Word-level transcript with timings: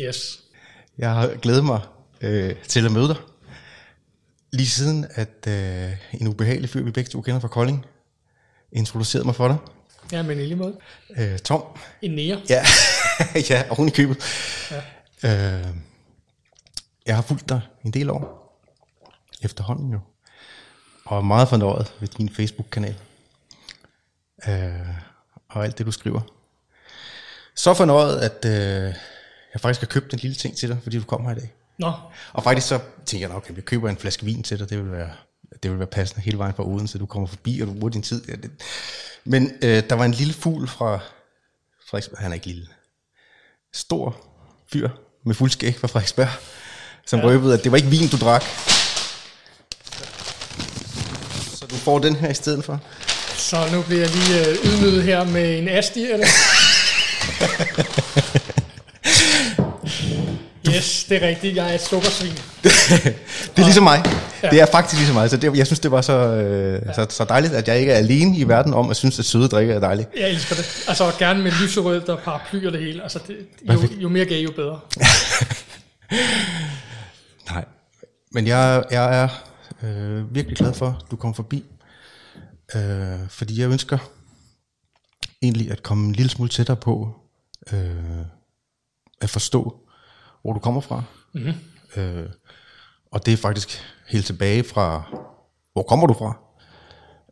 Yes. 0.00 0.40
Jeg 0.98 1.10
har 1.14 1.36
glædet 1.36 1.64
mig 1.64 1.80
øh, 2.20 2.56
til 2.68 2.86
at 2.86 2.92
møde 2.92 3.08
dig. 3.08 3.16
Lige 4.52 4.66
siden, 4.66 5.06
at 5.10 5.46
øh, 5.48 5.90
en 6.20 6.28
ubehagelig 6.28 6.70
fyr, 6.70 6.82
vi 6.82 6.90
begge 6.90 7.08
to 7.08 7.20
kender 7.20 7.40
fra 7.40 7.48
Kolding, 7.48 7.86
introducerede 8.72 9.26
mig 9.26 9.34
for 9.34 9.48
dig. 9.48 9.56
Ja, 10.12 10.22
men 10.22 10.38
i 10.38 10.42
lige 10.42 10.56
måde. 10.56 10.76
Øh, 11.16 11.38
Tom. 11.38 11.62
En 12.02 12.10
nære. 12.10 12.40
Ja, 12.48 12.64
ja 13.50 13.64
oven 13.70 13.88
i 13.88 13.90
købet. 13.90 14.18
Ja. 14.70 14.78
Øh, 15.58 15.74
jeg 17.06 17.14
har 17.14 17.22
fulgt 17.22 17.48
dig 17.48 17.60
en 17.84 17.90
del 17.90 18.10
år. 18.10 18.44
Efterhånden 19.42 19.92
jo. 19.92 20.00
Og 21.04 21.18
er 21.18 21.22
meget 21.22 21.48
fornøjet 21.48 21.92
ved 22.00 22.08
din 22.08 22.28
Facebook-kanal. 22.28 22.94
Øh, 24.48 24.88
og 25.48 25.64
alt 25.64 25.78
det, 25.78 25.86
du 25.86 25.92
skriver. 25.92 26.20
Så 27.54 27.74
fornøjet, 27.74 28.18
at 28.20 28.44
øh, 28.44 28.94
jeg 29.54 29.60
faktisk 29.60 29.80
har 29.80 29.86
købt 29.86 30.12
en 30.12 30.18
lille 30.18 30.34
ting 30.34 30.56
til 30.56 30.68
dig, 30.68 30.78
fordi 30.82 30.98
du 30.98 31.04
kommer 31.04 31.30
her 31.30 31.36
i 31.36 31.40
dag. 31.40 31.52
Nå, 31.78 31.92
Og 32.32 32.44
faktisk 32.44 32.66
så 32.66 32.80
tænker 33.06 33.28
jeg, 33.28 33.36
okay, 33.36 33.56
jeg 33.56 33.64
køber 33.64 33.88
en 33.88 33.96
flaske 33.96 34.24
vin 34.24 34.42
til 34.42 34.58
dig, 34.58 34.70
det 34.70 34.78
vil 34.78 34.92
være, 34.92 35.10
det 35.62 35.70
vil 35.70 35.78
være 35.78 35.88
passende 35.88 36.22
hele 36.22 36.38
vejen 36.38 36.54
fra 36.54 36.66
Odense, 36.68 36.98
du 36.98 37.06
kommer 37.06 37.26
forbi, 37.26 37.60
og 37.60 37.66
du 37.66 37.72
bruger 37.72 37.88
din 37.88 38.02
tid. 38.02 38.24
Ja, 38.28 38.32
det. 38.32 38.50
Men 39.24 39.52
øh, 39.62 39.82
der 39.90 39.94
var 39.94 40.04
en 40.04 40.12
lille 40.12 40.34
fugl 40.34 40.68
fra 40.68 40.98
Frederiksberg, 41.88 42.18
han 42.18 42.30
er 42.30 42.34
ikke 42.34 42.46
lille, 42.46 42.66
stor 43.74 44.16
fyr 44.72 44.88
med 45.26 45.34
fuld 45.34 45.50
skæg 45.50 45.74
fra 45.80 45.88
Frederiksberg, 45.88 46.28
som 47.06 47.20
ja. 47.20 47.26
røbede, 47.26 47.54
at 47.54 47.64
det 47.64 47.72
var 47.72 47.76
ikke 47.76 47.88
vin, 47.88 48.08
du 48.08 48.16
drak. 48.16 48.44
Så 51.54 51.66
du 51.70 51.74
får 51.74 51.98
den 51.98 52.16
her 52.16 52.30
i 52.30 52.34
stedet 52.34 52.64
for. 52.64 52.80
så 53.36 53.68
nu 53.72 53.82
bliver 53.82 54.00
jeg 54.00 54.10
lige 54.10 54.48
øh, 54.48 54.56
ydmyget 54.64 55.02
her 55.02 55.24
med 55.24 55.58
en 55.58 55.68
asti, 55.68 56.10
eller? 56.10 56.26
yes, 61.04 61.08
det 61.08 61.22
er 61.22 61.28
rigtigt. 61.28 61.56
Jeg 61.56 61.70
er 61.70 61.74
et 61.74 61.80
sukkersvin. 61.80 62.30
Det 63.54 63.58
er 63.58 63.64
ligesom 63.64 63.84
mig. 63.84 64.02
Ja. 64.42 64.50
Det 64.50 64.60
er 64.60 64.66
faktisk 64.66 65.00
ligesom 65.00 65.14
mig. 65.14 65.30
Så 65.30 65.36
det, 65.36 65.56
jeg 65.56 65.66
synes, 65.66 65.80
det 65.80 65.90
var 65.90 66.00
så, 66.00 66.12
øh, 66.12 66.82
ja. 66.86 66.92
så, 66.92 67.06
så 67.10 67.24
dejligt, 67.24 67.54
at 67.54 67.68
jeg 67.68 67.78
ikke 67.78 67.92
er 67.92 67.96
alene 67.96 68.36
i 68.36 68.48
verden 68.48 68.74
om 68.74 68.90
at 68.90 68.96
synes, 68.96 69.18
at 69.18 69.24
søde 69.24 69.48
drikke 69.48 69.72
er 69.72 69.80
dejligt. 69.80 70.08
Jeg 70.16 70.30
elsker 70.30 70.54
det. 70.54 70.84
Altså 70.88 71.12
gerne 71.18 71.42
med 71.42 71.52
lyserød 71.62 72.08
og 72.08 72.18
paraply 72.18 72.66
og 72.66 72.72
det 72.72 72.80
hele. 72.80 73.02
Altså 73.02 73.18
det, 73.26 73.36
jo, 73.72 74.02
jo 74.02 74.08
mere 74.08 74.24
gay, 74.24 74.44
jo 74.44 74.50
bedre. 74.56 74.80
Nej, 77.50 77.64
men 78.32 78.46
jeg, 78.46 78.84
jeg 78.90 79.22
er 79.22 79.28
øh, 79.82 80.34
virkelig 80.34 80.56
glad 80.56 80.74
for, 80.74 80.86
at 80.86 81.10
du 81.10 81.16
kom 81.16 81.34
forbi. 81.34 81.64
Øh, 82.74 82.82
fordi 83.28 83.60
jeg 83.60 83.70
ønsker 83.70 83.98
egentlig 85.42 85.70
at 85.70 85.82
komme 85.82 86.06
en 86.06 86.12
lille 86.12 86.30
smule 86.30 86.50
tættere 86.50 86.76
på 86.76 87.14
øh, 87.72 87.94
at 89.20 89.30
forstå, 89.30 89.83
hvor 90.44 90.52
du 90.52 90.60
kommer 90.60 90.80
fra. 90.80 91.02
Mm-hmm. 91.32 91.52
Øh, 91.96 92.30
og 93.10 93.26
det 93.26 93.32
er 93.32 93.36
faktisk 93.36 93.82
helt 94.08 94.26
tilbage 94.26 94.64
fra, 94.64 95.02
hvor 95.72 95.82
kommer 95.82 96.06
du 96.06 96.14
fra? 96.14 96.38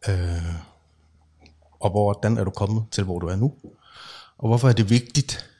Øh, 0.08 0.54
og 1.80 1.90
hvordan 1.90 2.36
er 2.36 2.44
du 2.44 2.50
kommet 2.50 2.84
til, 2.90 3.04
hvor 3.04 3.18
du 3.18 3.26
er 3.26 3.36
nu? 3.36 3.54
Og 4.38 4.48
hvorfor 4.48 4.68
er 4.68 4.72
det 4.72 4.90
vigtigt 4.90 5.50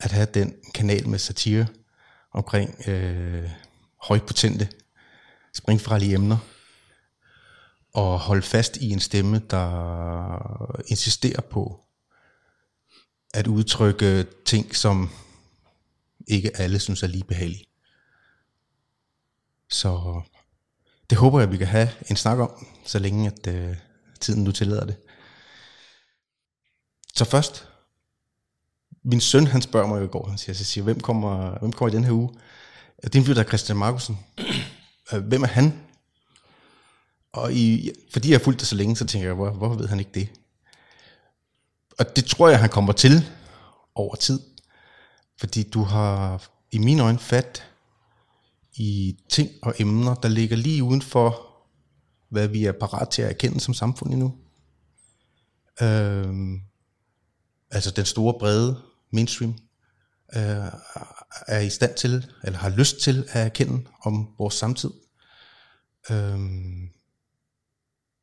at 0.00 0.12
have 0.12 0.26
den 0.34 0.54
kanal 0.74 1.08
med 1.08 1.18
satire 1.18 1.66
omkring 2.32 2.88
øh, 2.88 3.50
højpotente, 4.02 4.68
springfarlige 5.54 6.14
emner, 6.14 6.38
og 7.94 8.18
holde 8.20 8.42
fast 8.42 8.76
i 8.76 8.90
en 8.90 9.00
stemme, 9.00 9.38
der 9.50 10.80
insisterer 10.86 11.40
på 11.40 11.80
at 13.34 13.46
udtrykke 13.46 14.26
ting, 14.44 14.76
som 14.76 15.10
ikke 16.26 16.56
alle 16.56 16.78
synes 16.78 17.02
er 17.02 17.06
lige 17.06 17.24
behagelige. 17.24 17.64
Så 19.70 20.22
det 21.10 21.18
håber 21.18 21.40
jeg, 21.40 21.52
vi 21.52 21.56
kan 21.56 21.66
have 21.66 21.88
en 22.10 22.16
snak 22.16 22.38
om, 22.38 22.66
så 22.84 22.98
længe 22.98 23.26
at 23.26 23.54
øh, 23.54 23.76
tiden 24.20 24.44
nu 24.44 24.52
tillader 24.52 24.84
det. 24.86 24.96
Så 27.14 27.24
først, 27.24 27.68
min 29.04 29.20
søn, 29.20 29.46
han 29.46 29.62
spørger 29.62 29.86
mig 29.86 30.00
jo 30.00 30.04
i 30.04 30.08
går, 30.08 30.28
han 30.28 30.38
siger, 30.38 30.54
så 30.56 30.64
siger 30.64 30.84
hvem 30.84 31.00
kommer, 31.00 31.58
hvem 31.58 31.72
kommer 31.72 31.92
i 31.92 31.96
den 31.96 32.04
her 32.04 32.12
uge? 32.12 32.34
Det 33.04 33.14
er 33.14 33.18
en 33.18 33.24
fyr, 33.24 33.34
der 33.34 33.42
er 33.42 33.48
Christian 33.48 33.78
Markusen. 33.78 34.18
Øh, 35.12 35.20
hvem 35.20 35.42
er 35.42 35.46
han? 35.46 35.80
Og 37.32 37.52
i, 37.52 37.90
fordi 38.12 38.30
jeg 38.30 38.38
har 38.38 38.44
fulgt 38.44 38.60
det 38.60 38.68
så 38.68 38.74
længe, 38.74 38.96
så 38.96 39.06
tænker 39.06 39.28
jeg, 39.28 39.34
hvor, 39.34 39.50
hvorfor 39.50 39.76
ved 39.76 39.88
han 39.88 39.98
ikke 39.98 40.10
det? 40.14 40.28
Og 41.98 42.16
det 42.16 42.24
tror 42.24 42.48
jeg, 42.48 42.60
han 42.60 42.70
kommer 42.70 42.92
til 42.92 43.30
over 43.94 44.14
tid. 44.14 44.40
Fordi 45.40 45.62
du 45.62 45.82
har 45.82 46.46
i 46.72 46.78
mine 46.78 47.02
øjne 47.02 47.18
fat 47.18 47.70
i 48.74 49.18
ting 49.28 49.50
og 49.62 49.74
emner, 49.78 50.14
der 50.14 50.28
ligger 50.28 50.56
lige 50.56 50.82
uden 50.82 51.02
for, 51.02 51.54
hvad 52.28 52.48
vi 52.48 52.64
er 52.64 52.72
parat 52.72 53.08
til 53.08 53.22
at 53.22 53.30
erkende 53.30 53.60
som 53.60 53.74
samfund 53.74 54.12
endnu. 54.12 54.34
Øhm, 55.82 56.60
altså 57.70 57.90
den 57.90 58.04
store 58.04 58.34
brede 58.38 58.82
mainstream 59.10 59.58
øh, 60.36 60.72
er 61.46 61.58
i 61.58 61.70
stand 61.70 61.94
til, 61.94 62.30
eller 62.44 62.58
har 62.58 62.68
lyst 62.68 63.00
til 63.00 63.28
at 63.28 63.46
erkende 63.46 63.84
om 64.02 64.34
vores 64.38 64.54
samtid. 64.54 64.90
Øhm, 66.10 66.88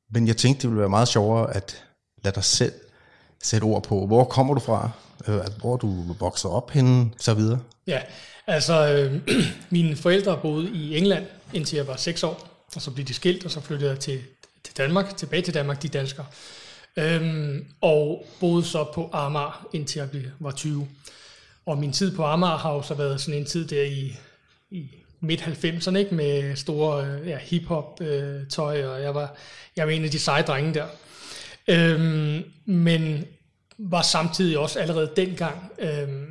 men 0.09 0.27
jeg 0.27 0.37
tænkte, 0.37 0.61
det 0.61 0.69
ville 0.69 0.79
være 0.79 0.89
meget 0.89 1.07
sjovere 1.07 1.55
at 1.55 1.85
lade 2.23 2.35
dig 2.35 2.43
selv 2.43 2.73
sætte 3.41 3.65
ord 3.65 3.83
på, 3.83 4.05
hvor 4.05 4.23
kommer 4.23 4.53
du 4.53 4.59
fra, 4.59 4.91
øh, 5.27 5.35
altså, 5.35 5.59
hvor 5.59 5.77
du 5.77 6.13
vokser 6.19 6.49
op 6.49 6.71
henne, 6.71 7.11
så 7.17 7.33
videre. 7.33 7.59
Ja, 7.87 7.99
altså 8.47 8.93
øh, 8.93 9.21
mine 9.69 9.95
forældre 9.95 10.39
boede 10.41 10.69
i 10.73 10.97
England, 10.97 11.25
indtil 11.53 11.75
jeg 11.75 11.87
var 11.87 11.95
6 11.95 12.23
år, 12.23 12.47
og 12.75 12.81
så 12.81 12.91
blev 12.91 13.05
de 13.05 13.13
skilt, 13.13 13.45
og 13.45 13.51
så 13.51 13.61
flyttede 13.61 13.89
jeg 13.89 13.99
til, 13.99 14.19
til 14.63 14.77
Danmark, 14.77 15.17
tilbage 15.17 15.41
til 15.41 15.53
Danmark, 15.53 15.81
de 15.81 15.87
danskere. 15.87 16.25
Øhm, 16.97 17.65
og 17.81 18.25
boede 18.39 18.65
så 18.65 18.85
på 18.93 19.09
Amager, 19.13 19.67
indtil 19.73 19.99
jeg 19.99 20.09
blev, 20.09 20.23
var 20.39 20.51
20. 20.51 20.87
Og 21.65 21.77
min 21.77 21.91
tid 21.91 22.15
på 22.15 22.23
Amager 22.23 22.57
har 22.57 22.73
jo 22.73 22.81
så 22.81 22.93
været 22.93 23.21
sådan 23.21 23.39
en 23.39 23.45
tid 23.45 23.67
der 23.67 23.83
i, 23.83 24.17
i 24.71 24.89
midt-90'erne, 25.19 25.95
ikke? 25.97 26.15
med 26.15 26.55
store 26.55 27.05
øh, 27.05 27.27
ja, 27.27 27.37
hip-hop 27.37 28.01
øh, 28.01 28.47
tøj, 28.47 28.85
og 28.85 29.01
jeg 29.01 29.15
var, 29.15 29.35
jeg 29.75 29.87
var 29.87 29.93
en 29.93 30.05
af 30.05 30.11
de 30.11 30.19
seje 30.19 30.43
drenge 30.43 30.73
der. 30.73 30.85
Øhm, 31.67 32.43
men 32.65 33.25
var 33.77 34.01
samtidig 34.01 34.57
også 34.57 34.79
allerede 34.79 35.11
dengang 35.15 35.71
øhm, 35.79 36.27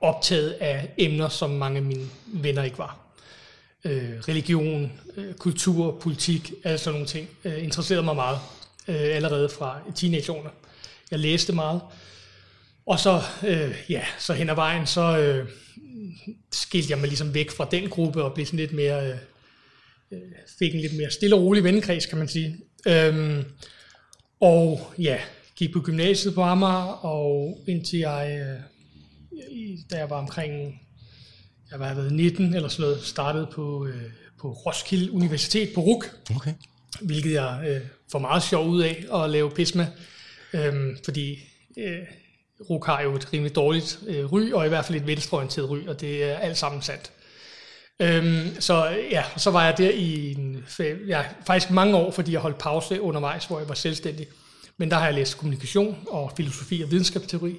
optaget 0.00 0.50
af 0.50 0.94
emner, 0.98 1.28
som 1.28 1.50
mange 1.50 1.76
af 1.76 1.82
mine 1.82 2.08
venner 2.26 2.62
ikke 2.62 2.78
var. 2.78 2.98
Øh, 3.84 4.18
religion, 4.28 4.92
øh, 5.16 5.34
kultur, 5.34 5.98
politik, 6.00 6.52
alle 6.64 6.78
sådan 6.78 6.92
nogle 6.92 7.06
ting, 7.06 7.28
øh, 7.44 7.64
interesserede 7.64 8.02
mig 8.02 8.14
meget 8.14 8.38
øh, 8.88 9.16
allerede 9.16 9.48
fra 9.48 9.80
teenageårene. 9.94 10.50
Jeg 11.10 11.18
læste 11.18 11.52
meget, 11.52 11.80
og 12.86 13.00
så, 13.00 13.22
øh, 13.46 13.74
ja, 13.88 14.04
så 14.18 14.32
hen 14.32 14.50
ad 14.50 14.54
vejen, 14.54 14.86
så 14.86 15.18
øh, 15.18 15.48
skilte 16.52 16.90
jeg 16.90 16.98
mig 16.98 17.08
ligesom 17.08 17.34
væk 17.34 17.50
fra 17.50 17.68
den 17.70 17.88
gruppe 17.88 18.22
og 18.22 18.34
blev 18.34 18.46
sådan 18.46 18.58
lidt 18.58 18.72
mere, 18.72 19.08
øh, 19.08 19.16
øh 20.12 20.18
fik 20.58 20.74
en 20.74 20.80
lidt 20.80 20.96
mere 20.96 21.10
stille 21.10 21.36
og 21.36 21.42
rolig 21.42 21.64
vennekreds, 21.64 22.06
kan 22.06 22.18
man 22.18 22.28
sige. 22.28 22.56
Øhm, 22.86 23.44
og 24.40 24.92
ja, 24.98 25.18
gik 25.56 25.72
på 25.72 25.80
gymnasiet 25.80 26.34
på 26.34 26.42
Amager, 26.42 27.04
og 27.04 27.58
indtil 27.68 27.98
jeg, 27.98 28.40
øh, 28.40 28.60
da 29.90 29.96
jeg 29.96 30.10
var 30.10 30.16
omkring, 30.16 30.80
jeg 31.70 31.80
var 31.80 31.94
været 31.94 32.12
19 32.12 32.54
eller 32.54 32.68
sådan 32.68 32.82
noget, 32.82 33.02
startede 33.02 33.48
på, 33.52 33.86
øh, 33.86 34.02
på 34.40 34.52
Roskilde 34.52 35.12
Universitet 35.12 35.70
på 35.74 35.80
RUK, 35.80 36.16
Okay. 36.36 36.54
hvilket 37.00 37.32
jeg 37.32 37.64
øh, 37.68 37.80
får 38.12 38.18
meget 38.18 38.42
sjov 38.42 38.68
ud 38.68 38.82
af 38.82 39.04
at 39.14 39.30
lave 39.30 39.50
pis 39.50 39.74
med, 39.74 39.86
øhm, 40.52 40.98
fordi 41.04 41.38
øh, 41.76 41.98
RUK 42.70 42.86
har 42.86 43.02
jo 43.02 43.16
et 43.16 43.32
rimelig 43.32 43.54
dårligt 43.54 44.00
øh, 44.06 44.32
ry, 44.32 44.52
og 44.52 44.66
i 44.66 44.68
hvert 44.68 44.84
fald 44.84 45.00
et 45.00 45.06
venstreorienteret 45.06 45.70
ry, 45.70 45.86
og 45.86 46.00
det 46.00 46.24
er 46.24 46.36
alt 46.36 46.58
sammen 46.58 46.82
sandt. 46.82 47.12
Øhm, 48.00 48.60
så 48.60 48.88
ja, 49.10 49.24
så 49.36 49.50
var 49.50 49.64
jeg 49.64 49.78
der 49.78 49.90
i 49.90 50.32
en, 50.32 50.64
ja, 51.06 51.24
faktisk 51.46 51.70
mange 51.70 51.96
år, 51.96 52.10
fordi 52.10 52.32
jeg 52.32 52.40
holdt 52.40 52.58
pause 52.58 53.00
undervejs, 53.00 53.44
hvor 53.44 53.58
jeg 53.58 53.68
var 53.68 53.74
selvstændig. 53.74 54.26
Men 54.80 54.90
der 54.90 54.96
har 54.96 55.04
jeg 55.04 55.14
læst 55.14 55.38
kommunikation 55.38 55.98
og 56.08 56.32
filosofi 56.36 56.82
og 56.82 56.90
videnskabsteori. 56.90 57.56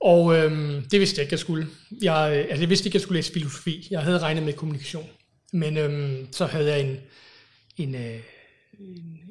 Og 0.00 0.36
øhm, 0.36 0.82
det 0.90 1.00
vidste 1.00 1.18
jeg 1.18 1.22
ikke, 1.24 1.32
jeg 1.32 1.38
skulle. 1.38 1.66
Jeg, 2.02 2.16
altså, 2.16 2.60
jeg 2.62 2.68
vidste 2.68 2.86
ikke, 2.86 2.96
jeg 2.96 3.02
skulle 3.02 3.18
læse 3.18 3.32
filosofi. 3.32 3.88
Jeg 3.90 4.00
havde 4.00 4.18
regnet 4.18 4.42
med 4.42 4.52
kommunikation. 4.52 5.08
Men 5.52 5.76
øhm, 5.76 6.32
så 6.32 6.46
havde 6.46 6.70
jeg 6.70 6.80
en, 6.80 6.96
en, 7.76 7.94
øh, 7.94 8.20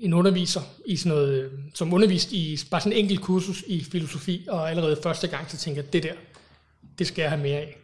en- 0.02 0.14
underviser, 0.14 0.62
i 0.86 0.96
sådan 0.96 1.18
noget, 1.18 1.44
øh, 1.44 1.52
som 1.74 1.94
underviste 1.94 2.36
i 2.36 2.60
bare 2.72 2.82
sådan 2.82 2.94
en 2.94 3.00
enkelt 3.04 3.22
kursus 3.22 3.64
i 3.68 3.84
filosofi, 3.84 4.46
og 4.50 4.70
allerede 4.70 5.00
første 5.04 5.28
gang, 5.28 5.52
så 5.52 5.58
tænkte 5.58 5.82
jeg, 5.84 5.94
det 5.94 6.04
der, 6.04 6.14
det 7.00 7.08
skal 7.08 7.22
jeg 7.22 7.32
have 7.32 7.42
mere 7.44 7.58
af. 7.58 7.78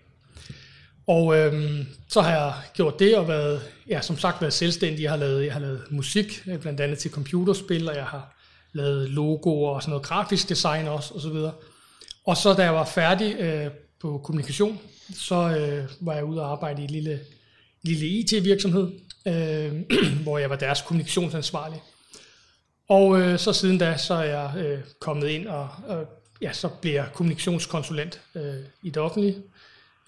Og 1.07 1.38
øhm, 1.38 1.86
så 2.07 2.22
har 2.22 2.31
jeg 2.31 2.54
gjort 2.74 3.00
det 3.00 3.18
og 3.18 3.28
været, 3.28 3.62
ja, 3.90 4.02
som 4.02 4.18
sagt 4.18 4.42
været 4.42 4.54
selvstændig. 4.54 5.04
Jeg 5.04 5.12
har 5.12 5.18
lavet, 5.18 5.45
jeg 5.45 5.54
har 5.54 5.60
lavet 5.60 5.81
musik, 5.90 6.44
øh, 6.48 6.60
blandt 6.60 6.80
andet 6.80 7.00
til 7.00 7.12
computerspil, 7.12 7.90
og 7.90 7.95
jeg 7.95 8.06
har 8.06 8.38
lavet 8.74 9.10
logoer 9.10 9.75
og 9.75 9.81
sådan 9.81 9.89
noget 9.89 10.06
grafisk 10.06 10.50
design 10.50 10.88
også, 10.88 11.13
og 11.13 11.21
så 11.21 11.30
videre. 11.30 11.54
Og 12.25 12.38
så 12.38 12.54
da 12.54 12.63
jeg 12.63 12.74
var 12.74 12.86
færdig 12.86 13.36
øh, 13.39 13.71
på 14.01 14.21
kommunikation. 14.24 14.80
Så 15.13 15.36
øh, 15.36 15.89
var 16.00 16.13
jeg 16.13 16.24
ude 16.24 16.42
og 16.42 16.51
arbejde 16.51 16.81
i 16.81 16.83
en 16.83 16.89
lille, 16.89 17.19
lille 17.81 18.07
IT-virksomhed, 18.07 18.92
øh, 19.25 19.74
hvor 20.24 20.38
jeg 20.38 20.50
var 20.50 20.56
deres 20.56 20.81
kommunikationsansvarlig. 20.81 21.81
Og 22.89 23.21
øh, 23.21 23.39
så 23.39 23.54
siden 23.54 23.77
da, 23.77 23.98
så 23.98 24.13
er 24.13 24.24
jeg 24.24 24.54
øh, 24.57 24.80
kommet 25.00 25.27
ind, 25.27 25.48
og 25.48 25.69
og 25.88 26.06
ja, 26.42 26.54
så 26.54 26.69
bliver 26.81 26.95
jeg 26.95 27.12
kommunikationskonsulent 27.13 28.21
øh, 28.36 28.56
i 28.83 28.89
det 28.89 28.98
offentlige, 28.98 29.38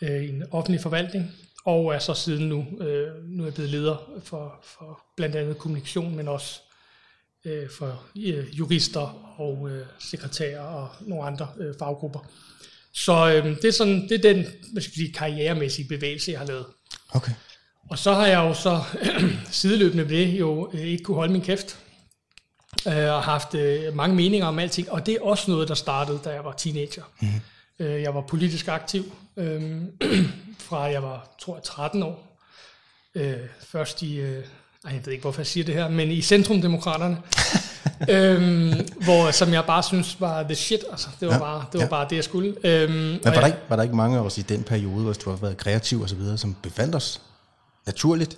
øh, 0.01 0.23
i 0.23 0.29
en 0.29 0.43
offentlig 0.51 0.81
forvaltning, 0.81 1.31
og 1.65 1.93
er 1.95 1.99
så 1.99 2.13
siden 2.13 2.49
nu, 2.49 2.65
øh, 2.79 3.25
nu 3.25 3.43
er 3.43 3.47
jeg 3.47 3.53
blevet 3.53 3.71
leder 3.71 4.11
for, 4.23 4.59
for 4.63 5.03
blandt 5.15 5.35
andet 5.35 5.57
kommunikation, 5.57 6.15
men 6.15 6.27
også 6.27 6.61
øh, 7.45 7.69
for 7.69 8.03
øh, 8.15 8.59
jurister 8.59 9.35
og 9.39 9.69
øh, 9.69 9.85
sekretærer 9.99 10.61
og 10.61 10.89
nogle 11.01 11.25
andre 11.25 11.47
øh, 11.59 11.73
faggrupper. 11.79 12.19
Så 12.93 13.33
øh, 13.33 13.55
det 13.55 13.65
er 13.65 13.71
sådan, 13.71 14.09
det 14.09 14.11
er 14.11 14.33
den 14.33 14.45
hvad 14.71 14.81
skal 14.81 14.91
jeg 14.91 15.05
sige, 15.05 15.13
karrieremæssige 15.13 15.87
bevægelse, 15.87 16.31
jeg 16.31 16.39
har 16.39 16.47
lavet. 16.47 16.65
Okay. 17.09 17.31
Og 17.89 17.97
så 17.97 18.13
har 18.13 18.27
jeg 18.27 18.37
jo 18.37 18.53
så 18.53 18.83
sideløbende 19.51 20.09
det 20.09 20.39
jo 20.39 20.71
øh, 20.73 20.81
ikke 20.81 21.03
kunne 21.03 21.15
holde 21.15 21.33
min 21.33 21.41
kæft, 21.41 21.79
øh, 22.87 22.93
og 22.93 23.23
haft 23.23 23.55
øh, 23.55 23.95
mange 23.95 24.15
meninger 24.15 24.47
om 24.47 24.59
alting, 24.59 24.91
og 24.91 25.05
det 25.05 25.15
er 25.15 25.21
også 25.21 25.51
noget, 25.51 25.67
der 25.67 25.75
startede, 25.75 26.19
da 26.23 26.29
jeg 26.29 26.45
var 26.45 26.53
teenager. 26.53 27.03
Mm-hmm. 27.21 27.41
Øh, 27.79 28.01
jeg 28.01 28.15
var 28.15 28.21
politisk 28.21 28.67
aktiv, 28.67 29.13
øh, 29.37 29.81
fra 30.67 30.81
jeg 30.81 31.03
var, 31.03 31.35
tror 31.39 31.55
jeg, 31.55 31.63
13 31.63 32.03
år. 32.03 32.37
Øh, 33.15 33.37
først 33.59 34.01
i, 34.01 34.19
øh, 34.19 34.45
ej, 34.85 34.91
jeg 34.93 35.05
ved 35.05 35.13
ikke, 35.13 35.21
hvorfor 35.21 35.41
jeg 35.41 35.47
siger 35.47 35.63
det 35.63 35.75
her, 35.75 35.89
men 35.89 36.11
i 36.11 36.21
Centrumdemokraterne, 36.21 37.17
øhm, 38.15 38.73
hvor, 39.03 39.31
som 39.31 39.53
jeg 39.53 39.65
bare 39.65 39.83
synes 39.83 40.21
var 40.21 40.43
the 40.43 40.55
shit, 40.55 40.79
altså, 40.91 41.07
det 41.19 41.27
var, 41.27 41.33
ja, 41.33 41.39
bare, 41.39 41.65
det, 41.71 41.77
var 41.77 41.85
ja. 41.85 41.89
bare 41.89 42.07
det, 42.09 42.15
jeg 42.15 42.23
skulle. 42.23 42.55
Øhm, 42.63 42.93
men 42.93 43.19
var, 43.23 43.31
der 43.31 43.45
ikke, 43.45 43.59
var 43.69 43.75
der 43.75 43.83
ikke 43.83 43.95
mange 43.95 44.17
af 44.17 44.21
os 44.21 44.37
i 44.37 44.41
den 44.41 44.63
periode, 44.63 45.03
hvor 45.03 45.13
du 45.13 45.29
har 45.29 45.37
været 45.37 45.57
kreativ 45.57 46.01
og 46.01 46.09
så 46.09 46.15
videre, 46.15 46.37
som 46.37 46.55
befandt 46.63 46.95
os 46.95 47.21
naturligt 47.85 48.37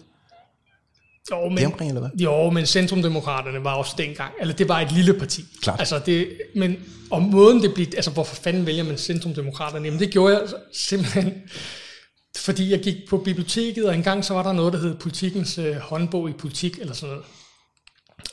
jo, 1.32 1.50
men, 1.50 1.66
omkring, 1.66 1.90
eller 1.90 2.02
hvad? 2.02 2.10
Jo, 2.20 2.50
men 2.50 2.66
Centrumdemokraterne 2.66 3.64
var 3.64 3.74
også 3.74 3.96
dengang, 3.98 4.34
eller 4.40 4.54
det 4.54 4.70
var 4.70 4.80
et 4.80 4.92
lille 4.92 5.14
parti. 5.14 5.46
Klart. 5.62 5.80
Altså 5.80 6.00
det, 6.06 6.38
men 6.56 6.78
om 7.12 7.22
måden 7.22 7.62
det 7.62 7.74
blev, 7.74 7.88
altså 7.96 8.12
hvorfor 8.12 8.36
fanden 8.36 8.66
vælger 8.66 8.84
man 8.84 8.98
Centrumdemokraterne? 8.98 9.86
Jamen 9.86 10.00
det 10.00 10.10
gjorde 10.10 10.38
jeg 10.38 10.48
simpelthen, 10.74 11.34
fordi 12.38 12.72
jeg 12.72 12.80
gik 12.80 12.96
på 13.10 13.18
biblioteket, 13.18 13.86
og 13.86 13.96
engang 13.96 14.26
så 14.26 14.34
var 14.34 14.44
der 14.44 14.54
noget, 14.54 14.74
der 14.74 14.80
hed 14.80 14.96
Politikens 14.96 15.58
øh, 15.58 15.76
håndbog 15.76 16.30
i 16.30 16.34
politik, 16.34 16.80
eller 16.80 16.94
sådan 16.94 17.10
noget. 17.10 17.26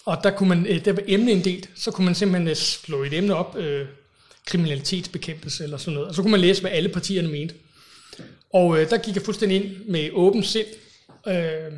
Og 0.04 0.18
der 0.24 0.30
kunne 0.30 0.48
man, 0.48 0.66
øh, 0.66 0.84
der 0.84 0.92
var 0.92 1.02
emneinddelt, 1.06 1.70
så 1.76 1.90
kunne 1.90 2.04
man 2.04 2.14
simpelthen 2.14 2.48
øh, 2.48 2.56
slå 2.56 3.02
et 3.02 3.14
emne 3.14 3.34
op, 3.34 3.56
øh, 3.56 3.86
kriminalitetsbekæmpelse 4.46 5.64
eller 5.64 5.76
sådan 5.76 5.94
noget, 5.94 6.08
og 6.08 6.14
så 6.14 6.22
kunne 6.22 6.30
man 6.30 6.40
læse, 6.40 6.60
hvad 6.60 6.70
alle 6.70 6.88
partierne 6.88 7.28
mente. 7.28 7.54
Og 8.52 8.80
øh, 8.80 8.90
der 8.90 8.98
gik 8.98 9.14
jeg 9.14 9.22
fuldstændig 9.22 9.64
ind 9.64 9.86
med 9.86 10.10
åben 10.12 10.44
sind, 10.44 10.66
øh, 11.26 11.72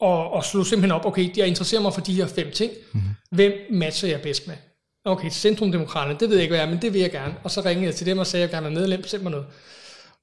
og, 0.00 0.30
og 0.30 0.44
slog 0.44 0.66
simpelthen 0.66 0.90
op, 0.90 1.06
okay, 1.06 1.36
jeg 1.36 1.46
interesserer 1.46 1.82
mig 1.82 1.94
for 1.94 2.00
de 2.00 2.14
her 2.14 2.26
fem 2.26 2.50
ting. 2.50 2.72
Mm-hmm. 2.92 3.10
Hvem 3.30 3.52
matcher 3.70 4.08
jeg 4.08 4.22
bedst 4.22 4.46
med? 4.46 4.56
Okay, 5.04 5.30
Centrumdemokraterne, 5.30 6.18
det 6.20 6.28
ved 6.28 6.36
jeg 6.36 6.42
ikke, 6.42 6.52
hvad 6.52 6.58
jeg 6.58 6.66
er, 6.66 6.70
men 6.70 6.82
det 6.82 6.92
vil 6.92 7.00
jeg 7.00 7.10
gerne. 7.10 7.34
Og 7.42 7.50
så 7.50 7.60
ringede 7.60 7.86
jeg 7.86 7.94
til 7.94 8.06
dem 8.06 8.18
og 8.18 8.26
sagde, 8.26 8.44
at 8.44 8.50
jeg 8.50 8.54
gerne 8.54 8.70
vil 8.70 8.78
medlem, 8.80 9.06
send 9.06 9.22
mig 9.22 9.30
noget. 9.30 9.46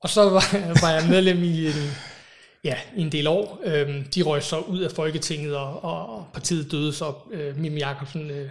Og 0.01 0.09
så 0.09 0.30
var, 0.30 0.57
var 0.81 0.92
jeg 0.92 1.09
medlem 1.09 1.44
i 1.44 1.68
en, 1.68 1.92
ja, 2.63 2.75
en 2.98 3.12
del 3.12 3.27
år. 3.27 3.62
Øhm, 3.63 4.03
de 4.03 4.21
røg 4.21 4.44
så 4.44 4.59
ud 4.59 4.80
af 4.80 4.92
Folketinget, 4.92 5.56
og, 5.56 5.83
og 5.83 6.27
partiet 6.33 6.71
døde 6.71 6.94
så. 6.94 7.13
Øh, 7.31 7.57
Mim 7.57 7.77
Jakobsen, 7.77 8.30
øh, 8.30 8.50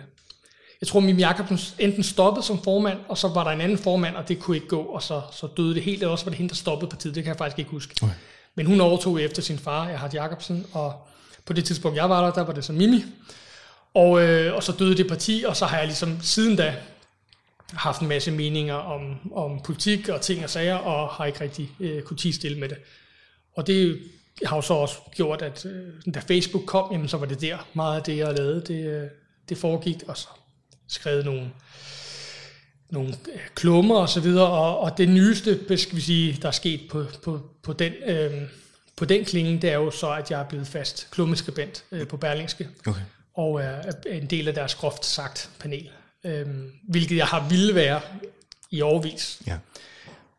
jeg 0.81 0.89
tror, 0.89 1.01
Mim 1.01 1.19
Jakobsen 1.19 1.59
enten 1.79 2.03
stoppede 2.03 2.47
som 2.47 2.63
formand, 2.63 2.99
og 3.09 3.19
så 3.19 3.29
var 3.29 3.45
der 3.45 3.51
en 3.51 3.61
anden 3.61 3.79
formand, 3.79 4.17
og 4.17 4.29
det 4.29 4.39
kunne 4.39 4.57
ikke 4.57 4.69
gå, 4.69 4.83
og 4.83 5.03
så, 5.03 5.21
så 5.33 5.47
døde 5.57 5.75
det 5.75 5.83
helt. 5.83 6.01
Det 6.01 6.09
også 6.09 6.25
var 6.25 6.31
det 6.31 6.39
hende, 6.39 6.49
der 6.49 6.57
stoppede 6.57 6.91
partiet, 6.91 7.15
det 7.15 7.23
kan 7.25 7.29
jeg 7.29 7.39
faktisk 7.39 7.59
ikke 7.59 7.71
huske. 7.71 7.95
Okay. 8.03 8.15
Men 8.55 8.67
hun 8.67 8.81
overtog 8.81 9.23
efter 9.23 9.43
sin 9.43 9.59
far, 9.59 9.89
Erhard 9.89 10.15
Jakobsen, 10.15 10.67
og 10.73 10.95
på 11.45 11.53
det 11.53 11.65
tidspunkt, 11.65 11.97
jeg 11.97 12.11
var 12.11 12.25
der, 12.25 12.33
der 12.33 12.45
var 12.45 12.53
det 12.53 12.65
så 12.65 12.73
Mimi. 12.73 13.05
Og, 13.95 14.23
øh, 14.23 14.55
og 14.55 14.63
så 14.63 14.73
døde 14.73 14.97
det 14.97 15.09
parti, 15.09 15.45
og 15.47 15.57
så 15.57 15.67
har 15.67 15.79
jeg 15.79 15.87
ligesom 15.87 16.19
siden 16.23 16.57
da 16.57 16.75
haft 17.73 18.01
en 18.01 18.09
masse 18.09 18.31
meninger 18.31 18.75
om, 18.75 19.33
om 19.33 19.61
politik 19.65 20.09
og 20.09 20.21
ting 20.21 20.45
og 20.45 20.51
sager, 20.51 20.75
og 20.75 21.09
har 21.09 21.27
ikke 21.27 21.41
rigtig 21.41 21.71
øh, 21.81 22.03
kunne 22.03 22.17
tige 22.17 22.35
stille 22.35 22.59
med 22.59 22.69
det. 22.69 22.79
Og 23.55 23.67
det 23.67 23.99
har 24.47 24.57
jo 24.57 24.63
så 24.63 24.75
også 24.75 24.97
gjort, 25.15 25.43
at 25.43 25.67
øh, 25.67 26.15
da 26.15 26.21
Facebook 26.21 26.63
kom, 26.67 26.93
jamen, 26.93 27.09
så 27.09 27.17
var 27.17 27.27
det 27.27 27.41
der 27.41 27.69
meget 27.75 27.97
af 27.97 28.03
det, 28.03 28.17
jeg 28.17 28.35
lavede, 28.35 28.63
det, 28.67 28.87
øh, 28.87 29.09
det 29.49 29.59
foregik, 29.59 29.97
og 30.07 30.17
så 30.17 30.29
skrevet 30.89 31.25
nogle, 31.25 31.51
nogle 32.91 33.09
øh, 33.09 33.41
klummer 33.55 33.97
og 33.97 34.09
så 34.09 34.21
videre, 34.21 34.47
og, 34.47 34.79
og 34.79 34.99
det 34.99 35.09
nyeste, 35.09 35.79
skal 35.79 35.97
vi 35.97 36.01
sige, 36.01 36.39
der 36.43 36.49
er 36.49 36.53
sket 36.53 36.81
på, 36.91 37.05
på, 37.23 37.41
på 37.63 37.73
den... 37.73 37.93
Øh, 38.07 38.43
på 38.97 39.05
den 39.05 39.25
klinge, 39.25 39.59
det 39.63 39.71
er 39.71 39.75
jo 39.75 39.91
så, 39.91 40.13
at 40.13 40.31
jeg 40.31 40.41
er 40.41 40.45
blevet 40.45 40.67
fast 40.67 41.09
klummeskribent 41.11 41.85
øh, 41.93 42.07
på 42.07 42.17
Berlingske, 42.17 42.69
okay. 42.87 43.01
og 43.35 43.63
er 43.63 43.93
en 44.07 44.27
del 44.27 44.49
af 44.49 44.55
deres 44.55 44.75
groft 44.75 45.05
sagt 45.05 45.51
panel, 45.59 45.91
øh, 46.25 46.47
hvilket 46.89 47.17
jeg 47.17 47.27
har 47.27 47.49
ville 47.49 47.75
være 47.75 48.01
i 48.71 48.83
overvis. 48.83 49.43
Ja. 49.47 49.59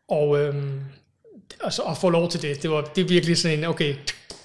Og 0.08 0.38
øh, 0.38 0.80
altså, 1.60 1.82
at 1.82 1.96
få 1.96 2.10
lov 2.10 2.30
til 2.30 2.42
det, 2.42 2.62
det 2.62 2.70
var 2.70 2.80
det 2.80 3.04
er 3.04 3.08
virkelig 3.08 3.38
sådan 3.38 3.58
en, 3.58 3.64
okay, 3.64 3.96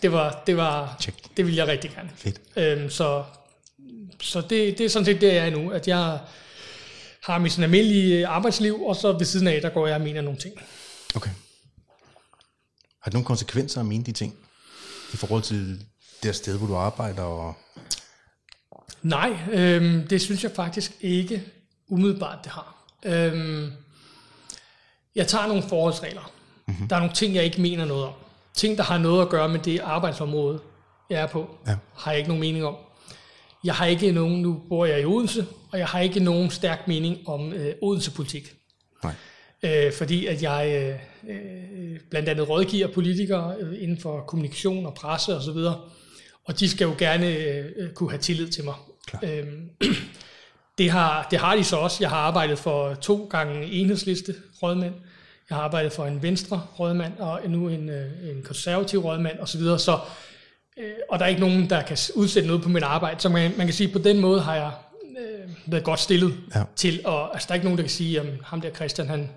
det 0.01 0.11
var, 0.11 0.43
det 0.47 0.57
var, 0.57 0.97
Check. 1.01 1.37
det 1.37 1.45
ville 1.45 1.57
jeg 1.57 1.67
rigtig 1.67 1.91
gerne. 1.91 2.09
Fedt. 2.15 2.41
Øh, 2.55 2.89
så 2.89 3.23
så 4.21 4.41
det, 4.41 4.77
det 4.77 4.81
er 4.81 4.89
sådan 4.89 5.05
set 5.05 5.21
det, 5.21 5.27
jeg 5.27 5.47
er 5.47 5.49
nu, 5.49 5.71
at 5.71 5.87
jeg 5.87 6.19
har 7.23 7.37
mit 7.37 7.51
sådan 7.51 7.63
almindelige 7.63 8.27
arbejdsliv, 8.27 8.83
og 8.83 8.95
så 8.95 9.11
ved 9.11 9.25
siden 9.25 9.47
af, 9.47 9.61
der 9.61 9.69
går 9.69 9.87
jeg 9.87 9.95
og 9.95 10.01
mener 10.01 10.21
nogle 10.21 10.39
ting. 10.39 10.53
Okay. 11.15 11.29
Har 13.01 13.09
det 13.09 13.13
nogle 13.13 13.25
konsekvenser 13.25 13.79
at 13.79 13.85
mene 13.85 14.03
de 14.03 14.11
ting? 14.11 14.35
I 15.13 15.17
forhold 15.17 15.43
til 15.43 15.85
det 16.23 16.35
sted, 16.35 16.57
hvor 16.57 16.67
du 16.67 16.75
arbejder? 16.75 17.23
Og... 17.23 17.55
Nej, 19.07 19.37
øhm, 19.51 20.07
det 20.07 20.21
synes 20.21 20.43
jeg 20.43 20.51
faktisk 20.51 20.91
ikke 21.01 21.43
umiddelbart, 21.87 22.37
det 22.43 22.51
har. 22.51 22.85
Øhm, 23.05 23.71
jeg 25.15 25.27
tager 25.27 25.47
nogle 25.47 25.63
forholdsregler. 25.63 26.31
Mm-hmm. 26.67 26.87
Der 26.87 26.95
er 26.95 26.99
nogle 26.99 27.15
ting, 27.15 27.35
jeg 27.35 27.43
ikke 27.43 27.61
mener 27.61 27.85
noget 27.85 28.05
om. 28.05 28.13
Ting, 28.53 28.77
der 28.77 28.83
har 28.83 28.97
noget 28.97 29.21
at 29.21 29.29
gøre 29.29 29.49
med 29.49 29.59
det 29.59 29.79
arbejdsområde, 29.79 30.59
jeg 31.09 31.21
er 31.21 31.27
på, 31.27 31.57
ja. 31.67 31.75
har 31.95 32.11
jeg 32.11 32.17
ikke 32.17 32.29
nogen 32.29 32.41
mening 32.41 32.65
om. 32.65 32.75
Jeg 33.63 33.75
har 33.75 33.85
ikke 33.85 34.11
nogen, 34.11 34.41
nu 34.41 34.61
bor 34.69 34.85
jeg 34.85 35.01
i 35.01 35.05
Odense, 35.05 35.45
og 35.71 35.79
jeg 35.79 35.87
har 35.87 35.99
ikke 35.99 36.19
nogen 36.19 36.49
stærk 36.49 36.87
mening 36.87 37.17
om 37.27 37.53
øh, 37.53 37.73
Odense-politik. 37.81 38.55
Nej 39.03 39.13
øh, 39.63 39.93
fordi 39.93 40.25
at 40.25 40.43
jeg 40.43 40.89
øh, 41.27 41.35
øh, 41.35 41.99
blandt 42.09 42.29
andet 42.29 42.49
rådgiver 42.49 42.87
politikere 42.87 43.55
øh, 43.59 43.83
inden 43.83 43.99
for 43.99 44.21
kommunikation 44.21 44.85
og 44.85 44.93
presse 44.93 45.35
osv., 45.35 45.49
og, 45.49 45.89
og 46.45 46.59
de 46.59 46.69
skal 46.69 46.85
jo 46.85 46.95
gerne 46.97 47.35
øh, 47.35 47.91
kunne 47.93 48.09
have 48.09 48.21
tillid 48.21 48.47
til 48.47 48.63
mig. 48.63 48.75
Øh, 49.23 49.47
det, 50.77 50.91
har, 50.91 51.27
det 51.31 51.39
har 51.39 51.55
de 51.55 51.63
så 51.63 51.75
også. 51.75 51.97
Jeg 51.99 52.09
har 52.09 52.17
arbejdet 52.17 52.59
for 52.59 52.93
to 52.93 53.27
gange 53.31 53.65
enhedsliste 53.65 54.35
rådmænd, 54.63 54.93
jeg 55.49 55.57
har 55.57 55.63
arbejdet 55.63 55.91
for 55.91 56.05
en 56.05 56.23
venstre 56.23 56.61
rådmand, 56.79 57.19
og 57.19 57.41
nu 57.47 57.69
en, 57.69 57.89
øh, 57.89 58.29
en 58.29 58.43
konservativ 58.43 58.99
rådmand 58.99 59.39
osv., 59.39 59.61
så, 59.61 59.77
så 59.77 59.99
øh, 60.77 60.93
og 61.09 61.19
der 61.19 61.25
er 61.25 61.29
ikke 61.29 61.41
nogen, 61.41 61.69
der 61.69 61.81
kan 61.81 61.97
udsætte 62.15 62.47
noget 62.47 62.63
på 62.63 62.69
mit 62.69 62.83
arbejde. 62.83 63.21
Så 63.21 63.29
man, 63.29 63.53
man 63.57 63.67
kan 63.67 63.73
sige, 63.73 63.87
at 63.87 63.93
på 63.93 63.99
den 63.99 64.19
måde 64.19 64.41
har 64.41 64.55
jeg 64.55 64.71
øh, 65.19 65.49
været 65.65 65.83
godt 65.83 65.99
stillet 65.99 66.37
ja. 66.55 66.63
til, 66.75 67.01
og 67.05 67.33
altså, 67.33 67.45
der 67.47 67.51
er 67.51 67.55
ikke 67.55 67.65
nogen, 67.65 67.77
der 67.77 67.83
kan 67.83 67.89
sige, 67.89 68.19
at 68.19 68.25
ham 68.43 68.61
der 68.61 68.69
Christian, 68.71 69.07
han, 69.07 69.29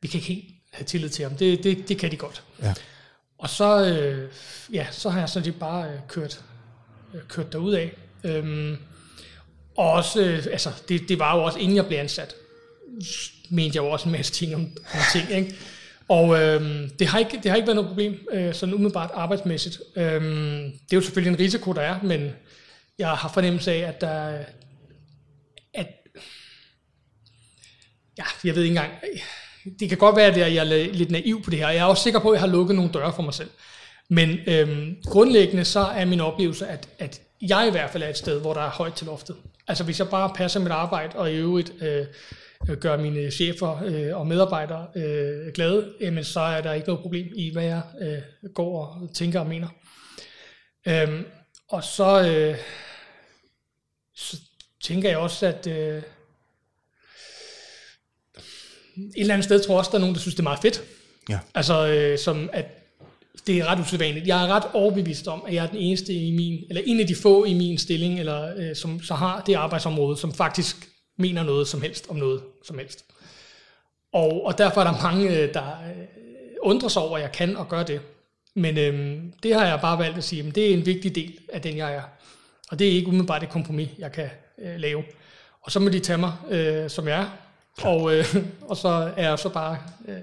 vi 0.00 0.08
kan 0.08 0.18
ikke 0.18 0.32
helt 0.32 0.44
have 0.72 0.84
tillid 0.84 1.08
til 1.08 1.22
ham. 1.22 1.36
Det, 1.36 1.64
det, 1.64 1.88
det 1.88 1.98
kan 1.98 2.10
de 2.10 2.16
godt. 2.16 2.42
Ja. 2.62 2.74
Og 3.38 3.50
så, 3.50 3.84
øh, 3.86 4.30
ja, 4.72 4.86
så 4.90 5.10
har 5.10 5.18
jeg 5.18 5.28
sådan 5.28 5.44
set 5.44 5.58
bare 5.58 5.88
øh, 5.88 5.98
kørt, 6.08 6.44
øh, 7.14 7.20
kørt 7.28 7.52
derud 7.52 7.72
af. 7.72 7.92
Øhm, 8.24 8.76
og 9.78 9.92
også, 9.92 10.20
øh, 10.20 10.46
altså, 10.52 10.70
det, 10.88 11.08
det 11.08 11.18
var 11.18 11.36
jo 11.36 11.42
også, 11.42 11.58
inden 11.58 11.76
jeg 11.76 11.86
blev 11.86 11.98
ansat, 11.98 12.34
mente 13.50 13.76
jeg 13.76 13.84
jo 13.84 13.90
også 13.90 14.08
en 14.08 14.12
masse 14.12 14.32
ting 14.32 14.54
om, 14.54 14.60
om 14.94 15.00
ting, 15.12 15.30
ikke? 15.30 15.54
Og 16.08 16.42
øh, 16.42 16.90
det, 16.98 17.06
har 17.06 17.18
ikke, 17.18 17.40
det 17.42 17.50
har 17.50 17.56
ikke 17.56 17.66
været 17.66 17.76
noget 17.76 17.88
problem, 17.88 18.28
øh, 18.32 18.54
sådan 18.54 18.74
umiddelbart 18.74 19.10
arbejdsmæssigt. 19.14 19.80
Øh, 19.96 20.22
det 20.22 20.92
er 20.92 20.96
jo 20.96 21.00
selvfølgelig 21.00 21.38
en 21.38 21.44
risiko, 21.44 21.72
der 21.72 21.80
er, 21.80 22.02
men 22.02 22.30
jeg 22.98 23.08
har 23.08 23.30
fornemmelse 23.34 23.72
af, 23.72 23.78
at 23.78 24.00
der, 24.00 24.44
at, 25.74 25.86
ja, 28.18 28.24
jeg 28.44 28.54
ved 28.54 28.62
ikke 28.62 28.72
engang, 28.72 28.92
det 29.80 29.88
kan 29.88 29.98
godt 29.98 30.16
være, 30.16 30.26
at 30.26 30.54
jeg 30.54 30.56
er 30.56 30.92
lidt 30.92 31.10
naiv 31.10 31.42
på 31.42 31.50
det 31.50 31.58
her. 31.58 31.68
Jeg 31.68 31.80
er 31.80 31.84
også 31.84 32.02
sikker 32.02 32.20
på, 32.20 32.30
at 32.30 32.34
jeg 32.34 32.40
har 32.40 32.48
lukket 32.48 32.76
nogle 32.76 32.92
døre 32.92 33.12
for 33.12 33.22
mig 33.22 33.34
selv. 33.34 33.50
Men 34.08 34.38
øhm, 34.46 34.96
grundlæggende 35.04 35.64
så 35.64 35.80
er 35.80 36.04
min 36.04 36.20
oplevelse, 36.20 36.66
at, 36.66 36.88
at 36.98 37.20
jeg 37.40 37.68
i 37.68 37.70
hvert 37.70 37.90
fald 37.90 38.02
er 38.02 38.08
et 38.08 38.16
sted, 38.16 38.40
hvor 38.40 38.54
der 38.54 38.60
er 38.60 38.70
højt 38.70 38.94
til 38.94 39.06
loftet. 39.06 39.36
Altså 39.68 39.84
hvis 39.84 39.98
jeg 39.98 40.08
bare 40.08 40.32
passer 40.34 40.60
mit 40.60 40.72
arbejde, 40.72 41.16
og 41.18 41.32
i 41.32 41.34
øvrigt 41.34 41.72
øh, 41.82 42.06
gør 42.80 42.96
mine 42.96 43.30
chefer 43.30 43.82
øh, 43.84 44.16
og 44.16 44.26
medarbejdere 44.26 44.86
øh, 44.96 45.52
glade, 45.52 45.92
jamen, 46.00 46.24
så 46.24 46.40
er 46.40 46.60
der 46.60 46.72
ikke 46.72 46.86
noget 46.86 47.02
problem 47.02 47.26
i, 47.34 47.52
hvad 47.52 47.64
jeg 47.64 47.82
øh, 48.00 48.50
går 48.54 48.86
og 48.86 49.14
tænker 49.14 49.40
og 49.40 49.46
mener. 49.46 49.68
Øhm, 50.86 51.24
og 51.68 51.84
så, 51.84 52.28
øh, 52.28 52.58
så 54.14 54.36
tænker 54.82 55.08
jeg 55.08 55.18
også, 55.18 55.46
at... 55.46 55.66
Øh, 55.66 56.02
et 58.98 59.20
eller 59.20 59.34
andet 59.34 59.44
sted 59.44 59.64
tror 59.64 59.74
jeg 59.74 59.78
også, 59.78 59.90
der 59.90 59.96
er 59.96 60.00
nogen, 60.00 60.14
der 60.14 60.20
synes, 60.20 60.34
det 60.34 60.40
er 60.40 60.44
meget 60.44 60.62
fedt. 60.62 60.82
Ja. 61.28 61.38
Altså, 61.54 61.86
øh, 61.88 62.18
som 62.18 62.50
at 62.52 62.66
det 63.46 63.58
er 63.58 63.66
ret 63.66 63.80
usædvanligt. 63.80 64.26
Jeg 64.26 64.44
er 64.44 64.46
ret 64.46 64.64
overbevist 64.72 65.28
om, 65.28 65.42
at 65.46 65.54
jeg 65.54 65.64
er 65.64 65.68
den 65.68 65.78
eneste 65.78 66.12
i 66.12 66.30
min, 66.30 66.64
eller 66.68 66.82
en 66.86 67.00
af 67.00 67.06
de 67.06 67.14
få 67.14 67.44
i 67.44 67.54
min 67.54 67.78
stilling, 67.78 68.20
eller 68.20 68.52
øh, 68.56 68.76
som 68.76 69.02
så 69.02 69.14
har 69.14 69.42
det 69.46 69.54
arbejdsområde, 69.54 70.16
som 70.16 70.34
faktisk 70.34 70.88
mener 71.16 71.42
noget 71.42 71.68
som 71.68 71.82
helst 71.82 72.06
om 72.08 72.16
noget 72.16 72.42
som 72.64 72.78
helst. 72.78 73.04
Og, 74.12 74.46
og 74.46 74.58
derfor 74.58 74.80
er 74.80 74.84
der 74.84 75.02
mange, 75.02 75.30
øh, 75.30 75.54
der 75.54 75.62
øh, 75.62 76.04
undrer 76.62 76.88
sig 76.88 77.02
over, 77.02 77.16
at 77.16 77.22
jeg 77.22 77.32
kan 77.32 77.56
og 77.56 77.68
gør 77.68 77.82
det. 77.82 78.00
Men 78.54 78.78
øh, 78.78 79.22
det 79.42 79.54
har 79.54 79.66
jeg 79.66 79.80
bare 79.80 79.98
valgt 79.98 80.18
at 80.18 80.24
sige, 80.24 80.48
at 80.48 80.54
det 80.54 80.70
er 80.70 80.74
en 80.74 80.86
vigtig 80.86 81.14
del 81.14 81.38
af 81.52 81.62
den, 81.62 81.76
jeg 81.76 81.94
er. 81.94 82.02
Og 82.70 82.78
det 82.78 82.88
er 82.88 82.92
ikke 82.92 83.08
umiddelbart 83.08 83.42
et 83.42 83.48
kompromis, 83.48 83.88
jeg 83.98 84.12
kan 84.12 84.30
øh, 84.58 84.76
lave. 84.76 85.04
Og 85.62 85.72
så 85.72 85.80
må 85.80 85.88
de 85.88 85.98
tage 86.00 86.18
mig, 86.18 86.32
øh, 86.50 86.90
som 86.90 87.08
jeg 87.08 87.20
er. 87.20 87.28
Og, 87.82 88.14
øh, 88.14 88.36
og 88.68 88.76
så 88.76 89.12
er 89.16 89.28
jeg 89.28 89.38
så 89.38 89.48
bare, 89.48 89.78
øh, 90.08 90.18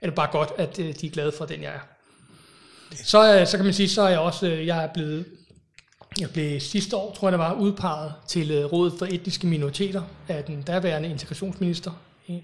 er 0.00 0.06
det 0.06 0.14
bare 0.14 0.28
godt, 0.32 0.52
at 0.58 0.78
øh, 0.78 0.94
de 1.00 1.06
er 1.06 1.10
glade 1.10 1.32
for 1.32 1.44
den, 1.44 1.62
jeg 1.62 1.72
er. 1.74 1.99
Så, 2.94 3.40
øh, 3.40 3.46
så 3.46 3.56
kan 3.56 3.64
man 3.64 3.74
sige, 3.74 3.88
så 3.88 4.02
er 4.02 4.08
jeg 4.08 4.18
også, 4.18 4.46
øh, 4.46 4.66
jeg 4.66 4.84
er 4.84 4.88
blevet, 4.94 5.24
jeg 6.20 6.30
blev 6.30 6.60
sidste 6.60 6.96
år, 6.96 7.14
tror 7.14 7.28
jeg 7.28 7.32
det 7.32 7.38
var, 7.38 7.54
udpeget 7.54 8.12
til 8.28 8.50
øh, 8.50 8.64
Rådet 8.64 8.92
for 8.98 9.06
Etniske 9.06 9.46
Minoriteter 9.46 10.02
af 10.28 10.44
den 10.44 10.62
daværende 10.62 11.08
integrationsminister, 11.08 11.90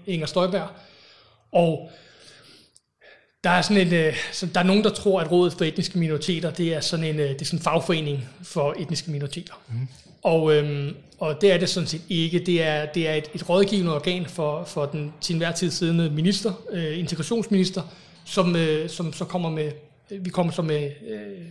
Inger 0.05 0.27
Støjberg. 0.27 0.69
Og 1.51 1.91
der 3.43 3.49
er 3.49 3.61
sådan 3.61 3.93
en, 3.93 4.13
så 4.31 4.45
der 4.45 4.59
er 4.59 4.63
nogen, 4.63 4.83
der 4.83 4.89
tror, 4.89 5.21
at 5.21 5.31
Rådet 5.31 5.53
for 5.53 5.65
Etniske 5.65 5.99
Minoriteter, 5.99 6.51
det 6.51 6.73
er 6.73 6.79
sådan 6.79 7.05
en, 7.05 7.17
det 7.17 7.41
er 7.41 7.45
sådan 7.45 7.59
en 7.59 7.63
fagforening 7.63 8.29
for 8.43 8.75
etniske 8.79 9.11
minoriteter. 9.11 9.53
Mm. 9.67 9.87
Og, 10.23 10.55
øhm, 10.55 10.95
og 11.19 11.41
det 11.41 11.51
er 11.51 11.57
det 11.57 11.69
sådan 11.69 11.87
set 11.87 12.01
ikke. 12.09 12.39
Det 12.39 12.63
er, 12.63 12.85
det 12.85 13.09
er 13.09 13.13
et, 13.13 13.29
et 13.35 13.49
rådgivende 13.49 13.95
organ 13.95 14.25
for, 14.25 14.63
for 14.63 14.85
den 14.85 15.13
til 15.21 15.33
enhver 15.33 15.51
tid 15.51 15.71
siddende 15.71 16.09
minister, 16.09 16.53
øh, 16.71 16.99
integrationsminister, 16.99 17.81
som, 18.25 18.55
øh, 18.55 18.89
som 18.89 19.13
så 19.13 19.25
kommer 19.25 19.49
med, 19.49 19.71
vi 20.09 20.29
kommer 20.29 20.53
så 20.53 20.61
med, 20.61 20.91
øh, 21.07 21.45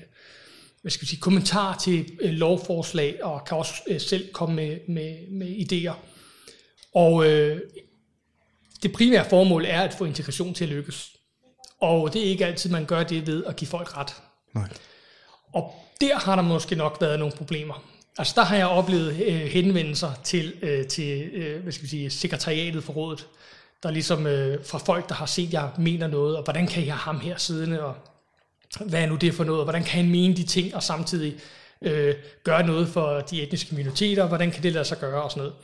hvad 0.82 0.90
skal 0.90 1.02
vi 1.02 1.06
sige, 1.06 1.20
kommentar 1.20 1.78
til 1.78 2.18
øh, 2.20 2.30
lovforslag, 2.30 3.24
og 3.24 3.44
kan 3.44 3.56
også 3.56 3.74
øh, 3.86 4.00
selv 4.00 4.32
komme 4.32 4.54
med, 4.54 4.78
med, 4.88 5.30
med 5.30 5.48
idéer. 5.48 5.94
Og 6.94 7.26
øh, 7.26 7.60
det 8.82 8.92
primære 8.92 9.28
formål 9.30 9.64
er 9.64 9.80
at 9.80 9.94
få 9.94 10.04
integration 10.04 10.54
til 10.54 10.64
at 10.64 10.70
lykkes. 10.70 11.16
Og 11.80 12.12
det 12.12 12.26
er 12.26 12.26
ikke 12.26 12.46
altid, 12.46 12.70
man 12.70 12.84
gør 12.84 13.02
det 13.02 13.26
ved 13.26 13.44
at 13.44 13.56
give 13.56 13.68
folk 13.68 13.96
ret. 13.96 14.14
Nej. 14.54 14.68
Og 15.52 15.74
der 16.00 16.18
har 16.18 16.36
der 16.36 16.42
måske 16.42 16.76
nok 16.76 16.96
været 17.00 17.18
nogle 17.18 17.34
problemer. 17.36 17.84
Altså 18.18 18.32
der 18.36 18.42
har 18.42 18.56
jeg 18.56 18.66
oplevet 18.66 19.22
øh, 19.26 19.40
henvendelser 19.40 20.12
til, 20.24 20.54
øh, 20.62 20.86
til 20.86 21.22
øh, 21.32 21.62
hvad 21.62 21.72
skal 21.72 21.82
vi 21.82 21.88
sige, 21.88 22.10
sekretariatet 22.10 22.84
for 22.84 22.92
rådet, 22.92 23.26
der 23.82 23.90
ligesom 23.90 24.26
øh, 24.26 24.64
fra 24.64 24.78
folk, 24.78 25.08
der 25.08 25.14
har 25.14 25.26
set, 25.26 25.46
at 25.46 25.52
jeg 25.52 25.70
mener 25.78 26.06
noget, 26.06 26.36
og 26.36 26.42
hvordan 26.42 26.66
kan 26.66 26.86
jeg 26.86 26.94
have 26.94 27.14
ham 27.14 27.20
her 27.20 27.36
siddende, 27.36 27.82
og 27.84 27.94
hvad 28.80 29.02
er 29.02 29.06
nu 29.06 29.16
det 29.16 29.34
for 29.34 29.44
noget, 29.44 29.64
hvordan 29.64 29.84
kan 29.84 30.02
han 30.02 30.10
mene 30.10 30.36
de 30.36 30.44
ting, 30.44 30.74
og 30.74 30.82
samtidig 30.82 31.34
øh, 31.82 32.14
gøre 32.44 32.66
noget 32.66 32.88
for 32.88 33.20
de 33.20 33.42
etniske 33.42 33.74
minoriteter, 33.74 34.26
hvordan 34.26 34.50
kan 34.50 34.62
det 34.62 34.72
lade 34.72 34.84
sig 34.84 34.98
gøre, 34.98 35.22
og 35.22 35.30
sådan 35.30 35.40
noget. 35.40 35.54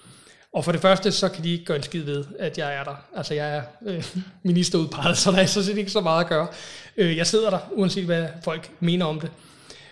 Og 0.52 0.64
for 0.64 0.73
det 0.73 0.81
første, 0.81 1.12
så 1.12 1.28
kan 1.28 1.45
de 1.45 1.52
ikke 1.52 1.64
gøre 1.64 1.76
en 1.76 1.83
skid 1.83 2.02
ved, 2.02 2.25
at 2.38 2.59
jeg 2.59 2.75
er 2.75 2.85
der. 2.85 2.97
Altså, 3.16 3.35
jeg 3.35 3.57
er 3.57 3.62
øh, 3.87 4.04
ministerudpeget, 4.42 5.16
så 5.16 5.31
der 5.31 5.38
er 5.38 5.47
så 5.47 5.64
set 5.64 5.78
ikke 5.78 5.90
så 5.90 6.00
meget 6.00 6.25
at 6.25 6.28
gøre. 6.28 6.49
Øh, 6.97 7.16
jeg 7.16 7.26
sidder 7.26 7.50
der, 7.50 7.59
uanset 7.73 8.04
hvad 8.04 8.28
folk 8.45 8.71
mener 8.81 9.07
om 9.07 9.21
det. 9.21 9.31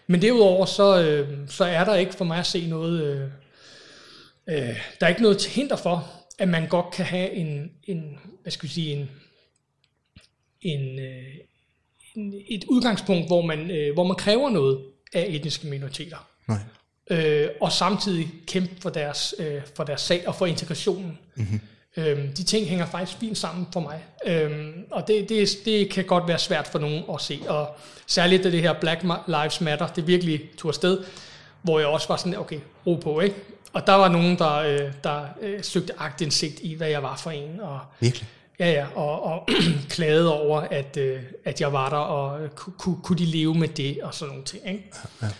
Men 0.06 0.22
derudover, 0.22 0.66
så, 0.66 1.02
øh, 1.02 1.48
så 1.48 1.64
er 1.64 1.84
der 1.84 1.94
ikke 1.94 2.14
for 2.14 2.24
mig 2.24 2.38
at 2.38 2.46
se 2.46 2.66
noget... 2.66 3.02
Øh, 3.02 3.28
øh, 4.48 4.76
der 5.00 5.06
er 5.06 5.08
ikke 5.08 5.22
noget 5.22 5.38
til 5.38 5.50
hinder 5.50 5.76
for, 5.76 6.10
at 6.38 6.48
man 6.48 6.68
godt 6.68 6.90
kan 6.94 7.04
have 7.04 7.30
en, 7.30 7.70
en 7.84 8.18
hvad 8.42 8.52
skal 8.52 8.68
vi 8.68 8.72
sige, 8.72 8.92
en, 8.92 9.10
en, 10.62 10.98
øh, 10.98 11.34
et 12.48 12.64
udgangspunkt, 12.68 13.26
hvor 13.26 13.42
man, 13.42 13.70
øh, 13.70 13.94
hvor 13.94 14.04
man 14.04 14.16
kræver 14.16 14.50
noget 14.50 14.78
af 15.12 15.26
etniske 15.28 15.66
minoriteter. 15.66 16.26
Nej. 16.48 16.58
Øh, 17.10 17.48
og 17.60 17.72
samtidig 17.72 18.32
kæmpe 18.46 18.74
for 18.80 18.90
deres, 18.90 19.34
øh, 19.38 19.60
for 19.76 19.84
deres 19.84 20.00
sag 20.00 20.28
og 20.28 20.34
for 20.34 20.46
integrationen. 20.46 21.18
Mm-hmm. 21.34 21.60
Øhm, 21.96 22.32
de 22.32 22.44
ting 22.44 22.66
hænger 22.66 22.86
faktisk 22.86 23.18
fint 23.18 23.38
sammen 23.38 23.66
for 23.72 23.80
mig. 23.80 24.04
Øhm, 24.26 24.84
og 24.90 25.06
det, 25.08 25.28
det, 25.28 25.48
det 25.64 25.90
kan 25.90 26.04
godt 26.04 26.28
være 26.28 26.38
svært 26.38 26.66
for 26.66 26.78
nogen 26.78 27.04
at 27.14 27.20
se. 27.20 27.40
Og 27.48 27.76
særligt 28.06 28.44
det 28.44 28.62
her 28.62 28.72
Black 28.72 29.02
Lives 29.26 29.60
Matter, 29.60 29.86
det 29.86 30.06
virkelig 30.06 30.40
tog 30.58 30.68
afsted, 30.68 31.04
hvor 31.62 31.78
jeg 31.78 31.88
også 31.88 32.08
var 32.08 32.16
sådan, 32.16 32.38
okay, 32.38 32.58
ro 32.86 32.94
på, 32.94 33.20
ikke? 33.20 33.36
Og 33.72 33.86
der 33.86 33.92
var 33.92 34.08
nogen, 34.08 34.38
der, 34.38 34.54
øh, 34.54 34.92
der 35.04 35.24
øh, 35.40 35.62
søgte 35.62 35.92
agtindsigt 35.98 36.60
i, 36.62 36.74
hvad 36.74 36.88
jeg 36.88 37.02
var 37.02 37.16
for 37.16 37.30
en. 37.30 37.60
Og, 37.60 37.78
Virkelig? 38.00 38.28
Ja, 38.60 38.70
ja, 38.70 38.86
og, 38.94 39.22
og 39.24 39.48
klagede 39.94 40.32
over, 40.32 40.60
at, 40.60 40.96
øh, 40.96 41.22
at 41.44 41.60
jeg 41.60 41.72
var 41.72 41.88
der, 41.88 41.96
og 41.96 42.42
øh, 42.42 42.50
kunne, 42.50 42.96
kunne 43.02 43.18
de 43.18 43.24
leve 43.24 43.54
med 43.54 43.68
det, 43.68 44.02
og 44.02 44.14
sådan 44.14 44.28
nogle 44.28 44.44
ting. 44.44 44.68
Ikke? 44.68 44.84
Ja, 45.22 45.26
ja. 45.26 45.32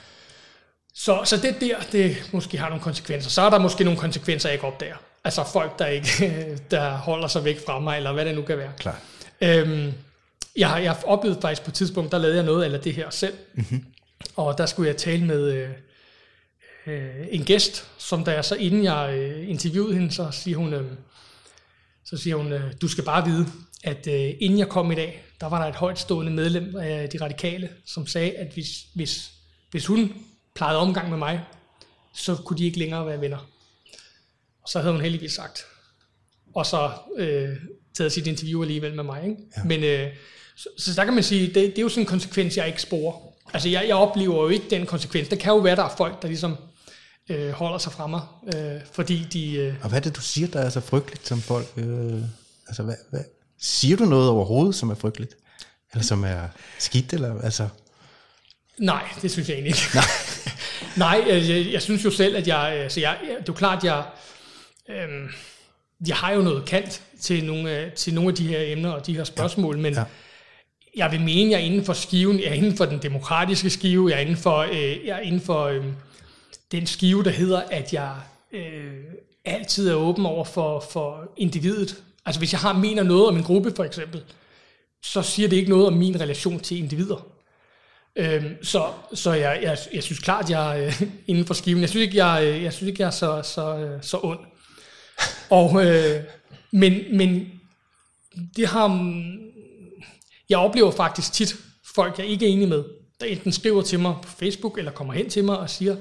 Så, 0.95 1.21
så 1.25 1.37
det 1.37 1.57
der, 1.61 1.77
det 1.93 2.31
måske 2.33 2.59
har 2.59 2.69
nogle 2.69 2.83
konsekvenser. 2.83 3.31
Så 3.31 3.43
er 3.43 3.51
der 3.51 3.59
måske 3.59 3.85
nogle 3.85 4.01
konsekvenser, 4.01 4.49
jeg 4.49 4.55
ikke 4.55 4.67
opdager. 4.67 4.97
Altså 5.25 5.45
folk, 5.53 5.79
der 5.79 5.87
ikke 5.87 6.09
der 6.71 6.91
holder 6.91 7.29
sig 7.29 7.45
væk 7.45 7.65
fra 7.67 7.79
mig, 7.79 7.97
eller 7.97 8.13
hvad 8.13 8.25
det 8.25 8.35
nu 8.35 8.43
kan 8.43 8.59
være. 8.59 8.73
Klar. 8.79 9.01
Øhm, 9.41 9.93
jeg, 10.57 10.69
har, 10.69 10.79
jeg 10.79 10.91
har 10.91 11.03
oplevet 11.05 11.39
faktisk 11.43 11.63
på 11.63 11.71
et 11.71 11.75
tidspunkt, 11.75 12.13
der 12.13 12.19
lavede 12.19 12.37
jeg 12.37 12.45
noget 12.45 12.75
af 12.75 12.81
det 12.81 12.95
her 12.95 13.11
selv. 13.11 13.35
Mm-hmm. 13.55 13.85
Og 14.37 14.59
der 14.59 14.67
skulle 14.67 14.89
jeg 14.89 14.97
tale 14.97 15.25
med 15.25 15.53
øh, 15.53 15.69
øh, 16.87 17.27
en 17.31 17.45
gæst, 17.45 17.87
som 17.99 18.25
da 18.25 18.33
jeg 18.33 18.45
så 18.45 18.55
inden 18.55 18.85
jeg 18.85 19.15
øh, 19.15 19.51
interviewede 19.51 19.95
hende, 19.95 20.13
så 20.13 20.29
siger 20.31 20.57
hun, 20.59 20.75
øh, 20.75 20.85
så 22.11 22.17
siger 22.17 22.37
hun, 22.37 22.53
øh, 22.53 22.73
du 22.81 22.89
skal 22.89 23.05
bare 23.05 23.25
vide, 23.25 23.47
at 23.85 24.07
øh, 24.07 24.35
inden 24.41 24.59
jeg 24.59 24.69
kom 24.69 24.93
i 24.93 24.95
dag, 24.95 25.25
der 25.41 25.47
var 25.47 25.63
der 25.63 25.69
et 25.69 25.75
højtstående 25.75 26.33
medlem 26.33 26.77
af 26.77 27.09
de 27.09 27.19
radikale, 27.21 27.69
som 27.87 28.07
sagde, 28.07 28.33
at 28.33 28.53
hvis, 28.55 28.87
hvis, 28.95 29.31
hvis 29.71 29.87
hun 29.87 30.15
plejede 30.55 30.79
omgang 30.79 31.11
med 31.11 31.19
mig, 31.19 31.41
så 32.15 32.37
kunne 32.37 32.59
de 32.59 32.65
ikke 32.65 32.79
længere 32.79 33.07
være 33.07 33.21
venner. 33.21 33.49
Og 34.63 34.69
så 34.69 34.81
havde 34.81 34.93
hun 34.93 35.03
heldigvis 35.03 35.33
sagt. 35.33 35.65
Og 36.55 36.67
så 36.67 36.91
øh, 37.17 37.49
taget 37.95 38.13
sit 38.13 38.27
interview 38.27 38.63
alligevel 38.63 38.95
med 38.95 39.05
mig. 39.05 39.25
Ikke? 39.25 39.37
Ja. 39.57 39.65
Men 39.65 39.85
øh, 39.85 40.09
så, 40.57 40.69
så 40.79 40.95
der 40.95 41.05
kan 41.05 41.15
man 41.15 41.23
sige, 41.23 41.47
det, 41.47 41.55
det 41.55 41.79
er 41.79 41.83
jo 41.83 41.89
sådan 41.89 42.03
en 42.03 42.07
konsekvens, 42.07 42.57
jeg 42.57 42.67
ikke 42.67 42.83
sporer. 42.83 43.19
Altså 43.53 43.69
jeg, 43.69 43.85
jeg 43.89 43.97
oplever 43.97 44.43
jo 44.43 44.49
ikke 44.49 44.71
den 44.71 44.87
konsekvens. 44.87 45.29
Det 45.29 45.39
kan 45.39 45.53
jo 45.53 45.59
være, 45.59 45.77
der 45.77 45.85
er 45.85 45.97
folk, 45.97 46.23
der 46.23 46.29
ligesom 46.29 46.57
øh, 47.31 47.51
holder 47.51 47.79
sig 47.79 47.93
fra 47.93 48.07
mig, 48.07 48.21
øh, 48.55 48.81
fordi 48.93 49.27
de... 49.33 49.55
Øh, 49.55 49.75
og 49.83 49.89
hvad 49.89 49.99
er 49.99 50.03
det, 50.03 50.17
du 50.17 50.21
siger, 50.21 50.49
der 50.49 50.61
er 50.61 50.71
så 50.71 50.81
frygteligt, 50.81 51.27
som 51.27 51.41
folk... 51.41 51.67
Øh, 51.77 52.23
altså, 52.67 52.83
hvad, 52.83 52.95
hvad, 53.11 53.21
siger 53.61 53.97
du 53.97 54.05
noget 54.05 54.31
overhovedet, 54.31 54.75
som 54.75 54.91
er 54.91 54.95
frygteligt? 54.95 55.35
Eller 55.93 56.05
som 56.05 56.25
er 56.25 56.49
skidt, 56.79 57.13
eller 57.13 57.43
altså... 57.43 57.69
Nej, 58.79 59.03
det 59.23 59.31
synes 59.31 59.49
jeg 59.49 59.55
egentlig 59.55 59.69
ikke. 59.69 59.83
Nej, 59.95 60.05
Nej 61.19 61.25
jeg, 61.29 61.73
jeg 61.73 61.83
synes 61.83 62.05
jo 62.05 62.11
selv, 62.11 62.37
at 62.37 62.47
jeg... 62.47 62.73
Altså 62.73 63.01
jeg 63.01 63.19
det 63.23 63.37
er 63.37 63.43
jo 63.49 63.53
klart, 63.53 63.85
jeg... 63.85 64.05
Øh, 64.89 65.31
jeg 66.07 66.17
har 66.17 66.33
jo 66.33 66.43
noget 66.43 66.65
kant 66.65 67.03
til 67.21 67.45
nogle, 67.45 67.71
af, 67.71 67.93
til 67.93 68.15
nogle 68.15 68.31
af 68.31 68.37
de 68.37 68.47
her 68.47 68.61
emner 68.63 68.91
og 68.91 69.07
de 69.07 69.17
her 69.17 69.25
spørgsmål, 69.25 69.77
ja. 69.77 69.83
men 69.83 69.95
ja. 69.95 70.05
jeg 70.97 71.13
vil 71.13 71.21
mene, 71.21 71.51
jeg 71.51 71.61
er 71.61 71.65
inden 71.65 71.85
for 71.85 71.93
skiven, 71.93 72.41
jeg 72.41 72.47
er 72.47 72.53
inden 72.53 72.77
for 72.77 72.85
den 72.85 72.99
demokratiske 72.99 73.71
skive, 73.71 74.11
jeg 74.11 74.17
er 74.17 74.21
inden 74.21 74.37
for, 74.37 74.59
øh, 74.59 75.07
jeg 75.07 75.17
er 75.17 75.21
inden 75.21 75.41
for 75.41 75.65
øh, 75.65 75.85
den 76.73 76.87
skive, 76.87 77.25
der 77.25 77.31
hedder, 77.31 77.61
at 77.61 77.93
jeg 77.93 78.17
øh, 78.53 79.05
altid 79.45 79.89
er 79.91 79.95
åben 79.95 80.27
over 80.27 80.45
for, 80.45 80.81
for 80.81 81.33
individet. 81.37 82.03
Altså 82.27 82.41
hvis 82.41 82.53
jeg 82.53 82.61
har 82.61 82.73
mener 82.73 83.03
noget 83.03 83.29
om 83.29 83.37
en 83.37 83.43
gruppe 83.43 83.73
for 83.77 83.85
eksempel, 83.85 84.23
så 85.03 85.23
siger 85.23 85.49
det 85.49 85.57
ikke 85.57 85.71
noget 85.71 85.87
om 85.87 85.93
min 85.93 86.21
relation 86.21 86.61
til 86.61 86.79
individer. 86.79 87.27
Øhm, 88.17 88.65
så 88.65 88.87
så 89.15 89.33
jeg, 89.33 89.59
jeg, 89.63 89.79
jeg 89.95 90.03
synes 90.03 90.19
klart, 90.19 90.51
jeg 90.51 90.81
er 90.81 90.87
øh, 90.87 91.03
inden 91.27 91.45
for 91.45 91.55
skiven. 91.55 91.81
Jeg 91.81 91.89
synes 91.89 92.07
ikke, 92.07 92.27
jeg, 92.27 92.47
øh, 92.47 92.63
jeg, 92.63 92.73
synes 92.73 92.89
ikke, 92.89 93.03
jeg 93.03 93.07
er 93.07 93.11
så, 93.11 93.43
så, 93.43 93.77
øh, 93.77 94.03
så 94.03 94.21
ond. 94.23 94.41
Og, 95.51 95.87
øh, 95.87 96.23
men, 96.71 97.17
men 97.17 97.61
det 98.57 98.67
har... 98.67 98.87
Mm, 98.87 99.39
jeg 100.49 100.59
oplever 100.59 100.91
faktisk 100.91 101.33
tit 101.33 101.57
folk, 101.95 102.19
jeg 102.19 102.27
ikke 102.27 102.47
er 102.47 102.51
enig 102.51 102.69
med, 102.69 102.85
der 103.21 103.27
enten 103.27 103.53
skriver 103.53 103.83
til 103.83 104.01
mig 104.01 104.15
på 104.23 104.29
Facebook, 104.29 104.79
eller 104.79 104.93
kommer 104.93 105.15
hen 105.15 105.31
til 105.31 105.45
mig 105.45 105.59
og 105.59 105.71
siger, 105.71 105.97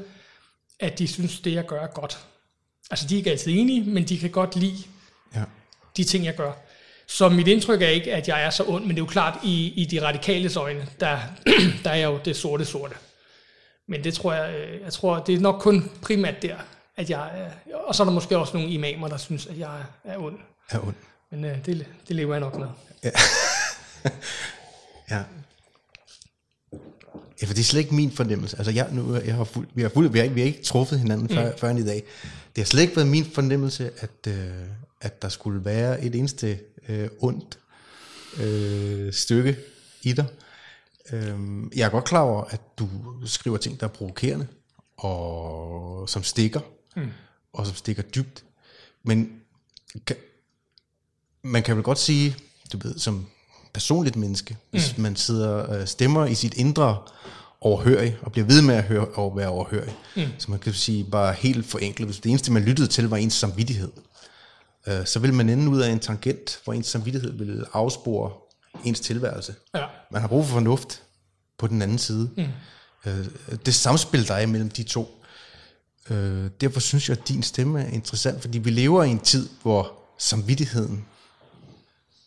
at 0.79 0.99
de 0.99 1.07
synes, 1.07 1.39
det 1.39 1.53
jeg 1.53 1.65
gør 1.65 1.81
er 1.81 1.87
godt. 1.87 2.19
Altså 2.91 3.07
de 3.07 3.15
er 3.15 3.17
ikke 3.17 3.31
altid 3.31 3.51
enige, 3.59 3.83
men 3.83 4.03
de 4.03 4.19
kan 4.19 4.29
godt 4.29 4.55
lide 4.55 4.83
ja. 5.35 5.43
de 5.97 6.03
ting, 6.03 6.25
jeg 6.25 6.35
gør. 6.35 6.51
Så 7.07 7.29
mit 7.29 7.47
indtryk 7.47 7.81
er 7.81 7.87
ikke, 7.87 8.13
at 8.13 8.27
jeg 8.27 8.43
er 8.43 8.49
så 8.49 8.63
ond, 8.67 8.85
men 8.85 8.89
det 8.89 9.01
er 9.01 9.05
jo 9.05 9.11
klart, 9.11 9.39
i, 9.43 9.73
i 9.75 9.85
de 9.85 10.01
radikale 10.07 10.51
øjne, 10.57 10.87
der, 10.99 11.19
der 11.83 11.89
er 11.89 11.95
jeg 11.95 12.05
jo 12.05 12.19
det 12.25 12.35
sorte 12.35 12.65
sorte. 12.65 12.95
Men 13.87 14.03
det 14.03 14.13
tror 14.13 14.33
jeg, 14.33 14.55
øh, 14.55 14.81
jeg 14.81 14.93
tror, 14.93 15.19
det 15.19 15.35
er 15.35 15.39
nok 15.39 15.61
kun 15.61 15.91
primært 16.01 16.41
der, 16.41 16.55
at 16.97 17.09
jeg 17.09 17.31
er, 17.33 17.73
og 17.73 17.95
så 17.95 18.03
er 18.03 18.05
der 18.05 18.13
måske 18.13 18.37
også 18.37 18.57
nogle 18.57 18.69
imamer, 18.69 19.07
der 19.07 19.17
synes, 19.17 19.47
at 19.47 19.59
jeg 19.59 19.83
er 20.03 20.17
ond. 20.17 20.39
Er 20.69 20.79
ond. 20.79 20.95
Men 21.31 21.45
øh, 21.45 21.65
det, 21.65 21.85
det 22.07 22.15
lever 22.15 22.33
jeg 22.33 22.39
nok 22.39 22.57
med. 22.57 22.67
Ja. 23.03 23.09
ja. 25.15 25.23
Ja, 27.41 27.47
for 27.47 27.53
det 27.53 27.61
er 27.61 27.65
slet 27.65 27.79
ikke 27.79 27.95
min 27.95 28.11
fornemmelse. 28.11 28.57
Altså, 28.57 28.71
jeg, 28.71 28.89
nu, 28.91 29.15
jeg 29.15 29.35
har 29.35 29.43
fuld, 29.43 29.67
vi, 29.73 29.81
har 29.81 29.89
fuld, 29.89 30.09
vi, 30.09 30.19
har, 30.19 30.27
vi 30.27 30.39
har 30.39 30.47
ikke 30.47 30.63
truffet 30.63 30.99
hinanden 30.99 31.29
før, 31.29 31.51
mm. 31.51 31.57
før 31.57 31.69
i 31.69 31.83
dag. 31.83 32.03
Det 32.55 32.63
har 32.63 32.65
slet 32.65 32.81
ikke 32.81 32.95
været 32.95 33.07
min 33.07 33.25
fornemmelse, 33.25 33.91
at, 33.97 34.27
øh, 34.27 34.51
at 35.01 35.21
der 35.21 35.29
skulle 35.29 35.65
være 35.65 36.03
et 36.03 36.15
eneste 36.15 36.59
øh, 36.89 37.09
ondt 37.19 37.59
øh, 38.39 39.13
stykke 39.13 39.57
i 40.01 40.13
dig. 40.13 40.25
Øh, 41.11 41.39
jeg 41.75 41.85
er 41.85 41.89
godt 41.89 42.05
klar 42.05 42.21
over, 42.21 42.43
at 42.43 42.61
du 42.79 42.89
skriver 43.25 43.57
ting, 43.57 43.79
der 43.79 43.87
er 43.87 43.91
provokerende, 43.91 44.47
og 44.97 46.09
som 46.09 46.23
stikker, 46.23 46.59
mm. 46.95 47.07
og 47.53 47.65
som 47.65 47.75
stikker 47.75 48.03
dybt. 48.03 48.43
Men 49.03 49.31
kan, 50.05 50.15
man 51.41 51.63
kan 51.63 51.75
vel 51.75 51.83
godt 51.83 51.99
sige, 51.99 52.35
du 52.73 52.77
ved, 52.83 52.99
som 52.99 53.25
personligt 53.73 54.15
menneske, 54.15 54.57
hvis 54.71 54.97
mm. 54.97 55.03
man 55.03 55.15
sidder 55.15 55.49
og 55.49 55.81
øh, 55.81 55.87
stemmer 55.87 56.25
i 56.25 56.35
sit 56.35 56.53
indre 56.53 56.97
overhørig, 57.61 58.17
og 58.21 58.31
bliver 58.31 58.45
ved 58.45 58.61
med 58.61 58.75
at 58.75 58.83
høre, 58.83 59.05
og 59.05 59.37
være 59.37 59.47
overhørig. 59.47 59.95
Mm. 60.15 60.23
Så 60.37 60.51
man 60.51 60.59
kan 60.59 60.73
sige 60.73 61.03
bare 61.03 61.33
helt 61.33 61.65
forenklet, 61.65 62.07
hvis 62.07 62.19
det 62.19 62.29
eneste, 62.29 62.51
man 62.51 62.63
lyttede 62.63 62.87
til, 62.87 63.09
var 63.09 63.17
ens 63.17 63.33
samvittighed, 63.33 63.91
øh, 64.87 65.05
så 65.05 65.19
vil 65.19 65.33
man 65.33 65.49
ende 65.49 65.69
ud 65.69 65.79
af 65.79 65.91
en 65.91 65.99
tangent, 65.99 66.61
hvor 66.63 66.73
ens 66.73 66.87
samvittighed 66.87 67.31
vil 67.31 67.65
afspore 67.73 68.31
ens 68.85 68.99
tilværelse. 68.99 69.55
Ja. 69.75 69.85
Man 70.11 70.21
har 70.21 70.27
brug 70.27 70.45
for 70.45 70.53
fornuft 70.53 71.03
på 71.57 71.67
den 71.67 71.81
anden 71.81 71.97
side. 71.97 72.29
Mm. 72.37 72.45
Øh, 73.05 73.25
det 73.65 73.75
samspil, 73.75 74.27
der 74.27 74.33
er 74.33 74.45
mellem 74.45 74.69
de 74.69 74.83
to. 74.83 75.23
Øh, 76.09 76.49
derfor 76.61 76.79
synes 76.79 77.09
jeg, 77.09 77.17
at 77.17 77.27
din 77.27 77.43
stemme 77.43 77.81
er 77.81 77.89
interessant, 77.89 78.41
fordi 78.41 78.57
vi 78.57 78.69
lever 78.69 79.03
i 79.03 79.09
en 79.09 79.19
tid, 79.19 79.49
hvor 79.61 79.93
samvittigheden 80.17 81.05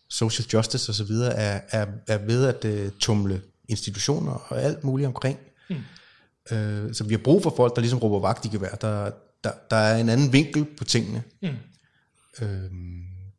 social 0.09 0.49
justice 0.53 0.91
osv., 0.91 1.11
er, 1.11 1.61
er, 1.71 1.87
er 2.07 2.19
ved 2.19 2.47
at 2.47 2.65
uh, 2.65 2.93
tumle 2.99 3.43
institutioner 3.73 4.33
og 4.49 4.63
alt 4.63 4.85
muligt 4.85 5.07
omkring. 5.07 5.39
Mm. 5.71 5.77
Uh, 6.51 6.93
så 6.93 7.05
vi 7.07 7.15
har 7.15 7.19
brug 7.25 7.43
for 7.43 7.55
folk, 7.57 7.75
der 7.77 7.81
ligesom 7.81 7.99
råber 7.99 8.21
vagt 8.21 8.45
i 8.45 8.49
gevær. 8.49 8.75
Der, 8.75 9.11
der, 9.45 9.51
der 9.71 9.77
er 9.77 10.01
en 10.01 10.09
anden 10.09 10.33
vinkel 10.33 10.65
på 10.65 10.85
tingene. 10.85 11.23
Mm. 11.43 11.49
Uh, 12.43 12.47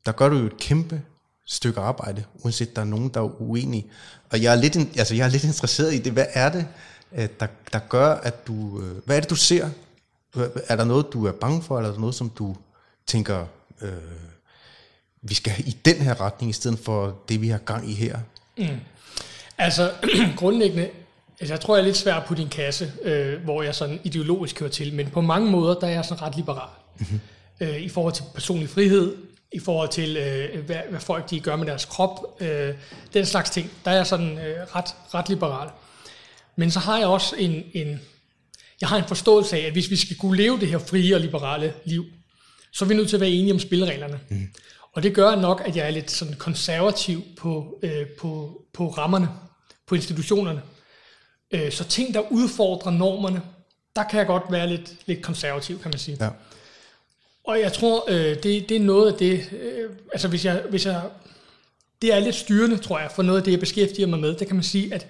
der 0.06 0.12
gør 0.12 0.30
du 0.30 0.38
jo 0.38 0.46
et 0.46 0.58
kæmpe 0.58 1.02
stykke 1.46 1.80
arbejde, 1.80 2.24
uanset 2.34 2.76
der 2.76 2.82
er 2.82 2.86
nogen, 2.86 3.10
der 3.10 3.20
er 3.20 3.42
uenige. 3.42 3.86
Og 4.30 4.42
jeg 4.42 4.52
er 4.52 4.56
lidt, 4.56 4.78
altså 4.78 5.16
jeg 5.16 5.26
er 5.26 5.30
lidt 5.32 5.44
interesseret 5.44 5.94
i 5.94 6.00
det. 6.00 6.14
Hvad 6.14 6.26
er 6.34 6.50
det, 6.50 6.68
der, 7.40 7.48
der 7.74 7.80
gør, 7.90 8.08
at 8.08 8.48
du... 8.48 8.82
Hvad 9.06 9.16
er 9.16 9.20
det, 9.20 9.30
du 9.30 9.36
ser? 9.36 9.70
Er 10.68 10.76
der 10.76 10.84
noget, 10.84 11.06
du 11.14 11.26
er 11.26 11.32
bange 11.32 11.64
for, 11.64 11.78
eller 11.78 11.90
er 11.90 11.94
der 11.94 12.00
noget, 12.00 12.16
som 12.16 12.30
du 12.30 12.56
tænker... 13.08 13.46
Øh, 13.82 13.92
vi 15.22 15.34
skal 15.34 15.54
i 15.58 15.78
den 15.86 15.96
her 15.96 16.22
retning, 16.22 16.50
i 16.50 16.54
stedet 16.54 16.80
for 16.80 17.24
det, 17.30 17.42
vi 17.42 17.48
har 17.48 17.58
gang 17.58 17.90
i 17.90 17.94
her? 17.94 18.20
Mm. 18.58 18.68
Altså, 19.58 19.92
grundlæggende, 20.38 20.90
altså, 21.40 21.54
jeg 21.54 21.62
tror, 21.62 21.76
jeg 21.76 21.82
er 21.82 21.86
lidt 21.86 21.98
svær 21.98 22.20
på 22.20 22.34
din 22.34 22.50
kasse, 22.50 22.94
øh, 23.04 23.44
hvor 23.44 23.64
jeg 23.64 23.76
sådan 23.76 24.00
ideologisk 24.04 24.56
kører 24.56 24.70
til, 24.70 24.94
men 24.94 25.10
på 25.10 25.22
mange 25.22 25.52
måder, 25.52 25.80
der 25.80 25.88
er 25.88 25.92
jeg 25.92 26.06
sådan 26.06 26.22
ret 26.22 26.36
liberal. 26.36 26.70
Mm-hmm. 27.00 27.20
Øh, 27.60 27.82
I 27.82 27.90
forhold 27.90 28.14
til 28.14 28.24
personlig 28.34 28.70
frihed, 28.70 29.16
i 29.54 29.60
forhold 29.60 29.90
til, 29.90 30.18
øh, 30.18 30.66
hvad, 30.66 30.78
hvad 30.90 31.00
folk 31.00 31.30
de 31.30 31.40
gør 31.40 31.56
med 31.56 31.66
deres 31.66 31.86
krop, 31.86 32.42
øh, 32.42 32.74
den 33.14 33.26
slags 33.26 33.50
ting, 33.50 33.72
der 33.86 33.92
er 33.92 33.96
jeg 33.96 34.08
sådan 34.08 34.38
øh, 34.38 34.76
ret, 34.76 34.96
ret 35.14 35.30
liberal. 35.30 35.70
Men 36.56 36.72
så 36.72 36.80
har 36.80 36.98
jeg 36.98 37.08
også 37.08 37.36
en, 37.36 37.64
en, 37.74 38.02
jeg 38.82 38.90
har 38.90 38.98
en 38.98 39.08
forståelse 39.08 39.58
af, 39.58 39.62
at 39.62 39.72
hvis 39.72 39.90
vi 39.90 39.96
skal 39.96 40.18
kunne 40.18 40.38
leve 40.38 40.60
det 40.60 40.68
her 40.68 40.78
frie 40.78 41.16
og 41.16 41.22
liberale 41.22 41.74
liv, 41.86 42.06
så 42.72 42.86
er 42.86 42.90
vi 42.90 42.96
nødt 42.96 43.10
til 43.10 43.16
at 43.16 43.22
være 43.22 43.30
enige 43.30 43.54
om 43.54 43.60
spillereglerne. 43.60 44.20
Mm. 44.30 44.48
Og 44.94 45.04
det 45.04 45.16
gør 45.16 45.36
nok, 45.36 45.62
at 45.66 45.76
jeg 45.76 45.86
er 45.86 45.92
lidt 45.92 46.12
sådan 46.12 46.34
konservativ 46.34 47.22
på, 47.38 47.80
øh, 47.84 48.08
på, 48.20 48.62
på 48.74 48.88
rammerne, 48.90 49.30
på 49.86 49.96
institutionerne. 49.96 50.62
Øh, 51.52 51.72
så 51.72 51.84
ting, 51.84 52.14
der 52.14 52.32
udfordrer 52.32 52.92
normerne, 52.92 53.42
der 53.96 54.04
kan 54.04 54.20
jeg 54.20 54.28
godt 54.28 54.44
være 54.50 54.68
lidt, 54.68 54.96
lidt 55.06 55.22
konservativ, 55.22 55.82
kan 55.82 55.92
man 55.92 56.00
sige. 56.00 56.18
Ja. 56.22 56.30
Og 57.44 57.60
jeg 57.60 57.74
tror, 57.74 58.04
øh, 58.08 58.44
det, 58.44 58.70
det 58.70 58.72
er 58.72 58.80
noget 58.80 59.12
af 59.12 59.18
det, 59.18 59.50
øh, 59.54 59.90
altså 60.12 60.28
hvis 60.28 60.46
jeg, 60.46 60.64
hvis 60.70 60.86
jeg, 60.86 61.02
det 62.02 62.14
er 62.14 62.20
lidt 62.20 62.36
styrende, 62.36 62.78
tror 62.78 63.00
jeg, 63.00 63.12
for 63.12 63.24
noget 63.24 63.40
af 63.40 63.44
det, 63.44 63.52
jeg 63.52 63.60
beskæftiger 63.60 64.08
mig 64.08 64.20
med. 64.20 64.36
Det 64.36 64.48
kan 64.48 64.56
man 64.56 64.64
sige, 64.64 64.94
at 64.94 65.08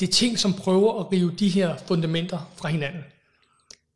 det 0.00 0.08
er 0.08 0.12
ting, 0.12 0.38
som 0.38 0.54
prøver 0.54 1.00
at 1.00 1.12
rive 1.12 1.34
de 1.38 1.48
her 1.48 1.76
fundamenter 1.86 2.52
fra 2.56 2.68
hinanden. 2.68 3.04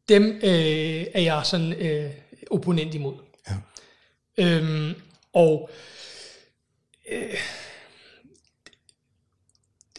Dem 0.09 0.41
øh, 0.43 1.07
er 1.15 1.21
jeg 1.21 1.41
sådan 1.45 1.73
øh, 1.73 2.11
opponent 2.51 2.95
imod. 2.95 3.15
Ja. 3.49 3.55
Øhm, 4.39 4.95
og 5.39 5.71
øh, 7.13 7.35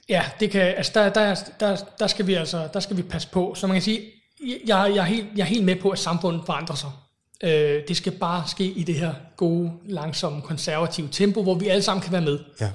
ja, 0.09 0.23
det 0.39 0.51
kan, 0.51 0.61
altså 0.61 0.91
der, 0.95 1.09
der, 1.09 1.35
der, 1.59 1.75
der, 1.99 2.07
skal 2.07 2.27
vi 2.27 2.33
altså, 2.33 2.69
der 2.73 2.79
skal 2.79 2.97
vi 2.97 3.01
passe 3.01 3.27
på. 3.27 3.55
Så 3.55 3.67
man 3.67 3.75
kan 3.75 3.81
sige, 3.81 4.01
jeg, 4.67 4.91
jeg, 4.95 4.97
er, 4.97 5.01
helt, 5.01 5.27
jeg 5.35 5.41
er 5.41 5.47
helt 5.47 5.65
med 5.65 5.75
på, 5.75 5.89
at 5.89 5.99
samfundet 5.99 6.41
forandrer 6.45 6.75
sig. 6.75 6.89
Øh, 7.43 7.83
det 7.87 7.97
skal 7.97 8.11
bare 8.11 8.43
ske 8.47 8.63
i 8.63 8.83
det 8.83 8.95
her 8.95 9.13
gode, 9.37 9.71
langsomme, 9.85 10.41
konservative 10.41 11.09
tempo, 11.11 11.43
hvor 11.43 11.55
vi 11.55 11.67
alle 11.67 11.83
sammen 11.83 12.01
kan 12.01 12.11
være 12.11 12.21
med. 12.21 12.39
Ja. 12.61 12.71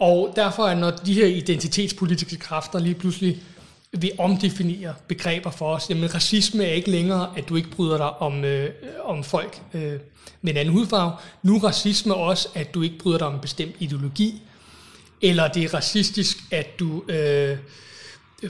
Og 0.00 0.32
derfor 0.36 0.66
er, 0.66 0.74
når 0.74 0.90
de 0.90 1.14
her 1.14 1.26
identitetspolitiske 1.26 2.36
kræfter 2.36 2.78
lige 2.78 2.94
pludselig 2.94 3.42
vil 3.98 4.10
omdefinere 4.18 4.94
begreber 5.08 5.50
for 5.50 5.74
os, 5.74 5.90
jamen 5.90 6.14
racisme 6.14 6.64
er 6.64 6.72
ikke 6.72 6.90
længere, 6.90 7.30
at 7.36 7.48
du 7.48 7.56
ikke 7.56 7.70
bryder 7.70 7.96
dig 7.96 8.10
om, 8.10 8.44
øh, 8.44 8.70
om 9.04 9.24
folk 9.24 9.62
øh, 9.74 9.92
med 10.42 10.52
en 10.52 10.56
anden 10.56 10.74
hudfarve. 10.74 11.12
Nu 11.42 11.56
er 11.56 11.64
racisme 11.64 12.14
også, 12.14 12.48
at 12.54 12.74
du 12.74 12.82
ikke 12.82 12.98
bryder 12.98 13.18
dig 13.18 13.26
om 13.26 13.34
en 13.34 13.40
bestemt 13.40 13.74
ideologi, 13.78 14.42
eller 15.22 15.48
det 15.48 15.64
er 15.64 15.74
racistisk, 15.74 16.36
at 16.50 16.78
du 16.78 17.02
øh, 17.08 17.56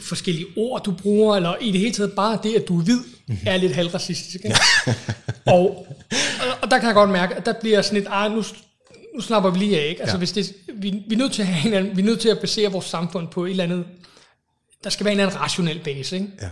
forskellige 0.00 0.46
ord, 0.56 0.82
du 0.84 0.92
bruger, 0.92 1.36
eller 1.36 1.56
i 1.60 1.70
det 1.70 1.80
hele 1.80 1.92
taget 1.92 2.12
bare 2.12 2.38
det, 2.42 2.54
at 2.54 2.68
du 2.68 2.78
er 2.78 2.82
hvid, 2.82 2.98
mm-hmm. 2.98 3.46
er 3.46 3.56
lidt 3.56 3.74
halvracistisk. 3.74 4.44
Ikke? 4.44 4.56
og, 5.54 5.86
og 6.62 6.70
der 6.70 6.78
kan 6.78 6.86
jeg 6.86 6.94
godt 6.94 7.10
mærke, 7.10 7.34
at 7.34 7.46
der 7.46 7.52
bliver 7.60 7.82
sådan 7.82 8.02
et, 8.02 8.06
ah, 8.10 8.32
nu, 8.32 8.44
nu 9.14 9.20
snapper 9.20 9.50
vi 9.50 9.58
lige 9.58 9.80
af. 9.80 9.88
Ikke? 9.88 10.00
Altså, 10.00 10.16
ja. 10.16 10.18
hvis 10.18 10.32
det, 10.32 10.52
vi, 10.74 11.02
vi, 11.08 11.14
er 11.14 11.18
nødt 11.18 11.32
til 11.32 11.42
at 11.42 11.48
have 11.48 11.78
en, 11.78 11.96
vi 11.96 12.02
er 12.02 12.06
nødt 12.06 12.20
til 12.20 12.28
at 12.28 12.38
basere 12.38 12.72
vores 12.72 12.86
samfund 12.86 13.28
på 13.28 13.44
et 13.44 13.50
eller 13.50 13.64
andet, 13.64 13.84
der 14.84 14.90
skal 14.90 15.04
være 15.04 15.12
en 15.12 15.20
eller 15.20 15.30
anden 15.30 15.40
rationel 15.40 15.80
base. 15.84 16.16
Ikke? 16.16 16.28
Ja. 16.42 16.50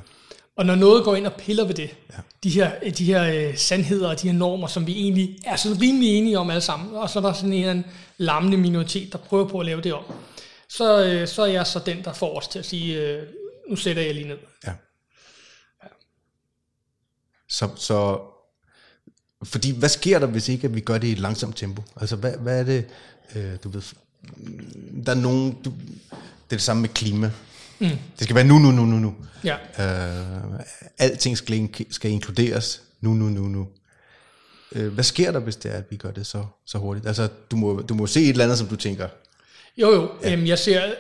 Og 0.56 0.66
når 0.66 0.74
noget 0.74 1.04
går 1.04 1.16
ind 1.16 1.26
og 1.26 1.32
piller 1.34 1.64
ved 1.64 1.74
det, 1.74 1.96
ja. 2.12 2.16
de 2.42 2.50
her, 2.50 2.90
de 2.90 3.04
her 3.04 3.48
uh, 3.48 3.56
sandheder 3.56 4.08
og 4.08 4.22
de 4.22 4.28
her 4.30 4.38
normer, 4.38 4.66
som 4.66 4.86
vi 4.86 4.92
egentlig 4.92 5.38
er 5.44 5.56
sådan 5.56 5.80
rimelig 5.80 6.08
enige 6.08 6.38
om 6.38 6.50
alle 6.50 6.60
sammen, 6.60 6.94
og 6.94 7.10
så 7.10 7.18
er 7.18 7.22
der 7.22 7.32
sådan 7.32 7.52
en 7.52 7.58
eller 7.58 7.70
anden 7.70 7.84
lammende 8.16 8.56
minoritet, 8.56 9.12
der 9.12 9.18
prøver 9.18 9.48
på 9.48 9.60
at 9.60 9.66
lave 9.66 9.80
det 9.80 9.92
om, 9.92 10.04
så, 10.68 11.20
uh, 11.22 11.28
så 11.28 11.42
er 11.42 11.46
jeg 11.46 11.66
så 11.66 11.78
den, 11.86 12.04
der 12.04 12.12
får 12.12 12.38
os 12.38 12.48
til 12.48 12.58
at 12.58 12.66
sige, 12.66 13.16
uh, 13.18 13.22
nu 13.70 13.76
sætter 13.76 14.02
jeg 14.02 14.14
lige 14.14 14.28
ned. 14.28 14.38
Ja. 14.66 14.72
ja. 15.82 15.88
Så, 17.48 17.68
så, 17.76 18.20
fordi 19.44 19.78
hvad 19.78 19.88
sker 19.88 20.18
der, 20.18 20.26
hvis 20.26 20.48
ikke 20.48 20.66
at 20.66 20.74
vi 20.74 20.80
gør 20.80 20.98
det 20.98 21.08
i 21.08 21.12
et 21.12 21.18
langsomt 21.18 21.56
tempo? 21.56 21.82
Altså 22.00 22.16
hvad, 22.16 22.32
hvad 22.36 22.60
er 22.60 22.64
det, 22.64 22.84
øh, 23.34 23.56
du 23.64 23.68
ved, 23.68 23.82
der 25.06 25.12
er 25.12 25.20
nogen, 25.20 25.52
du, 25.64 25.70
det 26.10 26.56
er 26.56 26.56
det 26.56 26.62
samme 26.62 26.80
med 26.80 26.88
klima. 26.88 27.30
Mm. 27.82 27.88
Det 28.18 28.24
skal 28.24 28.36
være 28.36 28.44
nu, 28.44 28.58
nu, 28.58 28.70
nu, 28.70 28.84
nu, 28.84 28.98
nu. 28.98 29.14
Ja. 29.44 29.54
Øh, 29.78 30.60
alting 30.98 31.38
skal, 31.38 31.68
skal 31.90 32.10
inkluderes 32.10 32.82
nu, 33.00 33.14
nu, 33.14 33.28
nu, 33.28 33.42
nu. 33.42 33.68
Øh, 34.72 34.92
hvad 34.92 35.04
sker 35.04 35.32
der, 35.32 35.40
hvis 35.40 35.56
det 35.56 35.72
er, 35.72 35.76
at 35.76 35.84
vi 35.90 35.96
gør 35.96 36.10
det 36.10 36.26
så, 36.26 36.44
så 36.66 36.78
hurtigt? 36.78 37.06
Altså, 37.06 37.28
du 37.50 37.56
må, 37.56 37.80
du 37.80 37.94
må 37.94 38.06
se 38.06 38.20
et 38.20 38.28
eller 38.28 38.44
andet, 38.44 38.58
som 38.58 38.66
du 38.66 38.76
tænker. 38.76 39.08
Jo, 39.76 39.90
jo. 39.94 40.10
Ja. 40.22 40.32
Øhm, 40.32 40.46
jeg 40.46 40.58
ser... 40.58 40.82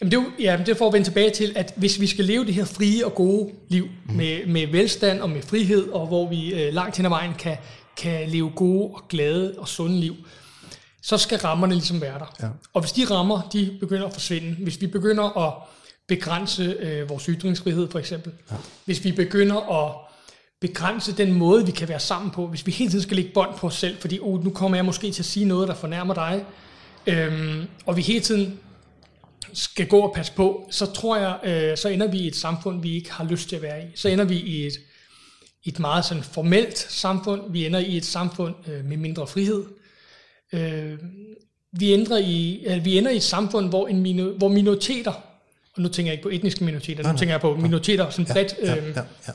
Jamen 0.00 0.10
det, 0.10 0.18
er 0.18 0.22
jo, 0.22 0.30
ja, 0.38 0.62
det 0.66 0.76
får 0.76 0.86
at 0.86 0.92
vende 0.92 1.06
tilbage 1.06 1.30
til, 1.30 1.52
at 1.56 1.72
hvis 1.76 2.00
vi 2.00 2.06
skal 2.06 2.24
leve 2.24 2.44
det 2.44 2.54
her 2.54 2.64
frie 2.64 3.06
og 3.06 3.14
gode 3.14 3.52
liv 3.68 3.88
mm. 4.08 4.14
med, 4.14 4.46
med 4.46 4.66
velstand 4.66 5.20
og 5.20 5.30
med 5.30 5.42
frihed, 5.42 5.88
og 5.88 6.06
hvor 6.06 6.28
vi 6.28 6.54
øh, 6.54 6.74
langt 6.74 6.96
hen 6.96 7.06
ad 7.06 7.10
vejen 7.10 7.34
kan, 7.38 7.56
kan 7.96 8.28
leve 8.28 8.50
gode 8.50 8.94
og 8.94 9.08
glade 9.08 9.54
og 9.58 9.68
sunde 9.68 10.00
liv, 10.00 10.14
så 11.02 11.18
skal 11.18 11.38
rammerne 11.38 11.74
ligesom 11.74 12.00
være 12.00 12.18
der. 12.18 12.34
Ja. 12.42 12.48
Og 12.74 12.80
hvis 12.80 12.92
de 12.92 13.04
rammer, 13.04 13.48
de 13.52 13.76
begynder 13.80 14.06
at 14.06 14.12
forsvinde, 14.12 14.56
hvis 14.62 14.80
vi 14.80 14.86
begynder 14.86 15.38
at 15.46 15.54
begrænse 16.10 16.62
øh, 16.62 17.08
vores 17.08 17.24
ytringsfrihed 17.24 17.90
for 17.90 17.98
eksempel. 17.98 18.32
Ja. 18.50 18.56
Hvis 18.84 19.04
vi 19.04 19.12
begynder 19.12 19.84
at 19.84 19.94
begrænse 20.60 21.16
den 21.16 21.32
måde, 21.32 21.66
vi 21.66 21.72
kan 21.72 21.88
være 21.88 22.00
sammen 22.00 22.30
på, 22.30 22.46
hvis 22.46 22.66
vi 22.66 22.72
hele 22.72 22.90
tiden 22.90 23.02
skal 23.02 23.16
lægge 23.16 23.30
bånd 23.34 23.54
på 23.56 23.66
os 23.66 23.74
selv, 23.74 23.96
fordi 23.98 24.18
oh, 24.22 24.44
nu 24.44 24.50
kommer 24.50 24.76
jeg 24.76 24.84
måske 24.84 25.10
til 25.10 25.22
at 25.22 25.26
sige 25.26 25.46
noget, 25.46 25.68
der 25.68 25.74
fornærmer 25.74 26.14
dig, 26.14 26.44
øhm, 27.06 27.64
og 27.86 27.96
vi 27.96 28.02
hele 28.02 28.20
tiden 28.20 28.60
skal 29.52 29.86
gå 29.86 30.00
og 30.00 30.14
passe 30.14 30.32
på, 30.32 30.68
så 30.70 30.86
tror 30.86 31.16
jeg, 31.16 31.38
øh, 31.44 31.76
så 31.76 31.88
ender 31.88 32.10
vi 32.10 32.18
i 32.18 32.26
et 32.26 32.36
samfund, 32.36 32.82
vi 32.82 32.94
ikke 32.94 33.12
har 33.12 33.24
lyst 33.24 33.48
til 33.48 33.56
at 33.56 33.62
være 33.62 33.82
i. 33.82 33.86
Så 33.94 34.08
ender 34.08 34.24
vi 34.24 34.36
i 34.36 34.66
et, 34.66 34.72
et 35.64 35.78
meget 35.78 36.04
sådan 36.04 36.22
formelt 36.22 36.78
samfund, 36.78 37.52
vi 37.52 37.66
ender 37.66 37.78
i 37.78 37.96
et 37.96 38.04
samfund 38.04 38.54
øh, 38.68 38.84
med 38.84 38.96
mindre 38.96 39.26
frihed. 39.26 39.64
Øh, 40.52 40.98
vi, 41.72 41.94
ender 41.94 42.18
i, 42.18 42.64
øh, 42.66 42.84
vi 42.84 42.98
ender 42.98 43.10
i 43.10 43.16
et 43.16 43.22
samfund, 43.22 43.68
hvor, 43.68 43.88
en 43.88 44.02
mino, 44.02 44.32
hvor 44.32 44.48
minoriteter 44.48 45.12
nu 45.80 45.88
tænker 45.88 46.12
jeg 46.12 46.14
ikke 46.14 46.22
på 46.22 46.28
etniske 46.28 46.64
minoriteter, 46.64 47.12
nu 47.12 47.18
tænker 47.18 47.32
jeg 47.32 47.40
på 47.40 47.56
minoriteter 47.56 48.10
som 48.10 48.24
bredt 48.24 48.54
ja, 48.62 48.74
ja, 48.74 48.84
ja, 48.84 49.02
ja. 49.28 49.32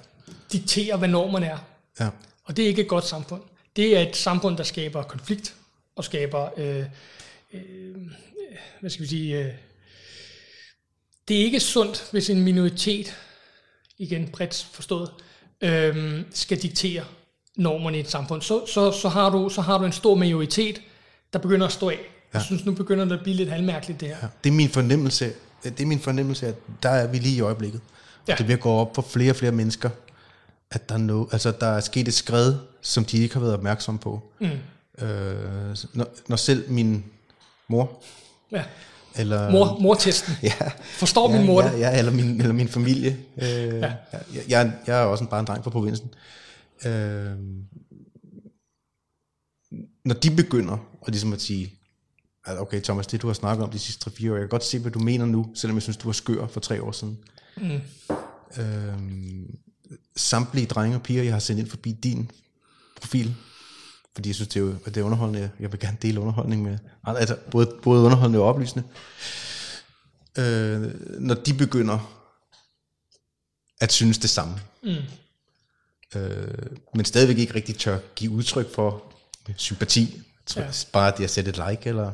dikterer, 0.51 0.97
hvad 0.97 1.07
normerne 1.07 1.45
er. 1.45 1.57
Ja. 1.99 2.09
Og 2.43 2.57
det 2.57 2.63
er 2.63 2.67
ikke 2.67 2.81
et 2.81 2.87
godt 2.87 3.05
samfund. 3.05 3.41
Det 3.75 3.97
er 3.97 4.01
et 4.01 4.15
samfund, 4.15 4.57
der 4.57 4.63
skaber 4.63 5.03
konflikt, 5.03 5.55
og 5.95 6.03
skaber, 6.03 6.49
øh, 6.57 6.85
øh, 7.53 7.61
hvad 8.79 8.89
skal 8.89 9.03
vi 9.03 9.07
sige, 9.07 9.39
øh, 9.39 9.51
det 11.27 11.39
er 11.39 11.43
ikke 11.43 11.59
sundt, 11.59 12.07
hvis 12.11 12.29
en 12.29 12.43
minoritet, 12.43 13.17
igen 13.97 14.27
bredt 14.27 14.67
forstået, 14.71 15.11
øhm, 15.61 16.25
skal 16.31 16.61
diktere 16.61 17.03
normerne 17.55 17.97
i 17.97 17.99
et 17.99 18.09
samfund. 18.09 18.41
Så, 18.41 18.65
så, 18.65 18.91
så, 18.91 19.09
har 19.09 19.29
du, 19.29 19.49
så 19.49 19.61
har 19.61 19.77
du 19.77 19.85
en 19.85 19.91
stor 19.91 20.15
majoritet, 20.15 20.81
der 21.33 21.39
begynder 21.39 21.65
at 21.65 21.73
stå 21.73 21.89
af. 21.89 21.99
Jeg 22.33 22.41
synes, 22.41 22.65
nu 22.65 22.73
begynder 22.73 23.05
det 23.05 23.11
at 23.11 23.23
blive 23.23 23.35
lidt 23.35 23.49
halvmærkeligt, 23.49 23.99
det 23.99 24.07
her. 24.07 24.17
Ja, 24.21 24.27
det 24.43 24.49
er 24.49 24.53
min 24.53 24.69
fornemmelse, 24.69 25.33
det 25.69 25.81
er 25.81 25.85
min 25.87 25.99
fornemmelse, 25.99 26.47
at 26.47 26.55
der 26.83 26.89
er 26.89 27.07
vi 27.07 27.17
lige 27.17 27.35
i 27.35 27.41
øjeblikket. 27.41 27.81
Ja. 28.27 28.31
Ja. 28.33 28.37
Det 28.37 28.45
bliver 28.45 28.57
gå 28.59 28.69
op 28.69 28.95
for 28.95 29.01
flere 29.01 29.31
og 29.31 29.35
flere 29.35 29.51
mennesker, 29.51 29.89
at 30.71 30.89
der 30.89 30.95
er, 30.95 30.99
no, 30.99 31.25
altså, 31.31 31.51
der 31.59 31.67
er 31.67 31.79
sket 31.79 32.07
et 32.07 32.13
skred, 32.13 32.55
som 32.81 33.05
de 33.05 33.17
ikke 33.17 33.33
har 33.33 33.41
været 33.41 33.53
opmærksomme 33.53 33.99
på. 33.99 34.21
Mm. 34.41 34.49
Øh, 35.05 35.75
når, 35.93 36.07
når 36.27 36.35
selv 36.35 36.71
min 36.71 37.05
mor, 37.67 38.03
Ja. 38.51 38.63
eller, 39.15 39.51
Mor, 39.51 39.79
mortesten. 39.79 40.33
ja, 40.43 40.71
Forstår 40.83 41.31
ja, 41.31 41.37
min 41.37 41.45
mor 41.45 41.61
ja, 41.63 41.71
det? 41.71 41.79
ja, 41.79 41.97
eller, 41.99 42.11
min, 42.11 42.41
eller 42.41 42.53
min 42.53 42.67
familie. 42.67 43.17
Øh, 43.37 43.47
ja. 43.47 43.93
jeg, 44.13 44.43
jeg, 44.49 44.73
jeg 44.87 45.01
er 45.01 45.05
også 45.05 45.23
en 45.23 45.29
bare 45.29 45.39
en 45.39 45.45
dreng 45.45 45.63
fra 45.63 45.69
provinsen. 45.71 46.09
Øh, 46.85 47.31
når 50.05 50.15
de 50.15 50.31
begynder 50.31 50.77
at, 51.01 51.07
ligesom 51.09 51.33
at 51.33 51.41
sige, 51.41 51.73
at 52.45 52.59
okay 52.59 52.81
Thomas, 52.81 53.07
det 53.07 53.21
du 53.21 53.27
har 53.27 53.33
snakket 53.33 53.63
om 53.63 53.69
de 53.69 53.79
sidste 53.79 54.09
3-4 54.09 54.29
år, 54.31 54.33
jeg 54.33 54.41
kan 54.41 54.49
godt 54.49 54.63
se, 54.63 54.79
hvad 54.79 54.91
du 54.91 54.99
mener 54.99 55.25
nu, 55.25 55.51
selvom 55.55 55.75
jeg 55.75 55.83
synes, 55.83 55.97
du 55.97 56.07
var 56.07 56.13
skør 56.13 56.47
for 56.47 56.59
tre 56.59 56.83
år 56.83 56.91
siden. 56.91 57.17
Mm. 57.57 57.81
Øh, 58.57 58.99
samtlige 60.15 60.67
drenge 60.67 60.97
og 60.97 61.03
piger, 61.03 61.23
jeg 61.23 61.33
har 61.33 61.39
sendt 61.39 61.59
ind 61.59 61.69
forbi 61.69 61.91
din 61.91 62.31
profil, 62.95 63.35
fordi 64.15 64.29
jeg 64.29 64.35
synes, 64.35 64.47
det 64.47 64.55
er, 64.59 64.63
jo, 64.63 64.75
det 64.85 64.97
er 64.97 65.03
underholdende. 65.03 65.51
Jeg 65.59 65.71
vil 65.71 65.79
gerne 65.79 65.97
dele 66.01 66.19
underholdning 66.19 66.63
med 66.63 66.77
altså 67.05 67.37
både, 67.51 67.75
både 67.83 68.03
underholdende 68.03 68.39
og 68.39 68.45
oplysende. 68.45 68.83
Øh, 70.37 70.81
når 71.21 71.35
de 71.35 71.53
begynder 71.53 72.25
at 73.81 73.93
synes 73.93 74.17
det 74.17 74.29
samme, 74.29 74.59
mm. 74.83 74.95
øh, 76.19 76.47
men 76.95 77.05
stadigvæk 77.05 77.37
ikke 77.37 77.55
rigtig 77.55 77.77
tør 77.77 77.99
give 78.15 78.31
udtryk 78.31 78.73
for 78.73 79.03
sympati, 79.55 80.21
Ja. 80.55 80.61
ja. 80.61 80.71
bare 80.93 81.13
det 81.17 81.23
at 81.23 81.29
sætte 81.29 81.49
et 81.49 81.69
like, 81.69 81.89
eller 81.89 82.11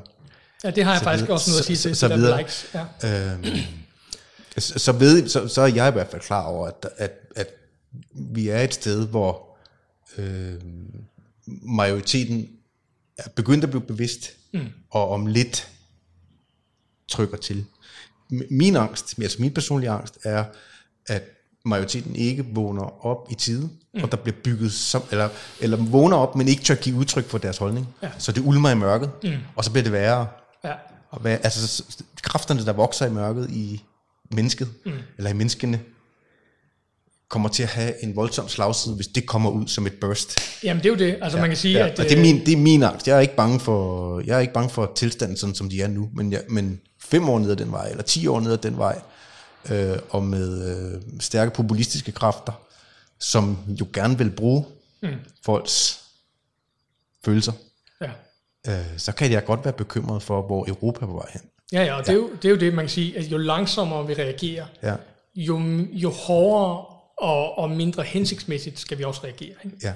Ja, 0.64 0.70
det 0.72 0.84
har 0.84 0.92
jeg 0.92 1.00
Så 1.00 1.04
faktisk 1.04 1.22
videre- 1.24 1.34
også 1.36 1.50
noget 1.52 1.60
at 1.60 1.66
sige 1.66 1.78
så- 1.78 1.90
til. 1.90 1.96
så 1.96 2.08
der 2.08 2.16
videre. 2.16 2.38
Likes. 2.38 2.66
Ja. 2.74 3.34
øh, 3.34 3.58
så, 4.58 4.80
så, 4.80 4.92
ved, 4.92 5.30
så, 5.30 5.48
så 5.48 5.62
er 5.62 5.68
jeg 5.68 5.88
i 5.88 5.92
hvert 5.92 6.08
fald 6.12 6.22
klar 6.22 6.44
over, 6.46 6.68
at, 6.68 6.88
at, 6.98 7.12
at 7.36 7.48
vi 8.14 8.50
er 8.50 8.60
et 8.62 8.74
sted, 8.74 9.08
hvor 9.08 9.58
øh, 10.18 10.54
majoriteten 11.62 12.50
er 13.18 13.30
begyndt 13.36 13.64
at 13.64 13.70
blive 13.70 13.84
bevidst, 13.84 14.32
mm. 14.54 14.60
og 14.92 15.10
om 15.10 15.26
lidt 15.26 15.68
trykker 17.10 17.38
til. 17.38 17.66
Min 18.50 18.76
angst, 18.76 19.20
altså 19.22 19.38
min 19.42 19.54
personlige 19.54 19.90
angst, 19.90 20.18
er, 20.24 20.46
at 21.08 21.24
majoriteten 21.66 22.16
ikke 22.16 22.46
vågner 22.54 23.06
op 23.06 23.28
i 23.32 23.36
tide, 23.36 23.70
mm. 23.94 24.04
og 24.04 24.12
der 24.12 24.18
bliver 24.18 24.36
bygget, 24.44 24.74
som, 24.74 25.04
eller, 25.12 25.30
eller 25.62 25.78
vågner 25.78 26.18
op, 26.18 26.36
men 26.36 26.48
ikke 26.48 26.64
tør 26.64 26.76
give 26.76 26.96
udtryk 26.96 27.26
for 27.30 27.38
deres 27.38 27.58
holdning. 27.58 27.88
Ja. 28.04 28.12
Så 28.18 28.32
det 28.32 28.42
ulmer 28.46 28.70
i 28.70 28.76
mørket, 28.76 29.12
mm. 29.24 29.30
og 29.56 29.64
så 29.66 29.72
bliver 29.72 29.84
det 29.84 29.92
værre. 29.92 30.28
Ja. 30.64 30.74
Og 31.10 31.20
hvad, 31.22 31.38
altså 31.44 31.84
kræfterne, 32.22 32.66
der 32.66 32.74
vokser 32.74 33.06
i 33.06 33.10
mørket 33.10 33.50
i 33.50 33.82
mennesket, 34.32 34.70
mm. 34.86 34.92
eller 35.18 35.30
i 35.30 35.34
menneskene, 35.34 35.80
kommer 37.28 37.50
til 37.50 37.64
at 37.64 37.70
have 37.70 38.04
en 38.04 38.16
voldsom 38.16 38.50
slagside, 38.50 38.96
hvis 38.96 39.08
det 39.08 39.26
kommer 39.26 39.50
ud 39.50 39.68
som 39.68 39.88
et 39.88 39.94
burst. 40.02 40.40
Jamen, 40.64 40.84
det 40.84 40.90
er 40.90 40.94
jo 40.94 41.00
det. 41.00 41.18
Altså, 41.22 41.38
ja. 41.38 41.42
man 41.42 41.50
kan 41.50 41.58
sige, 41.58 41.78
ja, 41.78 41.88
at... 41.88 42.00
og 42.00 42.06
det 42.06 42.12
er, 42.12 42.18
øh, 42.18 42.22
min, 42.22 42.46
det 42.46 42.54
er 42.54 42.58
min 42.58 42.84
angst. 42.84 43.08
Jeg 43.08 43.16
er 43.16 43.20
ikke 43.20 43.36
bange 43.36 43.60
for, 43.60 44.20
jeg 44.20 44.36
er 44.36 44.40
ikke 44.40 44.54
bange 44.54 44.70
for 44.70 44.92
tilstanden, 44.96 45.38
sådan 45.38 45.56
som 45.56 45.70
de 45.70 45.82
er 45.82 45.88
nu, 45.88 46.10
men, 46.14 46.32
jeg, 46.32 46.44
men 46.50 46.82
fem 47.00 47.30
år 47.30 47.40
ned 47.40 47.52
ad 47.52 47.56
den 47.56 47.72
vej, 47.72 47.90
eller 47.90 48.04
ti 48.04 48.28
år 48.28 48.40
ned 48.40 48.52
ad 48.52 48.58
den 48.58 48.78
vej, 48.78 49.02
øh, 49.70 49.98
og 50.10 50.24
med 50.24 50.76
øh, 50.76 51.02
stærke 51.20 51.52
populistiske 51.52 52.12
kræfter, 52.12 52.54
som 53.20 53.58
jo 53.80 53.88
gerne 53.94 54.18
vil 54.18 54.32
bruge 54.32 54.66
mm. 55.04 55.10
folks 55.46 56.00
følelser, 57.26 57.52
Ja. 58.02 58.10
Øh, 58.68 58.74
så 58.98 59.12
kan 59.12 59.32
jeg 59.32 59.46
godt 59.46 59.66
være 59.66 59.74
bekymret 59.74 60.24
for, 60.24 60.42
hvor 60.42 60.66
Europa 60.68 61.06
er 61.06 61.10
på 61.10 61.16
vej 61.16 61.30
hen. 61.34 61.42
Ja, 61.74 61.84
ja, 61.84 61.94
og 61.94 62.06
det, 62.06 62.10
er 62.10 62.16
jo, 62.16 62.30
det 62.42 62.46
er 62.46 62.50
jo 62.50 62.60
det, 62.60 62.74
man 62.74 62.86
kan 62.86 62.90
sige, 62.90 63.18
at 63.18 63.24
jo 63.24 63.38
langsommere 63.38 64.08
vi 64.08 64.14
reagerer, 64.14 64.66
Ja, 64.84 64.96
jo, 65.36 65.62
jo 65.92 66.10
hårdere 66.10 66.86
og, 67.18 67.58
og 67.58 67.70
mindre 67.70 68.04
hensigtsmæssigt 68.04 68.80
skal 68.80 68.98
vi 68.98 69.04
også 69.04 69.22
reagere. 69.24 69.56
Ikke? 69.66 69.78
ja. 69.84 69.94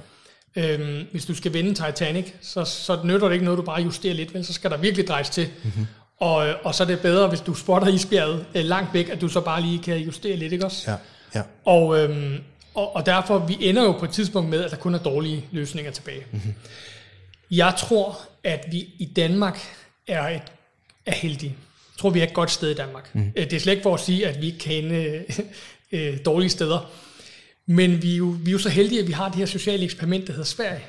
Øhm, 0.57 1.07
hvis 1.11 1.25
du 1.25 1.35
skal 1.35 1.53
vende 1.53 1.73
Titanic, 1.73 2.31
så, 2.41 2.63
så 2.63 2.99
nytter 3.03 3.27
det 3.27 3.33
ikke 3.33 3.45
noget, 3.45 3.57
du 3.57 3.63
bare 3.63 3.81
justerer 3.81 4.13
lidt, 4.13 4.33
vel? 4.33 4.45
så 4.45 4.53
skal 4.53 4.71
der 4.71 4.77
virkelig 4.77 5.07
drejes 5.07 5.29
til. 5.29 5.49
Mm-hmm. 5.63 5.87
Og, 6.19 6.53
og 6.63 6.75
så 6.75 6.83
er 6.83 6.87
det 6.87 6.99
bedre, 6.99 7.27
hvis 7.27 7.41
du 7.41 7.53
spotter 7.53 7.87
isbjerget 7.87 8.45
øh, 8.55 8.65
langt 8.65 8.93
væk, 8.93 9.09
at 9.09 9.21
du 9.21 9.27
så 9.27 9.41
bare 9.41 9.61
lige 9.61 9.79
kan 9.83 9.97
justere 9.97 10.35
lidt, 10.35 10.53
ikke 10.53 10.65
også? 10.65 10.91
Ja, 10.91 10.97
ja. 11.35 11.41
Og, 11.65 11.99
øhm, 11.99 12.37
og, 12.73 12.95
og 12.95 13.05
derfor, 13.05 13.37
vi 13.39 13.57
ender 13.59 13.83
jo 13.83 13.91
på 13.91 14.05
et 14.05 14.11
tidspunkt 14.11 14.49
med, 14.49 14.63
at 14.63 14.71
der 14.71 14.77
kun 14.77 14.95
er 14.95 14.99
dårlige 14.99 15.45
løsninger 15.51 15.91
tilbage. 15.91 16.25
Mm-hmm. 16.31 16.53
Jeg 17.51 17.73
tror, 17.77 18.19
at 18.43 18.65
vi 18.71 18.89
i 18.99 19.05
Danmark 19.15 19.59
er, 20.07 20.27
et, 20.27 20.41
er 21.05 21.15
heldige. 21.15 21.55
Jeg 21.93 21.99
tror, 21.99 22.09
vi 22.09 22.19
er 22.19 22.23
et 22.23 22.33
godt 22.33 22.51
sted 22.51 22.71
i 22.71 22.73
Danmark. 22.73 23.15
Mm. 23.15 23.31
Det 23.35 23.53
er 23.53 23.59
slet 23.59 23.73
ikke 23.73 23.83
for 23.83 23.93
at 23.93 23.99
sige, 23.99 24.27
at 24.27 24.41
vi 24.41 24.45
ikke 24.45 24.59
kan 24.59 24.73
ende 24.73 25.25
øh, 25.91 26.17
dårlige 26.25 26.49
steder. 26.49 26.91
Men 27.65 28.01
vi 28.01 28.13
er, 28.13 28.17
jo, 28.17 28.35
vi 28.39 28.49
er 28.49 28.51
jo 28.51 28.59
så 28.59 28.69
heldige, 28.69 29.01
at 29.01 29.07
vi 29.07 29.13
har 29.13 29.29
det 29.29 29.35
her 29.35 29.45
sociale 29.45 29.83
eksperiment, 29.83 30.27
der 30.27 30.33
hedder 30.33 30.45
Sverige. 30.45 30.85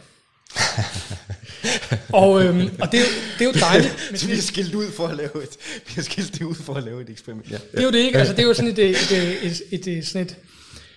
og, 2.13 2.45
øhm, 2.45 2.71
og 2.81 2.93
det, 2.93 3.01
er 3.01 3.05
jo, 3.05 3.11
det 3.39 3.41
er 3.41 3.45
jo 3.45 3.53
dejligt. 3.53 3.97
Men 4.11 4.19
Så 4.19 4.27
vi 4.27 4.35
har 4.35 4.43
skilt 4.43 4.75
ud 4.75 4.93
for 4.93 5.07
at 5.07 5.17
lave 5.17 5.43
et, 5.43 5.57
vi 5.87 5.93
har 5.95 6.03
skilt 6.03 6.33
det 6.33 6.43
ud 6.43 6.55
for 6.55 6.75
at 6.75 6.85
lave 6.85 7.03
et 7.03 7.11
eksperiment. 7.11 7.51
Ja. 7.51 7.57
Det 7.73 7.79
er 7.79 7.83
jo 7.83 7.91
det 7.91 7.99
ikke. 7.99 8.19
Altså, 8.19 8.35
det 8.35 8.43
er 8.43 8.47
jo 8.47 8.55
sådan 8.55 8.71
et, 8.71 8.79
et, 8.79 9.13
et, 9.43 9.63
et, 9.71 9.87
et, 9.87 10.07
sådan 10.07 10.27
et 10.27 10.37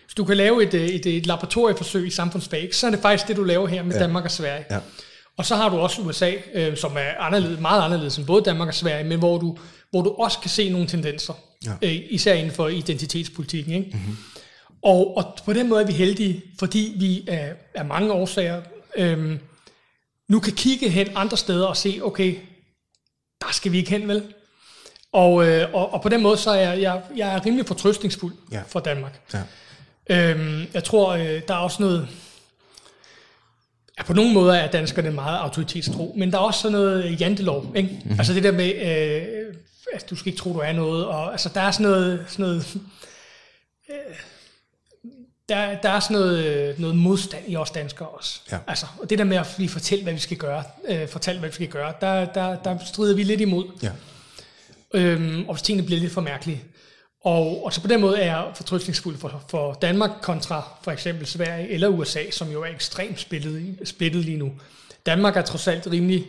hvis 0.06 0.16
du 0.16 0.24
kan 0.24 0.38
lave 0.38 0.64
et, 0.64 0.74
et, 0.74 1.06
et 1.06 1.26
laboratorieforsøg 1.26 2.08
i 2.08 2.10
samfundsfag, 2.10 2.76
så 2.76 2.88
er 2.88 2.92
det 2.92 3.00
faktisk 3.00 3.28
det, 3.28 3.38
du 3.38 3.44
laver 3.44 3.68
her 3.68 3.84
med 3.84 3.94
ja. 3.94 4.00
Danmark 4.00 4.26
og 4.26 4.32
Sverige. 4.32 4.66
Ja. 4.72 4.80
Og 5.40 5.46
så 5.46 5.56
har 5.56 5.70
du 5.70 5.78
også 5.78 6.02
USA, 6.02 6.32
øh, 6.54 6.78
som 6.78 6.98
er 6.98 7.20
anderledes, 7.20 7.60
meget 7.60 7.82
anderledes 7.82 8.18
end 8.18 8.26
både 8.26 8.44
Danmark 8.44 8.68
og 8.68 8.74
Sverige, 8.74 9.04
men 9.04 9.20
hvor 9.20 9.38
du, 9.38 9.58
hvor 9.92 10.02
du 10.02 10.10
også 10.10 10.40
kan 10.40 10.50
se 10.50 10.70
nogle 10.70 10.88
tendenser, 10.88 11.34
Ja. 11.66 11.72
øh, 11.82 11.96
især 12.10 12.34
inden 12.34 12.52
for 12.52 12.68
identitetspolitikken. 12.68 13.74
Ikke? 13.74 13.90
Mm-hmm. 13.94 14.18
Og, 14.84 15.18
og 15.18 15.38
på 15.46 15.54
den 15.54 15.70
måde 15.70 15.82
er 15.82 15.86
vi 15.88 15.94
heldige, 15.94 16.42
fordi 16.60 16.94
vi 17.00 17.26
af, 17.28 17.54
af 17.76 17.86
mange 17.86 18.12
årsager 18.14 18.62
øh, 18.98 19.38
nu 20.30 20.40
kan 20.40 20.54
kigge 20.54 20.90
hen 20.90 21.08
andre 21.16 21.38
steder 21.38 21.66
og 21.68 21.78
se, 21.78 22.00
okay, 22.04 22.36
der 23.42 23.48
skal 23.52 23.72
vi 23.72 23.78
ikke 23.78 23.90
hen, 23.90 24.08
vel? 24.08 24.24
Og, 25.14 25.48
øh, 25.48 25.74
og, 25.74 25.94
og 25.94 26.02
på 26.02 26.10
den 26.10 26.22
måde, 26.22 26.38
så 26.38 26.52
er 26.52 26.70
jeg, 26.70 26.82
jeg, 26.82 27.02
jeg 27.16 27.36
er 27.36 27.46
rimelig 27.46 27.66
fortrøstningsfuld 27.66 28.34
Ja. 28.52 28.62
for 28.68 28.80
Danmark. 28.80 29.22
Ja. 29.34 29.42
Øhm, 30.32 30.66
jeg 30.74 30.84
tror, 30.84 31.12
øh, 31.14 31.42
der 31.48 31.54
er 31.54 31.58
også 31.58 31.82
noget... 31.82 32.08
Ja, 34.00 34.04
på 34.04 34.14
nogle 34.14 34.34
måder 34.34 34.54
er 34.54 34.72
danskerne 34.72 35.12
meget 35.12 35.38
autoritetstro, 35.40 36.14
men 36.18 36.32
der 36.32 36.38
er 36.38 36.42
også 36.42 36.60
sådan 36.60 36.72
noget 36.72 37.22
jantelov, 37.22 37.72
ikke? 37.76 37.90
Mm-hmm. 37.90 38.20
Altså 38.20 38.34
det 38.34 38.44
der 38.44 38.52
med, 38.52 38.74
øh, 38.76 39.56
at 39.94 40.10
du 40.10 40.16
skal 40.16 40.30
ikke 40.30 40.40
tro, 40.40 40.54
du 40.54 40.60
er 40.60 40.72
noget, 40.74 41.06
og 41.06 41.32
altså 41.32 41.50
der 41.54 41.62
er 41.62 41.72
sådan 41.72 41.92
noget, 41.92 42.26
sådan 42.28 42.44
noget 42.46 42.78
øh, 43.90 44.16
der, 45.50 45.76
der 45.82 45.90
er 45.90 46.00
sådan 46.00 46.18
noget, 46.18 46.46
øh, 46.46 46.80
noget 46.80 46.96
modstand 46.96 47.44
i 47.48 47.56
os 47.56 47.72
danskere 47.72 48.08
også. 48.08 48.42
Ja. 48.52 48.58
Altså, 48.68 48.86
og 49.02 49.10
det 49.10 49.18
der 49.18 49.24
med 49.24 49.38
at 49.38 49.56
lige 49.58 49.70
fortælle, 49.70 50.04
hvad 50.04 50.14
vi 50.14 50.20
skal 50.20 50.38
gøre, 50.38 50.64
øh, 50.88 51.08
fortælle, 51.08 51.40
hvad 51.40 51.50
vi 51.50 51.56
skal 51.56 51.68
gøre, 51.68 51.94
der, 52.02 52.26
der, 52.26 52.56
der 52.56 52.78
strider 52.86 53.16
vi 53.16 53.24
lidt 53.24 53.42
imod 53.42 53.66
Ja. 53.84 53.92
øhm, 54.94 55.46
og 55.48 55.54
hvis 55.54 55.62
tingene 55.62 55.86
bliver 55.86 56.02
lidt 56.02 56.14
for 56.14 56.22
mærkelige. 56.22 56.64
Og, 57.22 57.66
og 57.66 57.74
så 57.74 57.82
på 57.82 57.88
den 57.88 58.02
måde 58.02 58.18
er 58.18 58.26
jeg 58.26 58.46
fortrystningsfuld 58.56 59.18
for, 59.18 59.44
for 59.48 59.74
Danmark 59.74 60.12
kontra 60.22 60.78
for 60.82 60.92
eksempel 60.92 61.28
Sverige 61.28 61.70
eller 61.70 61.88
USA, 61.88 62.32
som 62.32 62.52
jo 62.52 62.64
er 62.64 62.68
ekstremt 62.68 63.20
splittet, 63.20 63.80
splittet 63.84 64.26
lige 64.26 64.38
nu. 64.38 64.52
Danmark 65.06 65.38
er 65.38 65.42
trods 65.42 65.68
alt 65.68 65.88
rimelig, 65.88 66.26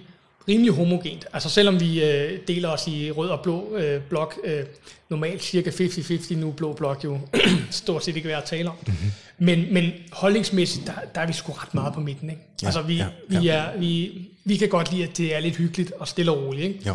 rimelig 0.49 0.73
homogent. 0.73 1.27
Altså 1.33 1.49
selvom 1.49 1.81
vi 1.81 2.05
øh, 2.05 2.39
deler 2.49 2.69
os 2.69 2.87
i 2.87 3.11
rød 3.11 3.29
og 3.29 3.41
blå 3.41 3.77
øh, 3.77 4.03
blok, 4.03 4.39
øh, 4.45 4.65
normalt 5.09 5.43
cirka 5.43 5.71
50-50, 5.71 6.35
nu 6.37 6.51
blå 6.51 6.73
blok 6.73 7.05
jo 7.05 7.19
stort 7.71 8.05
set 8.05 8.17
ikke 8.17 8.29
værd 8.29 8.43
at 8.43 8.49
tale 8.49 8.71
om. 8.71 8.77
Mm-hmm. 8.87 9.13
Men, 9.39 9.75
men 9.75 9.93
holdningsmæssigt, 10.13 10.87
der, 10.87 10.93
der 11.15 11.21
er 11.21 11.27
vi 11.27 11.33
sgu 11.33 11.53
ret 11.53 11.75
meget 11.75 11.95
på 11.95 12.01
midten. 12.01 12.31
Ikke? 12.31 12.43
Ja, 12.63 12.67
altså 12.67 12.83
vi, 12.83 12.97
ja, 12.97 13.07
vi, 13.29 13.49
er, 13.49 13.79
vi, 13.79 14.13
vi 14.45 14.57
kan 14.57 14.69
godt 14.69 14.93
lide, 14.93 15.05
at 15.05 15.17
det 15.17 15.37
er 15.37 15.41
lidt 15.41 15.57
hyggeligt 15.57 15.93
og 15.93 16.09
stille 16.09 16.33
og 16.33 16.43
roligt. 16.43 16.65
Ikke? 16.67 16.89
Jo. 16.89 16.95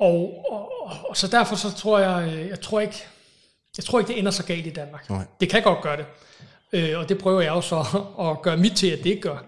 Og, 0.00 0.44
og, 0.50 0.81
og, 1.08 1.16
så 1.16 1.26
derfor 1.26 1.56
så 1.56 1.74
tror 1.74 1.98
jeg, 1.98 2.32
øh, 2.32 2.48
jeg 2.48 2.60
tror 2.60 2.80
ikke, 2.80 3.04
jeg 3.76 3.84
tror 3.84 3.98
ikke, 3.98 4.08
det 4.08 4.18
ender 4.18 4.30
så 4.30 4.44
galt 4.44 4.66
i 4.66 4.70
Danmark. 4.70 5.10
Nej. 5.10 5.24
Det 5.40 5.50
kan 5.50 5.62
godt 5.62 5.82
gøre 5.82 5.96
det. 5.96 6.06
Øh, 6.72 6.98
og 6.98 7.08
det 7.08 7.18
prøver 7.18 7.40
jeg 7.40 7.52
også 7.52 7.78
at, 7.78 7.86
at 8.26 8.42
gøre 8.42 8.56
mit 8.56 8.72
til, 8.72 8.86
at 8.86 8.98
det 8.98 9.06
ikke 9.06 9.22
gør. 9.22 9.44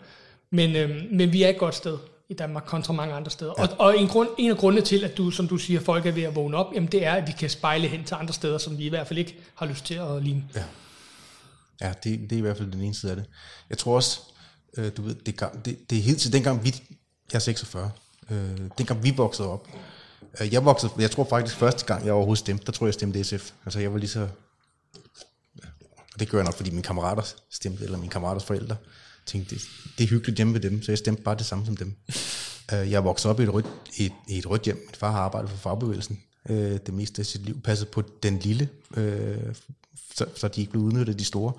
Men, 0.50 0.76
øh, 0.76 1.02
men 1.12 1.33
vi 1.33 1.42
er 1.42 1.48
et 1.48 1.59
godt 1.59 1.74
sted 1.74 1.98
i 2.28 2.35
Danmark 2.35 2.64
kontra 2.66 2.92
mange 2.92 3.14
andre 3.14 3.30
steder. 3.30 3.52
Ja. 3.59 3.62
Og, 3.62 3.68
og 3.78 3.98
en, 3.98 4.09
grund, 4.09 4.28
en 4.38 4.50
af 4.50 4.57
grundene 4.57 4.83
til, 4.83 5.04
at 5.04 5.16
du, 5.16 5.30
som 5.30 5.48
du 5.48 5.57
siger, 5.57 5.80
folk 5.80 6.07
er 6.07 6.12
ved 6.12 6.22
at 6.22 6.35
vågne 6.35 6.57
op, 6.57 6.74
jamen 6.74 6.92
det 6.92 7.04
er, 7.04 7.12
at 7.12 7.26
vi 7.26 7.33
kan 7.33 7.50
spejle 7.50 7.88
hen 7.88 8.04
til 8.04 8.14
andre 8.14 8.35
steder, 8.35 8.59
som 8.59 8.78
vi 8.78 8.85
i 8.85 8.88
hvert 8.88 9.07
fald 9.07 9.18
ikke 9.18 9.38
har 9.54 9.66
lyst 9.66 9.85
til 9.85 9.94
at 9.94 10.22
ligne. 10.22 10.44
Ja, 10.54 10.64
ja 11.80 11.92
det, 12.04 12.20
det 12.20 12.33
er 12.33 12.38
i 12.38 12.40
hvert 12.40 12.57
fald 12.57 12.72
den 12.72 12.83
ene 12.83 12.94
side 12.94 13.12
af 13.12 13.16
det. 13.16 13.26
Jeg 13.70 13.78
tror 13.78 13.94
også, 13.94 14.20
øh, 14.76 14.92
du 14.96 15.02
ved, 15.02 15.14
det, 15.14 15.40
det, 15.64 15.90
det 15.90 15.98
er 15.98 16.02
helt 16.02 16.20
til 16.20 16.33
dengang 16.33 16.64
vi, 16.64 16.74
jeg 17.33 17.38
er 17.38 17.38
46, 17.38 17.90
øh, 18.30 18.61
dengang 18.78 19.02
vi 19.02 19.11
voksede 19.16 19.48
op, 19.48 19.68
Øh, 20.41 20.53
jeg 20.53 20.65
voksede, 20.65 20.93
jeg 20.99 21.11
tror 21.11 21.27
faktisk 21.31 21.57
første 21.57 21.85
gang, 21.85 22.05
jeg 22.05 22.13
overhovedet 22.13 22.39
stemte, 22.39 22.67
der 22.67 22.73
tror 22.73 22.87
jeg, 22.87 22.89
jeg 22.89 22.95
stemte 22.95 23.25
SF. 23.25 23.51
Altså 23.65 23.81
jeg 23.81 23.93
var 23.93 23.99
lige 23.99 24.11
så... 24.11 24.29
Og 26.15 26.21
det 26.21 26.29
gør 26.29 26.39
jeg 26.39 26.45
nok, 26.45 26.55
fordi 26.55 26.71
mine 26.71 26.83
kammerater 26.83 27.23
stemte, 27.51 27.85
eller 27.85 27.99
mine 27.99 28.11
kammeraters 28.11 28.45
forældre 28.45 28.77
tænkte, 29.27 29.55
det, 29.55 29.63
det 29.99 30.05
er 30.05 30.09
hyggeligt 30.09 30.37
hjemme 30.37 30.55
ved 30.55 30.61
dem, 30.61 30.83
så 30.83 30.93
jeg 30.93 30.99
stemte 30.99 31.23
bare 31.23 31.35
det 31.35 31.47
samme 31.47 31.67
som 31.67 31.77
dem. 31.77 31.95
Øh, 32.75 32.91
jeg 32.91 33.05
voksede 33.05 33.31
op 33.31 33.41
i 33.41 33.43
et 33.43 33.55
rødt, 33.55 33.67
i, 33.97 34.05
et- 34.07 34.13
i 34.29 34.39
et 34.39 34.51
rødt 34.51 34.63
hjem. 34.63 34.77
Min 34.77 34.95
far 34.95 35.11
har 35.11 35.19
arbejdet 35.21 35.51
for 35.51 35.57
fagbevægelsen 35.57 36.23
øh, 36.49 36.79
det 36.87 36.95
meste 36.95 37.21
af 37.21 37.27
sit 37.27 37.43
liv. 37.45 37.61
Passet 37.61 37.89
på 37.89 38.03
den 38.23 38.39
lille, 38.39 38.69
øh, 38.97 39.55
så, 40.15 40.27
så 40.35 40.49
de 40.49 40.61
ikke 40.61 40.71
blev 40.73 40.83
udnyttet 40.83 41.19
de 41.19 41.25
store. 41.25 41.53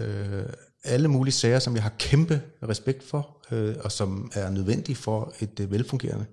Øh, 0.00 0.44
alle 0.84 1.08
mulige 1.08 1.32
sager, 1.34 1.58
som 1.58 1.74
jeg 1.74 1.82
har 1.82 1.92
kæmpe 1.98 2.42
respekt 2.68 3.02
for, 3.04 3.36
øh, 3.50 3.74
og 3.80 3.92
som 3.92 4.30
er 4.34 4.50
nødvendige 4.50 4.96
for 4.96 5.34
et 5.40 5.60
øh, 5.60 5.70
velfungerende 5.70 6.26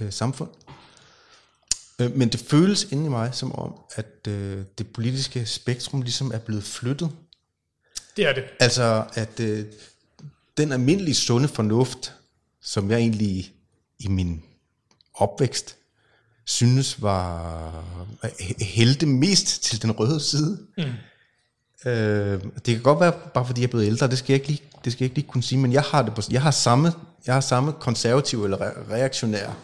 øh, 0.00 0.12
samfund. 0.12 0.50
Øh, 2.00 2.16
men 2.16 2.28
det 2.28 2.40
føles 2.40 2.86
inde 2.90 3.06
i 3.06 3.08
mig 3.08 3.30
som 3.34 3.54
om, 3.54 3.74
at 3.94 4.26
øh, 4.28 4.64
det 4.78 4.86
politiske 4.86 5.46
spektrum 5.46 6.02
ligesom 6.02 6.30
er 6.34 6.38
blevet 6.38 6.64
flyttet. 6.64 7.10
Det 8.16 8.26
er 8.26 8.32
det. 8.32 8.44
Altså, 8.60 9.04
at 9.14 9.40
øh, 9.40 9.64
den 10.56 10.72
almindelige 10.72 11.14
sunde 11.14 11.48
fornuft, 11.48 12.12
som 12.62 12.90
jeg 12.90 12.98
egentlig 12.98 13.52
i 13.98 14.08
min 14.08 14.42
opvækst 15.14 15.76
synes 16.44 17.02
var 17.02 17.84
hældte 18.60 19.06
mest 19.06 19.62
til 19.62 19.82
den 19.82 19.92
røde 19.92 20.20
side. 20.20 20.58
Mm. 20.78 21.90
Øh, 21.90 22.42
det 22.42 22.74
kan 22.74 22.82
godt 22.82 23.00
være, 23.00 23.12
bare 23.34 23.46
fordi 23.46 23.60
jeg 23.60 23.66
er 23.66 23.70
blevet 23.70 23.86
ældre, 23.86 24.08
det 24.08 24.18
skal 24.18 24.32
jeg 24.32 24.40
ikke 24.40 24.48
lige, 24.48 24.62
det 24.84 24.92
skal 24.92 25.04
jeg 25.04 25.06
ikke 25.06 25.14
lige 25.16 25.28
kunne 25.28 25.42
sige, 25.42 25.58
men 25.58 25.72
jeg 25.72 25.82
har, 25.82 26.02
det 26.02 26.14
på, 26.14 26.22
jeg 26.30 26.42
har 26.42 26.50
samme, 26.50 26.92
jeg 27.26 27.34
har 27.34 27.40
samme 27.40 27.72
konservativ 27.72 28.44
eller 28.44 28.58
re- 28.58 28.90
reaktionær 28.90 29.56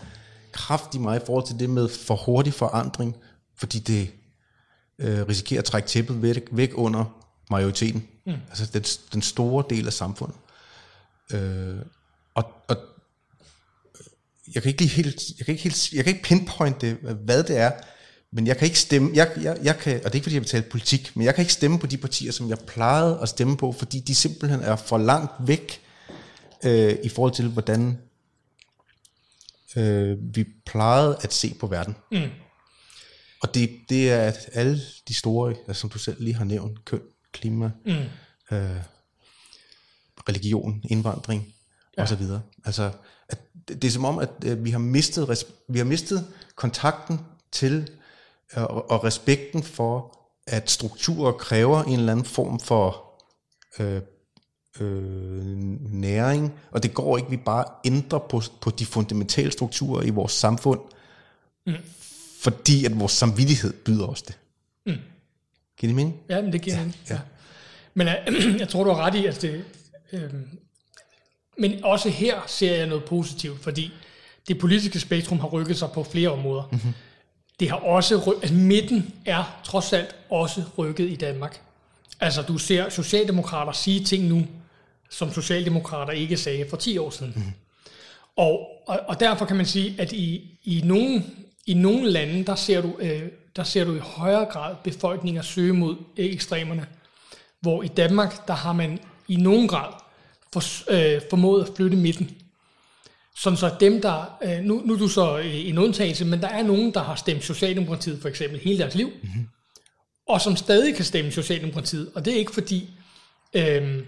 kraft 0.57 0.95
i 0.95 0.99
mig 0.99 1.17
i 1.17 1.25
forhold 1.27 1.47
til 1.47 1.59
det 1.59 1.71
med 1.71 1.89
for 1.89 2.17
hurtig 2.17 2.55
forandring, 2.55 3.17
fordi 3.57 3.79
det 3.79 4.11
øh, 4.99 5.29
risikerer 5.29 5.61
at 5.61 5.65
trække 5.65 5.89
tæppet 5.89 6.23
væk, 6.23 6.49
væk 6.53 6.71
under 6.75 7.05
majoriteten, 7.51 8.09
mm. 8.27 8.33
altså 8.49 8.67
den, 8.73 8.83
den 9.13 9.23
store 9.23 9.65
del 9.71 9.87
af 9.87 9.93
samfundet. 9.93 10.37
Øh, 11.33 11.77
og, 12.35 12.45
og 12.69 12.77
jeg 14.55 14.63
kan 14.63 14.71
ikke 14.71 14.83
lige 14.83 14.95
helt, 14.95 15.23
jeg 15.39 15.47
kan 15.47 15.53
ikke 15.53 15.63
helt, 15.63 15.93
jeg 15.93 16.05
kan 16.05 16.13
ikke 16.13 16.25
pinpointe, 16.25 16.99
hvad 17.25 17.43
det 17.43 17.57
er, 17.57 17.73
men 18.33 18.47
jeg 18.47 18.57
kan 18.57 18.67
ikke 18.67 18.79
stemme, 18.79 19.11
jeg, 19.15 19.33
jeg, 19.43 19.59
jeg 19.63 19.79
kan, 19.79 19.95
og 19.97 20.05
det 20.05 20.11
er 20.11 20.15
ikke 20.15 20.25
fordi 20.25 20.37
jeg 20.37 20.47
tale 20.47 20.65
politik, 20.71 21.13
men 21.15 21.25
jeg 21.25 21.35
kan 21.35 21.43
ikke 21.43 21.53
stemme 21.53 21.79
på 21.79 21.87
de 21.87 21.97
partier, 21.97 22.33
som 22.33 22.49
jeg 22.49 22.59
plejede 22.59 23.19
at 23.23 23.29
stemme 23.29 23.57
på, 23.57 23.73
fordi 23.73 24.01
de 24.01 24.15
simpelthen 24.15 24.61
er 24.61 24.77
for 24.77 24.99
langt 24.99 25.33
væk 25.41 25.81
øh, 26.65 26.97
i 27.03 27.09
forhold 27.09 27.33
til, 27.33 27.49
hvordan 27.49 27.99
øh, 29.77 30.19
vi 30.21 30.45
plejede 30.67 31.19
at 31.21 31.33
se 31.33 31.55
på 31.61 31.67
verden. 31.67 31.97
Mm. 32.13 32.31
Og 33.43 33.55
det, 33.55 33.71
det 33.89 34.13
er 34.13 34.21
at 34.21 34.49
alle 34.53 34.81
de 35.09 35.15
store, 35.15 35.55
altså, 35.69 35.81
som 35.81 35.91
du 35.91 35.99
selv 35.99 36.23
lige 36.23 36.35
har 36.35 36.45
nævnt, 36.45 36.85
køn, 36.85 37.01
klima, 37.33 37.71
mm. 37.85 37.93
øh, 38.57 38.81
religion, 40.29 40.81
indvandring 40.91 41.55
ja. 41.97 42.03
og 42.03 42.09
så 42.09 42.17
videre. 42.17 42.43
Altså, 42.65 42.93
at 43.29 43.39
det, 43.69 43.83
det 43.83 43.89
er 43.89 43.93
som 43.93 44.05
om, 44.05 44.19
at 44.19 44.31
øh, 44.45 44.65
vi 44.65 44.71
har 44.71 44.79
mistet, 44.79 45.45
vi 45.69 45.79
har 45.79 45.85
mistet 45.85 46.27
kontakten 46.55 47.21
til 47.53 47.91
øh, 48.57 48.63
og, 48.63 48.91
og 48.91 49.05
respekten 49.05 49.63
for, 49.63 50.19
at 50.47 50.71
strukturer 50.71 51.33
kræver 51.33 51.83
en 51.83 51.99
eller 51.99 52.13
anden 52.13 52.25
form 52.25 52.61
for 52.61 53.05
øh, 53.79 54.03
øh, 54.81 55.57
næring, 55.93 56.53
og 56.71 56.83
det 56.83 56.95
går 56.95 57.17
ikke, 57.17 57.31
vi 57.31 57.37
bare 57.37 57.65
ændrer 57.85 58.19
på, 58.19 58.43
på 58.61 58.71
de 58.71 58.87
fundamentale 58.87 59.53
strukturer 59.53 60.03
i 60.03 60.11
vores 60.11 60.33
samfund, 60.33 60.81
mm. 61.67 61.75
fordi 62.41 62.85
at 62.85 63.01
vores 63.01 63.13
samvittighed 63.13 63.73
byder 63.73 64.07
os 64.07 64.23
det. 64.23 64.39
Mm. 64.87 64.93
Giver 65.77 65.89
det 65.89 65.95
mening? 65.95 66.17
Ja, 66.29 66.43
men 66.43 66.53
det 66.53 66.63
giver 66.63 66.77
ja, 66.77 66.91
ja. 67.11 67.19
Men 67.95 68.09
øh, 68.09 68.57
jeg 68.61 68.69
tror, 68.69 68.85
du 68.85 68.91
har 68.91 69.07
ret 69.07 69.15
i, 69.15 69.27
at 69.27 69.43
det... 69.43 69.65
Øh, 70.13 70.31
men 71.59 71.85
også 71.85 72.09
her 72.09 72.41
ser 72.47 72.77
jeg 72.77 72.87
noget 72.87 73.05
positivt, 73.05 73.63
fordi 73.63 73.93
det 74.49 74.59
politiske 74.59 75.01
spektrum 75.01 75.41
har 75.41 75.49
rykket 75.49 75.79
sig 75.79 75.91
på 75.91 76.05
flere 76.05 76.29
områder. 76.29 76.69
Mm-hmm. 76.73 76.93
Det 77.61 77.71
har 77.71 77.77
også 77.77 78.19
ry- 78.19 78.41
altså 78.43 78.55
midten 78.55 79.15
er 79.25 79.61
trods 79.65 79.93
alt 79.93 80.17
også 80.31 80.63
rykket 80.79 81.11
i 81.11 81.15
Danmark. 81.17 81.61
Altså 82.21 82.43
du 82.43 82.59
ser 82.59 82.89
socialdemokrater 82.89 83.73
sige 83.73 84.05
ting 84.05 84.25
nu, 84.25 84.47
som 85.17 85.33
socialdemokrater 85.33 86.13
ikke 86.13 86.37
sagde 86.37 86.67
for 86.71 86.77
10 86.77 86.99
år 86.99 87.11
siden. 87.11 87.33
Mm-hmm. 87.37 87.53
Og, 88.37 88.69
og, 88.87 89.01
og 89.09 89.21
derfor 89.21 89.45
kan 89.45 89.57
man 89.57 89.67
sige, 89.67 89.95
at 89.99 90.13
i, 90.13 90.59
i, 90.65 90.83
nogle, 90.85 91.25
i 91.67 91.75
nogle 91.75 92.11
lande, 92.11 92.45
der 92.45 92.55
ser, 92.55 92.81
du, 92.81 92.97
øh, 92.99 93.23
der 93.57 93.63
ser 93.63 93.85
du 93.85 93.95
i 93.95 93.99
højere 93.99 94.45
grad 94.45 94.75
befolkninger 94.85 95.43
søge 95.43 95.73
mod 95.73 95.97
ekstremerne. 96.17 96.87
Hvor 97.61 97.83
i 97.83 97.89
Danmark, 97.89 98.49
der 98.49 98.55
har 98.55 98.73
man 98.73 98.99
i 99.29 99.37
nogen 99.37 99.69
grad 99.69 99.93
for, 100.53 100.63
øh, 100.91 101.21
formået 101.31 101.63
at 101.63 101.77
flytte 101.77 101.97
midten. 101.97 102.31
Sådan 103.37 103.57
så 103.57 103.75
dem, 103.81 104.03
der, 104.03 104.39
øh, 104.43 104.65
nu, 104.65 104.83
nu 104.85 104.95
er 104.95 104.99
du 104.99 105.09
så 105.09 105.37
en 105.37 105.79
undtagelse, 105.79 106.25
men 106.25 106.41
der 106.41 106.49
er 106.49 106.63
nogen, 106.63 106.95
der 106.95 107.03
har 107.03 107.15
stemt 107.15 107.45
Socialdemokratiet 107.45 108.23
for 108.23 108.29
eksempel 108.29 108.61
hele 108.61 108.79
deres 108.79 108.95
liv, 108.95 109.11
mm-hmm. 109.23 109.49
og 110.29 110.41
som 110.41 110.57
stadig 110.57 110.95
kan 110.95 111.05
stemme 111.05 111.31
Socialdemokratiet. 111.31 112.11
Og 112.15 112.25
det 112.25 112.33
er 112.33 112.39
ikke 112.39 112.55
fordi, 112.55 112.91
øh, 113.55 114.03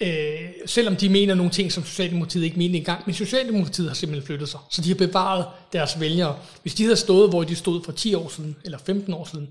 øh, 0.00 0.50
selvom 0.66 0.96
de 0.96 1.08
mener 1.08 1.34
nogle 1.34 1.52
ting, 1.52 1.72
som 1.72 1.84
Socialdemokratiet 1.84 2.44
ikke 2.44 2.58
mente 2.58 2.78
engang, 2.78 3.02
men 3.06 3.14
Socialdemokratiet 3.14 3.88
har 3.88 3.94
simpelthen 3.94 4.26
flyttet 4.26 4.48
sig. 4.48 4.60
Så 4.70 4.82
de 4.82 4.88
har 4.88 4.94
bevaret 4.94 5.46
deres 5.72 6.00
vælgere. 6.00 6.38
Hvis 6.62 6.74
de 6.74 6.82
havde 6.82 6.96
stået, 6.96 7.30
hvor 7.30 7.44
de 7.44 7.56
stod 7.56 7.84
for 7.84 7.92
10 7.92 8.14
år 8.14 8.28
siden, 8.28 8.56
eller 8.64 8.78
15 8.78 9.14
år 9.14 9.28
siden, 9.32 9.48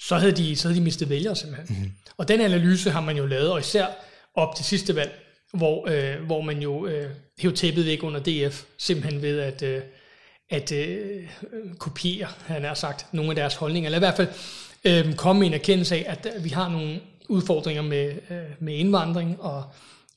så 0.00 0.16
havde 0.16 0.32
de, 0.32 0.56
så 0.56 0.68
havde 0.68 0.78
de 0.80 0.84
mistet 0.84 1.08
vælgere 1.08 1.36
simpelthen. 1.36 1.76
Mm-hmm. 1.76 1.92
Og 2.16 2.28
den 2.28 2.40
analyse 2.40 2.90
har 2.90 3.00
man 3.00 3.16
jo 3.16 3.26
lavet, 3.26 3.50
og 3.50 3.60
især 3.60 3.86
op 4.34 4.56
til 4.56 4.64
sidste 4.64 4.96
valg, 4.96 5.12
hvor, 5.52 5.88
øh, 5.88 6.26
hvor 6.26 6.40
man 6.40 6.62
jo 6.62 6.86
øh, 6.86 7.10
hævde 7.38 7.56
tæppet 7.56 7.86
væk 7.86 8.02
under 8.02 8.20
DF, 8.20 8.62
simpelthen 8.78 9.22
ved 9.22 9.40
at, 9.40 9.62
øh, 9.62 9.82
at 10.50 10.72
øh, 10.72 11.28
kopiere, 11.78 12.28
han 12.46 12.64
har 12.64 12.74
sagt, 12.74 13.06
nogle 13.12 13.30
af 13.30 13.36
deres 13.36 13.54
holdninger, 13.54 13.88
eller 13.88 13.98
i 13.98 14.06
hvert 14.06 14.16
fald 14.16 14.28
øh, 14.84 15.14
komme 15.14 15.40
med 15.40 15.46
en 15.46 15.54
erkendelse 15.54 15.96
af, 15.96 16.04
at 16.06 16.44
vi 16.44 16.48
har 16.48 16.68
nogle 16.68 17.00
udfordringer 17.28 17.82
med, 17.82 18.12
øh, 18.30 18.36
med 18.60 18.74
indvandring 18.74 19.40
og 19.40 19.64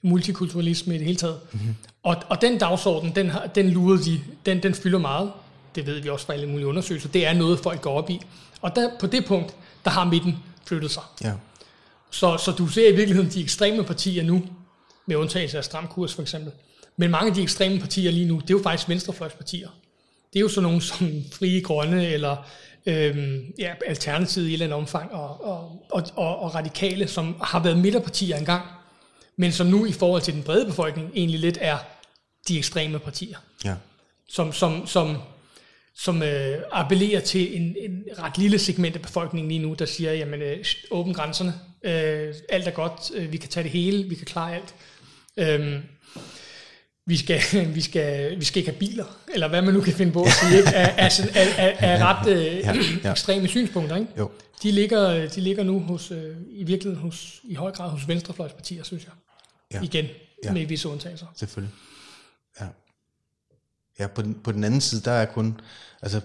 multikulturalisme 0.01 0.95
i 0.95 0.97
det 0.97 1.05
hele 1.05 1.17
taget. 1.17 1.39
Mm-hmm. 1.51 1.75
Og, 2.03 2.15
og 2.29 2.41
den 2.41 2.57
dagsorden, 2.57 3.15
den, 3.15 3.31
den 3.55 3.69
lurede 3.69 4.05
de, 4.05 4.19
den, 4.45 4.63
den 4.63 4.73
fylder 4.73 4.99
meget. 4.99 5.31
Det 5.75 5.85
ved 5.85 5.99
vi 5.99 6.09
også 6.09 6.25
fra 6.25 6.33
alle 6.33 6.47
mulige 6.47 6.67
undersøgelser. 6.67 7.09
Det 7.09 7.27
er 7.27 7.33
noget, 7.33 7.59
folk 7.59 7.81
går 7.81 7.97
op 7.97 8.09
i. 8.09 8.19
Og 8.61 8.75
der, 8.75 8.89
på 8.99 9.07
det 9.07 9.25
punkt, 9.25 9.55
der 9.85 9.91
har 9.91 10.05
midten 10.05 10.37
flyttet 10.65 10.91
sig. 10.91 11.03
Ja. 11.23 11.33
Så, 12.11 12.37
så 12.37 12.51
du 12.51 12.67
ser 12.67 12.89
i 12.89 12.95
virkeligheden 12.95 13.31
de 13.31 13.41
ekstreme 13.41 13.83
partier 13.83 14.23
nu, 14.23 14.43
med 15.05 15.15
undtagelse 15.15 15.57
af 15.57 15.63
stram 15.63 15.87
kurs 15.87 16.13
for 16.13 16.21
eksempel. 16.21 16.51
Men 16.97 17.11
mange 17.11 17.29
af 17.29 17.35
de 17.35 17.41
ekstreme 17.41 17.79
partier 17.79 18.11
lige 18.11 18.27
nu, 18.27 18.35
det 18.35 18.49
er 18.49 18.57
jo 18.57 18.63
faktisk 18.63 18.89
venstrefløjspartier. 18.89 19.69
Det 20.33 20.39
er 20.39 20.41
jo 20.41 20.49
sådan 20.49 20.63
nogle 20.63 20.81
som 20.81 21.07
Frie 21.31 21.61
Grønne, 21.61 22.07
eller 22.07 22.47
øhm, 22.87 23.53
ja, 23.59 23.73
Alternativet 23.87 24.45
i 24.45 24.49
et 24.49 24.53
eller 24.53 24.65
andet 24.65 24.77
omfang, 24.77 25.11
og, 25.11 25.43
og, 25.43 25.85
og, 25.91 26.03
og, 26.15 26.39
og 26.39 26.55
radikale, 26.55 27.07
som 27.07 27.35
har 27.41 27.63
været 27.63 27.77
midterpartier 27.77 28.37
engang, 28.37 28.65
men 29.37 29.51
som 29.51 29.67
nu 29.67 29.85
i 29.85 29.91
forhold 29.91 30.21
til 30.21 30.33
den 30.33 30.43
brede 30.43 30.65
befolkning 30.65 31.11
egentlig 31.15 31.39
lidt 31.39 31.57
er 31.61 31.77
de 32.47 32.57
ekstreme 32.57 32.99
partier. 32.99 33.37
Ja. 33.65 33.75
Som, 34.29 34.53
som, 34.53 34.87
som, 34.87 35.17
som 35.95 36.23
øh, 36.23 36.57
appellerer 36.71 37.19
til 37.19 37.61
en, 37.61 37.75
en 37.79 38.03
ret 38.19 38.37
lille 38.37 38.59
segment 38.59 38.95
af 38.95 39.01
befolkningen 39.01 39.49
lige 39.49 39.61
nu, 39.61 39.73
der 39.73 39.85
siger, 39.85 40.13
jamen 40.13 40.41
øh, 40.41 40.65
åbn 40.91 41.13
grænserne, 41.13 41.53
øh, 41.83 42.35
alt 42.49 42.67
er 42.67 42.71
godt, 42.71 43.11
øh, 43.15 43.31
vi 43.31 43.37
kan 43.37 43.49
tage 43.49 43.63
det 43.63 43.71
hele, 43.71 44.09
vi 44.09 44.15
kan 44.15 44.25
klare 44.25 44.55
alt. 44.55 44.75
Øh, 45.37 45.79
vi 47.07 47.17
skal, 47.17 47.41
vi, 47.75 47.81
skal, 47.81 48.39
vi 48.39 48.45
skal 48.45 48.59
ikke 48.59 48.71
have 48.71 48.79
biler, 48.79 49.05
eller 49.33 49.47
hvad 49.47 49.61
man 49.61 49.73
nu 49.73 49.81
kan 49.81 49.93
finde 49.93 50.11
på 50.11 50.23
at 50.23 50.31
sige, 50.31 50.57
ikke? 50.57 50.69
Er, 50.69 50.85
er, 50.97 51.09
er, 51.57 51.75
er, 51.79 52.05
ret 52.05 52.29
øh, 52.29 52.45
Ja, 52.45 52.73
ja. 53.03 53.11
ekstreme 53.11 53.47
synspunkter. 53.47 53.95
Ikke? 53.95 54.11
Jo. 54.17 54.31
De, 54.63 54.71
ligger, 54.71 55.29
de 55.29 55.41
ligger 55.41 55.63
nu 55.63 55.79
hos, 55.79 56.11
øh, 56.11 56.35
i 56.49 56.63
virkeligheden 56.63 57.03
hos, 57.03 57.39
i 57.43 57.53
høj 57.55 57.71
grad 57.71 57.89
hos 57.89 58.07
venstrefløjspartier, 58.07 58.83
synes 58.83 59.03
jeg. 59.03 59.13
Ja. 59.73 59.81
Igen, 59.85 60.05
Ja. 60.43 60.51
med 60.53 60.65
visse 60.65 60.87
undtagelser. 60.89 61.25
Selvfølgelig. 61.35 61.73
Ja. 62.61 62.65
Ja, 63.99 64.07
på 64.07 64.21
den, 64.21 64.33
på 64.43 64.51
den 64.51 64.63
anden 64.63 64.81
side, 64.81 65.01
der 65.01 65.11
er 65.11 65.25
kun, 65.25 65.59
altså, 66.01 66.21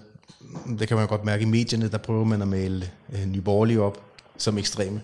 det 0.79 0.87
kan 0.87 0.97
man 0.97 1.03
jo 1.03 1.09
godt 1.09 1.23
mærke 1.25 1.41
i 1.41 1.45
medierne, 1.45 1.89
der 1.91 1.97
prøver 1.97 2.23
man 2.23 2.41
at 2.41 2.47
male 2.47 2.91
øh, 3.13 3.25
nyborgerlige 3.25 3.81
op 3.81 4.03
som 4.37 4.57
ekstreme. 4.57 5.01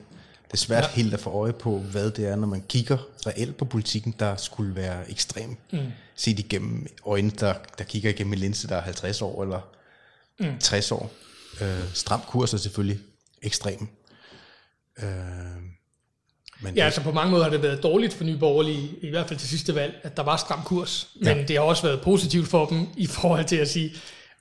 Det 0.51 0.53
er 0.53 0.57
svært 0.57 0.83
Ja. 0.83 0.89
helt 0.89 1.13
at 1.13 1.19
få 1.19 1.29
øje 1.29 1.53
på, 1.53 1.77
hvad 1.79 2.11
det 2.11 2.27
er, 2.27 2.35
når 2.35 2.47
man 2.47 2.63
kigger 2.69 2.97
reelt 3.27 3.57
på 3.57 3.65
politikken, 3.65 4.15
der 4.19 4.35
skulle 4.35 4.75
være 4.75 5.11
ekstrem. 5.11 5.57
Mm. 5.73 5.79
Set 6.15 6.39
igennem 6.39 6.87
øjne, 7.05 7.29
der, 7.29 7.53
der 7.77 7.83
kigger 7.83 8.09
igennem 8.09 8.33
en 8.33 8.39
linse, 8.39 8.67
der 8.67 8.75
er 8.75 8.81
50 8.81 9.21
år 9.21 9.43
eller 9.43 9.61
mm. 10.39 10.59
60 10.59 10.91
år. 10.91 11.11
Øh, 11.61 11.67
stram 11.93 12.21
kurs 12.27 12.53
er 12.53 12.57
selvfølgelig 12.57 12.99
ekstrem. 13.41 13.87
Øh, 15.03 15.07
men 16.61 16.75
Ja, 16.75 16.85
altså 16.85 17.01
på 17.01 17.11
mange 17.11 17.31
måder 17.31 17.43
har 17.43 17.51
det 17.51 17.63
været 17.63 17.83
dårligt 17.83 18.13
for 18.13 18.23
Nye 18.23 18.37
Borgerlige, 18.37 18.89
i 19.01 19.09
hvert 19.09 19.27
fald 19.27 19.39
til 19.39 19.49
sidste 19.49 19.75
valg, 19.75 19.93
at 20.03 20.17
der 20.17 20.23
var 20.23 20.37
stram 20.37 20.63
kurs. 20.65 21.09
Men 21.15 21.37
Ja. 21.37 21.43
det 21.43 21.55
har 21.55 21.63
også 21.63 21.83
været 21.83 22.01
positivt 22.01 22.47
for 22.47 22.65
dem 22.65 22.87
i 22.97 23.07
forhold 23.07 23.45
til 23.45 23.55
at 23.55 23.69
sige, 23.69 23.91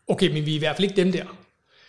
okay, 0.09 0.29
men 0.33 0.47
vi 0.47 0.51
er 0.53 0.57
i 0.57 0.59
hvert 0.59 0.77
fald 0.77 0.85
ikke 0.91 0.97
dem 1.05 1.13
der. 1.13 1.25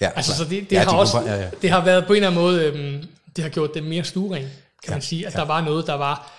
Ja, 0.02 0.10
Altså, 0.16 0.32
så 0.32 0.46
klar. 0.46 0.50
det, 0.60 0.70
det, 0.70 0.76
ja, 0.76 0.84
har 0.84 0.92
de 0.92 0.98
også, 1.00 1.20
ja, 1.20 1.36
ja. 1.42 1.50
det 1.62 1.70
har 1.70 1.86
været 1.86 2.06
på 2.08 2.14
en 2.14 2.16
eller 2.24 2.28
anden 2.30 2.42
måde, 2.42 2.64
øhm, 2.66 3.06
det 3.36 3.44
har 3.44 3.50
gjort 3.50 3.74
dem 3.74 3.84
mere 3.84 4.04
stueren, 4.04 4.44
kan 4.44 4.52
Ja, 4.88 4.92
man 4.92 5.02
sige, 5.02 5.28
at 5.28 5.34
ja. 5.34 5.40
der 5.40 5.46
var 5.46 5.62
noget, 5.62 5.88
der 5.88 5.94
var 5.94 6.32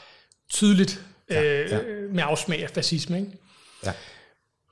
tydeligt 0.53 1.01
øh, 1.29 1.37
ja. 1.39 1.79
med 2.13 2.23
afsmag 2.27 2.63
af 2.63 2.71
fascisme, 2.71 3.19
ikke? 3.19 3.33
Ja. 3.87 3.93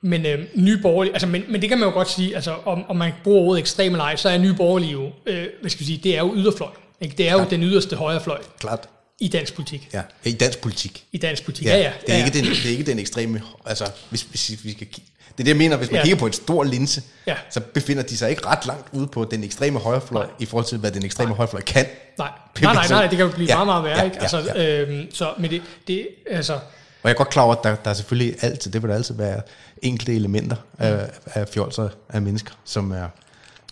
Men 0.01 0.25
øh, 0.25 0.45
nye 0.55 0.77
borgerlige, 0.81 1.13
altså, 1.13 1.27
men, 1.27 1.43
men 1.49 1.61
det 1.61 1.69
kan 1.69 1.79
man 1.79 1.87
jo 1.87 1.93
godt 1.93 2.09
sige, 2.09 2.35
altså, 2.35 2.55
om, 2.65 2.89
om 2.89 2.95
man 2.95 3.13
bruger 3.23 3.41
ordet 3.41 3.59
ekstrem 3.59 3.91
eller 3.91 4.03
ej, 4.03 4.15
så 4.15 4.29
er 4.29 4.37
nye 4.37 4.53
borgerlige 4.53 4.91
jo, 4.91 5.11
øh, 5.25 5.47
hvad 5.61 5.69
skal 5.69 5.79
vi 5.79 5.85
sige, 5.85 5.97
det 6.03 6.15
er 6.15 6.19
jo 6.19 6.33
yderfløj. 6.35 6.71
Ikke? 7.01 7.15
Det 7.17 7.29
er 7.29 7.33
jo 7.33 7.45
den 7.49 7.63
yderste 7.63 7.95
højrefløj 7.95 8.41
Klart. 8.59 8.89
I 9.19 9.27
dansk 9.27 9.53
politik. 9.55 9.89
Ja. 9.93 10.01
I 10.23 10.31
dansk 10.31 10.59
politik. 10.61 11.05
I 11.11 11.17
dansk 11.17 11.43
politik, 11.45 11.65
ja, 11.67 11.77
ja. 11.77 11.91
Det, 12.05 12.13
er 12.13 12.17
ja, 12.17 12.25
ikke 12.25 12.37
den, 12.39 12.45
det 12.45 12.65
er 12.65 12.69
ikke 12.69 12.83
den 12.83 12.99
ekstreme... 12.99 13.41
Altså, 13.65 13.91
hvis, 14.09 14.21
hvis 14.21 14.63
vi 14.63 14.71
skal, 14.71 14.87
ki- 14.95 15.03
det 15.31 15.39
er 15.39 15.43
det, 15.43 15.47
jeg 15.47 15.57
mener, 15.57 15.77
hvis 15.77 15.87
man 15.91 15.95
Ja. 15.95 15.99
ja. 15.99 16.03
kigger 16.03 16.19
på 16.19 16.25
en 16.27 16.33
stor 16.33 16.63
linse, 16.63 17.03
Ja. 17.27 17.35
så 17.49 17.59
befinder 17.59 18.03
de 18.03 18.17
sig 18.17 18.29
ikke 18.29 18.45
ret 18.45 18.65
langt 18.65 18.87
ude 18.93 19.07
på 19.07 19.27
den 19.31 19.43
ekstreme 19.43 19.79
højrefløj, 19.79 20.27
i 20.39 20.45
forhold 20.45 20.65
til, 20.65 20.77
hvad 20.77 20.91
den 20.91 21.05
ekstreme 21.05 21.33
højrefløj 21.33 21.61
kan. 21.61 21.85
Nej, 22.17 22.29
nej, 22.61 22.73
nej, 22.73 22.87
nej, 22.89 23.01
det 23.07 23.17
kan 23.17 23.25
jo 23.27 23.31
blive 23.31 23.47
Ja, 23.47 23.63
meget, 23.63 23.67
meget 23.67 23.83
værre. 23.83 23.97
ja, 23.97 24.03
ikke? 24.03 24.15
ja, 24.15 24.21
Altså, 24.21 24.53
ja. 24.55 24.81
Øhm, 24.81 25.07
så, 25.13 25.33
men 25.39 25.49
det, 25.51 25.61
det, 25.87 26.07
altså, 26.29 26.53
Og 26.53 26.59
jeg 27.03 27.09
er 27.11 27.15
godt 27.15 27.29
klar 27.29 27.43
over, 27.43 27.55
at 27.55 27.63
der, 27.63 27.75
der 27.75 27.89
er 27.89 27.93
selvfølgelig 27.93 28.35
altid, 28.43 28.71
det 28.71 28.81
vil 28.81 28.89
der 28.89 28.95
altid 28.95 29.15
være 29.15 29.41
enkelte 29.81 30.15
elementer 30.15 30.55
af, 30.79 31.09
af 31.25 31.47
fjolser 31.47 31.89
af 32.09 32.21
mennesker, 32.21 32.51
som 32.65 32.91
er 32.91 33.07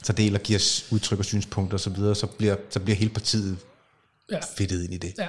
tager 0.03 0.15
del 0.15 0.35
og 0.35 0.41
giver 0.41 0.81
udtryk 0.91 1.19
og 1.19 1.25
synspunkter 1.25 1.75
osv., 1.77 1.83
så, 1.83 1.89
videre, 1.89 2.15
så, 2.15 2.25
bliver, 2.27 2.55
så 2.69 2.79
bliver 2.79 2.95
hele 2.97 3.09
partiet 3.09 3.57
ja. 4.31 4.39
fedtet 4.57 4.83
ind 4.83 4.93
i 4.93 4.97
det. 4.97 5.13
Ja. 5.17 5.27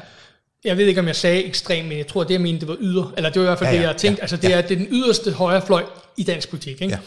Jeg 0.65 0.77
ved 0.77 0.87
ikke, 0.87 1.01
om 1.01 1.07
jeg 1.07 1.17
sagde 1.17 1.45
ekstrem, 1.45 1.85
men 1.85 1.99
jeg 1.99 2.07
tror, 2.07 2.25
det 2.25 2.31
jeg 2.31 2.41
mente, 2.41 2.61
det 2.61 2.69
var 2.69 2.77
yder. 2.81 3.13
Eller 3.17 3.31
det 3.31 3.41
var 3.41 3.47
i 3.47 3.49
hvert 3.49 3.59
fald 3.59 3.71
Ja, 3.71 3.75
ja, 3.75 3.81
ja, 3.81 3.87
det, 3.89 3.93
jeg 3.93 4.01
tænkte. 4.01 4.21
ja, 4.21 4.23
altså, 4.23 4.37
det, 4.37 4.55
er, 4.55 4.61
det 4.61 4.71
er 4.71 4.77
den 4.77 4.89
yderste 4.91 5.33
højrefløj 5.33 5.85
i 6.17 6.23
dansk 6.23 6.49
politik. 6.51 6.83
Ikke? 6.83 6.95
Ja. 6.95 6.99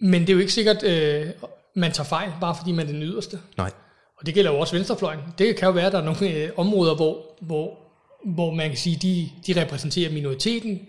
Men 0.00 0.20
det 0.20 0.28
er 0.28 0.32
jo 0.32 0.38
ikke 0.40 0.52
sikkert, 0.52 0.82
øh, 0.82 1.26
man 1.76 1.92
tager 1.92 2.08
fejl, 2.08 2.30
bare 2.40 2.54
fordi 2.58 2.72
man 2.72 2.86
er 2.88 2.92
den 2.92 3.02
yderste. 3.02 3.38
Nej. 3.56 3.70
Og 4.20 4.26
det 4.26 4.34
gælder 4.34 4.50
jo 4.52 4.58
også 4.58 4.76
venstrefløjen. 4.76 5.20
Det 5.38 5.56
kan 5.56 5.66
jo 5.66 5.72
være, 5.72 5.86
at 5.86 5.92
der 5.92 5.98
er 5.98 6.04
nogle 6.04 6.30
øh, 6.30 6.50
områder, 6.56 6.94
hvor, 6.94 7.36
hvor, 7.40 7.78
hvor 8.24 8.54
man 8.54 8.68
kan 8.68 8.78
sige, 8.78 8.98
de, 9.02 9.30
de 9.46 9.60
repræsenterer 9.60 10.10
minoriteten 10.12 10.80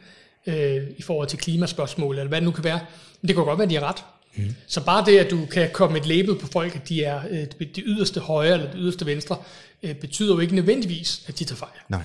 øh, 0.47 0.84
i 0.97 1.01
forhold 1.01 1.28
til 1.28 1.39
klimaspørgsmål, 1.39 2.15
eller 2.15 2.30
hvad 2.30 2.41
det 2.41 2.45
nu 2.45 2.51
kan 2.51 2.63
være. 2.63 2.80
Men 3.21 3.28
det 3.28 3.36
kan 3.36 3.45
godt 3.45 3.58
være, 3.58 3.65
at 3.65 3.69
de 3.69 3.75
har 3.75 3.84
ret. 3.89 4.04
Mm. 4.36 4.56
Så 4.67 4.86
bare 4.86 5.06
det, 5.06 5.17
at 5.17 5.32
du 5.32 5.45
kan 5.45 5.69
komme 5.74 5.98
et 5.98 6.06
label 6.06 6.39
på 6.39 6.48
folk, 6.48 6.76
at 6.76 6.89
de 6.89 7.04
er 7.04 7.21
øh, 7.30 7.48
det 7.60 7.84
yderste 7.86 8.19
højre 8.19 8.54
eller 8.54 8.71
det 8.71 8.80
yderste 8.80 9.06
venstre, 9.06 9.38
øh, 9.84 9.95
betyder 9.95 10.34
jo 10.34 10.39
ikke 10.39 10.56
nødvendigvis, 10.56 11.24
at 11.28 11.39
de 11.39 11.43
tager 11.43 11.58
fejl. 11.58 11.80
Nej. 11.89 12.04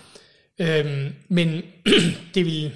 Øhm, 0.58 1.14
men 1.28 1.62
det 2.34 2.46
vil, 2.46 2.72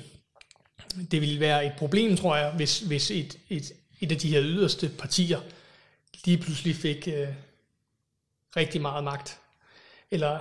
det 1.10 1.20
vil 1.20 1.40
være 1.40 1.66
et 1.66 1.72
problem, 1.78 2.16
tror 2.16 2.36
jeg, 2.36 2.50
hvis, 2.50 2.80
hvis 2.80 3.10
et, 3.10 3.38
et, 3.48 3.72
et 4.00 4.12
af 4.12 4.18
de 4.18 4.28
her 4.28 4.42
yderste 4.42 4.90
partier 4.98 5.40
lige 6.24 6.38
pludselig 6.38 6.76
fik 6.76 7.08
øh, 7.08 7.28
rigtig 8.56 8.80
meget 8.80 9.04
magt. 9.04 9.38
Eller... 10.10 10.38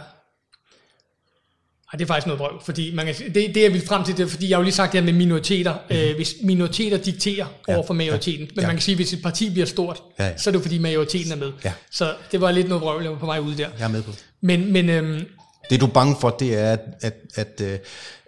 Ej, 1.93 1.97
det 1.97 2.03
er 2.03 2.07
faktisk 2.07 2.27
noget 2.27 2.39
vrøv, 2.39 2.61
fordi 2.65 2.95
man 2.95 3.05
kan, 3.05 3.15
det, 3.33 3.55
det 3.55 3.61
jeg 3.63 3.73
vil 3.73 3.85
frem 3.87 4.03
til, 4.03 4.17
det 4.17 4.23
er, 4.23 4.27
fordi 4.27 4.49
jeg 4.49 4.55
har 4.57 4.61
jo 4.61 4.63
lige 4.63 4.73
sagt 4.73 4.91
det 4.93 4.99
her 4.99 5.05
med 5.05 5.13
minoriteter. 5.13 5.73
Mm. 5.89 5.95
Øh, 5.95 6.15
hvis 6.15 6.35
minoriteter 6.43 6.97
dikterer 6.97 7.45
Ja, 7.67 7.75
over 7.75 7.87
for 7.87 7.93
majoriteten, 7.93 8.47
men 8.55 8.61
ja. 8.61 8.67
man 8.67 8.75
kan 8.75 8.81
sige, 8.81 8.95
hvis 8.95 9.13
et 9.13 9.21
parti 9.21 9.49
bliver 9.49 9.65
stort, 9.65 10.03
Ja, 10.19 10.25
ja. 10.25 10.37
så 10.37 10.49
er 10.49 10.51
det 10.51 10.59
jo 10.59 10.61
fordi 10.63 10.77
majoriteten 10.77 11.31
er 11.31 11.35
med. 11.35 11.51
Ja. 11.65 11.73
Så 11.91 12.13
det 12.31 12.41
var 12.41 12.51
lidt 12.51 12.67
noget 12.67 12.81
vrøvl, 12.83 13.03
jeg 13.03 13.11
var 13.11 13.17
på 13.17 13.25
vej 13.25 13.39
ud 13.39 13.55
der. 13.55 13.69
Jeg 13.79 13.85
er 13.85 13.89
med 13.89 14.03
på. 14.03 14.11
Men, 14.41 14.73
men 14.73 14.89
øhm, 14.89 15.25
Det 15.69 15.81
du 15.81 15.85
er 15.85 15.89
bange 15.89 16.15
for, 16.21 16.29
det 16.29 16.57
er, 16.57 16.71
at, 16.71 16.79
at, 17.01 17.13
at, 17.35 17.61
øh, 17.61 17.79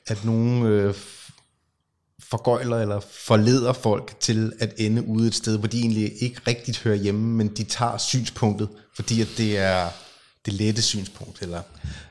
at 0.08 0.25
nogen 0.25 0.65
øh, 0.65 0.93
forgøjler 2.30 2.78
eller 2.78 2.99
forleder 3.12 3.73
folk 3.73 4.13
til 4.19 4.51
at 4.60 4.73
ende 4.78 5.08
ude 5.08 5.28
et 5.28 5.36
sted, 5.36 5.58
hvor 5.58 5.67
de 5.67 5.80
egentlig 5.80 6.12
ikke 6.19 6.41
rigtigt 6.47 6.80
hører 6.80 6.95
hjemme, 6.95 7.21
men 7.38 7.47
de 7.47 7.63
tager 7.63 7.97
synspunktet, 7.97 8.69
fordi 8.95 9.21
at 9.21 9.28
det 9.38 9.58
er 9.58 9.88
det 10.45 10.53
lette 10.53 10.81
synspunkt. 10.81 11.41
Eller, 11.41 11.62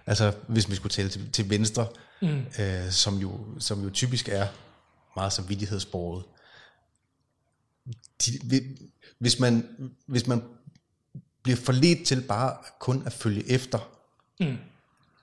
altså, 0.06 0.32
hvis 0.48 0.70
vi 0.70 0.74
skulle 0.74 0.92
tale 0.92 1.08
til, 1.08 1.32
til 1.32 1.50
venstre, 1.50 1.86
mm. 2.22 2.44
øh, 2.58 2.90
som, 2.90 3.18
jo, 3.18 3.40
som 3.58 3.82
jo 3.84 3.90
typisk 3.90 4.28
er 4.28 4.46
meget 5.16 5.32
samvittighedsborget. 5.32 6.24
De, 8.26 8.38
hvi- 8.42 8.90
hvis, 9.18 9.38
man, 9.38 9.68
hvis 10.06 10.26
man 10.26 10.42
bliver 11.42 11.56
forledt 11.56 12.06
til 12.06 12.22
bare 12.22 12.56
kun 12.80 13.02
at 13.06 13.12
følge 13.12 13.50
efter, 13.50 13.78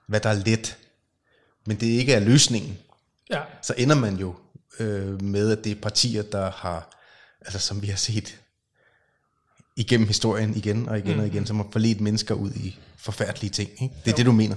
hvad 0.06 0.20
der 0.20 0.28
er 0.28 0.34
let, 0.34 0.78
men 1.66 1.80
det 1.80 1.86
ikke 1.86 2.12
er 2.12 2.20
løsningen, 2.20 2.78
ja, 3.30 3.42
så 3.62 3.74
ender 3.78 3.96
man 3.96 4.16
jo 4.16 4.34
øh, 4.78 5.22
med, 5.22 5.58
at 5.58 5.64
det 5.64 5.72
er 5.72 5.80
partier, 5.80 6.22
der 6.22 6.50
har, 6.50 6.98
altså 7.40 7.58
som 7.58 7.82
vi 7.82 7.86
har 7.86 7.96
set 7.96 8.41
igennem 9.76 10.06
historien 10.06 10.56
igen 10.56 10.88
og 10.88 10.98
igen 10.98 11.14
mm. 11.14 11.20
og 11.20 11.26
igen, 11.26 11.46
som 11.46 11.56
har 11.56 11.66
forledt 11.72 12.00
mennesker 12.00 12.34
ud 12.34 12.50
i 12.50 12.76
forfærdelige 12.98 13.50
ting. 13.50 13.70
Ikke? 13.82 13.94
Det 14.04 14.10
er 14.10 14.12
jo. 14.12 14.16
det, 14.16 14.26
du 14.26 14.32
mener. 14.32 14.56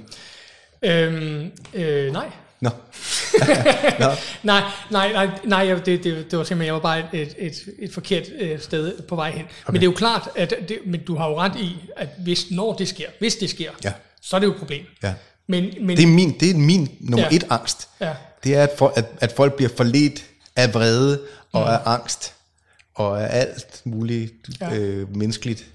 øhm, 0.81 1.51
øh, 1.73 2.13
nej. 2.13 2.31
Nå. 2.61 2.69
Nå. 3.99 4.05
Nej, 4.43 4.61
nej, 4.91 5.11
nej, 5.13 5.29
nej 5.43 5.65
det, 5.73 5.85
det, 5.85 6.03
det 6.03 6.37
var 6.37 6.43
simpelthen, 6.43 6.65
jeg 6.65 6.73
var 6.73 6.79
bare 6.79 7.15
et, 7.15 7.35
et, 7.37 7.53
et, 7.79 7.93
forkert 7.93 8.23
øh, 8.39 8.59
sted 8.59 9.01
på 9.01 9.15
vej 9.15 9.31
hen. 9.31 9.41
Okay. 9.41 9.51
Men 9.67 9.73
det 9.75 9.81
er 9.81 9.91
jo 9.91 9.95
klart, 9.97 10.29
at 10.35 10.53
det, 10.69 10.79
men 10.85 11.01
du 11.07 11.15
har 11.15 11.29
jo 11.29 11.39
ret 11.39 11.55
i, 11.55 11.75
at 11.97 12.09
hvis, 12.17 12.51
når 12.51 12.73
det 12.73 12.87
sker, 12.87 13.05
hvis 13.19 13.35
det 13.35 13.49
sker, 13.49 13.71
Ja. 13.83 13.91
så 14.21 14.35
er 14.35 14.39
det 14.39 14.47
jo 14.47 14.51
et 14.51 14.57
problem. 14.59 14.85
Ja. 15.03 15.13
Men, 15.47 15.73
men 15.81 15.97
Det 15.97 16.03
er 16.03 16.07
min, 16.07 16.39
det 16.39 16.49
er 16.49 16.55
min 16.55 16.89
nummer 16.99 17.27
ja. 17.31 17.35
et 17.35 17.43
angst. 17.49 17.89
Ja. 18.01 18.13
Det 18.43 18.55
er, 18.55 18.63
at, 18.63 18.71
for, 18.77 18.93
at, 18.95 19.05
at 19.21 19.31
folk 19.31 19.53
bliver 19.53 19.69
forledt 19.77 20.25
af 20.55 20.73
vrede 20.73 21.21
og 21.51 21.61
mm. 21.61 21.67
af 21.67 21.79
angst 21.85 22.34
og 22.95 23.23
af 23.23 23.39
alt 23.39 23.81
muligt 23.85 24.33
Ja. 24.61 24.73
ja. 24.73 24.79
øh, 24.79 25.15
menneskeligt. 25.15 25.65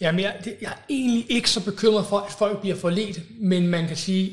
Jamen, 0.00 0.20
jeg, 0.20 0.36
det, 0.44 0.56
jeg 0.60 0.70
er 0.70 0.76
egentlig 0.88 1.26
ikke 1.28 1.50
så 1.50 1.64
bekymret 1.64 2.06
for, 2.06 2.18
at 2.18 2.32
folk 2.32 2.60
bliver 2.60 2.76
forledt, 2.76 3.20
men 3.40 3.66
man 3.68 3.88
kan 3.88 3.96
sige, 3.96 4.30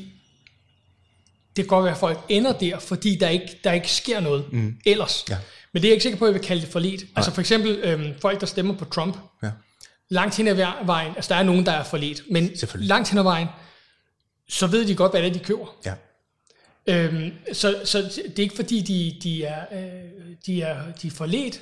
det 1.56 1.64
kan 1.64 1.66
godt 1.66 1.84
være, 1.84 1.92
at 1.92 1.98
folk 2.00 2.18
ender 2.28 2.52
der, 2.52 2.78
fordi 2.78 3.16
der 3.16 3.28
ikke, 3.28 3.60
der 3.64 3.72
ikke 3.72 3.90
sker 3.92 4.20
noget 4.20 4.44
mm. 4.52 4.76
ellers. 4.86 5.24
Ja. 5.28 5.36
Men 5.72 5.82
det 5.82 5.88
er 5.88 5.90
jeg 5.90 5.94
ikke 5.94 6.02
sikker 6.02 6.18
på, 6.18 6.24
at 6.24 6.28
jeg 6.28 6.34
vil 6.40 6.46
kalde 6.46 6.62
det 6.62 6.70
forledt. 6.70 7.04
Altså 7.16 7.30
for 7.30 7.40
eksempel 7.40 7.70
øhm, 7.82 8.14
folk, 8.20 8.40
der 8.40 8.46
stemmer 8.46 8.74
på 8.76 8.84
Trump, 8.84 9.16
Ja. 9.42 9.50
langt 10.08 10.36
hen 10.36 10.48
ad 10.48 10.84
vejen, 10.86 11.12
altså 11.16 11.34
der 11.34 11.40
er 11.40 11.42
nogen, 11.44 11.66
der 11.66 11.72
er 11.72 11.84
forledt, 11.84 12.22
men 12.30 12.50
langt 12.74 13.08
hen 13.08 13.18
ad 13.18 13.22
vejen, 13.22 13.48
så 14.48 14.66
ved 14.66 14.86
de 14.86 14.94
godt, 14.94 15.12
hvad 15.12 15.22
det 15.22 15.28
er, 15.28 15.32
de 15.32 15.38
køber. 15.38 15.76
Ja. 15.86 15.94
Øhm, 16.86 17.32
så, 17.52 17.80
så 17.84 18.02
det 18.02 18.38
er 18.38 18.42
ikke 18.42 18.56
fordi, 18.56 18.80
de, 18.80 19.16
de, 19.22 19.44
er, 19.44 19.64
øh, 19.72 20.10
de, 20.46 20.62
er, 20.62 20.92
de 21.02 21.06
er 21.06 21.10
forledt. 21.10 21.60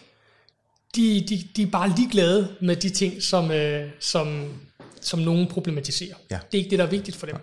De, 0.96 1.24
de, 1.28 1.42
de 1.56 1.62
er 1.62 1.66
bare 1.66 1.92
ligeglade 1.96 2.48
med 2.60 2.76
de 2.76 2.90
ting, 2.90 3.22
som, 3.22 3.50
øh, 3.50 3.90
som, 4.00 4.52
som 5.00 5.18
nogen 5.18 5.46
problematiserer. 5.46 6.14
Ja. 6.30 6.38
Det 6.52 6.58
er 6.58 6.62
ikke 6.62 6.70
det, 6.70 6.78
der 6.78 6.84
er 6.84 6.90
vigtigt 6.90 7.16
for 7.16 7.26
dem. 7.26 7.36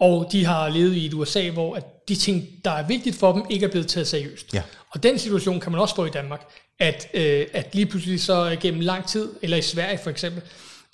Og 0.00 0.28
de 0.32 0.44
har 0.44 0.68
levet 0.68 0.94
i 0.94 1.06
et 1.06 1.14
USA, 1.14 1.50
hvor 1.50 1.76
at 1.76 1.84
de 2.08 2.14
ting, 2.16 2.48
der 2.64 2.70
er 2.70 2.86
vigtigt 2.86 3.16
for 3.16 3.32
dem, 3.32 3.42
ikke 3.50 3.66
er 3.66 3.70
blevet 3.70 3.86
taget 3.88 4.06
seriøst. 4.06 4.54
Ja. 4.54 4.62
Og 4.90 5.02
den 5.02 5.18
situation 5.18 5.60
kan 5.60 5.72
man 5.72 5.80
også 5.80 5.94
få 5.94 6.04
i 6.04 6.10
Danmark, 6.10 6.40
at, 6.78 7.08
øh, 7.14 7.46
at 7.52 7.74
lige 7.74 7.86
pludselig 7.86 8.20
så 8.20 8.56
gennem 8.60 8.80
lang 8.80 9.06
tid, 9.08 9.28
eller 9.42 9.56
i 9.56 9.62
Sverige 9.62 9.98
for 10.02 10.10
eksempel, 10.10 10.42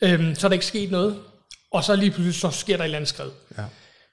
øh, 0.02 0.36
så 0.36 0.46
er 0.46 0.48
der 0.48 0.52
ikke 0.52 0.66
sket 0.66 0.90
noget, 0.90 1.18
og 1.72 1.84
så 1.84 1.96
lige 1.96 2.10
pludselig 2.10 2.34
så 2.34 2.50
sker 2.50 2.76
der 2.76 2.84
et 2.84 2.86
eller 2.86 2.98
andet 2.98 3.08
skred. 3.08 3.30
Ja. 3.58 3.62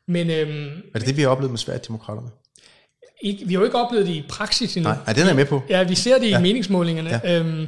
Men 0.07 0.29
øhm, 0.29 0.81
Er 0.93 0.99
det 0.99 1.07
det, 1.07 1.17
vi 1.17 1.21
har 1.21 1.29
oplevet 1.29 1.51
med 1.51 1.57
Sverigedemokraterne? 1.57 2.29
Ikke, 3.21 3.47
vi 3.47 3.53
har 3.53 3.59
jo 3.59 3.65
ikke 3.65 3.77
oplevet 3.77 4.07
det 4.07 4.13
i 4.13 4.23
praksis 4.29 4.77
endnu. 4.77 4.89
Nej, 4.91 4.99
nej, 5.05 5.13
den 5.13 5.23
er 5.23 5.27
jeg 5.27 5.35
med 5.35 5.45
på. 5.45 5.61
Ja, 5.69 5.83
vi 5.83 5.95
ser 5.95 6.17
det 6.17 6.27
i 6.27 6.37
meningsmålingerne. 6.41 7.09
Ja. 7.09 7.19
Ja. 7.23 7.39
Øhm, 7.39 7.59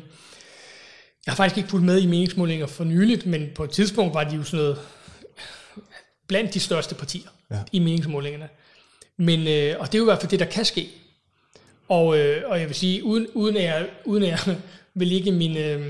jeg 1.25 1.31
har 1.31 1.35
faktisk 1.35 1.57
ikke 1.57 1.69
fulgt 1.69 1.85
med 1.85 2.01
i 2.01 2.05
meningsmålinger 2.05 2.67
for 2.67 2.83
nyligt, 2.83 3.25
men 3.25 3.47
på 3.55 3.63
et 3.63 3.69
tidspunkt 3.69 4.13
var 4.13 4.23
de 4.23 4.35
jo 4.35 4.43
sådan 4.43 4.59
noget 4.59 4.77
blandt 6.27 6.53
de 6.53 6.59
største 6.59 6.95
partier 6.95 7.29
Ja. 7.51 7.55
ja. 7.55 7.61
i 7.71 7.79
meningsmålingerne. 7.79 8.49
Men, 9.17 9.47
øh, 9.47 9.75
og 9.79 9.87
det 9.87 9.95
er 9.95 9.99
jo 9.99 10.03
i 10.03 10.05
hvert 10.05 10.19
fald 10.19 10.31
det, 10.31 10.39
der 10.39 10.45
kan 10.45 10.65
ske. 10.65 10.89
Og, 11.89 12.19
øh, 12.19 12.43
og 12.45 12.59
jeg 12.59 12.67
vil 12.67 12.75
sige, 12.75 13.03
uden, 13.03 13.27
uden, 13.33 13.57
at 13.57 13.63
jeg, 13.63 13.87
uden 14.05 14.23
at 14.23 14.29
jeg 14.29 14.55
vil 14.95 15.11
ikke 15.11 15.31
min, 15.31 15.57
øh, 15.57 15.87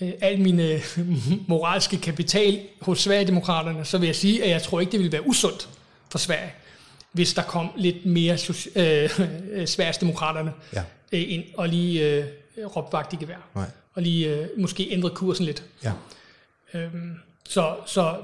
øh, 0.00 0.12
al 0.20 0.40
min 0.40 0.60
øh, 0.60 0.96
moralske 1.48 1.96
kapital 1.98 2.60
hos 2.80 3.00
Sverigedemokraterne, 3.00 3.84
så 3.84 3.98
vil 3.98 4.06
jeg 4.06 4.16
sige, 4.16 4.44
at 4.44 4.50
jeg 4.50 4.62
tror 4.62 4.80
ikke, 4.80 4.92
det 4.92 4.98
ville 5.00 5.12
være 5.12 5.26
usundt 5.26 5.68
for 6.10 6.18
Sverige, 6.18 6.52
hvis 7.16 7.34
der 7.34 7.42
kom 7.42 7.68
lidt 7.76 8.06
mere 8.06 8.38
øh, 8.76 9.10
øh, 9.52 9.66
Sverigesdemokraterne 9.66 10.52
Ja. 10.72 10.82
øh, 11.12 11.32
ind 11.32 11.44
og 11.54 11.68
lige 11.68 12.10
øh, 12.10 12.24
råbte 12.76 12.92
vagt 12.92 13.12
i 13.12 13.16
gevær. 13.16 13.48
Nej. 13.54 13.70
Og 13.94 14.02
lige 14.02 14.28
øh, 14.34 14.48
måske 14.56 14.88
ændrede 14.90 15.14
kursen 15.14 15.44
lidt. 15.46 15.64
Ja. 15.84 15.92
Øhm, 16.74 17.14
så, 17.48 17.76
så 17.86 18.16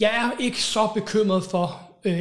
jeg 0.00 0.10
er 0.10 0.42
ikke 0.42 0.62
så 0.62 0.88
bekymret 0.94 1.44
for, 1.44 1.90
øh, 2.04 2.20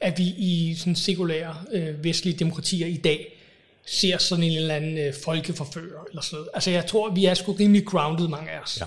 at 0.00 0.18
vi 0.18 0.24
i 0.24 0.74
sådan 0.78 0.96
sekulære 0.96 1.56
øh, 1.72 2.04
vestlige 2.04 2.38
demokratier 2.38 2.86
i 2.86 2.96
dag 2.96 3.40
ser 3.86 4.18
sådan 4.18 4.44
en 4.44 4.56
eller 4.56 4.74
anden 4.74 4.98
øh, 4.98 5.14
folkeforfører 5.24 6.04
eller 6.08 6.22
sådan 6.22 6.36
noget. 6.36 6.48
Altså 6.54 6.70
jeg 6.70 6.86
tror, 6.86 7.10
vi 7.14 7.24
er 7.24 7.34
sgu 7.34 7.52
rimelig 7.52 7.86
grounded, 7.86 8.28
mange 8.28 8.50
af 8.50 8.60
os. 8.60 8.80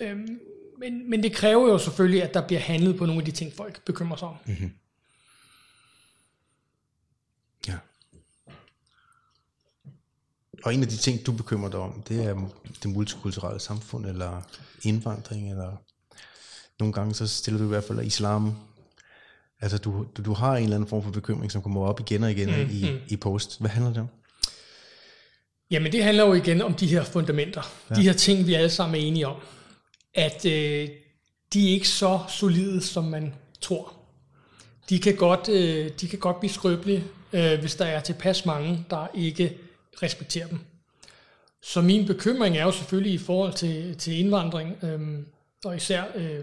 Ja. 0.00 0.06
Øhm, 0.06 0.38
men, 0.78 1.10
men 1.10 1.22
det 1.22 1.32
kræver 1.32 1.68
jo 1.68 1.78
selvfølgelig, 1.78 2.22
at 2.22 2.34
der 2.34 2.46
bliver 2.46 2.60
handlet 2.60 2.96
på 2.96 3.06
nogle 3.06 3.20
af 3.20 3.24
de 3.24 3.30
ting, 3.30 3.52
folk 3.56 3.84
bekymrer 3.84 4.16
sig 4.16 4.28
om. 4.28 4.34
Mm. 4.46 4.70
Ja. 7.68 7.76
og 10.64 10.74
en 10.74 10.82
af 10.82 10.88
de 10.88 10.96
ting, 10.96 11.26
du 11.26 11.32
bekymrer 11.32 11.70
dig 11.70 11.80
om, 11.80 12.02
det 12.08 12.24
er 12.24 12.48
det 12.82 12.90
multikulturelle 12.90 13.60
samfund, 13.60 14.06
eller 14.06 14.42
indvandring, 14.82 15.50
eller 15.50 15.76
nogle 16.78 16.92
gange 16.92 17.14
så 17.14 17.26
stiller 17.26 17.58
du 17.58 17.64
i 17.64 17.68
hvert 17.68 17.84
fald 17.84 18.00
islam. 18.00 18.54
Altså 19.60 19.78
du, 19.78 20.06
du, 20.16 20.22
du 20.22 20.32
har 20.32 20.56
en 20.56 20.62
eller 20.62 20.76
anden 20.76 20.88
form 20.88 21.02
for 21.02 21.10
bekymring, 21.10 21.52
som 21.52 21.62
kommer 21.62 21.80
op 21.80 22.00
igen 22.00 22.22
og 22.22 22.30
igen 22.30 22.48
mm, 22.48 22.70
i, 22.70 22.90
mm. 22.90 22.98
i 23.08 23.16
post. 23.16 23.60
Hvad 23.60 23.70
handler 23.70 23.92
det 23.92 24.00
om? 24.00 24.08
Jamen 25.70 25.92
det 25.92 26.04
handler 26.04 26.26
jo 26.26 26.32
igen 26.32 26.62
om 26.62 26.74
de 26.74 26.86
her 26.86 27.04
fundamenter. 27.04 27.62
Ja. 27.90 27.94
De 27.94 28.02
her 28.02 28.12
ting, 28.12 28.46
vi 28.46 28.54
alle 28.54 28.70
sammen 28.70 29.00
er 29.00 29.04
enige 29.04 29.28
om. 29.28 29.36
At 30.14 30.44
øh, 30.44 30.88
de 31.52 31.68
er 31.68 31.72
ikke 31.72 31.88
så 31.88 32.20
solide, 32.28 32.82
som 32.82 33.04
man 33.04 33.34
tror. 33.60 34.03
De 34.88 34.98
kan 34.98 35.16
godt, 35.16 35.48
øh, 35.48 35.90
de 36.00 36.08
kan 36.08 36.18
godt 36.18 36.40
blive 36.40 36.52
skrøbelige, 36.52 37.04
øh, 37.32 37.60
hvis 37.60 37.74
der 37.74 37.84
er 37.84 38.00
tilpas 38.00 38.46
mange, 38.46 38.86
der 38.90 39.06
ikke 39.14 39.56
respekterer 40.02 40.46
dem. 40.46 40.58
Så 41.62 41.80
min 41.80 42.06
bekymring 42.06 42.56
er 42.56 42.62
jo 42.62 42.72
selvfølgelig 42.72 43.12
i 43.12 43.18
forhold 43.18 43.52
til, 43.52 43.96
til 43.96 44.18
indvandring, 44.18 44.84
øh, 44.84 45.00
og 45.64 45.76
især 45.76 46.04
øh, 46.14 46.38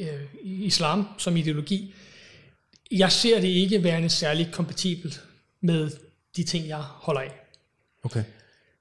øh, 0.00 0.24
islam 0.42 1.08
som 1.18 1.36
ideologi. 1.36 1.94
Jeg 2.90 3.12
ser 3.12 3.40
det 3.40 3.48
ikke 3.48 3.82
værende 3.82 4.08
særligt 4.10 4.52
kompatibelt 4.52 5.22
med 5.60 5.90
de 6.36 6.44
ting, 6.44 6.68
jeg 6.68 6.78
holder 6.78 7.20
af. 7.20 7.32
Okay. 8.02 8.24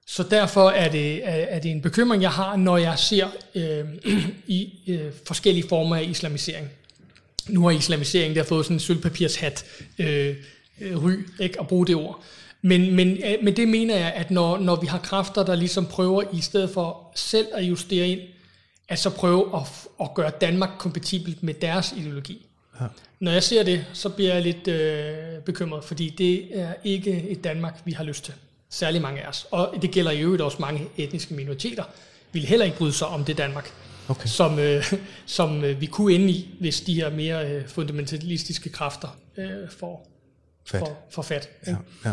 Så 0.08 0.24
derfor 0.24 0.70
er 0.70 0.90
det, 0.90 1.28
er, 1.28 1.32
er 1.32 1.60
det 1.60 1.72
en 1.72 1.82
bekymring, 1.82 2.22
jeg 2.22 2.32
har, 2.32 2.56
når 2.56 2.78
jeg 2.78 3.00
ser 3.00 3.28
øh, 3.56 3.86
i 4.48 4.74
øh, 4.88 5.12
forskellige 5.26 5.68
former 5.70 5.96
af 5.96 6.04
islamisering. 6.04 6.70
Nu 7.50 7.64
har 7.64 7.72
islamisering 7.72 8.36
der 8.36 8.44
fået 8.44 8.66
sådan 8.66 8.76
en 8.76 8.80
sølvpapirshat 8.80 9.66
øh, 10.00 10.36
øh, 10.82 11.04
ry, 11.04 11.12
ikke 11.40 11.60
at 11.60 11.68
bruge 11.68 11.88
det 11.88 11.96
ord. 11.96 12.24
Men, 12.62 12.96
men, 12.96 13.18
øh, 13.18 13.36
men 13.44 13.56
det 13.56 13.68
mener 13.68 13.96
jeg, 13.96 14.14
at 14.16 14.32
når, 14.32 14.58
når 14.58 14.76
vi 14.76 14.88
har 14.88 14.98
kræfter, 15.00 15.44
der 15.44 15.56
ligesom 15.56 15.86
prøver, 15.86 16.24
i 16.34 16.42
stedet 16.42 16.70
for 16.70 17.12
selv 17.16 17.48
at 17.54 17.64
justere 17.64 18.08
ind, 18.08 18.20
at 18.90 19.00
så 19.00 19.10
prøve 19.10 19.56
at, 19.56 19.88
at 20.02 20.14
gøre 20.14 20.32
Danmark 20.42 20.70
kompatibelt 20.78 21.44
med 21.44 21.54
deres 21.54 21.94
ideologi. 21.98 22.46
Ja. 22.82 22.86
Når 23.20 23.32
jeg 23.32 23.44
ser 23.44 23.64
det, 23.64 23.86
så 23.94 24.10
bliver 24.10 24.34
jeg 24.34 24.44
lidt 24.44 24.68
øh, 24.68 25.42
bekymret, 25.46 25.84
fordi 25.84 26.10
det 26.10 26.60
er 26.60 26.74
ikke 26.84 27.30
et 27.30 27.44
Danmark, 27.44 27.82
vi 27.86 27.92
har 27.92 28.04
lyst 28.04 28.26
til. 28.26 28.34
Særlig 28.70 29.02
mange 29.02 29.22
af 29.22 29.28
os. 29.28 29.48
Og 29.52 29.76
det 29.82 29.92
gælder 29.92 30.12
i 30.12 30.22
øvrigt 30.22 30.42
også 30.42 30.58
mange 30.60 30.88
etniske 30.98 31.34
minoriteter. 31.34 31.84
Vil 32.32 32.46
heller 32.46 32.66
ikke 32.66 32.78
bryde 32.78 32.94
sig 32.94 33.08
om 33.08 33.26
det 33.26 33.38
Danmark, 33.38 33.74
okay. 34.10 34.28
som, 34.28 34.60
øh, 34.60 34.94
som 35.26 35.64
øh, 35.64 35.82
vi 35.82 35.86
kunne 35.86 36.14
ende 36.14 36.30
i, 36.30 36.56
hvis 36.60 36.82
de 36.82 36.94
her 36.94 37.10
mere 37.10 37.52
øh, 37.52 37.68
fundamentalistiske 37.68 38.70
kræfter 38.70 39.18
øh, 39.38 39.70
får, 39.70 40.08
fat. 40.66 40.80
For, 40.80 40.98
for 41.10 41.22
fat. 41.22 41.50
Ja, 41.68 41.76
ja. 42.06 42.12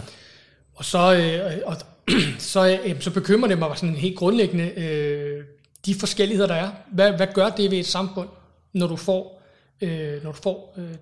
Og 0.74 0.84
så, 0.84 1.14
øh, 1.14 1.61
og, 1.66 1.76
så, 2.53 2.78
øh, 2.84 3.01
så 3.01 3.11
bekymrer 3.11 3.49
det 3.49 3.59
mig 3.59 3.78
sådan 3.78 3.95
helt 3.95 4.18
grundlæggende, 4.18 4.72
øh, 4.76 5.45
de 5.86 5.95
forskelligheder, 5.95 6.49
der 6.49 6.55
er. 6.55 6.70
Hvad, 6.93 7.12
hvad 7.12 7.26
gør 7.34 7.49
det 7.49 7.70
ved 7.70 7.78
et 7.78 7.86
samfund, 7.86 8.28
når 8.72 8.86
du 8.86 8.97
får, 8.97 9.43
øh, 9.80 10.24
når 10.24 10.32
du 10.32 10.38
får 10.43 10.74
øh, 10.78 10.95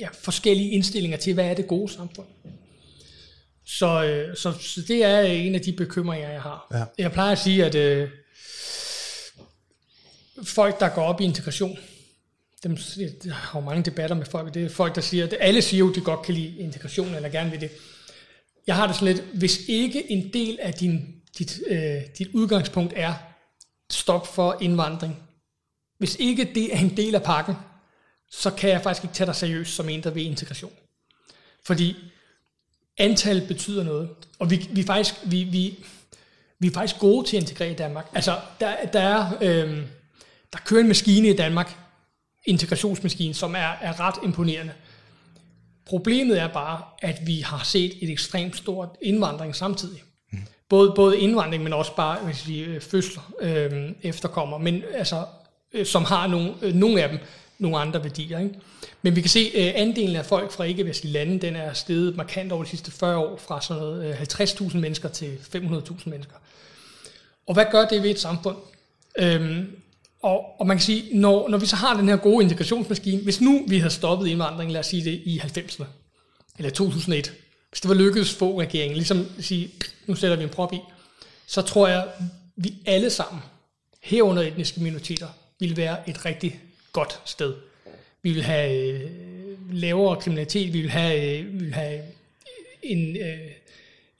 ja, 0.00 0.08
forskellige 0.12 0.70
indstillinger 0.70 1.18
til, 1.18 1.34
hvad 1.34 1.44
er 1.44 1.54
det 1.54 1.66
gode 1.66 1.92
samfund? 1.92 2.26
Så, 3.64 4.04
øh, 4.04 4.36
så, 4.36 4.52
så 4.52 4.80
det 4.88 5.04
er 5.04 5.20
en 5.20 5.54
af 5.54 5.60
de 5.60 5.72
bekymringer, 5.72 6.28
jeg 6.28 6.42
har. 6.42 6.66
Ja. 6.72 6.84
Jeg 7.02 7.12
plejer 7.12 7.32
at 7.32 7.38
sige, 7.38 7.64
at 7.64 7.74
øh, 7.74 8.08
folk, 10.44 10.80
der 10.80 10.88
går 10.88 11.02
op 11.02 11.20
i 11.20 11.24
integration, 11.24 11.78
dem, 12.62 12.78
jeg 13.24 13.34
har 13.34 13.60
jo 13.60 13.64
mange 13.64 13.82
debatter 13.82 14.16
med 14.16 14.26
folk, 14.26 14.54
det 14.54 14.64
er 14.64 14.68
folk, 14.68 14.94
der 14.94 15.00
siger, 15.00 15.26
at 15.26 15.36
alle 15.40 15.62
siger 15.62 15.78
jo, 15.78 15.90
at 15.90 15.94
de 15.94 16.00
godt 16.00 16.22
kan 16.22 16.34
lide 16.34 16.58
integration, 16.58 17.14
eller 17.14 17.28
gerne 17.28 17.50
vil 17.50 17.60
det. 17.60 17.70
Jeg 18.66 18.76
har 18.76 18.86
det 18.86 18.96
sådan 18.96 19.14
lidt, 19.14 19.26
hvis 19.34 19.68
ikke 19.68 20.10
en 20.10 20.32
del 20.32 20.58
af 20.60 20.74
din, 20.74 21.14
dit, 21.38 21.60
øh, 21.66 22.00
dit 22.18 22.28
udgangspunkt 22.34 22.92
er 22.96 23.14
stop 23.90 24.34
for 24.34 24.58
indvandring, 24.60 25.22
hvis 25.98 26.16
ikke 26.16 26.50
det 26.54 26.74
er 26.74 26.78
en 26.78 26.96
del 26.96 27.14
af 27.14 27.22
pakken, 27.22 27.54
så 28.30 28.50
kan 28.50 28.70
jeg 28.70 28.82
faktisk 28.82 29.04
ikke 29.04 29.14
tage 29.14 29.26
dig 29.26 29.36
seriøst 29.36 29.74
som 29.74 29.88
en, 29.88 30.02
der 30.02 30.10
vil 30.10 30.26
integration. 30.26 30.72
Fordi 31.64 31.96
antal 32.98 33.46
betyder 33.46 33.84
noget. 33.84 34.08
Og 34.38 34.50
vi, 34.50 34.68
vi, 34.70 34.82
faktisk, 34.82 35.14
vi, 35.26 35.44
vi, 35.44 35.84
vi 36.58 36.66
er 36.66 36.70
faktisk 36.70 37.00
gode 37.00 37.26
til 37.26 37.36
at 37.36 37.42
integrere 37.42 37.70
i 37.70 37.74
Danmark. 37.74 38.06
Altså, 38.14 38.40
der, 38.60 38.86
der, 38.86 39.00
er, 39.00 39.32
øh, 39.40 39.82
der 40.52 40.58
kører 40.64 40.80
en 40.80 40.88
maskine 40.88 41.28
i 41.28 41.36
Danmark, 41.36 41.78
integrationsmaskine, 42.44 43.34
som 43.34 43.54
er, 43.54 43.72
er 43.80 44.00
ret 44.00 44.14
imponerende. 44.24 44.72
Problemet 45.86 46.40
er 46.40 46.48
bare, 46.48 46.82
at 47.02 47.26
vi 47.26 47.40
har 47.40 47.64
set 47.64 47.92
et 48.00 48.10
ekstremt 48.10 48.56
stort 48.56 48.88
indvandring 49.02 49.56
samtidig. 49.56 50.02
Mm. 50.32 50.38
Både, 50.68 50.92
både 50.96 51.18
indvandring, 51.18 51.62
men 51.62 51.72
også 51.72 51.96
bare 51.96 52.24
hvis 52.24 52.48
vi 52.48 52.60
øh, 52.60 52.80
fødsler 52.80 53.32
øh, 53.40 53.90
efterkommer, 54.02 54.58
men 54.58 54.82
altså, 54.94 55.24
øh, 55.72 55.86
som 55.86 56.04
har 56.04 56.26
nogle, 56.26 56.54
øh, 56.62 56.74
nogle 56.74 57.02
af 57.02 57.08
dem 57.08 57.18
nogle 57.58 57.78
andre 57.78 58.04
værdier. 58.04 58.38
Ikke? 58.38 58.54
Men 59.02 59.16
vi 59.16 59.20
kan 59.20 59.30
se, 59.30 59.50
at 59.54 59.68
øh, 59.68 59.72
andelen 59.76 60.16
af 60.16 60.26
folk 60.26 60.52
fra 60.52 60.64
ikke-vestlige 60.64 61.12
lande, 61.12 61.38
den 61.38 61.56
er 61.56 61.72
steget 61.72 62.16
markant 62.16 62.52
over 62.52 62.62
de 62.62 62.68
sidste 62.68 62.90
40 62.90 63.16
år, 63.16 63.36
fra 63.36 63.60
sådan 63.60 63.82
noget 63.82 64.14
50.000 64.14 64.64
øh, 64.64 64.80
mennesker 64.80 65.08
til 65.08 65.38
500.000 65.54 66.10
mennesker. 66.10 66.34
Og 67.46 67.54
hvad 67.54 67.64
gør 67.70 67.84
det 67.84 68.02
ved 68.02 68.10
et 68.10 68.20
samfund? 68.20 68.56
Øhm, 69.18 69.76
og, 70.22 70.60
og 70.60 70.66
man 70.66 70.76
kan 70.76 70.84
sige, 70.84 71.18
når, 71.18 71.48
når 71.48 71.58
vi 71.58 71.66
så 71.66 71.76
har 71.76 71.96
den 71.96 72.08
her 72.08 72.16
gode 72.16 72.42
integrationsmaskine, 72.44 73.22
hvis 73.22 73.40
nu 73.40 73.64
vi 73.68 73.78
havde 73.78 73.92
stoppet 73.92 74.26
indvandringen, 74.28 74.72
lad 74.72 74.80
os 74.80 74.86
sige 74.86 75.04
det 75.04 75.22
i 75.24 75.38
90'erne, 75.38 75.84
eller 76.58 76.70
2001, 76.70 77.32
hvis 77.70 77.80
det 77.80 77.88
var 77.88 77.94
lykkedes 77.94 78.34
få 78.34 78.60
regeringen, 78.60 78.96
ligesom 78.96 79.26
at 79.38 79.44
sige, 79.44 79.70
nu 80.06 80.14
sætter 80.14 80.36
vi 80.36 80.42
en 80.42 80.48
prop 80.48 80.72
i, 80.72 80.80
så 81.46 81.62
tror 81.62 81.88
jeg, 81.88 82.08
vi 82.56 82.74
alle 82.86 83.10
sammen, 83.10 83.42
herunder 84.02 84.42
etniske 84.42 84.80
minoriteter, 84.80 85.28
ville 85.60 85.76
være 85.76 86.08
et 86.08 86.24
rigtig 86.24 86.60
godt 86.92 87.20
sted. 87.24 87.54
Vi 88.22 88.32
vil 88.32 88.42
have 88.42 88.92
øh, 88.92 89.10
lavere 89.72 90.16
kriminalitet, 90.16 90.72
vi 90.72 90.80
vil 90.80 90.90
have, 90.90 91.38
øh, 91.38 91.52
vi 91.52 91.58
ville 91.58 91.74
have 91.74 91.98
øh, 91.98 92.04
en, 92.82 93.16
øh, 93.16 93.50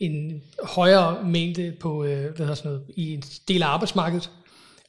en 0.01 0.43
højere 0.63 1.25
mængde 1.25 1.73
på, 1.81 2.05
øh, 2.05 2.21
hvad 2.21 2.39
hedder 2.39 2.55
sådan 2.55 2.71
noget, 2.71 2.85
i 2.97 3.15
en 3.15 3.23
del 3.49 3.63
af 3.63 3.67
arbejdsmarkedet. 3.67 4.31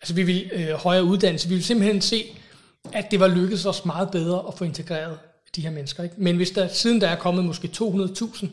Altså 0.02 0.14
vi 0.14 0.24
vil 0.24 0.50
øh, 0.54 0.70
højere 0.70 1.04
uddannelse. 1.04 1.48
Vi 1.48 1.54
vil 1.54 1.64
simpelthen 1.64 2.02
se, 2.02 2.24
at 2.94 3.12
det 3.12 3.20
var 3.20 3.28
lykkedes 3.28 3.66
os 3.66 3.86
meget 3.86 4.12
bedre 4.12 4.44
at 4.48 4.54
få 4.58 4.64
integreret 4.64 5.18
de 5.56 5.62
her 5.62 5.72
mennesker. 5.72 6.04
Ikke? 6.04 6.16
Men 6.18 6.36
hvis 6.36 6.52
der 6.52 6.68
siden 6.68 7.02
der 7.02 7.08
er 7.08 7.16
kommet 7.16 7.46
måske 7.46 7.70
200.000, 7.78 8.48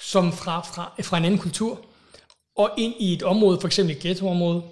som 0.00 0.32
fra, 0.32 0.60
fra, 0.60 0.92
fra 1.02 1.18
en 1.18 1.24
anden 1.24 1.40
kultur, 1.40 1.80
og 2.56 2.70
ind 2.78 2.94
i 2.98 3.12
et 3.12 3.22
område, 3.22 3.60
for 3.60 3.68
eksempel 3.68 3.96
et 3.96 4.02
ghettoområde, 4.02 4.62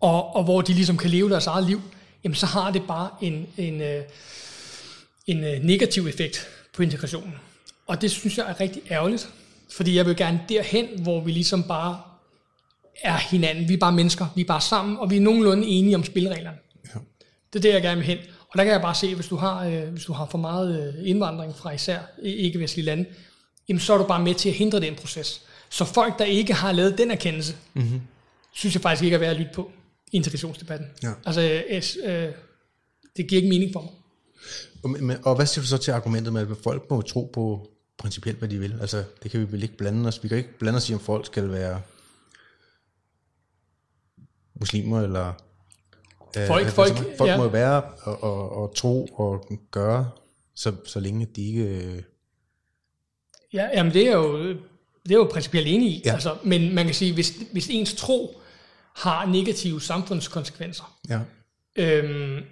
og, 0.00 0.36
og 0.36 0.44
hvor 0.44 0.60
de 0.60 0.72
ligesom 0.72 0.96
kan 0.96 1.10
leve 1.10 1.30
deres 1.30 1.46
eget 1.46 1.66
liv, 1.66 1.80
jamen 2.24 2.34
så 2.34 2.46
har 2.46 2.70
det 2.70 2.82
bare 2.82 3.10
en, 3.20 3.46
en, 3.56 3.80
øh, 3.80 4.02
en, 5.26 5.44
en 5.44 5.62
negativ 5.62 6.06
effekt 6.06 6.46
på 6.72 6.82
integrationen. 6.82 7.34
Og 7.86 8.02
det 8.02 8.10
synes 8.10 8.38
jeg 8.38 8.50
er 8.50 8.60
rigtig 8.60 8.82
ærgerligt, 8.90 9.28
fordi 9.70 9.96
jeg 9.96 10.06
vil 10.06 10.16
gerne 10.16 10.40
derhen, 10.48 10.86
hvor 11.02 11.20
vi 11.20 11.30
ligesom 11.32 11.62
bare 11.62 12.00
er 13.02 13.16
hinanden. 13.16 13.68
Vi 13.68 13.74
er 13.74 13.78
bare 13.78 13.92
mennesker, 13.92 14.26
vi 14.34 14.40
er 14.40 14.46
bare 14.46 14.60
sammen, 14.60 14.98
og 14.98 15.10
vi 15.10 15.16
er 15.16 15.20
nogenlunde 15.20 15.66
enige 15.66 15.94
om 15.94 16.04
spillereglerne. 16.04 16.56
Ja. 16.94 17.00
Det 17.52 17.58
er 17.58 17.62
det, 17.62 17.72
jeg 17.72 17.82
gerne 17.82 17.96
vil 17.96 18.06
hen. 18.06 18.18
Og 18.48 18.58
der 18.58 18.64
kan 18.64 18.72
jeg 18.72 18.80
bare 18.80 18.94
se, 18.94 19.14
hvis 19.14 19.26
du 19.26 19.36
har, 19.36 19.66
øh, 19.66 19.88
hvis 19.88 20.04
du 20.04 20.12
har 20.12 20.26
for 20.26 20.38
meget 20.38 20.94
øh, 20.94 21.08
indvandring 21.08 21.56
fra 21.56 21.70
især 21.70 21.98
ikke-vestlige 22.22 22.84
lande, 22.84 23.04
jamen 23.68 23.80
så 23.80 23.94
er 23.94 23.98
du 23.98 24.04
bare 24.04 24.22
med 24.22 24.34
til 24.34 24.48
at 24.48 24.54
hindre 24.54 24.80
den 24.80 24.94
proces. 24.94 25.42
Så 25.70 25.84
folk, 25.84 26.18
der 26.18 26.24
ikke 26.24 26.54
har 26.54 26.72
lavet 26.72 26.98
den 26.98 27.10
erkendelse, 27.10 27.56
mm-hmm. 27.74 28.00
synes 28.52 28.74
jeg 28.74 28.82
faktisk 28.82 29.04
ikke 29.04 29.14
er 29.14 29.18
værd 29.18 29.30
at 29.30 29.36
lytte 29.36 29.52
på 29.54 29.70
integrationsdebatten. 30.12 30.86
Ja. 31.02 31.12
Altså, 31.26 31.62
øh, 32.04 32.32
det 33.16 33.28
giver 33.28 33.42
ikke 33.42 33.48
mening 33.48 33.72
for 33.72 33.80
mig. 33.80 33.90
Og, 34.82 35.16
og 35.24 35.36
hvad 35.36 35.46
siger 35.46 35.62
du 35.62 35.68
så 35.68 35.78
til 35.78 35.90
argumentet 35.90 36.32
med, 36.32 36.40
at 36.40 36.56
folk 36.62 36.90
må 36.90 37.02
tro 37.02 37.30
på 37.32 37.70
principielt, 37.98 38.38
hvad 38.38 38.48
de 38.48 38.58
vil? 38.58 38.74
Altså, 38.80 39.04
det 39.22 39.30
kan 39.30 39.40
vi 39.40 39.52
vel 39.52 39.62
ikke 39.62 39.76
blande 39.76 40.08
os. 40.08 40.22
Vi 40.22 40.28
kan 40.28 40.36
ikke 40.38 40.58
blande 40.58 40.76
os 40.76 40.90
i, 40.90 40.94
om 40.94 41.00
folk 41.00 41.26
skal 41.26 41.50
være 41.50 41.80
muslimer, 44.60 45.00
eller... 45.00 45.32
Øh, 46.38 46.46
folk, 46.46 46.68
folk, 46.68 46.90
altså, 46.90 47.04
folk 47.18 47.30
ja. 47.30 47.36
må 47.36 47.48
være 47.48 47.82
og, 48.02 48.22
og, 48.22 48.62
og 48.62 48.74
tro 48.74 49.04
og 49.04 49.48
gøre, 49.70 50.10
så, 50.54 50.72
så 50.84 51.00
længe 51.00 51.26
de 51.36 51.46
ikke... 51.46 51.62
Øh... 51.62 52.02
Ja, 53.52 53.68
jamen 53.74 53.92
det 53.92 54.08
er 54.08 54.16
jo, 54.16 54.48
det 55.02 55.10
er 55.10 55.16
jo 55.16 55.28
principielt 55.32 55.66
enig 55.68 55.88
i. 55.88 56.02
Ja. 56.04 56.12
Altså, 56.12 56.36
men 56.44 56.74
man 56.74 56.84
kan 56.84 56.94
sige, 56.94 57.14
hvis, 57.14 57.34
hvis 57.52 57.68
ens 57.68 57.94
tro 57.94 58.40
har 58.94 59.26
negative 59.26 59.82
samfundskonsekvenser. 59.82 60.98
Ja. 61.08 61.20
Øhm, 61.76 62.44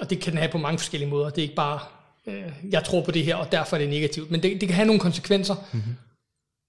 og 0.00 0.10
det 0.10 0.20
kan 0.20 0.32
den 0.32 0.38
have 0.38 0.52
på 0.52 0.58
mange 0.58 0.78
forskellige 0.78 1.10
måder. 1.10 1.30
Det 1.30 1.38
er 1.38 1.42
ikke 1.42 1.54
bare, 1.54 1.80
øh, 2.26 2.52
jeg 2.70 2.84
tror 2.84 3.04
på 3.04 3.10
det 3.10 3.24
her, 3.24 3.36
og 3.36 3.52
derfor 3.52 3.76
er 3.76 3.80
det 3.80 3.88
negativt. 3.88 4.30
Men 4.30 4.42
det, 4.42 4.60
det 4.60 4.68
kan 4.68 4.76
have 4.76 4.86
nogle 4.86 5.00
konsekvenser. 5.00 5.54
Mm-hmm. 5.72 5.94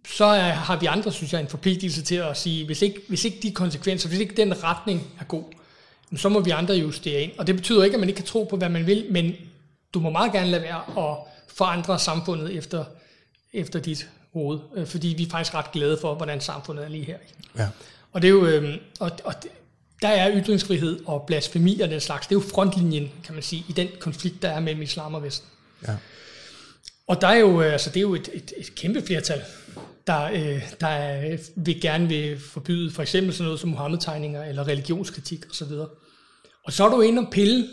Så 0.08 0.26
er, 0.26 0.52
har 0.52 0.80
vi 0.80 0.86
andre, 0.86 1.12
synes 1.12 1.34
jeg, 1.34 1.42
en 1.42 1.48
forpligtelse 1.48 2.02
til 2.02 2.16
at 2.16 2.38
sige, 2.38 2.66
hvis 2.66 2.82
ikke, 2.82 3.02
hvis 3.08 3.26
ikke 3.26 3.38
de 3.42 3.52
konsekvenser, 3.52 4.10
hvis 4.10 4.20
ikke 4.20 4.36
den 4.36 4.64
retning 4.64 5.08
er 5.20 5.24
god, 5.24 5.44
så 6.16 6.30
må 6.30 6.40
vi 6.40 6.50
andre 6.50 6.74
justere 6.74 7.22
ind. 7.22 7.32
Og 7.38 7.48
det 7.48 7.56
betyder 7.56 7.84
ikke, 7.84 7.94
at 7.94 8.00
man 8.00 8.10
ikke 8.10 8.18
kan 8.18 8.26
tro 8.26 8.44
på, 8.44 8.58
hvad 8.58 8.70
man 8.70 8.88
vil, 8.88 9.06
men 9.10 9.36
du 9.94 10.00
må 10.00 10.10
meget 10.10 10.32
gerne 10.32 10.52
lade 10.52 10.62
være 10.62 11.10
at 11.12 11.18
forandre 11.48 12.00
samfundet 12.00 12.56
efter, 12.56 12.86
efter 13.54 13.80
dit 13.80 14.10
hoved, 14.34 14.60
øh, 14.76 14.88
fordi 14.88 15.08
vi 15.08 15.24
er 15.24 15.30
faktisk 15.30 15.54
ret 15.54 15.72
glade 15.72 15.98
for, 16.02 16.16
hvordan 16.16 16.42
samfundet 16.42 16.86
er 16.86 16.90
lige 16.90 17.06
her. 17.06 17.18
Ja. 17.58 17.68
Og 18.12 18.22
det 18.22 18.28
er 18.28 18.32
jo, 18.32 18.46
øh, 18.46 18.78
og, 19.00 19.12
og 19.24 19.34
der 20.02 20.08
er 20.08 20.42
ytringsfrihed 20.42 21.00
og 21.06 21.24
blasfemi 21.28 21.80
og 21.80 21.90
den 21.90 22.00
slags. 22.00 22.28
Det 22.28 22.36
er 22.36 22.40
jo 22.40 22.46
frontlinjen, 22.54 23.12
kan 23.24 23.34
man 23.34 23.44
sige, 23.44 23.66
i 23.70 23.72
den 23.72 23.88
konflikt, 24.00 24.42
der 24.42 24.50
er 24.50 24.60
mellem 24.60 24.82
islam 24.82 25.14
og 25.14 25.24
Vesten. 25.24 25.50
Ja. 25.88 25.96
Og 27.08 27.22
der 27.22 27.28
er 27.28 27.36
jo, 27.36 27.62
øh, 27.62 27.72
altså, 27.72 27.90
det 27.90 27.98
er 27.98 28.02
jo 28.02 28.16
et, 28.16 28.30
et, 28.34 28.54
et 28.58 28.76
kæmpe 28.76 29.02
flertal, 29.06 29.42
der, 30.08 30.24
øh, 30.24 30.62
der 30.82 30.88
er, 30.88 31.38
vil 31.56 31.82
gerne 31.82 32.08
vil 32.08 32.40
forbyde 32.40 32.92
for 32.92 33.02
eksempel 33.02 33.34
sådan 33.34 33.46
noget 33.46 33.60
som 33.60 33.70
Mohammed-tegninger 33.70 34.44
eller 34.44 34.68
religionskritik 34.68 35.46
osv. 35.50 35.72
Og 36.66 36.74
så 36.74 36.86
er 36.86 36.90
du 36.90 37.02
inde 37.02 37.20
og 37.22 37.28
pille 37.32 37.68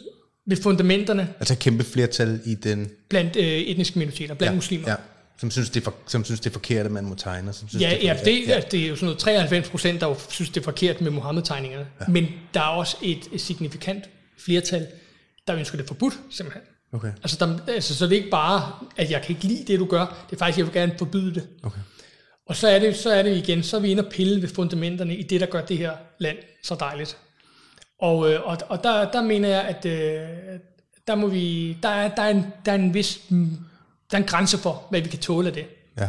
ved 0.47 0.57
fundamenterne 0.57 1.35
Altså 1.39 1.57
kæmpe 1.59 1.85
flertal 1.85 2.41
i 2.45 2.55
den... 2.55 2.91
blandt 3.09 3.37
øh, 3.37 3.45
etniske 3.45 3.99
minoriteter, 3.99 4.35
blandt 4.35 4.53
ja, 4.53 4.55
muslimer. 4.55 4.91
Ja. 4.91 4.97
Som 5.39 5.51
synes, 5.51 5.71
det 5.71 5.81
er 5.81 5.85
for, 5.85 5.95
som 6.07 6.25
synes, 6.25 6.41
det 6.41 6.51
er 6.51 6.53
forkert, 6.53 6.87
at 6.87 6.93
man 6.93 7.05
må 7.05 7.15
tegne. 7.15 7.53
Som 7.53 7.69
synes, 7.69 7.83
Ja, 7.83 7.91
det 7.91 8.09
er 8.09 8.15
ja, 8.15 8.21
det, 8.25 8.49
ja. 8.49 8.61
det 8.71 8.85
er 8.85 8.89
jo 8.89 8.97
sådan 8.97 9.07
noget 9.07 9.19
93 9.19 9.69
procent, 9.69 10.01
der 10.01 10.07
jo 10.07 10.17
synes, 10.29 10.51
det 10.51 10.61
er 10.61 10.65
forkert 10.65 11.01
med 11.01 11.11
Mohammed-tegningerne. 11.11 11.87
Ja. 12.01 12.05
Men 12.09 12.27
der 12.55 12.61
er 12.61 12.65
også 12.65 12.97
et, 13.03 13.29
et 13.33 13.41
signifikant 13.41 14.05
flertal, 14.39 14.87
der 15.47 15.57
ønsker 15.57 15.77
det 15.77 15.87
forbudt, 15.87 16.15
simpelthen. 16.31 16.63
Okay. 16.93 17.13
Altså, 17.23 17.37
der, 17.41 17.59
altså, 17.69 17.95
så 17.95 18.05
det 18.05 18.13
er 18.13 18.17
ikke 18.17 18.31
bare, 18.31 18.73
at 18.97 19.11
jeg 19.11 19.23
kan 19.23 19.37
ikke 19.37 19.45
lide 19.47 19.65
det, 19.67 19.79
du 19.79 19.85
gør. 19.85 20.25
Det 20.31 20.37
er 20.37 20.39
faktisk, 20.39 20.55
at 20.55 20.59
jeg 20.59 20.67
vil 20.67 20.75
gerne 20.75 20.95
forbyde 20.99 21.35
det. 21.35 21.49
Okay. 21.63 21.81
Og 22.51 22.57
så 22.57 22.69
er 22.69 22.79
det, 22.79 22.97
så 22.97 23.11
er 23.11 23.23
det 23.23 23.37
igen, 23.37 23.63
så 23.63 23.77
er 23.77 23.81
vi 23.81 23.91
inde 23.91 24.05
og 24.07 24.13
pille 24.13 24.43
ved 24.43 24.49
fundamenterne 24.49 25.17
i 25.17 25.23
det, 25.23 25.41
der 25.41 25.47
gør 25.47 25.65
det 25.65 25.79
her 25.79 25.93
land 26.19 26.37
så 26.63 26.75
dejligt. 26.75 27.19
Og, 27.99 28.33
øh, 28.33 28.47
og, 28.47 28.59
og 28.69 28.85
der, 28.85 29.11
der 29.11 29.23
mener 29.23 29.49
jeg, 29.49 29.63
at 29.63 29.87
øh, 29.87 30.29
der, 31.07 31.15
må 31.15 31.27
vi, 31.27 31.77
der, 31.83 31.89
er, 31.89 32.15
der, 32.15 32.23
er 32.23 32.29
en, 32.29 32.47
der 32.65 32.73
er 32.73 32.77
en 32.77 32.95
vis 32.95 33.21
der 34.11 34.17
er 34.17 34.17
en 34.17 34.25
grænse 34.25 34.59
for, 34.59 34.87
hvad 34.91 35.01
vi 35.01 35.09
kan 35.09 35.19
tåle 35.19 35.49
af 35.49 35.55
det. 35.55 35.67
Ja. 35.99 36.09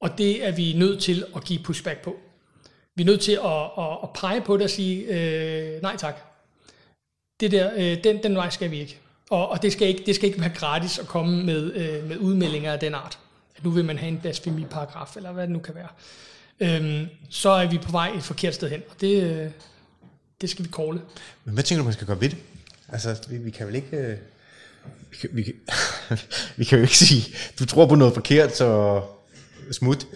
Og 0.00 0.18
det 0.18 0.46
er 0.46 0.52
vi 0.52 0.72
nødt 0.72 1.02
til 1.02 1.24
at 1.36 1.44
give 1.44 1.62
pushback 1.64 2.02
på. 2.02 2.16
Vi 2.94 3.02
er 3.02 3.06
nødt 3.06 3.20
til 3.20 3.38
at, 3.44 3.84
at, 3.84 3.98
at 4.02 4.08
pege 4.14 4.40
på 4.40 4.56
det 4.56 4.64
og 4.64 4.70
sige, 4.70 5.04
øh, 5.04 5.82
nej 5.82 5.96
tak. 5.96 6.16
Det 7.40 7.50
der, 7.50 7.70
øh, 7.76 8.04
den, 8.04 8.22
den 8.22 8.36
vej 8.36 8.50
skal 8.50 8.70
vi 8.70 8.80
ikke. 8.80 8.98
Og, 9.30 9.48
og 9.48 9.62
det, 9.62 9.72
skal 9.72 9.88
ikke, 9.88 10.02
det 10.06 10.14
skal 10.14 10.28
ikke 10.28 10.40
være 10.40 10.54
gratis 10.54 10.98
at 10.98 11.06
komme 11.06 11.44
med, 11.44 11.72
øh, 11.72 12.08
med 12.08 12.16
udmeldinger 12.16 12.72
af 12.72 12.80
den 12.80 12.94
art. 12.94 13.18
At 13.56 13.64
nu 13.64 13.70
vil 13.70 13.84
man 13.84 13.98
have 13.98 14.08
en 14.08 14.18
blasfemiparagraf, 14.20 15.16
eller 15.16 15.32
hvad 15.32 15.42
det 15.42 15.50
nu 15.50 15.58
kan 15.58 15.74
være. 15.74 15.88
Øhm, 16.60 17.06
så 17.30 17.48
er 17.50 17.70
vi 17.70 17.78
på 17.78 17.90
vej 17.92 18.12
et 18.16 18.22
forkert 18.22 18.54
sted 18.54 18.70
hen, 18.70 18.82
og 18.90 18.96
det, 19.00 19.22
øh, 19.22 19.50
det 20.40 20.50
skal 20.50 20.64
vi 20.64 20.70
kåle. 20.70 21.00
Men 21.44 21.54
hvad 21.54 21.64
tænker 21.64 21.80
du, 21.80 21.84
man 21.84 21.92
skal 21.92 22.06
gøre 22.06 22.20
ved 22.20 22.28
det? 22.28 22.38
Altså, 22.88 23.16
vi, 23.28 23.36
vi 23.38 23.50
kan 23.50 23.66
vel 23.66 23.74
ikke... 23.74 23.96
øh, 23.96 24.16
Vi 25.10 25.16
kan, 25.20 25.30
vi, 25.32 25.42
kan, 25.42 25.54
vi 26.56 26.64
kan 26.64 26.78
jo 26.78 26.82
ikke 26.82 26.96
sige, 26.98 27.36
du 27.58 27.66
tror 27.66 27.86
på 27.86 27.94
noget 27.94 28.14
forkert, 28.14 28.56
så 28.56 29.02
smut. 29.72 30.06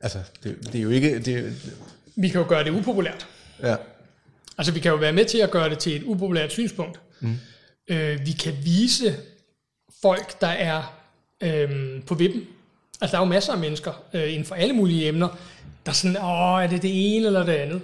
Altså, 0.00 0.18
det, 0.42 0.58
det 0.72 0.74
er 0.78 0.82
jo 0.82 0.90
ikke... 0.90 1.18
Det, 1.18 1.34
er- 1.34 1.52
Vi 2.16 2.28
kan 2.28 2.40
jo 2.40 2.46
gøre 2.48 2.64
det 2.64 2.70
upopulært. 2.70 3.26
ja. 3.62 3.76
Altså, 4.58 4.72
vi 4.72 4.80
kan 4.80 4.90
jo 4.90 4.96
være 4.96 5.12
med 5.12 5.24
til 5.24 5.38
at 5.38 5.50
gøre 5.50 5.70
det 5.70 5.78
til 5.78 5.96
et 5.96 6.02
upopulært 6.02 6.52
synspunkt. 6.52 7.00
Mm. 7.20 7.36
Øh, 7.88 8.26
vi 8.26 8.32
kan 8.32 8.54
vise 8.64 9.16
folk, 10.02 10.40
der 10.40 10.46
er 10.46 10.98
øh, 11.40 12.02
på 12.06 12.14
vippen. 12.14 12.42
Altså, 13.00 13.16
der 13.16 13.22
er 13.22 13.26
jo 13.26 13.30
masser 13.30 13.52
af 13.52 13.58
mennesker 13.58 13.92
øh, 14.12 14.32
inden 14.32 14.44
for 14.44 14.54
alle 14.54 14.74
mulige 14.74 15.08
emner, 15.08 15.28
der 15.86 15.90
er 15.90 15.94
sådan, 15.94 16.16
åh, 16.16 16.62
er 16.62 16.66
det 16.66 16.82
det 16.82 17.16
ene 17.16 17.26
eller 17.26 17.44
det 17.44 17.52
andet? 17.52 17.82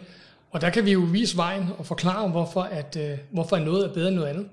Og 0.51 0.61
der 0.61 0.71
kan 0.71 0.85
vi 0.85 0.93
jo 0.93 1.01
vise 1.01 1.37
vejen 1.37 1.69
og 1.79 1.87
forklare, 1.87 2.29
hvorfor, 2.29 2.63
at, 2.63 2.97
øh, 2.97 3.19
hvorfor 3.31 3.59
noget 3.59 3.85
er 3.85 3.93
bedre 3.93 4.09
end 4.09 4.17
noget 4.17 4.29
andet. 4.29 4.49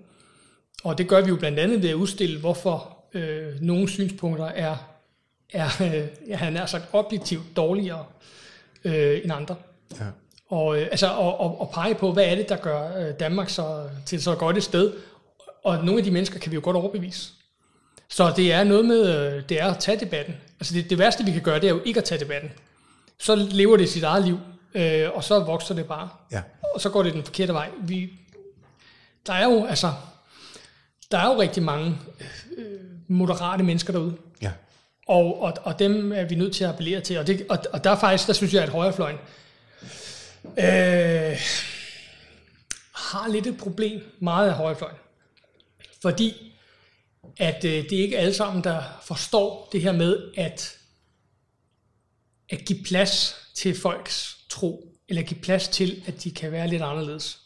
Og 0.84 0.98
det 0.98 1.08
gør 1.08 1.22
vi 1.22 1.30
jo 1.30 1.36
blandt 1.36 1.60
andet 1.60 1.84
ved 1.84 1.90
at 1.90 1.96
udstille, 1.96 2.40
hvorfor 2.40 2.98
øh, 3.14 3.62
nogle 3.62 3.90
synspunkter 3.90 4.46
er, 4.46 4.76
er 5.54 5.70
øh, 5.82 6.08
ja, 6.28 6.36
han 6.36 6.58
er 6.58 6.66
sagt 6.66 6.84
objektivt 6.94 7.44
dårligere 7.56 8.06
øh, 8.84 9.20
end 9.24 9.32
andre. 9.34 9.56
ja. 10.00 10.06
Og, 10.50 10.82
øh, 10.82 10.88
altså, 10.92 11.08
og, 11.08 11.40
og, 11.40 11.62
og 11.62 11.70
pege 11.74 11.96
på, 11.96 12.12
hvad 12.12 12.26
er 12.26 12.36
det, 12.36 12.50
der 12.50 12.56
gør 12.56 12.98
øh, 12.98 13.20
Danmark 13.20 13.50
så, 13.50 13.90
til 14.06 14.22
så 14.22 14.36
godt 14.36 14.58
et 14.58 14.64
sted. 14.64 14.94
Og 15.64 15.86
nogle 15.86 15.98
af 15.98 16.04
de 16.04 16.12
mennesker 16.12 16.40
kan 16.40 16.52
vi 16.52 16.56
jo 16.56 16.62
godt 16.64 16.76
overbevise. 16.76 17.32
Så 18.10 18.34
det 18.36 18.54
er 18.54 18.64
noget 18.64 18.86
med, 18.86 19.34
øh, 19.34 19.44
det 19.50 19.62
er 19.62 19.66
at 19.66 19.80
tage 19.80 20.00
debatten. 20.00 20.36
Altså 20.60 20.74
det, 20.74 20.90
det 20.90 20.98
værste, 20.98 21.26
vi 21.26 21.32
kan 21.32 21.42
gøre, 21.42 21.60
det 21.60 21.70
er 21.70 21.74
jo 21.74 21.82
ikke 21.86 21.98
at 21.98 22.04
tage 22.04 22.20
debatten. 22.20 22.52
Så 23.20 23.36
lever 23.36 23.78
det 23.78 23.90
sit 23.90 24.04
eget 24.04 24.26
liv, 24.26 24.40
øh, 24.74 25.10
og 25.14 25.24
så 25.24 25.40
vokser 25.40 25.76
det 25.76 25.86
bare. 25.86 26.10
Ja. 26.32 26.42
Og 26.76 26.82
så 26.82 26.90
går 26.90 27.04
det 27.04 27.14
den 27.14 27.24
forkerte 27.24 27.54
vej. 27.54 27.70
Vi, 27.82 28.10
der 29.28 29.34
er 29.34 29.44
jo, 29.44 29.66
altså, 29.66 29.94
der 31.12 31.18
er 31.18 31.34
jo 31.34 31.42
rigtig 31.42 31.64
mange 31.64 31.98
øh, 32.58 32.80
moderate 33.08 33.64
mennesker 33.64 33.94
derude. 33.94 34.18
Ja. 34.42 34.52
Og, 35.08 35.42
og, 35.42 35.54
og 35.64 35.80
dem 35.80 36.12
er 36.12 36.24
vi 36.24 36.36
nødt 36.36 36.56
til 36.56 36.64
at 36.64 36.70
appellere 36.70 37.02
til. 37.02 37.18
Og, 37.18 37.28
det, 37.28 37.46
og, 37.50 37.58
og 37.74 37.84
der 37.84 37.92
er 37.92 38.00
faktisk, 38.00 38.28
der 38.28 38.34
synes 38.34 38.54
jeg, 38.54 38.64
at 38.64 38.70
højrefløjen 38.70 39.18
øh, 40.44 41.38
har 42.94 43.28
lidt 43.28 43.48
et 43.48 43.58
problem, 43.58 44.02
meget 44.20 44.50
af 44.50 44.54
højrefløjen. 44.54 44.98
Fordi 46.02 46.47
at 47.38 47.66
øh, 47.66 47.72
det 47.72 47.94
er 47.94 48.04
ikke 48.04 48.18
alle 48.18 48.34
sammen, 48.34 48.64
der 48.64 48.82
forstår 49.04 49.70
det 49.72 49.82
her 49.82 49.92
med 49.92 50.32
at, 50.38 50.78
at 52.50 52.66
give 52.66 52.80
plads 52.84 53.36
til 53.56 53.80
folks 53.80 54.38
tro, 54.50 54.94
eller 55.10 55.22
give 55.22 55.40
plads 55.40 55.68
til, 55.68 56.04
at 56.06 56.24
de 56.24 56.32
kan 56.32 56.52
være 56.52 56.68
lidt 56.68 56.82
anderledes. 56.82 57.40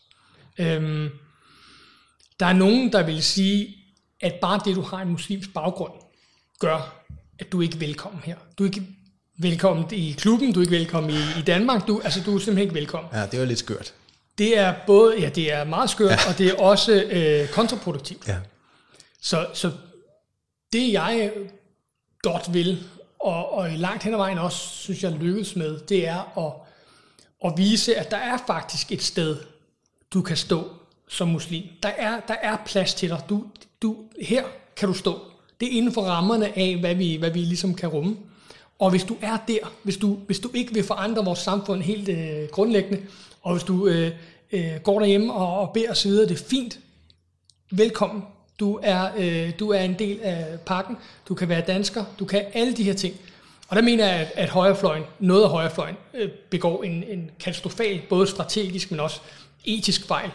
Øhm, 0.58 1.10
der 2.40 2.46
er 2.46 2.54
nogen, 2.54 2.92
der 2.92 3.04
vil 3.04 3.24
sige, 3.24 3.76
at 4.20 4.34
bare 4.42 4.62
det, 4.66 4.76
du 4.76 4.82
har 4.82 5.02
en 5.02 5.10
muslimsk 5.10 5.54
baggrund, 5.54 5.94
gør, 6.60 7.06
at 7.40 7.52
du 7.52 7.62
ikke 7.62 7.76
er 7.76 7.80
velkommen 7.80 8.22
her. 8.26 8.36
Du 8.58 8.64
er 8.64 8.68
ikke 8.68 8.88
velkommen 9.38 9.86
i 9.92 10.16
klubben, 10.18 10.54
du 10.54 10.60
er 10.60 10.64
ikke 10.64 10.76
velkommen 10.76 11.12
i, 11.12 11.40
i 11.40 11.42
Danmark, 11.42 11.88
du, 11.88 12.02
altså, 12.04 12.22
du 12.26 12.36
er 12.36 12.40
simpelthen 12.40 12.58
ikke 12.58 12.74
velkommen. 12.74 13.10
Ja, 13.14 13.26
det 13.26 13.40
var 13.40 13.46
lidt 13.46 13.60
skørt. 13.60 13.94
Det 14.38 14.58
er 14.58 14.76
både, 14.88 15.20
ja, 15.20 15.30
det 15.30 15.54
er 15.54 15.64
meget 15.64 15.90
skørt, 15.90 16.12
ja. 16.12 16.30
og 16.30 16.38
det 16.38 16.48
er 16.48 16.56
også 16.56 17.04
øh, 17.04 17.50
kontraproduktivt. 17.50 18.28
Ja. 18.28 18.38
Så, 19.22 19.48
så 19.54 19.72
det 20.74 20.94
jeg 20.94 21.32
godt 22.22 22.54
vil, 22.54 22.84
og, 23.20 23.54
og 23.54 23.72
i 23.72 23.76
langt 23.76 24.04
hen 24.04 24.14
ad 24.14 24.18
vejen 24.18 24.38
også 24.38 24.68
synes 24.68 25.04
jeg 25.04 25.12
lykkes 25.12 25.56
med, 25.56 25.80
det 25.80 26.08
er 26.08 26.38
at, 26.48 26.54
at 27.46 27.58
vise, 27.58 27.96
at 27.96 28.12
der 28.12 28.18
er 28.18 28.38
faktisk 28.48 28.92
et 28.92 29.02
sted, 29.02 29.38
du 30.14 30.22
kan 30.22 30.38
stå 30.38 30.70
som 31.08 31.28
muslim. 31.28 31.64
Der 31.84 31.90
er, 31.90 32.20
der 32.20 32.34
er 32.34 32.58
plads 32.66 32.94
til 32.94 33.10
dig. 33.10 33.22
Du, 33.30 33.46
du, 33.82 33.98
her 34.22 34.44
kan 34.76 34.88
du 34.88 34.94
stå. 34.94 35.20
Det 35.60 35.68
er 35.68 35.78
inden 35.78 35.94
for 35.94 36.02
rammerne 36.02 36.58
af, 36.58 36.78
hvad 36.78 36.96
vi, 36.96 37.16
hvad 37.16 37.32
vi 37.32 37.40
ligesom 37.40 37.76
kan 37.76 37.90
rumme. 37.90 38.18
Og 38.80 38.90
hvis 38.90 39.04
du 39.04 39.18
er 39.22 39.38
der, 39.48 39.74
hvis 39.84 39.98
du, 39.98 40.14
hvis 40.14 40.40
du 40.40 40.50
ikke 40.54 40.74
vil 40.74 40.84
forandre 40.84 41.26
vores 41.26 41.40
samfund 41.40 41.82
helt 41.82 42.10
øh, 42.10 42.50
grundlæggende, 42.52 43.06
og 43.42 43.54
hvis 43.54 43.64
du 43.64 43.88
øh, 43.88 44.12
øh, 44.52 44.76
går 44.84 45.00
derhjemme 45.00 45.34
og, 45.34 45.60
og 45.60 45.74
beder 45.74 45.92
osv., 45.92 46.12
det 46.12 46.32
er 46.32 46.44
fint. 46.50 46.80
Velkommen. 47.72 48.24
Du 48.62 48.80
er, 48.84 49.10
øh, 49.18 49.52
du 49.60 49.70
er 49.70 49.80
en 49.80 50.00
del 50.00 50.20
af 50.22 50.60
pakken. 50.66 50.98
Du 51.28 51.36
kan 51.36 51.50
være 51.50 51.62
dansker. 51.62 52.06
Du 52.20 52.26
kan 52.26 52.46
alle 52.54 52.74
de 52.74 52.84
her 52.84 52.94
ting. 52.94 53.16
Og 53.68 53.76
der 53.76 53.82
mener 53.82 54.08
jeg, 54.08 54.20
at, 54.20 54.32
at 54.36 54.50
højrefløjen, 54.50 55.04
noget 55.20 55.44
af 55.44 55.50
højrefløjen, 55.50 55.96
øh, 56.14 56.30
begår 56.50 56.84
en, 56.84 57.04
en 57.04 57.32
katastrofal, 57.40 58.02
både 58.10 58.28
strategisk, 58.28 58.92
men 58.92 59.00
også 59.00 59.20
etisk 59.66 60.08
fejl, 60.08 60.30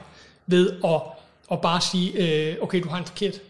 ved 0.47 0.73
at, 0.85 1.01
at 1.53 1.61
bare 1.61 1.81
sige, 1.81 2.13
øh, 2.13 2.57
okay, 2.63 2.83
du 2.83 2.89
har 2.89 2.99
en 2.99 3.05
forkert, 3.05 3.41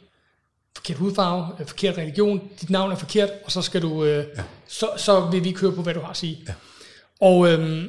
forkert 0.77 0.97
hudfarve, 0.97 1.47
øh, 1.61 1.67
forkert 1.67 1.99
religion, 1.99 2.51
dit 2.61 2.71
navn 2.71 2.93
er 2.93 2.97
forkert, 2.97 3.31
og 3.45 3.53
så 3.53 3.63
skal 3.63 3.83
du, 3.83 4.05
øh, 4.05 4.25
ja. 4.37 4.43
så, 4.67 4.91
så 4.97 5.21
vil 5.21 5.45
vi 5.45 5.53
køre 5.53 5.73
på, 5.73 5.83
hvad 5.83 5.95
du 5.95 6.01
har 6.01 6.11
at 6.11 6.17
sige. 6.17 6.39
Ja. 6.49 6.53
Og, 7.21 7.53
øhm, 7.53 7.89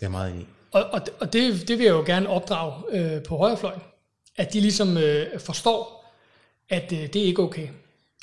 Det 0.00 0.06
er 0.06 0.08
meget 0.08 0.32
enig 0.32 0.46
og, 0.76 0.84
og, 0.92 1.00
og 1.20 1.32
det, 1.32 1.68
det 1.68 1.78
vil 1.78 1.84
jeg 1.84 1.92
jo 1.92 2.02
gerne 2.06 2.28
opdrage 2.28 2.72
øh, 2.90 3.22
på 3.22 3.36
højrefløjen. 3.36 3.80
At 4.36 4.52
de 4.52 4.60
ligesom 4.60 4.96
øh, 4.96 5.40
forstår, 5.40 5.95
at 6.68 6.92
øh, 6.92 6.98
det 6.98 7.16
er 7.16 7.24
ikke 7.24 7.42
okay. 7.42 7.68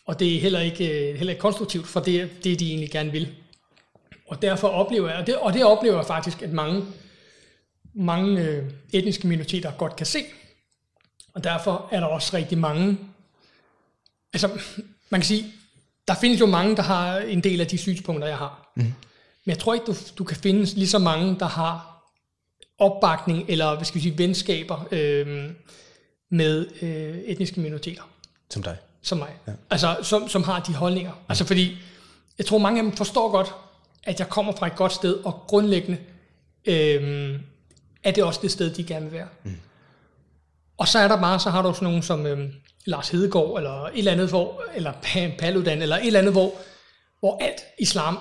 Og 0.05 0.19
det 0.19 0.35
er 0.35 0.39
heller 0.39 0.59
ikke, 0.59 1.09
øh, 1.09 1.15
heller 1.15 1.31
ikke 1.31 1.41
konstruktivt, 1.41 1.87
for 1.87 1.99
det 1.99 2.21
er 2.21 2.27
det, 2.43 2.59
de 2.59 2.69
egentlig 2.69 2.91
gerne 2.91 3.11
vil. 3.11 3.35
Og 4.27 4.41
derfor 4.41 4.67
oplever 4.67 5.09
jeg, 5.09 5.17
og 5.17 5.27
det, 5.27 5.37
og 5.37 5.53
det 5.53 5.63
oplever 5.63 5.95
jeg 5.95 6.05
faktisk, 6.05 6.41
at 6.41 6.51
mange, 6.51 6.85
mange 7.93 8.41
øh, 8.41 8.71
etniske 8.93 9.27
minoriteter 9.27 9.71
godt 9.71 9.95
kan 9.95 10.05
se. 10.05 10.19
Og 11.33 11.43
derfor 11.43 11.89
er 11.91 11.99
der 11.99 12.07
også 12.07 12.37
rigtig 12.37 12.57
mange, 12.57 12.97
altså 14.33 14.47
man 15.09 15.21
kan 15.21 15.25
sige, 15.25 15.45
der 16.07 16.13
findes 16.21 16.39
jo 16.39 16.45
mange, 16.45 16.75
der 16.75 16.81
har 16.81 17.17
en 17.17 17.43
del 17.43 17.61
af 17.61 17.67
de 17.67 17.77
synspunkter, 17.77 18.27
jeg 18.27 18.37
har. 18.37 18.71
Mm. 18.75 18.83
Men 18.83 18.93
jeg 19.45 19.59
tror 19.59 19.73
ikke, 19.73 19.85
du, 19.85 19.95
du 20.17 20.23
kan 20.23 20.37
finde 20.37 20.63
lige 20.63 20.87
så 20.87 20.99
mange, 20.99 21.39
der 21.39 21.45
har 21.45 22.03
opbakning 22.79 23.45
eller 23.47 23.75
hvad 23.75 23.85
skal 23.85 23.95
vi 23.95 24.01
sige, 24.01 24.17
venskaber 24.17 24.87
øh, 24.91 25.51
med 26.29 26.67
øh, 26.81 27.17
etniske 27.17 27.59
minoriteter 27.59 28.03
Som 28.53 28.63
dig. 28.63 28.77
som 29.01 29.17
mig. 29.17 29.29
Ja. 29.47 29.51
Altså, 29.69 29.95
som, 30.01 30.29
som 30.29 30.43
har 30.43 30.59
de 30.59 30.73
holdninger. 30.75 31.11
Ja. 31.11 31.25
Altså, 31.29 31.45
fordi 31.45 31.77
jeg 32.37 32.45
tror, 32.45 32.57
mange 32.57 32.79
af 32.79 32.83
dem 32.83 32.95
forstår 32.97 33.31
godt, 33.31 33.53
at 34.03 34.19
jeg 34.19 34.29
kommer 34.29 34.53
fra 34.55 34.67
et 34.67 34.75
godt 34.75 34.93
sted, 34.93 35.13
og 35.13 35.43
grundlæggende 35.47 35.97
øh, 36.65 37.39
er 38.03 38.11
det 38.11 38.23
også 38.23 38.39
det 38.43 38.51
sted, 38.51 38.73
de 38.73 38.83
gerne 38.83 39.05
vil 39.05 39.13
være. 39.13 39.27
Mm. 39.43 39.57
Og 40.77 40.87
så 40.87 40.99
er 40.99 41.07
der 41.07 41.21
bare, 41.21 41.39
så 41.39 41.49
har 41.49 41.61
du 41.61 41.73
sådan 41.73 41.85
nogen 41.85 42.03
som 42.03 42.25
øh, 42.25 42.49
Lars 42.85 43.09
Hedegaard, 43.09 43.57
eller 43.57 43.83
et 43.85 43.91
eller 43.97 44.11
andet, 44.11 44.29
hvor, 44.29 44.63
eller 44.75 44.93
Pa- 44.93 45.37
Paludan, 45.37 45.81
eller 45.81 45.97
et 45.97 46.07
eller 46.07 46.19
andet, 46.19 46.33
hvor, 46.33 46.53
hvor 47.19 47.37
alt 47.43 47.63
islam 47.79 48.19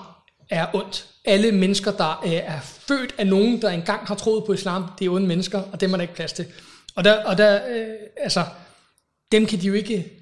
er 0.51 0.67
ondt. 0.75 1.07
Alle 1.25 1.53
mennesker, 1.53 1.91
der 1.93 2.23
øh, 2.25 2.33
er 2.33 2.61
født 2.61 3.15
af 3.19 3.27
nogen, 3.27 3.63
der 3.63 3.71
engang 3.71 4.07
har 4.07 4.15
troet 4.15 4.45
på 4.45 4.53
islam, 4.53 4.85
det 4.99 5.07
er 5.07 5.11
onde 5.11 5.27
mennesker, 5.27 5.63
og 5.73 5.81
dem 5.81 5.93
er 5.93 5.97
der 5.97 6.03
ikke 6.03 6.15
plads 6.15 6.33
til. 6.33 6.47
Og 6.95 7.05
der, 7.05 7.25
og 7.25 7.39
der 7.39 7.61
øh, 7.69 7.87
altså, 8.17 8.45
dem 9.33 9.47
kan 9.47 9.61
de 9.61 9.67
jo 9.67 9.75
ikke, 9.75 10.22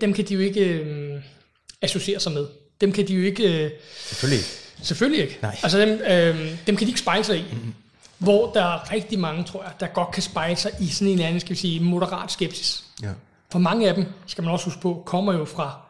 dem 0.00 0.12
kan 0.12 0.24
de 0.28 0.34
jo 0.34 0.40
ikke 0.40 0.60
øh, 0.68 1.22
associere 1.82 2.20
sig 2.20 2.32
med. 2.32 2.46
Dem 2.80 2.92
kan 2.92 3.08
de 3.08 3.14
jo 3.14 3.22
ikke... 3.22 3.64
Øh, 3.64 3.70
Selvfølgelig 4.06 4.38
ikke. 4.38 4.50
Selvfølgelig 4.82 5.22
ikke. 5.22 5.38
Nej. 5.42 5.56
Altså 5.62 5.80
dem, 5.80 5.88
øh, 5.88 6.56
dem 6.66 6.76
kan 6.76 6.86
de 6.86 6.90
ikke 6.90 7.00
spejle 7.00 7.24
sig 7.24 7.38
i. 7.38 7.44
Mm-hmm. 7.52 7.74
Hvor 8.18 8.52
der 8.52 8.64
er 8.64 8.92
rigtig 8.92 9.18
mange, 9.18 9.44
tror 9.44 9.62
jeg, 9.62 9.72
der 9.80 9.86
godt 9.86 10.10
kan 10.10 10.22
spejle 10.22 10.56
sig 10.56 10.70
i 10.80 10.86
sådan 10.88 11.08
en 11.08 11.12
eller 11.14 11.26
anden, 11.26 11.40
skal 11.40 11.50
vi 11.50 11.56
sige, 11.56 11.80
moderat 11.80 12.32
skepsis. 12.32 12.84
Ja. 13.02 13.10
For 13.52 13.58
mange 13.58 13.88
af 13.88 13.94
dem, 13.94 14.04
skal 14.26 14.44
man 14.44 14.52
også 14.52 14.64
huske 14.64 14.80
på, 14.80 15.02
kommer 15.06 15.32
jo 15.32 15.44
fra, 15.44 15.80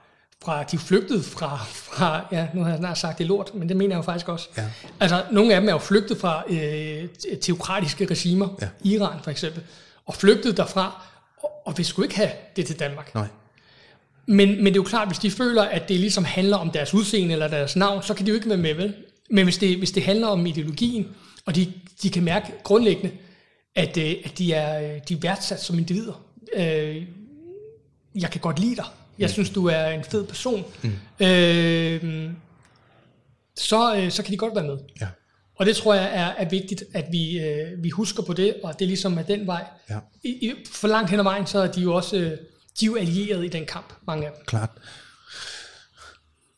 fra 0.45 0.63
de 0.63 0.79
flygtet 0.79 1.25
fra, 1.25 1.65
fra, 1.67 2.27
ja, 2.33 2.49
nu 2.55 2.63
har 2.63 2.69
jeg 2.71 2.79
snart 2.79 2.99
sagt 2.99 3.19
det 3.19 3.27
lort, 3.27 3.55
men 3.55 3.69
det 3.69 3.77
mener 3.77 3.95
jeg 3.95 3.97
jo 3.97 4.03
faktisk 4.03 4.29
også. 4.29 4.49
Ja. 4.57 4.65
Altså, 5.01 5.25
nogle 5.33 5.55
af 5.55 5.61
dem 5.61 5.69
er 5.69 5.73
jo 5.73 5.79
flygtet 5.79 6.19
fra 6.21 6.43
øh, 6.49 7.09
teokratiske 7.43 8.07
regimer, 8.07 8.49
Ja. 8.63 8.69
Iran 8.85 9.19
for 9.23 9.31
eksempel, 9.31 9.63
og 10.07 10.15
flygtet 10.15 10.57
derfra, 10.57 11.03
og, 11.43 11.51
og 11.67 11.77
vil 11.79 11.87
sgu 11.87 12.03
ikke 12.03 12.17
have 12.17 12.31
det 12.57 12.67
til 12.67 12.79
Danmark. 12.79 13.15
Nej. 13.15 13.27
Men, 14.27 14.49
men 14.49 14.67
det 14.67 14.71
er 14.71 14.77
jo 14.77 14.83
klart, 14.83 15.09
hvis 15.09 15.19
de 15.19 15.31
føler, 15.31 15.63
at 15.63 15.89
det 15.89 16.01
ligesom 16.01 16.25
handler 16.25 16.57
om 16.57 16.71
deres 16.71 16.95
udseende 16.95 17.33
eller 17.33 17.49
deres 17.49 17.77
navn, 17.77 18.03
så 18.03 18.15
kan 18.15 18.27
de 18.27 18.31
jo 18.31 18.35
ikke 18.35 18.49
være 18.49 18.59
med, 18.59 18.75
vel? 18.75 18.95
Men 19.31 19.45
hvis 19.45 19.59
det, 19.59 19.79
hvis 19.79 19.91
det 19.91 20.03
handler 20.03 20.27
om 20.27 20.47
ideologien, 20.47 21.09
og 21.47 21.55
de, 21.55 21.73
de 22.03 22.11
kan 22.11 22.25
mærke 22.25 22.53
grundlæggende, 22.63 23.11
at, 23.75 23.97
øh, 23.97 24.15
at 24.25 24.39
de, 24.39 24.53
er, 24.53 24.95
øh, 24.95 25.01
de 25.09 25.15
er 25.15 25.19
værdsat 25.19 25.63
som 25.63 25.79
individer. 25.79 26.25
Øh, 26.57 27.07
jeg 28.15 28.31
kan 28.31 28.41
godt 28.41 28.59
lide 28.59 28.77
dig. 28.77 28.85
Jeg 29.19 29.31
synes, 29.31 29.51
du 29.51 29.67
er 29.67 29.87
en 29.87 30.05
fed 30.05 30.25
person. 30.25 30.65
Mm. 30.83 31.27
Øh, 31.27 32.31
så, 33.57 33.97
øh, 33.97 34.11
så 34.11 34.23
kan 34.23 34.33
de 34.33 34.37
godt 34.37 34.55
være 34.55 34.65
med. 34.65 34.79
Ja. 35.01 35.07
Og 35.57 35.67
det 35.67 35.77
tror 35.77 35.95
jeg 35.95 36.11
er, 36.13 36.45
er 36.45 36.49
vigtigt, 36.49 36.85
at 36.95 37.05
vi, 37.11 37.41
øh, 37.41 37.85
vi 37.85 37.91
husker 37.91 38.23
på 38.23 38.33
det, 38.33 38.55
og 38.63 38.79
det 38.79 38.87
ligesom 38.87 39.19
er 39.19 39.23
den 39.23 39.47
vej. 39.47 39.65
Ja. 39.91 39.99
I, 40.25 40.53
for 40.71 40.89
langt 40.89 41.11
hen 41.11 41.19
ad 41.19 41.25
vejen, 41.25 41.47
så 41.47 41.59
er 41.59 41.73
de 41.73 41.81
jo 41.81 41.95
også 41.95 42.17
øh, 42.17 42.39
de 42.81 42.85
er 42.85 42.87
jo 42.87 42.97
allieret 42.97 43.45
i 43.45 43.49
den 43.49 43.67
kamp, 43.67 43.93
mange 44.07 44.27
af 44.27 44.33
dem. 44.33 44.45
Klart. 44.47 44.71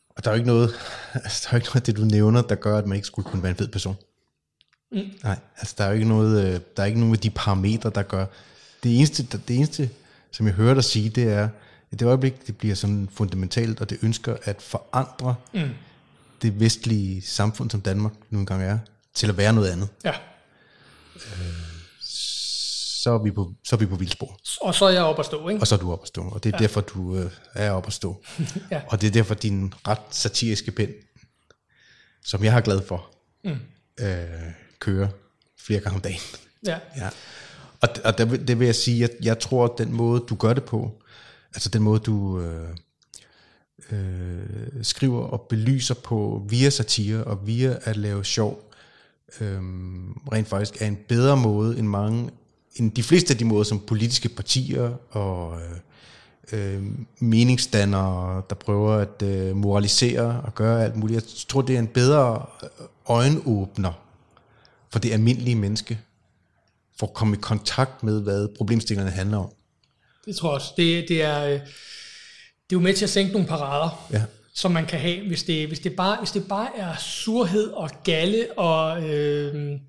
Og 0.09 0.23
der 0.23 0.29
er 0.29 0.35
jo 0.35 0.39
ikke 0.39 0.47
noget, 0.47 0.75
altså, 1.13 1.39
der 1.43 1.49
er 1.49 1.51
jo 1.53 1.57
ikke 1.57 1.67
noget 1.67 1.75
af 1.75 1.83
det, 1.83 1.97
du 1.97 2.01
nævner, 2.01 2.41
der 2.41 2.55
gør, 2.55 2.77
at 2.77 2.87
man 2.87 2.95
ikke 2.95 3.07
skulle 3.07 3.29
kunne 3.29 3.43
være 3.43 3.49
en 3.49 3.57
fed 3.57 3.67
person. 3.67 3.95
Mm. 4.91 5.01
Nej, 5.23 5.39
altså 5.57 5.75
der 5.77 5.83
er 5.83 5.87
jo 5.87 5.93
ikke 5.93 6.07
noget, 6.07 6.45
øh, 6.45 6.59
der 6.77 6.83
er 6.83 6.85
ikke 6.85 6.99
nogen 6.99 7.15
af 7.15 7.19
de 7.19 7.29
parametre, 7.29 7.89
der 7.95 8.03
gør. 8.03 8.25
Det 8.83 8.97
eneste, 8.97 9.23
det 9.47 9.55
eneste, 9.55 9.89
som 10.31 10.45
jeg 10.45 10.55
hører 10.55 10.73
dig 10.73 10.83
sige, 10.83 11.09
det 11.09 11.23
er, 11.23 11.49
at 11.91 11.99
det 11.99 12.05
øjeblik, 12.05 12.47
det 12.47 12.57
bliver 12.57 12.75
sådan 12.75 13.09
fundamentalt, 13.13 13.81
og 13.81 13.89
det 13.89 13.97
ønsker 14.01 14.37
at 14.43 14.61
forandre 14.61 15.35
mm. 15.53 15.69
det 16.41 16.59
vestlige 16.59 17.21
samfund, 17.21 17.71
som 17.71 17.81
Danmark 17.81 18.13
nu 18.29 18.39
engang 18.39 18.63
er, 18.63 18.79
til 19.13 19.29
at 19.29 19.37
være 19.37 19.53
noget 19.53 19.69
andet, 19.69 19.89
Ja. 20.05 20.13
Så 23.07 23.13
er 23.13 23.17
vi 23.23 23.31
på, 23.31 23.53
så 23.63 23.75
er 23.75 23.79
vi 23.79 23.85
på 23.85 23.95
vildspor. 23.95 24.39
Og 24.61 24.75
så 24.75 24.85
er 24.85 24.89
jeg 24.89 25.03
oppe 25.03 25.19
at 25.19 25.25
stå, 25.25 25.47
ikke? 25.49 25.61
Og 25.61 25.67
så 25.67 25.75
er 25.75 25.79
du 25.79 25.91
oppe 25.91 26.03
at 26.03 26.07
stå, 26.07 26.21
og 26.23 26.43
det 26.43 26.53
er 26.53 26.57
ja. 26.57 26.63
derfor, 26.63 26.81
du 26.81 27.15
øh, 27.15 27.31
er 27.55 27.71
oppe 27.71 27.87
at 27.87 27.93
stå. 27.93 28.23
Ja. 28.71 28.81
Og 28.87 29.01
det 29.01 29.07
er 29.07 29.11
derfor, 29.11 29.33
din 29.33 29.73
ret 29.87 30.01
satiriske 30.11 30.71
pen, 30.71 30.89
som 32.25 32.43
jeg 32.43 32.53
har 32.53 32.61
glad 32.61 32.81
for, 32.87 33.09
mm. 33.43 33.55
øh, 33.99 34.17
kører 34.79 35.07
flere 35.59 35.79
gange 35.79 35.95
om 35.95 36.01
dagen. 36.01 36.19
Ja. 36.65 36.79
Ja. 36.97 37.09
Og, 37.81 37.89
og 38.05 38.17
det, 38.17 38.31
vil- 38.31 38.47
det 38.47 38.59
vil 38.59 38.65
jeg 38.65 38.75
sige, 38.75 39.03
at 39.03 39.11
jeg 39.21 39.39
tror, 39.39 39.65
at 39.65 39.71
den 39.77 39.93
måde, 39.93 40.23
du 40.29 40.35
gør 40.35 40.53
det 40.53 40.63
på, 40.63 41.01
altså 41.55 41.69
den 41.69 41.81
måde, 41.81 41.99
du 41.99 42.41
øh, 42.41 42.69
øh, 43.91 44.83
skriver 44.83 45.21
og 45.21 45.41
belyser 45.49 45.95
på 45.95 46.45
via 46.49 46.69
satire 46.69 47.23
og 47.23 47.47
via 47.47 47.77
at 47.81 47.97
lave 47.97 48.25
sjov, 48.25 48.71
øh, 49.41 49.61
rent 50.33 50.47
faktisk 50.47 50.81
er 50.81 50.87
en 50.87 50.97
bedre 51.09 51.37
måde 51.37 51.79
end 51.79 51.87
mange, 51.87 52.29
end 52.79 52.91
de 52.91 53.03
fleste 53.03 53.33
af 53.33 53.37
de 53.37 53.45
måder, 53.45 53.63
som 53.63 53.79
politiske 53.79 54.29
partier 54.29 54.93
og 55.11 55.59
øh, 56.51 56.75
øh, 56.75 56.83
meningsdannere, 57.19 58.41
der 58.49 58.55
prøver 58.55 58.93
at 58.93 59.21
øh, 59.23 59.55
moralisere 59.55 60.41
og 60.45 60.55
gøre 60.55 60.83
alt 60.83 60.95
muligt. 60.95 61.17
Jeg 61.17 61.23
tror, 61.47 61.61
det 61.61 61.75
er 61.75 61.79
en 61.79 61.87
bedre 61.87 62.45
øjenåbner 63.05 63.91
for 64.91 64.99
det 64.99 65.11
almindelige 65.13 65.55
menneske, 65.55 65.99
for 66.99 67.07
at 67.07 67.13
komme 67.13 67.35
i 67.35 67.39
kontakt 67.41 68.03
med, 68.03 68.21
hvad 68.21 68.47
problemstillingerne 68.57 69.11
handler 69.11 69.37
om. 69.37 69.49
Det 70.25 70.35
tror 70.35 70.49
jeg 70.49 70.55
også. 70.55 70.73
Det, 70.77 71.05
det, 71.09 71.23
er, 71.23 71.43
øh, 71.45 71.51
det 71.51 71.59
er 71.59 72.73
jo 72.73 72.79
med 72.79 72.93
til 72.93 73.03
at 73.05 73.09
sænke 73.09 73.31
nogle 73.31 73.47
parader, 73.47 74.07
Ja. 74.13 74.23
som 74.53 74.71
man 74.71 74.85
kan 74.85 74.99
have, 74.99 75.27
hvis 75.27 75.43
det, 75.43 75.67
hvis 75.67 75.79
det, 75.79 75.95
bare, 75.95 76.17
hvis 76.17 76.31
det 76.31 76.47
bare 76.47 76.67
er 76.77 76.95
surhed 76.97 77.67
og 77.67 77.89
galle 78.03 78.47
og 78.57 79.03
øh, 79.09 79.79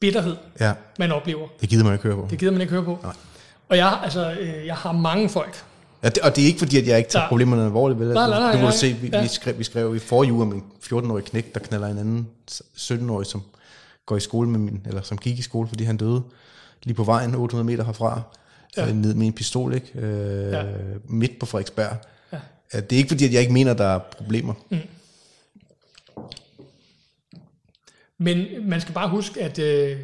bitterhed, 0.00 0.36
Ja, 0.60 0.72
man 0.98 1.12
oplever. 1.12 1.48
det 1.60 1.68
gider 1.68 1.84
man 1.84 1.92
ikke 1.92 2.02
høre 2.02 2.16
på. 2.16 2.26
Det 2.30 2.38
gider 2.38 2.52
man 2.52 2.60
ikke 2.60 2.70
høre 2.72 2.84
på. 2.84 2.98
Nej. 3.02 3.12
Og 3.68 3.76
jeg, 3.76 4.00
altså, 4.04 4.30
øh, 4.40 4.66
jeg 4.66 4.74
har 4.74 4.92
mange 4.92 5.28
folk, 5.28 5.64
Ja, 6.02 6.08
det, 6.08 6.18
og 6.18 6.36
det 6.36 6.42
er 6.42 6.46
ikke 6.46 6.58
fordi, 6.58 6.78
at 6.78 6.86
jeg 6.86 6.98
ikke 6.98 7.10
tager 7.10 7.22
Der- 7.22 7.28
problemerne 7.28 7.64
alvorligt. 7.64 8.00
Vel? 8.00 8.08
Nej, 8.08 8.28
nej, 8.28 8.38
nej, 8.40 8.52
du 8.52 8.58
må 8.58 8.70
se, 8.70 8.92
vi, 8.92 9.08
Ja. 9.12 9.22
vi, 9.22 9.28
skrev, 9.28 9.58
vi 9.58 9.64
skrev 9.64 9.96
i 9.96 9.98
forrige 9.98 10.32
uge 10.32 10.42
om 10.42 10.52
en 10.52 10.64
14-årig 10.82 11.24
knæk, 11.24 11.54
der 11.54 11.60
knaller 11.60 11.86
en 11.86 11.98
anden 11.98 12.28
17-årig, 12.76 13.26
som 13.26 13.42
går 14.06 14.16
i 14.16 14.20
skole 14.20 14.48
med 14.48 14.58
min, 14.58 14.80
eller 14.86 15.02
som 15.02 15.18
gik 15.18 15.38
i 15.38 15.42
skole, 15.42 15.68
fordi 15.68 15.84
han 15.84 15.96
døde 15.96 16.22
lige 16.82 16.94
på 16.94 17.04
vejen 17.04 17.34
800 17.34 17.64
meter 17.66 17.84
herfra, 17.84 18.20
Ja. 18.76 18.86
ja. 18.86 18.92
ned 18.92 19.14
med 19.14 19.26
en 19.26 19.32
pistol, 19.32 19.74
ikke? 19.74 19.98
Øh, 19.98 20.52
Ja. 20.52 20.62
midt 21.04 21.38
på 21.40 21.46
Frederiksberg. 21.46 21.96
Ja, 22.74 22.80
det 22.80 22.92
er 22.92 22.96
ikke 22.96 23.08
fordi, 23.08 23.24
at 23.24 23.32
jeg 23.32 23.40
ikke 23.40 23.52
mener, 23.52 23.70
at 23.70 23.78
der 23.78 23.84
er 23.86 23.98
problemer. 23.98 24.54
Mm. 24.70 24.78
Men 28.18 28.46
man 28.68 28.80
skal 28.80 28.94
bare 28.94 29.08
huske, 29.08 29.40
at 29.42 29.58
øh, 29.58 29.98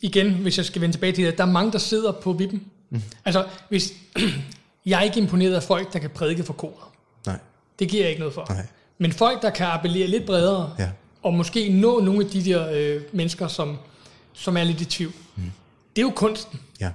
igen, 0.00 0.34
hvis 0.34 0.56
jeg 0.56 0.64
skal 0.66 0.80
vende 0.82 0.94
tilbage 0.94 1.12
til 1.12 1.24
det, 1.26 1.38
der 1.38 1.44
er 1.44 1.50
mange, 1.50 1.72
der 1.72 1.78
sidder 1.78 2.12
på 2.12 2.32
vippen. 2.32 2.62
Mm. 2.90 3.02
Altså, 3.24 3.46
hvis, 3.68 3.92
jeg 4.86 4.98
er 4.98 5.02
ikke 5.02 5.20
imponeret 5.20 5.54
af 5.54 5.62
folk, 5.62 5.92
der 5.92 5.98
kan 5.98 6.10
prædike 6.10 6.44
for 6.44 6.52
koret. 6.52 6.88
Nej. 7.26 7.38
Det 7.78 7.88
giver 7.88 8.02
jeg 8.02 8.10
ikke 8.10 8.20
noget 8.20 8.34
for. 8.34 8.46
Nej. 8.48 8.66
Men 8.98 9.12
folk, 9.12 9.42
der 9.42 9.50
kan 9.50 9.66
appellere 9.66 10.06
lidt 10.06 10.26
bredere, 10.26 10.74
Ja. 10.78 10.90
og 11.22 11.34
måske 11.34 11.68
nå 11.68 12.00
nogle 12.00 12.24
af 12.24 12.30
de 12.30 12.44
der 12.44 12.70
øh, 12.72 13.02
mennesker, 13.12 13.48
som, 13.48 13.78
som 14.32 14.56
er 14.56 14.64
lidt 14.64 14.80
i 14.80 14.84
tvivl, 14.84 15.12
mm. 15.36 15.42
det 15.96 16.02
er 16.02 16.06
jo 16.06 16.12
kunsten. 16.16 16.60
Ja. 16.80 16.90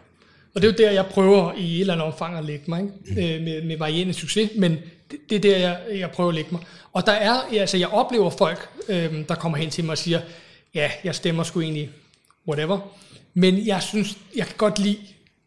Og 0.58 0.62
det 0.62 0.68
er 0.68 0.72
jo 0.72 0.90
der, 0.90 0.92
jeg 0.92 1.06
prøver 1.06 1.54
i 1.54 1.76
et 1.76 1.82
eller 1.82 1.94
andet 1.94 2.08
omfang 2.08 2.38
at 2.38 2.46
lægge 2.46 2.64
mig, 2.68 2.82
ikke? 3.10 3.36
Øh, 3.36 3.44
med, 3.44 3.64
med 3.64 3.78
varierende 3.78 4.14
succes, 4.14 4.50
men 4.56 4.78
det, 5.12 5.20
det 5.30 5.36
er 5.36 5.40
der, 5.40 5.58
jeg, 5.58 5.82
jeg 6.00 6.12
prøver 6.12 6.30
at 6.30 6.36
lægge 6.36 6.50
mig. 6.52 6.62
Og 6.94 7.06
der 7.06 7.12
er, 7.12 7.34
altså 7.52 7.78
jeg 7.78 7.88
oplever 7.88 8.30
folk, 8.30 8.70
øh, 8.90 9.28
der 9.30 9.36
kommer 9.36 9.58
hen 9.58 9.70
til 9.70 9.84
mig 9.84 9.92
og 9.92 9.98
siger, 9.98 10.22
ja, 10.74 10.92
jeg 11.04 11.16
stemmer 11.16 11.44
sgu 11.44 11.62
egentlig 11.62 11.90
whatever, 12.48 12.80
men 13.34 13.68
jeg 13.68 13.84
synes, 13.84 14.18
jeg 14.36 14.46
kan 14.46 14.56
godt 14.58 14.80
lide 14.80 14.98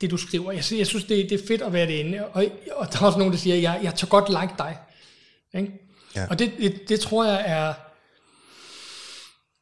det, 0.00 0.10
du 0.10 0.16
skriver. 0.16 0.52
Jeg, 0.52 0.64
jeg 0.78 0.86
synes, 0.86 1.04
det, 1.04 1.30
det 1.30 1.40
er 1.40 1.46
fedt 1.46 1.62
at 1.62 1.72
være 1.72 1.86
det 1.86 1.92
inde. 1.92 2.26
Og, 2.26 2.44
og 2.72 2.92
der 2.92 2.98
er 3.02 3.06
også 3.06 3.18
nogen, 3.18 3.32
der 3.32 3.38
siger, 3.38 3.56
jeg, 3.56 3.80
jeg 3.82 3.94
tager 3.94 4.08
godt 4.08 4.28
like 4.28 4.54
dig. 4.58 4.78
Ikke? 5.54 5.72
Ja. 6.16 6.26
Og 6.30 6.38
det, 6.38 6.52
det, 6.58 6.88
det 6.88 7.00
tror 7.00 7.24
jeg 7.24 7.42
er, 7.46 7.72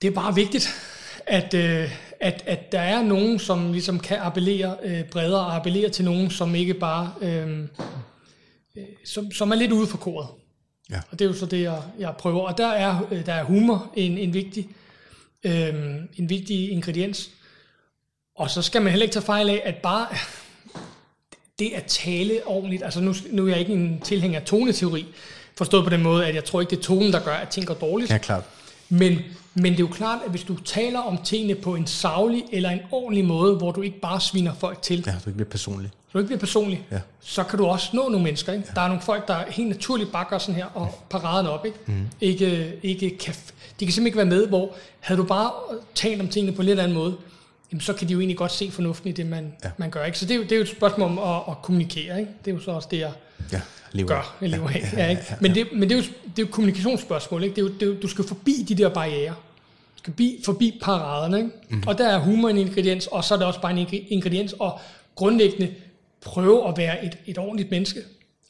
det 0.03 0.09
er 0.09 0.15
bare 0.15 0.35
vigtigt, 0.35 0.69
at, 1.27 1.55
øh, 1.55 1.91
at, 2.21 2.45
at 2.47 2.73
der 2.73 2.81
er 2.81 3.03
nogen, 3.03 3.39
som 3.39 3.73
ligesom 3.73 4.01
kan 4.01 4.19
appellere 4.19 4.77
øh, 4.83 5.05
bredere, 5.05 5.41
og 5.41 5.57
appellere 5.57 5.89
til 5.89 6.05
nogen, 6.05 6.31
som 6.31 6.55
ikke 6.55 6.75
bare, 6.75 7.13
øh, 7.21 7.61
øh, 8.77 8.85
som, 9.05 9.33
som 9.33 9.51
er 9.51 9.57
lidt 9.57 9.73
ude 9.73 9.87
for 9.87 9.99
koret. 9.99 10.29
Ja. 10.91 11.01
Og 11.11 11.19
det 11.19 11.25
er 11.25 11.29
jo 11.29 11.35
så 11.35 11.47
det, 11.47 11.63
jeg, 11.63 11.83
jeg 11.99 12.15
prøver. 12.19 12.41
Og 12.41 12.59
der 12.59 12.67
er, 12.67 13.07
øh, 13.11 13.27
der 13.27 13.33
er 13.33 13.45
humor 13.45 13.93
en, 13.97 14.19
en, 14.19 14.35
vigtig, 14.35 14.69
øh, 15.45 15.75
en 16.17 16.29
vigtig 16.29 16.71
ingrediens. 16.71 17.31
Og 18.37 18.51
så 18.51 18.63
skal 18.63 18.83
man 18.83 18.91
heller 18.91 19.05
ikke 19.05 19.13
tage 19.13 19.25
fejl 19.25 19.51
af, 19.51 19.63
at 19.65 19.77
bare 19.77 20.07
det 21.59 21.71
at 21.75 21.85
tale 21.85 22.41
ordentligt, 22.47 22.83
altså 22.83 23.01
nu, 23.01 23.15
nu 23.31 23.45
er 23.45 23.49
jeg 23.49 23.59
ikke 23.59 23.73
en 23.73 24.01
tilhænger 24.01 24.41
af 24.41 24.47
toneteori, 24.47 25.07
forstået 25.57 25.85
på 25.85 25.91
den 25.91 26.03
måde, 26.03 26.27
at 26.27 26.35
jeg 26.35 26.45
tror 26.45 26.61
ikke, 26.61 26.71
det 26.71 26.77
er 26.77 26.83
tonen, 26.83 27.13
der 27.13 27.25
gør, 27.25 27.35
at 27.35 27.49
ting 27.49 27.67
går 27.67 27.75
dårligt. 27.75 28.11
Ja, 28.11 28.19
klart. 28.19 28.45
Men, 28.89 29.19
men 29.63 29.73
det 29.73 29.79
er 29.79 29.79
jo 29.79 29.87
klart, 29.87 30.19
at 30.25 30.31
hvis 30.31 30.43
du 30.43 30.57
taler 30.57 30.99
om 31.01 31.19
tingene 31.25 31.55
på 31.55 31.75
en 31.75 31.87
savlig 31.87 32.45
eller 32.53 32.71
en 32.71 32.81
ordentlig 32.91 33.25
måde, 33.25 33.55
hvor 33.55 33.73
du 33.73 33.83
ikke 33.83 34.01
bare 34.01 34.21
sviner 34.21 34.55
folk 34.55 34.83
til, 34.83 35.03
Ja, 35.07 35.11
du 35.13 35.17
ikke 35.31 35.33
bliver 35.33 35.49
personlig. 35.49 35.91
så 35.91 36.09
du 36.13 36.19
ikke 36.19 36.27
bliver 36.27 36.39
personlig, 36.41 36.87
Ja. 36.93 37.01
så 37.21 37.43
kan 37.45 37.59
du 37.59 37.67
også 37.67 37.89
nå 37.93 38.09
nogle 38.09 38.23
mennesker. 38.25 38.53
Ikke? 38.53 38.65
Ja. 38.69 38.75
Der 38.75 38.81
er 38.81 38.89
nogle 38.89 39.03
folk, 39.03 39.29
der 39.29 39.37
helt 39.49 39.69
naturligt 39.69 40.13
bare 40.13 40.27
gør 40.31 40.39
sådan 40.39 40.55
her 40.55 40.67
og 40.75 40.99
paraden 41.11 41.47
op. 41.47 41.67
Ikke? 41.67 41.79
Mm. 41.87 41.95
Ikke, 42.21 42.73
ikke 42.83 43.19
kan, 43.19 43.35
de 43.81 43.87
kan 43.87 43.93
simpelthen 43.93 44.07
ikke 44.07 44.17
være 44.17 44.27
med, 44.27 44.47
hvor 44.49 44.75
havde 45.01 45.19
du 45.21 45.25
bare 45.25 45.51
talt 45.95 46.21
om 46.21 46.29
tingene 46.29 46.57
på 46.57 46.63
en 46.63 46.67
lidt 46.67 46.81
anden 46.81 46.95
måde, 46.97 47.17
jamen, 47.73 47.81
så 47.81 47.93
kan 47.93 48.09
de 48.09 48.13
jo 48.13 48.19
egentlig 48.19 48.37
godt 48.39 48.53
se 48.53 48.71
fornuften 48.71 49.09
i 49.11 49.13
det, 49.13 49.27
man, 49.27 49.45
ja. 49.45 49.69
Ja. 49.69 49.71
man 49.79 49.91
gør. 49.91 50.05
Ikke? 50.05 50.19
Så 50.19 50.25
det 50.27 50.33
er, 50.35 50.37
jo, 50.37 50.43
det 50.43 50.53
er 50.53 50.57
jo 50.57 50.63
et 50.63 50.69
spørgsmål 50.69 51.09
om 51.11 51.19
at, 51.19 51.41
at 51.49 51.63
kommunikere. 51.63 52.21
Ikke? 52.21 52.33
Det 52.45 52.51
er 52.51 52.55
jo 52.55 52.61
så 52.61 52.71
også 52.71 52.89
det, 52.91 52.99
jeg 52.99 53.13
Ja, 53.53 53.61
lever. 53.93 54.09
gør, 54.09 54.37
jeg 54.41 54.49
lever 54.51 54.69
af. 54.69 54.93
Ja, 54.97 55.09
ikke? 55.09 55.23
Men, 55.41 55.55
det, 55.55 55.67
men 55.73 55.83
det, 55.89 55.93
er 55.93 55.97
jo, 55.97 56.03
det 56.03 56.11
er 56.11 56.33
jo 56.39 56.45
et 56.45 56.51
kommunikationsspørgsmål. 56.51 57.43
Ikke? 57.45 57.55
Det 57.57 57.61
er 57.63 57.67
jo, 57.67 57.73
det 57.75 57.83
er 57.83 57.87
jo, 57.87 57.95
du 58.03 58.09
skal 58.09 58.25
forbi 58.25 58.67
de 58.69 58.75
der 58.75 58.89
barriere. 58.89 59.35
Forbi, 60.09 60.41
forbi 60.45 60.79
paraderne. 60.83 61.39
Ikke? 61.39 61.51
Mm. 61.69 61.83
Og 61.87 61.99
der 61.99 62.09
er 62.09 62.19
humor 62.19 62.49
en 62.49 62.59
ingrediens, 62.59 63.07
og 63.07 63.25
så 63.25 63.35
er 63.35 63.39
det 63.39 63.47
også 63.47 63.61
bare 63.61 63.73
en 63.73 63.87
ingre- 63.87 64.07
ingrediens, 64.09 64.53
og 64.59 64.79
grundlæggende 65.15 65.75
prøve 66.21 66.69
at 66.69 66.77
være 66.77 67.05
et, 67.05 67.19
et 67.27 67.39
ordentligt 67.39 67.71
menneske. 67.71 68.01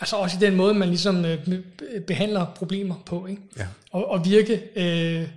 altså 0.01 0.17
også 0.17 0.37
i 0.37 0.41
den 0.41 0.57
måde, 0.57 0.75
man 0.75 0.89
ligesom 0.89 1.25
øh, 1.25 1.39
behandler 2.07 2.47
problemer 2.57 2.95
på, 3.07 3.27
ikke? 3.27 3.43
Ja. 3.59 3.67
Og, 3.91 4.11
og 4.11 4.25
virke 4.25 4.63
øh, 4.77 5.29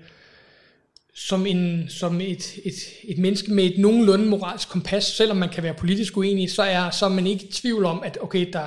som, 1.15 1.45
en, 1.45 1.85
som 1.89 2.21
et, 2.21 2.59
et, 2.65 2.73
et 3.03 3.17
menneske 3.17 3.53
med 3.53 3.63
et 3.63 3.77
nogenlunde 3.77 4.25
moralsk 4.25 4.69
kompas, 4.69 5.03
selvom 5.03 5.37
man 5.37 5.49
kan 5.49 5.63
være 5.63 5.73
politisk 5.73 6.17
uenig, 6.17 6.51
så 6.51 6.63
er, 6.63 6.89
så 6.89 7.05
er 7.05 7.09
man 7.09 7.27
ikke 7.27 7.45
i 7.45 7.51
tvivl 7.51 7.85
om, 7.85 8.03
at 8.03 8.17
okay, 8.21 8.49
der, 8.53 8.65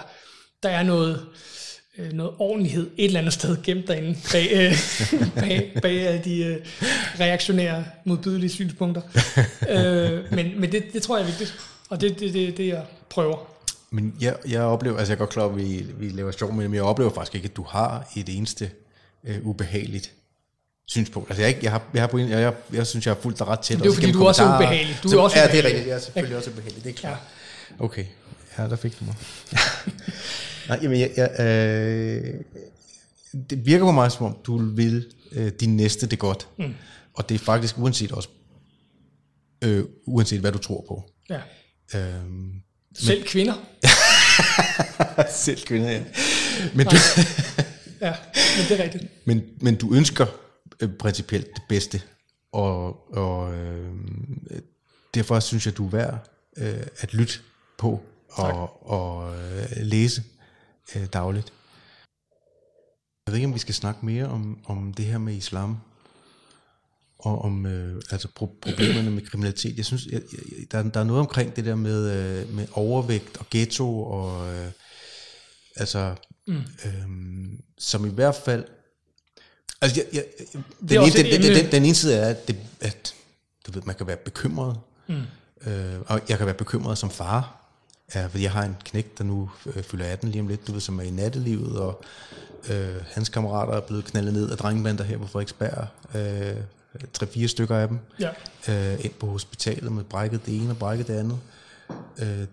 der 0.62 0.68
er 0.68 0.82
noget, 0.82 1.14
øh, 1.14 1.40
noget 2.12 2.32
ordentlighed 2.38 2.90
et 2.96 3.04
eller 3.04 3.20
andet 3.20 3.32
sted 3.32 3.62
gemt 3.62 3.88
derinde 3.88 4.18
bag, 4.32 4.48
øh, 4.52 4.76
bag, 5.42 5.78
bag 5.82 6.20
de 6.24 6.44
øh, 6.44 6.56
reaktionære, 7.20 7.84
modbydelige 8.04 8.50
synspunkter. 8.50 9.02
øh, 9.74 10.32
men 10.32 10.60
men 10.60 10.72
det, 10.72 10.84
det 10.92 11.02
tror 11.02 11.16
jeg 11.16 11.22
er 11.22 11.26
vigtigt, 11.26 11.54
og 11.88 12.00
det 12.00 12.10
er 12.10 12.14
det, 12.14 12.34
det, 12.34 12.56
det, 12.56 12.66
jeg 12.66 12.84
prøver. 13.10 13.36
Men 13.90 14.14
jeg, 14.20 14.36
jeg 14.48 14.60
oplever, 14.60 14.98
altså 14.98 15.12
jeg 15.12 15.16
er 15.16 15.18
godt 15.18 15.30
klar, 15.30 15.44
at 15.44 15.56
vi, 15.56 15.86
vi 15.98 16.08
laver 16.08 16.32
sjov 16.32 16.52
men 16.52 16.74
jeg 16.74 16.82
oplever 16.82 17.10
faktisk 17.10 17.34
ikke, 17.34 17.48
at 17.48 17.56
du 17.56 17.62
har 17.62 18.12
et 18.16 18.28
eneste 18.28 18.70
øh, 19.24 19.46
ubehageligt 19.46 20.12
synspunkt. 20.86 21.30
Altså 21.30 21.42
jeg, 21.42 21.48
ikke, 21.48 21.60
jeg, 21.62 21.72
har, 21.72 21.82
jeg, 21.94 22.02
har 22.02 22.06
på 22.06 22.16
en, 22.16 22.28
jeg, 22.30 22.40
jeg, 22.40 22.54
jeg 22.72 22.86
synes, 22.86 23.06
jeg 23.06 23.14
har 23.14 23.20
fulgt 23.20 23.38
dig 23.38 23.46
ret 23.46 23.60
tæt. 23.60 23.76
Men 23.76 23.82
det 23.82 23.88
er 23.88 23.90
jo 23.90 23.94
fordi, 23.94 24.12
du 24.12 24.26
også 24.26 24.42
er 24.42 24.56
ubehagelig. 24.56 24.98
Du 25.02 25.08
er 25.08 25.12
så, 25.12 25.18
også 25.18 25.38
ja, 25.38 25.44
ubehagelig. 25.44 25.64
det 25.64 25.70
er 25.70 25.74
rigtigt. 25.74 25.88
Jeg 25.88 25.96
er 25.96 26.00
selvfølgelig 26.00 26.36
også 26.36 26.50
ubehagelig. 26.50 26.84
Det 26.84 26.90
er 26.90 26.94
klart. 26.94 27.18
Ja. 27.78 27.84
Okay. 27.84 28.04
Ja, 28.58 28.62
der 28.62 28.76
fik 28.76 29.00
du 29.00 29.04
mig. 29.04 29.14
Nej, 30.68 30.78
jamen, 30.82 31.00
jeg, 31.00 31.10
jeg, 31.16 31.30
øh, 31.40 32.34
det 33.50 33.66
virker 33.66 33.84
på 33.84 33.92
mig, 33.92 34.12
som 34.12 34.26
om 34.26 34.36
du 34.44 34.58
vil 34.58 35.06
øh, 35.32 35.52
din 35.60 35.76
næste 35.76 36.06
det 36.06 36.18
godt. 36.18 36.48
Mm. 36.58 36.74
Og 37.14 37.28
det 37.28 37.34
er 37.34 37.38
faktisk 37.38 37.78
uanset 37.78 38.12
også, 38.12 38.28
øh, 39.64 39.84
uanset 40.06 40.40
hvad 40.40 40.52
du 40.52 40.58
tror 40.58 40.84
på. 40.88 41.10
Ja. 41.30 41.40
Øhm, 41.98 42.52
Selv 42.94 43.24
kvinder. 43.24 43.54
selv 45.44 45.60
kvinder, 45.66 45.90
ja. 45.90 46.02
Men 46.74 46.86
du, 46.86 46.96
Ja, 48.00 48.14
men 48.56 48.68
det 48.68 48.80
er 48.80 48.84
rigtigt. 48.84 49.04
men, 49.24 49.42
men 49.60 49.74
du 49.74 49.94
ønsker 49.94 50.26
øh, 50.80 50.88
principielt 50.98 51.46
det 51.46 51.62
bedste, 51.68 52.02
og, 52.52 52.96
og 53.16 53.54
øh, 53.54 53.90
derfor 55.14 55.40
synes 55.40 55.66
jeg, 55.66 55.76
du 55.76 55.86
er 55.86 55.90
værd 55.90 56.30
øh, 56.56 56.86
at 56.98 57.14
lytte 57.14 57.34
på 57.78 58.02
og, 58.30 58.90
og 58.90 59.34
øh, 59.36 59.66
læse 59.76 60.22
øh, 60.96 61.06
dagligt. 61.12 61.52
Jeg 63.26 63.32
ved 63.32 63.38
ikke, 63.38 63.46
om 63.48 63.54
vi 63.54 63.58
skal 63.58 63.74
snakke 63.74 64.06
mere 64.06 64.26
om, 64.26 64.58
om 64.66 64.94
det 64.94 65.04
her 65.04 65.18
med 65.18 65.34
islam, 65.34 65.76
og 67.18 67.42
om 67.44 67.66
øh, 67.66 68.02
altså 68.10 68.28
pro- 68.28 68.58
problemerne 68.62 69.10
med 69.10 69.22
kriminalitet. 69.26 69.76
Jeg 69.76 69.84
synes, 69.84 70.06
jeg, 70.06 70.12
jeg, 70.32 70.66
der, 70.72 70.78
er- 70.78 70.82
der 70.82 71.00
er 71.00 71.04
noget 71.04 71.20
omkring 71.20 71.56
det 71.56 71.64
der 71.64 71.74
med, 71.74 72.10
øh, 72.10 72.54
med 72.54 72.66
overvægt 72.72 73.36
og 73.36 73.46
ghetto, 73.50 74.04
og 74.04 74.54
øh, 74.54 74.70
altså, 75.76 76.14
mm. 76.46 76.62
øhm, 76.84 77.60
som 77.78 78.06
i 78.06 78.10
hvert 78.10 78.34
fald, 78.34 78.64
altså, 79.80 80.00
jeg, 80.00 80.06
jeg, 80.16 80.24
den, 80.80 80.90
ene, 80.90 81.00
også 81.00 81.18
den, 81.18 81.26
den, 81.26 81.42
den, 81.42 81.54
den, 81.64 81.72
den 81.72 81.84
ene 81.84 81.94
side 81.94 82.14
er, 82.16 82.28
at, 82.28 82.48
det, 82.48 82.56
at 82.80 83.14
du 83.66 83.72
ved, 83.72 83.82
man 83.82 83.94
kan 83.94 84.06
være 84.06 84.16
bekymret, 84.16 84.80
mm. 85.08 85.22
øh, 85.66 86.00
og 86.06 86.20
jeg 86.28 86.36
kan 86.38 86.46
være 86.46 86.54
bekymret 86.54 86.98
som 86.98 87.10
far, 87.10 87.63
ja, 88.14 88.26
fordi 88.26 88.42
jeg 88.42 88.52
har 88.52 88.62
en 88.64 88.76
knæk, 88.84 89.18
der 89.18 89.24
nu 89.24 89.50
øh, 89.66 89.82
fylder 89.82 90.06
18 90.06 90.28
lige 90.30 90.40
om 90.40 90.48
lidt, 90.48 90.66
du 90.66 90.72
ved, 90.72 90.80
som 90.80 90.98
er 90.98 91.02
i 91.02 91.10
nattelivet, 91.10 91.76
og 91.78 92.04
øh, 92.70 92.96
hans 93.12 93.28
kammerater 93.28 93.72
er 93.72 93.80
blevet 93.80 94.04
knaldet 94.04 94.32
ned 94.34 94.50
af 94.50 94.56
drengebander 94.56 95.04
her 95.04 95.18
på 95.18 95.26
Frederiksberg, 95.26 95.86
øh, 96.16 96.56
tre-fire 97.12 97.48
stykker 97.48 97.76
af 97.76 97.88
dem, 97.88 97.98
Ja. 98.20 98.30
øh, 98.68 99.04
ind 99.04 99.12
på 99.12 99.26
hospitalet 99.26 99.92
med 99.92 100.04
brækket 100.04 100.46
det 100.46 100.56
ene 100.56 100.70
og 100.70 100.76
brækket 100.78 101.06
det 101.08 101.14
andet. 101.14 101.38
Øh, 102.18 102.46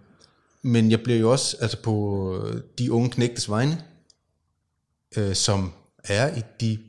men 0.62 0.92
jeg 0.92 1.02
bliver 1.04 1.20
jo 1.20 1.32
også, 1.32 1.58
altså 1.62 1.78
på 1.82 2.48
de 2.78 2.92
unge 2.92 3.10
knægtes 3.10 3.50
vegne, 3.50 3.84
øh, 5.18 5.36
som 5.36 5.74
er 6.04 6.38
i 6.38 6.42
de 6.62 6.80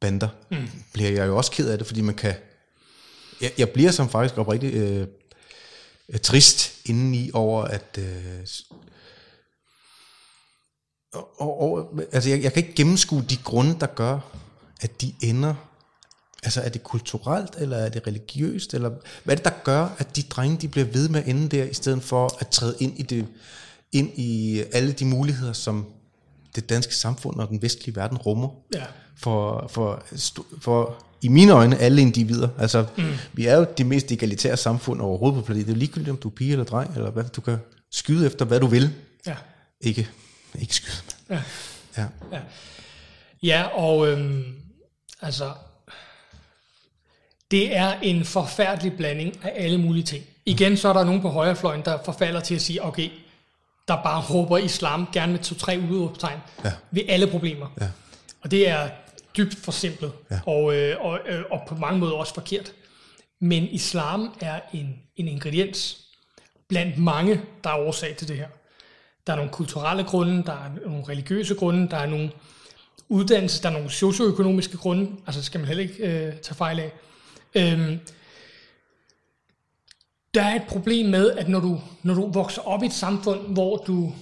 bander, 0.00 0.28
mm. 0.50 0.56
bliver 0.92 1.10
jeg 1.10 1.26
jo 1.26 1.36
også 1.36 1.50
ked 1.50 1.68
af 1.70 1.78
det, 1.78 1.86
fordi 1.86 2.00
man 2.00 2.14
kan, 2.14 2.34
jeg, 3.40 3.52
jeg 3.58 3.70
bliver 3.70 3.90
som 3.90 4.08
faktisk 4.08 4.38
oprigtigt 4.38 4.74
øh, 4.74 5.06
øh, 6.12 6.20
trist 6.20 6.72
indeni 6.84 7.30
over, 7.34 7.64
at 7.64 7.98
øh, 7.98 8.46
og, 11.12 11.60
og, 11.62 12.00
altså 12.12 12.30
jeg, 12.30 12.42
jeg 12.42 12.52
kan 12.52 12.62
ikke 12.62 12.74
gennemskue 12.74 13.24
de 13.30 13.36
grunde, 13.36 13.80
der 13.80 13.86
gør, 13.86 14.18
at 14.80 15.00
de 15.00 15.14
ender 15.22 15.54
Altså 16.44 16.60
er 16.60 16.68
det 16.68 16.82
kulturelt, 16.82 17.54
eller 17.58 17.76
er 17.76 17.88
det 17.88 18.06
religiøst, 18.06 18.74
eller 18.74 18.90
hvad 19.24 19.34
er 19.34 19.36
det, 19.36 19.44
der 19.44 19.62
gør, 19.64 19.88
at 19.98 20.16
de 20.16 20.22
drenge, 20.22 20.56
de 20.56 20.68
bliver 20.68 20.84
ved 20.84 21.08
med 21.08 21.20
at 21.20 21.28
ende 21.28 21.48
der, 21.56 21.64
i 21.64 21.74
stedet 21.74 22.02
for 22.02 22.36
at 22.40 22.48
træde 22.48 22.76
ind 22.80 22.98
i, 22.98 23.02
det, 23.02 23.26
ind 23.92 24.10
i 24.18 24.62
alle 24.72 24.92
de 24.92 25.04
muligheder, 25.04 25.52
som 25.52 25.86
det 26.56 26.68
danske 26.68 26.94
samfund 26.94 27.40
og 27.40 27.48
den 27.48 27.62
vestlige 27.62 27.96
verden 27.96 28.18
rummer 28.18 28.48
Ja. 28.74 28.84
for, 29.16 29.66
for, 29.68 30.02
for 30.60 31.04
i 31.22 31.28
mine 31.28 31.52
øjne, 31.52 31.78
alle 31.78 32.02
individer. 32.02 32.48
Altså, 32.58 32.86
mm. 32.96 33.04
vi 33.32 33.46
er 33.46 33.56
jo 33.56 33.66
det 33.78 33.86
mest 33.86 34.12
egalitære 34.12 34.56
samfund 34.56 35.00
overhovedet 35.00 35.40
på 35.40 35.46
planeten. 35.46 35.68
Det 35.68 35.74
er 35.74 35.78
ligegyldigt, 35.78 36.10
om 36.10 36.16
du 36.16 36.28
er 36.28 36.32
pige 36.32 36.52
eller 36.52 36.64
dreng, 36.64 36.94
eller 36.94 37.10
hvad. 37.10 37.24
Du 37.24 37.40
kan 37.40 37.58
skyde 37.90 38.26
efter, 38.26 38.44
hvad 38.44 38.60
du 38.60 38.66
vil. 38.66 38.90
Ja. 39.26 39.34
Ikke, 39.80 40.08
ikke 40.60 40.74
skyde. 40.74 40.96
Ja. 41.30 41.42
Ja. 41.96 42.06
Ja, 43.42 43.62
og 43.62 44.08
øhm, 44.08 44.44
altså, 45.22 45.52
det 47.50 47.76
er 47.76 47.92
en 48.02 48.24
forfærdelig 48.24 48.92
blanding 48.96 49.36
af 49.42 49.52
alle 49.64 49.78
mulige 49.78 50.04
ting. 50.04 50.24
Igen, 50.46 50.76
så 50.76 50.88
er 50.88 50.92
der 50.92 51.04
nogen 51.04 51.20
på 51.22 51.28
højrefløjen, 51.28 51.82
der 51.84 51.98
forfalder 52.04 52.40
til 52.40 52.54
at 52.54 52.62
sige, 52.62 52.84
okay, 52.84 53.08
der 53.88 54.02
bare 54.02 54.22
råber 54.30 54.58
islam 54.58 55.08
gerne 55.12 55.32
med 55.32 55.40
to-tre 55.40 55.80
udråbstegn 55.90 56.38
Ja. 56.64 56.72
ved 56.90 57.02
alle 57.08 57.26
problemer. 57.26 57.66
Ja. 57.80 57.88
Og 58.42 58.50
det 58.50 58.68
er 58.68 58.88
dybt 59.36 59.54
forsimplet, 59.54 60.12
Ja. 60.30 60.40
og, 60.46 60.76
øh, 60.76 60.96
og, 61.00 61.20
øh, 61.28 61.42
og 61.50 61.62
på 61.68 61.74
mange 61.74 61.98
måder 61.98 62.12
også 62.12 62.34
forkert. 62.34 62.72
Men 63.40 63.62
islam 63.62 64.34
er 64.40 64.60
en, 64.72 64.96
en 65.16 65.28
ingrediens 65.28 65.98
blandt 66.68 66.98
mange, 66.98 67.40
der 67.64 67.70
er 67.70 67.78
årsag 67.78 68.16
til 68.16 68.28
det 68.28 68.36
her. 68.36 68.48
Der 69.26 69.32
er 69.32 69.36
nogle 69.36 69.50
kulturelle 69.50 70.04
grunde, 70.04 70.42
der 70.42 70.52
er 70.52 70.70
nogle 70.86 71.04
religiøse 71.08 71.54
grunde, 71.54 71.88
der 71.90 71.96
er 71.96 72.06
nogle 72.06 72.30
uddannelse, 73.08 73.62
der 73.62 73.68
er 73.68 73.72
nogle 73.72 73.90
socioøkonomiske 73.90 74.76
grunde, 74.76 75.10
altså 75.26 75.38
det 75.38 75.46
skal 75.46 75.60
man 75.60 75.68
heller 75.68 75.82
ikke 75.82 76.02
øh, 76.02 76.36
tage 76.36 76.54
fejl 76.54 76.80
af. 76.80 76.92
Øhm, 77.54 77.98
der 80.34 80.42
er 80.42 80.54
et 80.54 80.62
problem 80.68 81.06
med, 81.06 81.30
at 81.30 81.48
når 81.48 81.60
du, 81.60 81.80
når 82.02 82.14
du 82.14 82.30
vokser 82.32 82.62
op 82.62 82.82
i 82.82 82.86
et 82.86 82.92
samfund, 82.92 83.40
hvor 83.52 83.76
du 83.76 84.12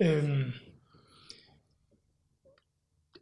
øhm, 0.00 0.52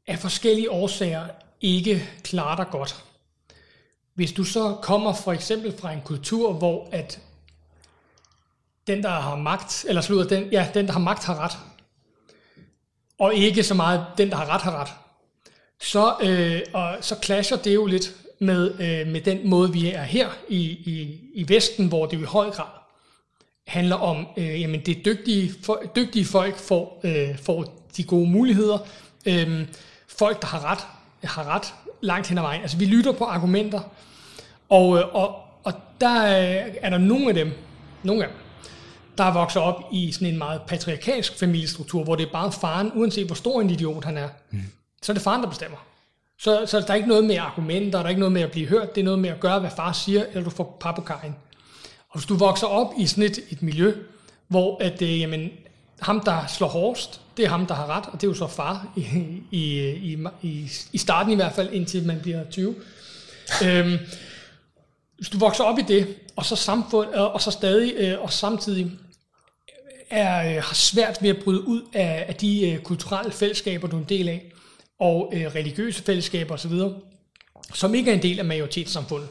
af 0.07 0.19
forskellige 0.19 0.71
årsager 0.71 1.29
ikke 1.61 2.09
klarer 2.23 2.57
dig 2.57 2.67
godt. 2.71 3.05
Hvis 4.15 4.33
du 4.33 4.45
så 4.45 4.77
kommer 4.83 5.13
for 5.13 5.33
eksempel 5.33 5.79
fra 5.79 5.93
en 5.93 6.01
kultur, 6.05 6.53
hvor 6.53 6.89
at 6.93 7.21
den, 8.87 9.03
der 9.03 9.09
har 9.09 9.37
magt, 9.37 9.85
eller 9.89 10.01
slutter, 10.03 10.37
den, 10.37 10.49
ja, 10.53 10.69
den, 10.75 10.87
der 10.87 10.93
har 10.93 11.01
magt, 11.01 11.25
har 11.25 11.39
ret, 11.39 11.59
og 13.19 13.35
ikke 13.35 13.63
så 13.63 13.75
meget 13.75 14.07
den, 14.19 14.31
der 14.31 14.37
har 14.37 14.55
ret, 14.55 14.63
har 14.63 14.81
ret, 14.81 14.89
så, 15.81 16.17
øh, 16.23 16.61
og 16.73 16.97
så 17.01 17.17
clasher 17.23 17.57
det 17.57 17.75
jo 17.75 17.87
lidt 17.87 18.15
med, 18.39 18.71
øh, 18.81 19.13
med 19.13 19.21
den 19.21 19.49
måde, 19.49 19.73
vi 19.73 19.91
er 19.91 20.03
her 20.03 20.29
i, 20.49 20.61
i, 20.65 21.21
i 21.35 21.49
Vesten, 21.49 21.89
hvor 21.89 22.07
det 22.07 22.17
jo 22.17 22.23
i 22.23 22.27
høj 22.27 22.51
grad 22.51 22.81
handler 23.67 23.97
om, 23.97 24.27
øh, 24.37 24.61
jamen 24.61 24.81
det 24.81 25.05
dygtige, 25.05 25.55
for, 25.63 25.83
dygtige 25.97 26.25
folk 26.25 26.57
får, 26.57 27.01
øh, 27.05 27.39
får 27.39 27.87
de 27.97 28.05
gode 28.05 28.31
muligheder. 28.31 28.79
Øh, 29.27 29.67
folk, 30.19 30.43
der 30.43 30.47
har 30.49 30.65
ret, 30.65 30.87
har 31.25 31.55
ret 31.55 31.75
langt 32.01 32.29
hen 32.29 32.39
ad 32.39 32.43
vejen. 32.43 32.63
Altså 32.63 32.77
vi 32.77 32.85
lytter 32.85 33.13
på 33.13 33.25
argumenter, 33.25 33.81
og, 34.69 34.99
øh, 34.99 35.15
og, 35.15 35.37
og 35.65 35.73
der 36.01 36.25
øh, 36.25 36.75
er 36.83 36.91
der 36.91 36.99
nogle 36.99 37.29
af 37.29 37.35
dem, 37.35 37.53
nogle 38.03 38.25
af 38.25 38.29
dem, 38.29 38.39
der 39.19 39.33
vokser 39.33 39.61
op 39.61 39.83
i 39.93 40.13
sådan 40.13 40.29
en 40.29 40.39
meget 40.39 40.61
patriarkalsk 40.67 41.39
familiestruktur, 41.39 42.05
hvor 42.05 42.17
det 42.17 42.27
er 42.27 42.33
bare 42.33 42.53
faren, 42.53 42.93
uanset 42.95 43.27
hvor 43.27 43.35
stor 43.35 43.61
en 43.61 43.71
idiot 43.71 44.05
han 44.05 44.17
er, 44.17 44.29
mm. 44.51 44.63
så 45.03 45.13
er 45.13 45.15
det 45.15 45.23
faren, 45.23 45.43
der 45.43 45.49
bestemmer. 45.49 45.79
Så, 46.39 46.67
så 46.67 46.81
der 46.81 46.91
er 46.91 46.95
ikke 46.95 47.09
noget 47.09 47.25
med 47.25 47.37
argumenter, 47.37 47.99
der 47.99 48.05
er 48.05 48.09
ikke 48.09 48.21
noget 48.21 48.33
med 48.33 48.43
at 48.43 48.51
blive 48.51 48.67
hørt, 48.67 48.95
det 48.95 49.01
er 49.01 49.05
noget 49.05 49.19
med 49.19 49.31
at 49.31 49.41
gøre, 49.41 49.61
hvad 49.61 49.71
far 49.77 49.93
siger, 49.93 50.25
eller 50.29 50.45
du 50.45 50.51
får 50.51 51.03
kajen. 51.07 51.37
Og 52.09 52.19
hvis 52.19 52.27
du 52.27 52.37
vokser 52.37 52.67
op 52.67 52.93
i 52.99 53.07
sådan 53.07 53.25
et, 53.25 53.39
et 53.51 53.63
miljø, 53.63 53.95
hvor 54.49 54.77
at, 54.81 55.03
øh, 55.03 55.21
jamen, 55.21 55.51
ham, 56.01 56.21
der 56.21 56.47
slår 56.47 56.69
hårdest, 56.69 57.21
det 57.37 57.45
er 57.45 57.49
ham, 57.49 57.67
der 57.67 57.75
har 57.75 57.87
ret, 57.87 58.05
og 58.07 58.13
det 58.13 58.27
er 58.27 58.31
jo 58.31 58.35
så 58.35 58.47
far 58.47 58.93
i, 58.97 59.07
i, 59.51 59.89
i, 59.91 60.19
i, 60.43 60.71
i 60.93 60.99
starten 60.99 61.33
i 61.33 61.37
hvert 61.37 61.53
fald, 61.53 61.73
indtil 61.73 62.07
man 62.07 62.21
bliver 62.21 62.45
20. 62.51 62.75
øhm, 63.65 63.99
hvis 65.17 65.29
du 65.29 65.39
vokser 65.39 65.65
op 65.65 65.79
i 65.79 65.83
det, 65.83 66.17
og 66.37 66.45
så 66.45 66.57
samfund, 66.57 67.09
og, 67.09 67.33
og 67.33 67.43
så 67.43 67.51
stadig, 67.51 67.95
øh, 67.97 68.23
og 68.23 68.33
samtidig 68.33 68.93
er, 70.11 70.57
øh, 70.57 70.63
har 70.63 70.75
svært 70.75 71.19
ved 71.21 71.31
at 71.31 71.45
bryde 71.45 71.69
ud 71.69 71.83
af, 71.93 72.25
af 72.29 72.35
de 72.35 72.71
øh, 72.71 72.79
kulturelle 72.79 73.33
fællesskaber, 73.33 73.89
du 73.89 73.97
er 73.97 74.01
en 74.01 74.07
del 74.09 74.29
af, 74.29 74.53
og 74.99 75.33
øh, 75.35 75.55
religiøse 75.55 76.03
fællesskaber 76.03 76.55
osv., 76.55 76.73
som 77.75 77.95
ikke 77.95 78.11
er 78.11 78.15
en 78.15 78.23
del 78.23 78.39
af 78.39 78.45
majoritetssamfundet, 78.45 79.29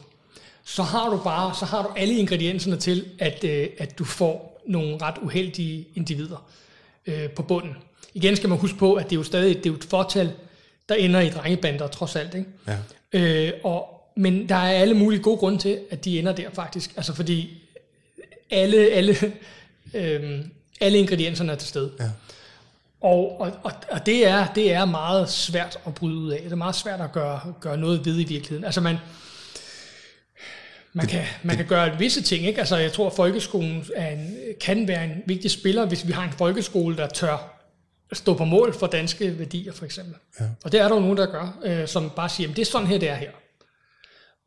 så 0.64 0.82
har 0.82 1.10
du 1.10 1.20
bare, 1.24 1.54
så 1.54 1.64
har 1.64 1.82
du 1.82 1.88
alle 1.96 2.14
ingredienserne 2.14 2.76
til, 2.76 3.04
at, 3.18 3.44
øh, 3.44 3.68
at 3.78 3.98
du 3.98 4.04
får 4.04 4.62
nogle 4.66 4.98
ret 5.02 5.18
uheldige 5.22 5.88
individer 5.94 6.50
øh, 7.06 7.30
på 7.30 7.42
bunden 7.42 7.76
igen 8.16 8.36
skal 8.36 8.48
man 8.48 8.58
huske 8.58 8.78
på, 8.78 8.94
at 8.94 9.04
det 9.04 9.12
er 9.12 9.16
jo 9.16 9.22
stadig 9.22 9.56
det 9.56 9.66
er 9.66 9.70
jo 9.70 9.76
et 9.76 9.84
fortal, 9.84 10.32
der 10.88 10.94
ender 10.94 11.20
i 11.20 11.28
drengebander, 11.30 11.86
trods 11.86 12.16
alt. 12.16 12.34
Ikke? 12.34 12.48
Ja. 13.12 13.46
Øh, 13.46 13.52
og, 13.64 14.02
men 14.16 14.48
der 14.48 14.54
er 14.54 14.72
alle 14.72 14.94
mulige 14.94 15.22
gode 15.22 15.38
grunde 15.38 15.58
til, 15.58 15.78
at 15.90 16.04
de 16.04 16.18
ender 16.18 16.32
der 16.32 16.50
faktisk. 16.52 16.92
Altså 16.96 17.14
fordi 17.14 17.62
alle, 18.50 18.90
alle, 18.90 19.16
øh, 19.94 20.40
alle 20.80 20.98
ingredienserne 20.98 21.52
er 21.52 21.56
til 21.56 21.68
stede. 21.68 21.92
Ja. 22.00 22.10
Og, 23.00 23.40
og, 23.40 23.52
og, 23.62 23.72
og 23.90 24.06
det, 24.06 24.26
er, 24.26 24.46
det 24.46 24.72
er 24.72 24.84
meget 24.84 25.30
svært 25.30 25.78
at 25.86 25.94
bryde 25.94 26.16
ud 26.16 26.30
af. 26.30 26.40
Det 26.42 26.52
er 26.52 26.56
meget 26.56 26.76
svært 26.76 27.00
at 27.00 27.12
gøre, 27.12 27.40
gøre 27.60 27.76
noget 27.76 28.06
ved 28.06 28.14
i 28.14 28.24
virkeligheden. 28.24 28.64
Altså 28.64 28.80
man, 28.80 28.96
man, 30.92 31.06
kan, 31.06 31.24
man 31.42 31.56
kan 31.56 31.66
gøre 31.66 31.98
visse 31.98 32.22
ting. 32.22 32.46
Ikke? 32.46 32.58
Altså 32.58 32.76
jeg 32.76 32.92
tror, 32.92 33.06
at 33.06 33.12
folkeskolen 33.12 33.84
er 33.96 34.10
en, 34.10 34.36
kan 34.60 34.88
være 34.88 35.04
en 35.04 35.22
vigtig 35.26 35.50
spiller, 35.50 35.86
hvis 35.86 36.06
vi 36.06 36.12
har 36.12 36.24
en 36.24 36.32
folkeskole, 36.38 36.96
der 36.96 37.06
tør 37.06 37.55
stå 38.12 38.34
på 38.34 38.44
mål 38.44 38.74
for 38.74 38.86
danske 38.86 39.38
værdier, 39.38 39.72
for 39.72 39.84
eksempel. 39.84 40.14
Ja. 40.40 40.44
Og 40.64 40.72
det 40.72 40.80
er 40.80 40.88
der 40.88 40.94
jo 40.94 41.00
nogen, 41.00 41.16
der 41.16 41.26
gør, 41.26 41.58
øh, 41.64 41.88
som 41.88 42.10
bare 42.10 42.28
siger, 42.28 42.48
det 42.48 42.58
er 42.58 42.64
sådan 42.64 42.86
her, 42.86 42.98
det 42.98 43.08
er 43.08 43.14
her. 43.14 43.30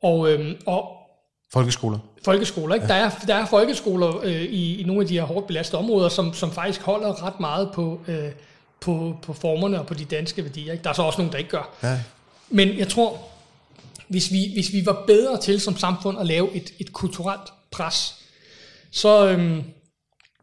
Og, 0.04 0.32
øh, 0.32 0.56
og 0.66 0.96
Folkeskoler. 1.54 2.00
folkeskoler, 2.26 2.76
ikke? 2.76 2.88
Ja. 2.94 2.94
Der, 2.94 3.06
er, 3.06 3.10
der 3.28 3.36
er 3.36 3.46
folkeskoler 3.46 4.20
øh, 4.24 4.42
i, 4.42 4.82
i 4.82 4.84
nogle 4.84 5.02
af 5.02 5.08
de 5.08 5.14
her 5.14 5.24
hårdt 5.24 5.48
belastede 5.48 5.80
områder, 5.80 6.10
som, 6.10 6.34
som 6.34 6.52
faktisk 6.52 6.82
holder 6.82 7.24
ret 7.26 7.40
meget 7.40 7.72
på, 7.74 8.02
øh, 8.08 8.32
på, 8.82 9.18
på 9.22 9.34
formerne 9.34 9.80
og 9.80 9.88
på 9.88 9.94
de 9.94 10.06
danske 10.06 10.44
værdier. 10.44 10.72
Ikke? 10.72 10.84
Der 10.84 10.90
er 10.90 10.94
så 10.94 11.02
også 11.02 11.20
nogen, 11.20 11.32
der 11.32 11.38
ikke 11.38 11.50
gør. 11.50 11.70
Ja. 11.84 12.00
Men 12.50 12.78
jeg 12.78 12.88
tror, 12.88 13.20
hvis 14.08 14.32
vi, 14.32 14.52
hvis 14.54 14.74
vi 14.74 14.86
var 14.86 15.04
bedre 15.08 15.42
til 15.42 15.62
som 15.62 15.78
samfund 15.78 16.20
at 16.20 16.26
lave 16.28 16.56
et, 16.56 16.74
et 16.80 16.94
kulturelt 16.94 17.54
pres, 17.72 18.16
så, 18.92 19.28
øhm, 19.28 19.64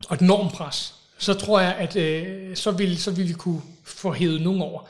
og 0.09 0.15
et 0.15 0.21
normpres, 0.21 0.95
så 1.19 1.35
tror 1.35 1.61
jeg, 1.61 1.75
at 1.75 1.97
øh, 1.97 2.57
så, 2.57 2.71
vil, 2.71 2.99
så 2.99 3.11
vil 3.11 3.29
vi 3.29 3.33
kunne 3.33 3.63
få 3.85 4.13
hævet 4.13 4.43
nogen 4.43 4.63
over. 4.63 4.83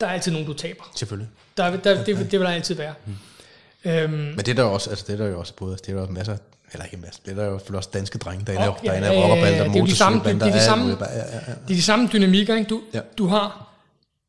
Der 0.00 0.06
er 0.06 0.10
altid 0.10 0.32
nogen, 0.32 0.46
du 0.46 0.52
taber. 0.52 0.92
Selvfølgelig. 0.96 1.28
Der, 1.56 1.76
der, 1.76 2.04
det, 2.04 2.06
det 2.06 2.32
vil 2.32 2.40
der 2.40 2.48
altid 2.48 2.74
være. 2.74 2.94
Mm. 3.06 3.90
Øhm, 3.90 4.12
Men 4.12 4.36
det 4.38 4.48
er 4.48 4.54
der 4.54 4.62
også, 4.62 4.90
altså 4.90 5.04
det 5.08 5.12
er 5.12 5.16
der 5.24 5.26
jo 5.30 5.38
også 5.38 5.54
både, 5.56 5.76
det 5.76 5.88
er 5.88 5.94
der 6.00 6.08
masser, 6.10 6.36
eller 6.72 6.84
ikke 6.84 6.96
masser, 6.96 7.20
det 7.24 7.30
er 7.30 7.34
der 7.34 7.44
jo 7.50 7.60
også 7.76 7.90
danske 7.92 8.18
drenge, 8.18 8.44
der 8.46 8.52
er 8.60 8.68
Og- 8.68 8.78
der 8.84 8.90
er 8.90 8.94
ja, 8.94 8.98
en 8.98 9.04
af 9.04 9.10
rockerbander, 9.22 9.72
det 9.72 9.80
er 9.80 9.84
de 9.86 9.96
samme- 9.96 10.18
det- 10.18 10.24
det 10.24 10.32
er 10.32 10.38
de 10.38 10.50
motorcykelbander, 10.50 10.60
samme-. 10.60 10.96
Ja, 11.00 11.18
ja, 11.18 11.34
ja. 11.34 11.38
Det 11.52 11.70
er 11.70 11.74
de 11.76 11.82
samme 11.82 12.08
dynamikker, 12.12 12.56
ikke? 12.56 12.68
Du, 12.68 12.82
Ja. 12.94 12.98
ja. 12.98 13.04
du 13.18 13.26
har 13.26 13.74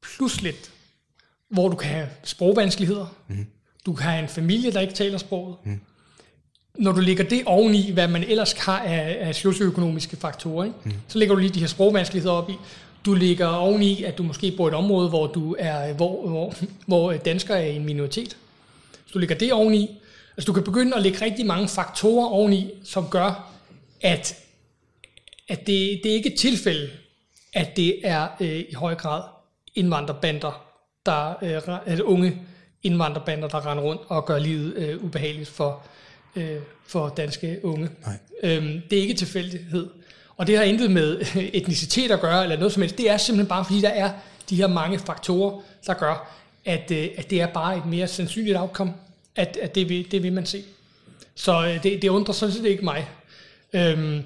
pludseligt, 0.01 0.71
hvor 1.49 1.69
du 1.69 1.75
kan 1.75 1.89
have 1.89 2.07
sprogvanskeligheder. 2.23 3.05
Mm. 3.27 3.47
Du 3.85 3.93
kan 3.93 4.05
have 4.09 4.23
en 4.23 4.29
familie, 4.29 4.71
der 4.71 4.79
ikke 4.79 4.93
taler 4.93 5.17
sproget. 5.17 5.55
Mm. 5.63 5.81
Når 6.77 6.91
du 6.91 6.99
lægger 6.99 7.23
det 7.23 7.43
oveni, 7.45 7.91
hvad 7.91 8.07
man 8.07 8.23
ellers 8.23 8.53
har 8.53 8.79
af, 8.79 9.17
af 9.19 9.35
socioøkonomiske 9.35 10.17
faktorer, 10.17 10.65
ikke? 10.65 10.77
Mm. 10.83 10.91
så 11.07 11.19
lægger 11.19 11.35
du 11.35 11.41
lige 11.41 11.53
de 11.53 11.59
her 11.59 11.67
sprogvanskeligheder 11.67 12.33
op 12.33 12.49
i. 12.49 12.53
Du 13.05 13.13
lægger 13.13 13.47
oveni, 13.47 14.03
at 14.03 14.17
du 14.17 14.23
måske 14.23 14.53
bor 14.57 14.67
i 14.67 14.71
et 14.71 14.73
område, 14.73 15.09
hvor 15.09 15.27
du 15.27 15.55
er, 15.59 15.93
hvor, 15.93 16.27
hvor, 16.27 16.53
hvor 16.85 17.13
danskere 17.13 17.63
er 17.63 17.71
en 17.71 17.85
minoritet. 17.85 18.37
Så 19.05 19.11
du 19.13 19.19
lægger 19.19 19.35
det 19.35 19.53
oveni. 19.53 19.97
Altså 20.37 20.45
du 20.45 20.53
kan 20.53 20.63
begynde 20.63 20.95
at 20.95 21.01
lægge 21.01 21.25
rigtig 21.25 21.45
mange 21.45 21.67
faktorer 21.67 22.27
oveni, 22.27 22.71
som 22.83 23.07
gør, 23.09 23.51
at 24.01 24.35
at 25.47 25.59
det, 25.59 25.99
det 26.03 26.11
er 26.11 26.15
ikke 26.15 26.33
et 26.33 26.39
tilfælde, 26.39 26.89
at 27.53 27.75
det 27.75 27.99
er 28.03 28.27
øh, 28.39 28.59
i 28.69 28.73
høj 28.73 28.95
grad 28.95 29.21
indvandrerbander, 29.75 30.65
der 31.05 31.33
øh, 31.41 31.79
at 31.85 31.99
unge 31.99 32.41
indvandrerbander, 32.83 33.47
der 33.47 33.65
render 33.65 33.83
rundt 33.83 34.01
og 34.07 34.25
gør 34.25 34.39
livet 34.39 34.73
øh, 34.75 35.03
ubehageligt 35.03 35.49
for, 35.49 35.83
øh, 36.35 36.55
for 36.87 37.09
danske 37.09 37.59
unge. 37.63 37.89
Nej. 38.05 38.13
Øhm, 38.43 38.81
det 38.89 38.97
er 38.97 39.01
ikke 39.01 39.13
tilfældighed. 39.13 39.87
Og 40.37 40.47
det 40.47 40.57
har 40.57 40.63
intet 40.63 40.91
med 40.91 41.19
øh, 41.35 41.43
etnicitet 41.53 42.11
at 42.11 42.19
gøre, 42.21 42.43
eller 42.43 42.57
noget 42.57 42.73
som 42.73 42.81
helst. 42.81 42.97
Det 42.97 43.09
er 43.09 43.17
simpelthen 43.17 43.47
bare, 43.49 43.65
fordi 43.65 43.81
der 43.81 43.89
er 43.89 44.11
de 44.49 44.55
her 44.55 44.67
mange 44.67 44.99
faktorer, 44.99 45.61
der 45.87 45.93
gør, 45.93 46.35
at, 46.65 46.91
øh, 46.91 47.07
at 47.17 47.29
det 47.29 47.41
er 47.41 47.47
bare 47.47 47.77
et 47.77 47.85
mere 47.85 48.07
sandsynligt 48.07 48.57
outcome, 48.57 48.93
at, 49.35 49.57
at 49.61 49.75
det, 49.75 49.89
vil, 49.89 50.11
det 50.11 50.23
vil 50.23 50.33
man 50.33 50.45
se. 50.45 50.63
Så 51.35 51.65
øh, 51.67 51.83
det, 51.83 52.01
det 52.01 52.09
undrer 52.09 52.33
sådan 52.33 52.55
set 52.55 52.65
ikke 52.65 52.83
mig. 52.85 53.09
Øhm, 53.73 54.21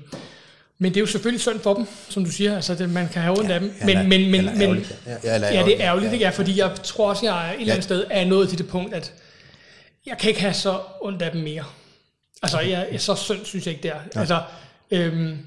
men 0.82 0.92
det 0.94 0.98
er 0.98 1.02
jo 1.02 1.08
selvfølgelig 1.08 1.42
synd 1.42 1.60
for 1.60 1.74
dem, 1.74 1.86
som 2.10 2.26
du 2.26 2.32
siger. 2.32 2.56
Altså, 2.56 2.76
det, 2.76 2.90
man 2.90 3.10
kan 3.10 3.22
have 3.22 3.40
ondt 3.40 3.52
af 3.52 3.60
dem. 3.60 3.74
Men, 3.80 3.90
eller- 3.90 4.04
men, 4.04 4.32
men, 4.32 4.36
eller 4.40 4.52
men, 4.54 4.62
ærgerligt. 4.62 5.00
Ja, 5.06 5.12
ja, 5.24 5.36
eller 5.36 5.48
ja, 5.48 5.54
det 5.54 5.58
ærgerligt. 5.58 5.82
er 5.82 5.86
ærgerligt, 5.88 6.10
Ja. 6.10 6.14
ikke? 6.14 6.24
Ja, 6.26 6.30
fordi 6.30 6.58
jeg 6.60 6.76
tror 6.84 7.10
også, 7.10 7.26
jeg 7.26 7.48
er 7.50 7.54
et 7.54 7.62
eller 7.62 7.74
andet 7.74 7.76
Ja. 7.90 7.96
sted 7.96 8.06
er 8.10 8.26
nået 8.26 8.50
til 8.50 8.58
det 8.58 8.68
punkt, 8.68 8.94
at 8.94 9.14
jeg 10.06 10.18
kan 10.18 10.30
ikke 10.30 10.42
have 10.42 10.54
så 10.54 10.80
ondt 11.02 11.22
af 11.22 11.32
dem 11.32 11.42
mere. 11.42 11.64
Altså, 12.42 12.60
jeg, 12.60 12.88
jeg, 12.92 13.02
så 13.02 13.16
synd 13.16 13.46
synes 13.46 13.66
jeg 13.66 13.74
ikke, 13.74 13.84
det 13.84 13.92
er. 13.92 14.20
Altså, 14.20 14.42
øhm, 14.92 15.38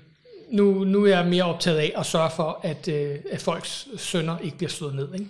nu, 0.51 0.85
nu 0.85 1.05
er 1.05 1.09
jeg 1.17 1.27
mere 1.27 1.45
optaget 1.45 1.79
af 1.79 1.93
at 1.97 2.07
sørge 2.07 2.31
for, 2.37 2.61
at, 2.63 2.89
øh, 2.89 3.17
at 3.33 3.41
folks 3.43 3.89
sønner 3.97 4.39
ikke 4.39 4.57
bliver 4.57 4.71
slået 4.71 4.95
ned. 4.95 5.09
Ikke? 5.15 5.27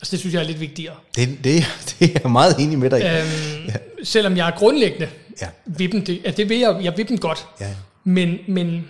Altså, 0.00 0.10
det 0.10 0.18
synes 0.20 0.34
jeg 0.34 0.42
er 0.42 0.46
lidt 0.46 0.60
vigtigere. 0.60 0.94
Det, 1.16 1.28
det, 1.44 1.64
det 1.98 2.16
er 2.16 2.20
jeg 2.22 2.30
meget 2.30 2.58
enig 2.58 2.78
med 2.78 2.90
dig 2.90 3.00
i. 3.00 3.02
Øhm, 3.04 3.66
ja. 3.68 3.74
Selvom 4.04 4.36
jeg 4.36 4.46
er 4.48 4.50
grundlæggende 4.56 5.08
Ja. 5.40 5.48
vil 5.66 5.92
dem, 5.92 6.04
det, 6.04 6.20
ja, 6.24 6.30
det 6.30 6.48
vil 6.48 6.58
jeg, 6.58 6.80
jeg 6.82 6.96
vil 6.96 7.08
dem 7.08 7.18
godt. 7.18 7.46
Ja. 7.60 7.74
Men, 8.04 8.38
men 8.48 8.88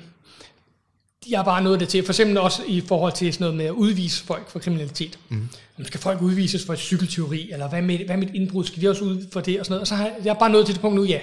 jeg 1.30 1.38
er 1.40 1.44
bare 1.44 1.62
nået 1.62 1.80
det 1.80 1.88
til, 1.88 2.04
for 2.04 2.12
eksempel 2.12 2.38
også 2.38 2.62
i 2.68 2.80
forhold 2.88 3.12
til 3.12 3.32
sådan 3.32 3.44
noget 3.44 3.56
med 3.56 3.64
at 3.64 3.70
udvise 3.70 4.24
folk 4.24 4.50
for 4.50 4.58
kriminalitet. 4.58 5.18
Mm. 5.28 5.48
Skal 5.84 6.00
folk 6.00 6.22
udvises 6.22 6.66
for 6.66 6.74
cykelteori, 6.74 7.50
eller 7.52 7.68
hvad 7.68 7.82
med, 7.82 7.98
hvad 8.06 8.16
med 8.16 8.28
et 8.28 8.34
indbrud, 8.34 8.64
skal 8.64 8.82
de 8.82 8.88
også 8.90 9.04
ud 9.04 9.26
for 9.32 9.40
det 9.40 9.60
og 9.60 9.66
sådan 9.66 9.72
noget? 9.72 9.80
Og 9.80 9.86
så 9.86 9.94
har 9.94 10.04
jeg, 10.04 10.14
jeg 10.24 10.30
er 10.30 10.38
bare 10.38 10.50
nået 10.50 10.66
til 10.66 10.74
det 10.74 10.80
punkt 10.82 10.96
nu, 10.96 11.04
ja, 11.04 11.18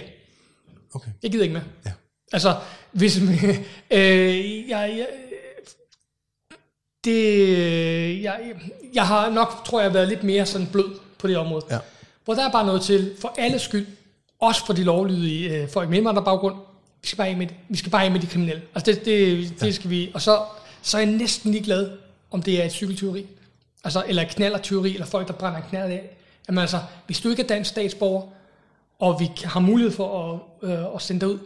Okay. 0.97 1.11
jeg 1.23 1.31
gider 1.31 1.43
ikke 1.43 1.53
med. 1.53 1.61
Ja. 1.85 1.91
Altså, 2.33 2.55
hvis, 2.91 3.17
øh, 3.91 4.69
jeg, 4.69 4.93
jeg, 4.97 5.07
det, 7.03 8.23
jeg, 8.23 8.39
jeg 8.93 9.07
har 9.07 9.29
nok, 9.29 9.65
tror 9.65 9.81
jeg, 9.81 9.93
været 9.93 10.07
lidt 10.07 10.23
mere 10.23 10.45
sådan 10.45 10.67
blød 10.67 10.99
på 11.17 11.27
det 11.27 11.37
område. 11.37 11.65
Ja. 11.69 11.77
Hvor 12.25 12.33
der 12.33 12.47
er 12.47 12.51
bare 12.51 12.65
noget 12.65 12.81
til, 12.81 13.13
for 13.21 13.33
alle 13.37 13.59
skyld, 13.59 13.87
også 14.39 14.65
for 14.65 14.73
de 14.73 14.83
lovlydige 14.83 15.49
øh, 15.49 15.69
folk 15.69 15.89
med 15.89 15.97
indvandrerbaggrund, 15.97 16.55
vi 17.01 17.07
skal 17.07 17.17
bare 17.17 17.27
af 17.27 17.37
med, 17.37 17.47
vi 17.69 17.77
skal 17.77 17.91
bare 17.91 18.03
af 18.03 18.11
med 18.11 18.19
de 18.19 18.27
kriminelle. 18.27 18.61
Altså 18.75 18.91
det, 18.91 19.05
det, 19.05 19.61
det 19.61 19.75
skal 19.75 19.89
vi, 19.89 20.11
og 20.13 20.21
så, 20.21 20.41
så 20.81 20.97
er 20.97 21.01
jeg 21.01 21.11
næsten 21.11 21.51
ligeglad, 21.51 21.91
om 22.31 22.41
det 22.41 22.61
er 22.61 22.65
et 22.65 22.71
cykelteori, 22.71 23.25
altså, 23.83 24.03
eller 24.07 24.21
et 24.21 24.29
knallerteori, 24.29 24.93
eller 24.93 25.05
folk, 25.05 25.27
der 25.27 25.33
brænder 25.33 25.57
en 25.59 25.65
knald 25.69 25.91
af. 25.91 26.17
Jamen 26.47 26.61
altså, 26.61 26.79
hvis 27.05 27.19
du 27.19 27.29
ikke 27.29 27.43
er 27.43 27.47
dansk 27.47 27.69
statsborger, 27.69 28.21
og 28.99 29.19
vi 29.19 29.31
har 29.43 29.59
mulighed 29.59 29.91
for 29.91 30.33
at, 30.63 30.69
øh, 30.69 30.95
at 30.95 31.01
sende 31.01 31.21
dig 31.21 31.29
ud, 31.29 31.39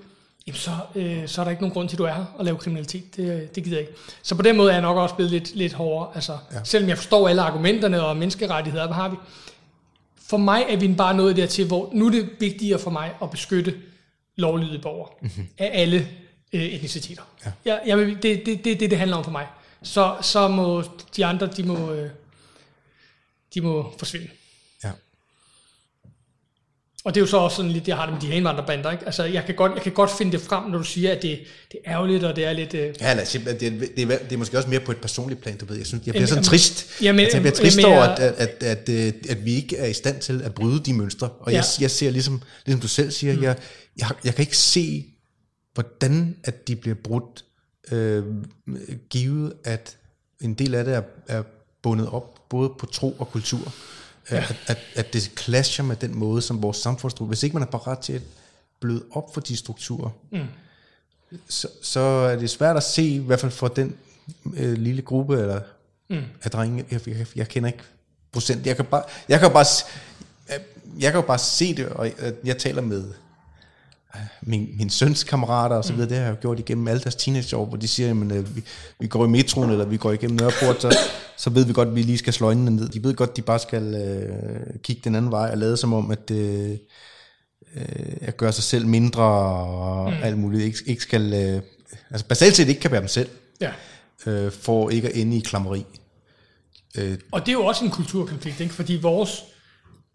jamen 0.48 0.58
så, 0.58 0.72
øh, 0.96 1.28
så 1.28 1.42
er 1.42 1.46
der 1.46 1.52
ikke 1.52 1.64
nogen 1.64 1.74
grund 1.74 1.90
til, 1.90 1.96
at 1.96 2.00
du 2.00 2.04
er 2.04 2.14
her 2.14 2.26
og 2.38 2.46
laver 2.46 2.58
kriminalitet. 2.58 3.16
Det, 3.16 3.56
det 3.56 3.64
gider 3.64 3.78
jeg 3.78 3.88
ikke. 3.88 4.00
Så 4.22 4.36
på 4.36 4.42
den 4.42 4.58
måde 4.58 4.70
er 4.70 4.76
jeg 4.76 4.82
nok 4.82 4.98
også 4.98 5.16
blevet 5.16 5.32
lidt, 5.32 5.56
lidt 5.56 5.74
hårdere. 5.74 6.12
Altså, 6.16 6.38
ja. 6.54 6.64
Selvom 6.64 6.90
jeg 6.90 6.98
forstår 6.98 7.30
alle 7.30 7.42
argumenterne 7.42 8.06
og 8.06 8.18
menneskerettigheder, 8.18 8.86
hvad 8.86 8.96
har 8.96 9.10
vi? 9.10 9.16
For 10.18 10.38
mig 10.38 10.66
er 10.70 10.78
vi 10.78 10.94
bare 10.98 11.18
nået 11.18 11.36
dertil, 11.36 11.68
hvor 11.68 11.90
nu 11.94 12.06
er 12.08 12.12
det 12.12 12.30
vigtigere 12.40 12.80
for 12.80 12.92
mig 12.92 13.14
at 13.22 13.32
beskytte 13.32 13.74
lovlydige 14.36 14.82
borgere 14.82 15.10
mm-hmm. 15.22 15.48
af 15.58 15.70
alle 15.74 16.08
øh, 16.54 16.62
etniciteter. 16.62 17.24
Ja. 17.46 17.52
Jeg, 17.66 17.82
jeg, 17.86 17.98
det 17.98 18.24
det, 18.24 18.46
det, 18.46 18.80
det, 18.80 18.80
det 18.80 18.98
handler 18.98 19.18
om 19.18 19.24
for 19.24 19.32
mig. 19.32 19.48
Så, 19.84 20.16
så 20.22 20.48
må 20.48 20.84
de 21.16 21.26
andre, 21.26 21.48
de 21.48 21.64
må, 21.64 21.92
øh, 21.92 22.10
de 23.54 23.62
må 23.62 23.94
forsvinde. 23.98 24.28
Og 27.04 27.14
det 27.16 27.20
er 27.20 27.22
jo 27.22 27.28
så 27.28 27.38
også 27.38 27.56
sådan 27.56 27.72
lidt, 27.72 27.88
jeg 27.88 27.96
har 27.96 28.06
det 28.06 28.14
med 28.14 28.22
de 28.22 28.28
her 28.28 28.34
indvandrerbander. 28.34 28.92
Ikke? 28.92 29.06
Altså, 29.06 29.24
jeg 29.24 29.46
kan, 29.46 29.56
godt, 29.56 29.72
jeg 29.76 29.82
kan 29.82 29.92
godt 29.92 30.12
finde 30.18 30.32
det 30.32 30.42
frem, 30.42 30.70
når 30.72 30.78
du 30.78 30.84
siger, 30.84 31.12
at 31.12 31.22
det, 31.22 31.40
det 31.72 31.80
er 31.86 31.92
ærgerligt, 31.94 32.24
og 32.24 32.36
det 32.36 32.46
er 32.46 32.54
lidt... 32.54 32.74
Øh, 32.74 32.94
Ja, 33.02 33.26
simpelthen, 33.26 33.80
det, 33.80 33.84
er, 33.84 33.88
det, 33.96 34.14
er, 34.14 34.18
det 34.18 34.32
er 34.34 34.38
måske 34.38 34.58
også 34.58 34.70
mere 34.70 34.80
på 34.80 34.92
et 34.92 34.98
personligt 34.98 35.42
plan, 35.42 35.58
du 35.58 35.66
ved. 35.66 35.78
Jeg 35.78 35.86
synes, 35.86 36.06
jeg 36.06 36.14
bliver 36.14 36.28
sådan 36.28 36.44
trist. 36.44 37.02
jamen, 37.02 37.20
altså, 37.20 37.38
jeg 37.38 37.42
bliver 37.42 37.56
trist 37.56 37.78
jamen, 37.78 37.94
over, 37.94 38.04
jeg- 38.04 38.18
at, 38.20 38.34
at, 38.64 38.64
at, 38.64 38.90
at, 38.90 39.14
at 39.30 39.46
vi 39.46 39.54
ikke 39.56 39.78
er 39.78 39.86
i 39.86 39.94
stand 39.94 40.20
til 40.22 40.42
at 40.42 40.54
bryde 40.54 40.80
de 40.80 40.94
mønstre. 40.94 41.30
Og 41.30 41.54
jeg, 41.54 41.64
Ja. 41.80 41.82
jeg 41.84 41.92
ser 41.92 42.10
ligesom, 42.12 42.42
ligesom 42.66 42.82
du 42.82 42.88
selv 42.88 43.12
siger, 43.12 43.36
mm. 43.36 43.44
jeg, 43.44 43.56
jeg, 44.00 44.10
jeg 44.24 44.36
kan 44.36 44.44
ikke 44.44 44.58
se, 44.58 45.06
hvordan 45.74 46.36
at 46.44 46.68
de 46.68 46.76
bliver 46.76 46.96
brudt, 47.04 47.46
øh, 47.92 48.24
givet 49.10 49.54
at 49.64 49.98
en 50.42 50.54
del 50.54 50.76
af 50.76 50.86
det 50.86 50.94
er, 50.96 51.02
er 51.28 51.44
bundet 51.84 52.08
op, 52.10 52.50
både 52.50 52.70
på 52.80 52.86
tro 52.86 53.12
og 53.20 53.32
kultur. 53.32 53.74
At, 54.38 54.56
at, 54.68 54.78
at 54.96 55.14
det 55.14 55.32
clasher 55.40 55.86
med 55.86 55.96
den 55.96 56.16
måde, 56.20 56.42
som 56.42 56.62
vores 56.64 56.78
samfundsstruktur, 56.78 57.28
hvis 57.28 57.44
ikke 57.44 57.54
man 57.54 57.64
er 57.64 57.72
parat 57.72 58.00
til 58.00 58.14
at 58.14 58.22
bløde 58.80 59.04
op 59.12 59.34
for 59.34 59.42
de 59.42 59.58
strukturer, 59.58 60.10
mm. 60.32 60.40
så, 61.50 61.68
så 61.82 62.00
er 62.00 62.36
det 62.36 62.50
svært 62.50 62.78
at 62.78 62.84
se, 62.84 63.04
i 63.04 63.18
hvert 63.18 63.40
fald 63.40 63.52
for 63.52 63.68
den 63.68 63.96
øh, 64.54 64.74
lille 64.74 65.02
gruppe 65.02 65.40
eller 65.40 65.62
mm. 66.10 66.24
af 66.44 66.52
drenge, 66.52 66.86
jeg, 66.92 67.08
jeg, 67.08 67.26
jeg 67.36 67.48
kender 67.48 67.68
ikke 67.70 67.84
procent, 68.32 68.66
jeg 68.66 68.76
kan 68.76 68.86
bare, 68.86 69.04
jeg 69.30 69.40
kan 69.40 69.52
bare, 69.52 69.66
jeg- 71.00 71.12
kan 71.14 71.24
bare 71.24 71.40
se 71.40 71.76
det, 71.76 71.86
og 71.90 72.06
jeg, 72.06 72.34
jeg 72.44 72.58
taler 72.58 72.82
med 72.82 73.14
min, 74.42 74.70
min 74.78 74.90
søns 74.90 75.24
kammerater 75.24 75.76
og 75.76 75.86
så 75.86 75.94
videre, 75.94 76.10
det 76.10 76.18
har 76.18 76.24
jeg 76.24 76.32
jo 76.32 76.38
gjort 76.42 76.60
igennem 76.60 76.88
alle 76.88 77.02
deres 77.02 77.16
teenageår, 77.16 77.66
hvor 77.66 77.78
de 77.78 77.88
siger, 77.88 78.08
jamen, 78.08 78.32
øh, 78.32 78.56
vi, 78.56 78.64
vi 79.00 79.08
går 79.08 79.26
i 79.26 79.28
metroen, 79.28 79.70
eller 79.70 79.86
vi 79.86 79.98
går 79.98 80.12
igennem 80.12 80.40
Nørreport, 80.40 80.82
så, 80.82 80.98
så 81.38 81.50
ved 81.50 81.66
vi 81.66 81.74
godt, 81.74 81.88
at 81.88 81.96
vi 81.96 82.02
lige 82.02 82.18
skal 82.18 82.34
slå 82.34 82.48
øjnene 82.48 82.72
ned. 82.72 82.90
De 82.90 83.04
ved 83.04 83.14
godt, 83.14 83.30
at 83.30 83.38
de 83.38 83.42
bare 83.42 83.60
skal 83.60 83.96
øh, 83.96 84.82
kigge 84.84 85.02
den 85.04 85.16
anden 85.16 85.32
vej 85.32 85.50
og 85.52 85.58
lade 85.58 85.78
som 85.78 85.94
om, 85.94 86.12
at 86.12 86.32
øh, 86.32 86.78
øh, 87.76 88.18
at 88.22 88.38
gøre 88.38 88.52
sig 88.52 88.64
selv 88.64 88.88
mindre 88.88 89.24
og 89.24 90.12
mm. 90.12 90.18
alt 90.24 90.38
muligt, 90.38 90.64
ikke, 90.64 90.78
ikke 90.86 91.02
skal, 91.02 91.34
øh, 91.34 91.62
altså 92.10 92.26
basalt 92.28 92.56
set 92.56 92.70
ikke 92.70 92.82
kan 92.82 92.92
være 92.92 93.02
dem 93.02 93.08
selv, 93.08 93.30
ja. 93.62 93.72
øh, 94.26 94.52
for 94.52 94.90
ikke 94.90 95.08
at 95.08 95.16
ende 95.16 95.38
i 95.38 95.40
klammeri. 95.40 95.86
Øh, 96.98 97.18
Og 97.32 97.40
det 97.40 97.48
er 97.48 97.54
jo 97.54 97.66
også 97.66 97.86
en 97.86 97.92
kulturkonflikt, 97.92 98.60
ikke? 98.60 98.74
fordi 98.74 98.96
vores, 99.02 99.44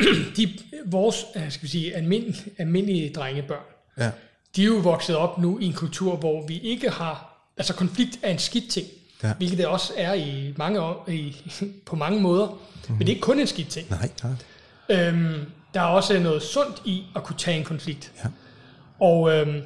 de, 0.37 0.59
vores 0.87 1.25
øh, 1.37 1.51
skal 1.51 1.63
vi 1.63 1.69
sige, 1.69 1.97
almindelige, 1.97 2.43
almindelige 2.59 3.13
drengebørn, 3.15 3.76
ja, 3.99 4.11
de 4.57 4.63
er 4.63 4.67
jo 4.67 4.75
vokset 4.77 5.17
op 5.17 5.39
nu 5.39 5.59
i 5.59 5.65
en 5.65 5.73
kultur, 5.73 6.17
hvor 6.17 6.47
vi 6.47 6.59
ikke 6.59 6.91
har, 6.91 7.43
altså 7.57 7.75
konflikt 7.75 8.19
er 8.23 8.31
en 8.31 8.39
skidt 8.39 8.71
ting, 8.71 8.87
Ja. 9.23 9.33
hvilket 9.33 9.59
det 9.59 9.67
også 9.67 9.93
er 9.97 10.15
i 10.15 10.55
mange, 10.57 10.81
år- 10.81 11.09
i, 11.11 11.37
på 11.87 11.97
mange 11.97 12.21
måder, 12.21 12.47
mm-hmm. 12.47 12.91
men 12.97 12.99
det 13.01 13.07
er 13.09 13.11
ikke 13.11 13.21
kun 13.21 13.41
en 13.41 13.47
skidt 13.47 13.69
ting. 13.69 13.91
nej, 13.91 14.11
nej. 14.23 14.33
Øhm, 15.09 15.35
der 15.75 15.81
er 15.81 15.85
også 15.87 16.19
noget 16.19 16.43
sundt 16.43 16.83
i 16.85 17.05
at 17.17 17.25
kunne 17.25 17.37
tage 17.39 17.59
en 17.59 17.65
konflikt. 17.65 18.13
Ja. 18.25 18.29
Og, 19.01 19.31
øhm, 19.33 19.63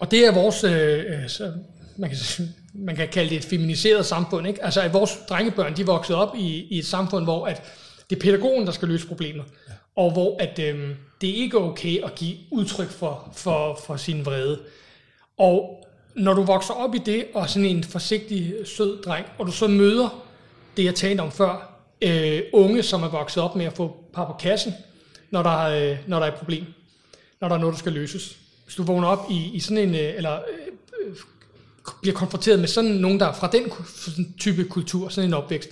og 0.00 0.10
det 0.10 0.26
er 0.26 0.32
vores, 0.34 0.64
øh, 0.64 1.04
øh, 1.22 1.28
så 1.28 1.52
man, 1.96 2.10
kan, 2.10 2.18
man 2.86 2.96
kan 2.96 3.08
kalde 3.08 3.30
det 3.30 3.36
et 3.36 3.44
feminiseret 3.44 4.06
samfund. 4.06 4.46
Ikke? 4.48 4.64
Altså 4.64 4.80
at 4.80 4.92
vores 4.92 5.10
drengebørn, 5.28 5.76
de 5.76 5.82
er 5.82 5.86
vokset 5.86 6.16
op 6.16 6.34
i, 6.36 6.66
i 6.70 6.78
et 6.78 6.86
samfund, 6.86 7.24
hvor 7.24 7.46
at 7.46 7.62
det 8.10 8.16
er 8.16 8.20
pædagogen, 8.20 8.66
der 8.66 8.72
skal 8.72 8.88
løse 8.88 9.06
problemet. 9.06 9.44
Ja. 9.68 9.72
Og 9.96 10.12
hvor 10.12 10.36
at, 10.42 10.58
øhm, 10.58 10.94
det 11.24 11.32
ikke 11.32 11.58
okay 11.58 12.04
at 12.04 12.14
give 12.14 12.36
udtryk 12.50 12.90
for, 12.90 13.32
for, 13.32 13.80
for 13.86 13.96
sin 13.96 14.26
vrede. 14.26 14.60
Og 15.38 15.84
når 16.14 16.34
du 16.34 16.42
vokser 16.42 16.74
op 16.74 16.94
i 16.94 16.98
det, 16.98 17.24
og 17.34 17.50
sådan 17.50 17.68
en 17.68 17.84
forsigtig, 17.84 18.54
sød 18.64 19.02
dreng, 19.02 19.26
og 19.38 19.46
du 19.46 19.52
så 19.52 19.68
møder 19.68 20.24
det, 20.76 20.84
jeg 20.84 20.94
talte 20.94 21.20
om 21.20 21.32
før, 21.32 21.80
øh, 22.02 22.42
unge, 22.52 22.82
som 22.82 23.02
er 23.02 23.08
vokset 23.08 23.42
op 23.42 23.56
med 23.56 23.66
at 23.66 23.72
få 23.72 23.96
par 24.12 24.26
på 24.26 24.32
kassen, 24.32 24.72
når 25.30 25.42
der, 25.42 25.64
er, 25.66 25.92
øh, 25.92 25.98
når 26.06 26.18
der 26.18 26.26
er 26.26 26.32
et 26.32 26.38
problem, 26.38 26.64
når 27.40 27.48
der 27.48 27.54
er 27.54 27.60
noget, 27.60 27.72
der 27.72 27.78
skal 27.78 27.92
løses. 27.92 28.38
Hvis 28.64 28.74
du 28.74 28.82
vågner 28.82 29.08
op 29.08 29.26
i, 29.30 29.50
i 29.54 29.60
sådan 29.60 29.88
en, 29.88 29.94
øh, 29.94 30.14
eller 30.16 30.38
øh, 31.00 31.16
bliver 32.02 32.16
konfronteret 32.16 32.60
med 32.60 32.68
sådan 32.68 32.90
nogen, 32.90 33.20
der 33.20 33.26
er 33.26 33.32
fra 33.32 33.50
den 33.52 33.72
sådan 33.96 34.34
type 34.38 34.64
kultur, 34.64 35.08
sådan 35.08 35.30
en 35.30 35.34
opvækst, 35.34 35.70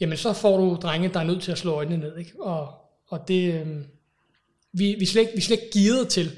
jamen 0.00 0.18
så 0.18 0.32
får 0.32 0.56
du 0.56 0.78
drenge, 0.82 1.08
der 1.08 1.20
er 1.20 1.24
nødt 1.24 1.42
til 1.42 1.52
at 1.52 1.58
slå 1.58 1.72
øjnene 1.72 1.96
ned. 1.96 2.16
Ikke? 2.18 2.32
Og, 2.40 2.74
og 3.08 3.28
det, 3.28 3.54
øh, 3.54 3.66
vi, 4.76 4.94
vi, 4.98 5.02
er 5.04 5.06
slet 5.06 5.20
ikke, 5.22 5.32
vi 5.32 5.38
er 5.38 5.42
slet 5.42 5.60
ikke 5.62 5.78
gearet 5.78 6.08
til, 6.08 6.36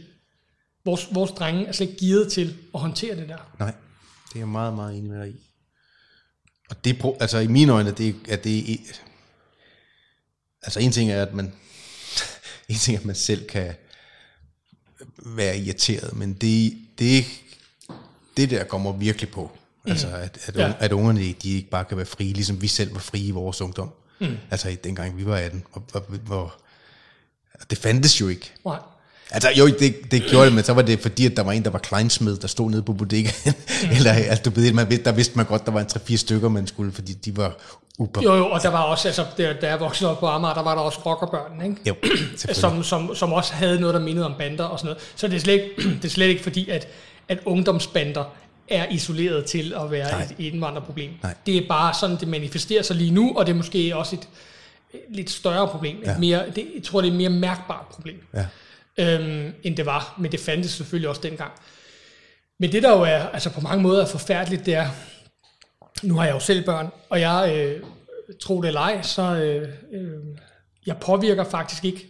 vores, 0.85 1.09
vores 1.13 1.31
drenge 1.31 1.67
er 1.67 1.73
slet 1.73 1.89
ikke 1.91 2.07
gearet 2.07 2.33
til 2.33 2.57
at 2.75 2.81
håndtere 2.81 3.17
det 3.17 3.29
der. 3.29 3.55
Nej, 3.59 3.75
det 4.29 4.35
er 4.35 4.39
jeg 4.41 4.49
meget, 4.49 4.75
meget 4.75 4.97
enig 4.99 5.11
med 5.11 5.21
dig 5.21 5.29
i. 5.29 5.37
Og 6.71 6.85
det, 6.85 7.03
altså 7.21 7.39
i 7.39 7.47
mine 7.47 7.73
øjne, 7.73 7.91
det, 7.93 8.17
at 8.29 8.45
det 8.45 8.73
er, 8.73 8.77
altså 10.63 10.81
en 10.81 10.93
ting 10.93 11.11
er, 11.11 11.23
at 11.23 11.35
man, 11.35 11.53
en 12.69 12.77
ting 12.77 12.95
er, 12.97 13.01
at 13.01 13.07
man 13.07 13.15
selv 13.17 13.47
kan 13.49 13.75
være 15.27 15.59
irriteret, 15.59 16.17
men 16.17 16.35
det, 16.35 16.79
det, 16.99 17.25
det 18.37 18.51
der 18.51 18.65
kommer 18.65 18.93
virkelig 18.93 19.31
på. 19.31 19.51
Altså 19.85 20.09
at, 20.09 20.39
at, 20.47 20.57
Ja. 20.57 20.73
at 20.79 20.93
ungerne, 20.93 21.21
de 21.33 21.51
ikke 21.55 21.71
bare 21.71 21.85
kan 21.85 21.97
være 21.97 22.07
frie, 22.07 22.33
ligesom 22.33 22.63
vi 22.63 22.69
selv 22.69 22.95
var 22.95 23.01
frie 23.01 23.25
i 23.27 23.31
vores 23.31 23.61
ungdom. 23.61 23.91
Mm. 24.21 24.37
Altså 24.51 24.69
i- 24.69 24.75
dengang 24.75 25.17
vi 25.17 25.27
var 25.27 25.37
18, 25.37 25.65
og, 25.73 25.85
og, 25.93 26.01
hvor, 26.01 26.61
det 27.71 27.79
fandtes 27.79 28.21
jo 28.21 28.29
ikke. 28.29 28.53
Nej. 28.65 28.77
Altså 29.31 29.49
jo, 29.59 29.67
det, 29.67 29.97
det 30.11 30.23
gjorde 30.31 30.47
det, 30.47 30.55
men 30.55 30.65
så 30.65 30.73
var 30.73 30.83
det 30.83 31.01
fordi, 31.01 31.27
at 31.27 31.37
der 31.37 31.43
var 31.43 31.53
en, 31.53 31.65
der 31.65 31.71
var 31.71 31.79
kleinsmed, 31.79 32.37
der 32.37 32.49
stod 32.49 32.71
nede 32.71 32.83
på 32.83 32.93
bodegaen. 32.93 33.55
Eller 33.97 34.13
altså, 34.13 34.43
du 34.45 34.51
ved, 34.61 34.73
man, 34.73 34.91
vidste- 34.91 35.05
der 35.05 35.13
vidste 35.13 35.37
man 35.37 35.47
godt, 35.47 35.67
der 35.67 35.73
var 35.73 35.81
en 35.81 35.87
3-4 35.87 36.17
stykker, 36.17 36.49
man 36.49 36.67
skulle, 36.67 36.93
fordi 36.93 37.13
de 37.13 37.37
var 37.37 37.57
uber. 37.99 38.23
Jo, 38.23 38.35
jo, 38.37 38.47
og 38.51 38.63
der 38.63 38.69
var 38.69 38.83
også, 38.83 39.09
altså, 39.09 39.25
der, 39.37 39.53
da 39.53 39.69
jeg 39.69 39.81
voksede 39.81 40.11
op 40.11 40.21
på 40.21 40.27
Amager, 40.27 40.55
der 40.55 40.63
var 40.63 40.75
der 40.75 40.83
også 40.83 40.99
rockerbørn, 41.07 41.63
ikke? 41.65 41.77
jo 41.87 41.95
som, 42.61 42.83
som, 42.83 43.15
som 43.15 43.33
også 43.33 43.53
havde 43.53 43.81
noget, 43.81 43.95
der 43.95 44.01
mindede 44.01 44.27
om 44.27 44.35
bander 44.39 44.65
og 44.65 44.79
sådan 44.79 44.87
noget. 44.89 45.03
Så 45.17 45.29
det 45.29 45.37
er 45.37 45.41
slet 45.41 45.53
ikke, 45.55 45.71
det 46.03 46.05
er 46.05 46.09
slet 46.09 46.27
ikke 46.27 46.43
fordi, 46.43 46.69
at, 46.71 46.89
at 47.29 47.39
ungdomsbander 47.45 48.25
er 48.69 48.87
isoleret 48.91 49.45
til 49.45 49.75
at 49.85 49.91
være 49.91 50.11
Nej. 50.11 50.23
et, 50.23 50.35
indvandrerproblem. 50.47 51.11
Nej. 51.23 51.35
Det 51.47 51.57
er 51.57 51.63
bare 51.69 51.95
sådan, 52.01 52.17
det 52.21 52.29
manifesterer 52.29 52.83
sig 52.83 52.97
lige 52.97 53.11
nu, 53.11 53.33
og 53.37 53.47
det 53.47 53.53
er 53.53 53.57
måske 53.57 53.97
også 53.97 54.17
et 54.17 54.29
lidt 55.09 55.31
større 55.31 55.69
problem. 55.69 56.03
Ja. 56.05 56.19
Mere, 56.19 56.51
det, 56.51 56.67
jeg 56.75 56.83
tror, 56.83 57.01
det 57.01 57.09
er 57.09 57.13
et 57.13 57.19
mere 57.19 57.31
mærkbart 57.31 57.87
problem, 57.87 58.27
Ja. 58.35 58.47
øhm, 58.99 59.55
end 59.63 59.77
det 59.77 59.87
var. 59.87 60.15
Men 60.19 60.33
det 60.33 60.41
fandtes 60.41 60.71
selvfølgelig 60.71 61.09
også 61.09 61.21
dengang. 61.23 61.53
Men 62.59 62.73
det, 62.73 62.83
der 62.83 62.91
jo 62.97 63.03
er 63.03 63.19
altså 63.19 63.51
på 63.51 63.61
mange 63.61 63.83
måder 63.83 64.03
er 64.03 64.07
forfærdeligt, 64.07 64.67
det 64.67 64.75
er, 64.75 64.89
nu 66.03 66.15
har 66.17 66.25
jeg 66.25 66.35
jo 66.35 66.41
selv 66.41 66.65
børn, 66.65 66.89
og 67.09 67.21
jeg, 67.21 67.53
øh, 67.57 67.83
tro 68.41 68.61
det 68.63 68.69
eller 68.69 68.81
ej, 68.81 69.03
så 69.03 69.23
øh, 69.23 69.69
øh, 69.93 70.11
jeg 70.87 70.97
påvirker 70.97 71.45
faktisk 71.45 71.85
ikke 71.85 72.07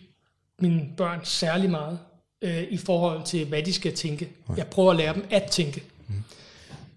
mine 0.60 0.82
børn 0.96 1.20
særlig 1.24 1.70
meget 1.70 1.98
øh, 2.42 2.62
i 2.70 2.76
forhold 2.76 3.24
til, 3.24 3.44
hvad 3.46 3.62
de 3.62 3.72
skal 3.72 3.94
tænke. 3.94 4.28
Jeg 4.56 4.66
prøver 4.66 4.90
at 4.90 4.96
lære 4.96 5.14
dem 5.14 5.24
at 5.30 5.42
tænke. 5.50 5.82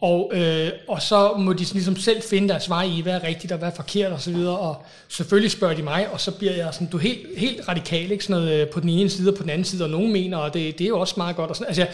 Og, 0.02 0.32
øh, 0.34 0.72
og 0.88 1.02
så 1.02 1.34
må 1.38 1.54
de 1.54 1.74
ligesom 1.74 1.96
selv 1.96 2.22
finde 2.22 2.50
deres 2.50 2.70
vej 2.70 2.84
i, 2.84 3.02
hvad 3.02 3.14
er 3.14 3.24
rigtigt 3.24 3.52
og 3.52 3.60
hvad 3.60 3.70
er 3.70 3.76
forkert 3.76 4.14
osv. 4.14 4.36
Og, 4.36 4.60
og 4.60 4.86
selvfølgelig 5.08 5.52
spørger 5.52 5.76
de 5.76 5.82
mig, 5.82 6.10
og 6.10 6.22
så 6.22 6.32
bliver 6.32 6.54
jeg 6.54 6.74
sådan, 6.74 6.88
du 6.88 6.98
er 6.98 7.02
helt, 7.02 7.28
helt 7.38 7.68
radikal, 7.68 8.12
ikke? 8.12 8.24
Sådan 8.24 8.42
noget, 8.42 8.62
øh, 8.62 8.68
på 8.68 8.80
den 8.80 8.90
ene 8.90 9.10
side 9.10 9.32
og 9.32 9.38
på 9.38 9.44
den 9.44 9.50
anden 9.50 9.66
side, 9.66 9.84
og 9.84 9.90
nogen 9.90 10.14
mener, 10.14 10.38
og 10.38 10.54
det, 10.54 10.78
det 10.80 10.84
er 10.84 10.88
jo 10.88 11.00
også 11.00 11.14
meget 11.18 11.36
godt. 11.36 11.50
Og 11.50 11.56
sådan. 11.56 11.68
Altså, 11.68 11.82
jeg, 11.82 11.92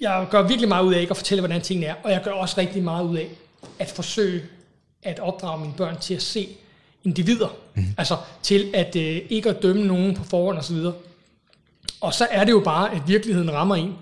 jeg 0.00 0.26
gør 0.30 0.42
virkelig 0.42 0.68
meget 0.68 0.84
ud 0.84 0.94
af 0.94 1.00
ikke 1.00 1.10
at 1.10 1.16
fortælle, 1.16 1.40
hvordan 1.40 1.60
tingene 1.60 1.86
er, 1.86 1.94
og 2.04 2.10
jeg 2.10 2.20
gør 2.24 2.30
også 2.30 2.54
rigtig 2.58 2.82
meget 2.82 3.04
ud 3.04 3.16
af 3.16 3.28
at 3.78 3.90
forsøge 3.90 4.42
at 5.02 5.18
opdrage 5.18 5.60
mine 5.60 5.74
børn 5.76 5.98
til 6.00 6.14
at 6.14 6.22
se 6.22 6.48
individer. 7.04 7.56
Mm. 7.74 7.84
Altså 7.98 8.16
til 8.42 8.70
at 8.74 8.96
øh, 8.96 9.20
ikke 9.30 9.50
at 9.50 9.62
dømme 9.62 9.86
nogen 9.86 10.14
på 10.14 10.24
forhånd 10.24 10.58
osv. 10.58 10.76
Og 12.00 12.14
så 12.14 12.26
er 12.30 12.44
det 12.44 12.52
jo 12.52 12.60
bare, 12.60 12.94
at 12.94 13.02
virkeligheden 13.06 13.52
rammer 13.52 13.76
en, 13.76 13.94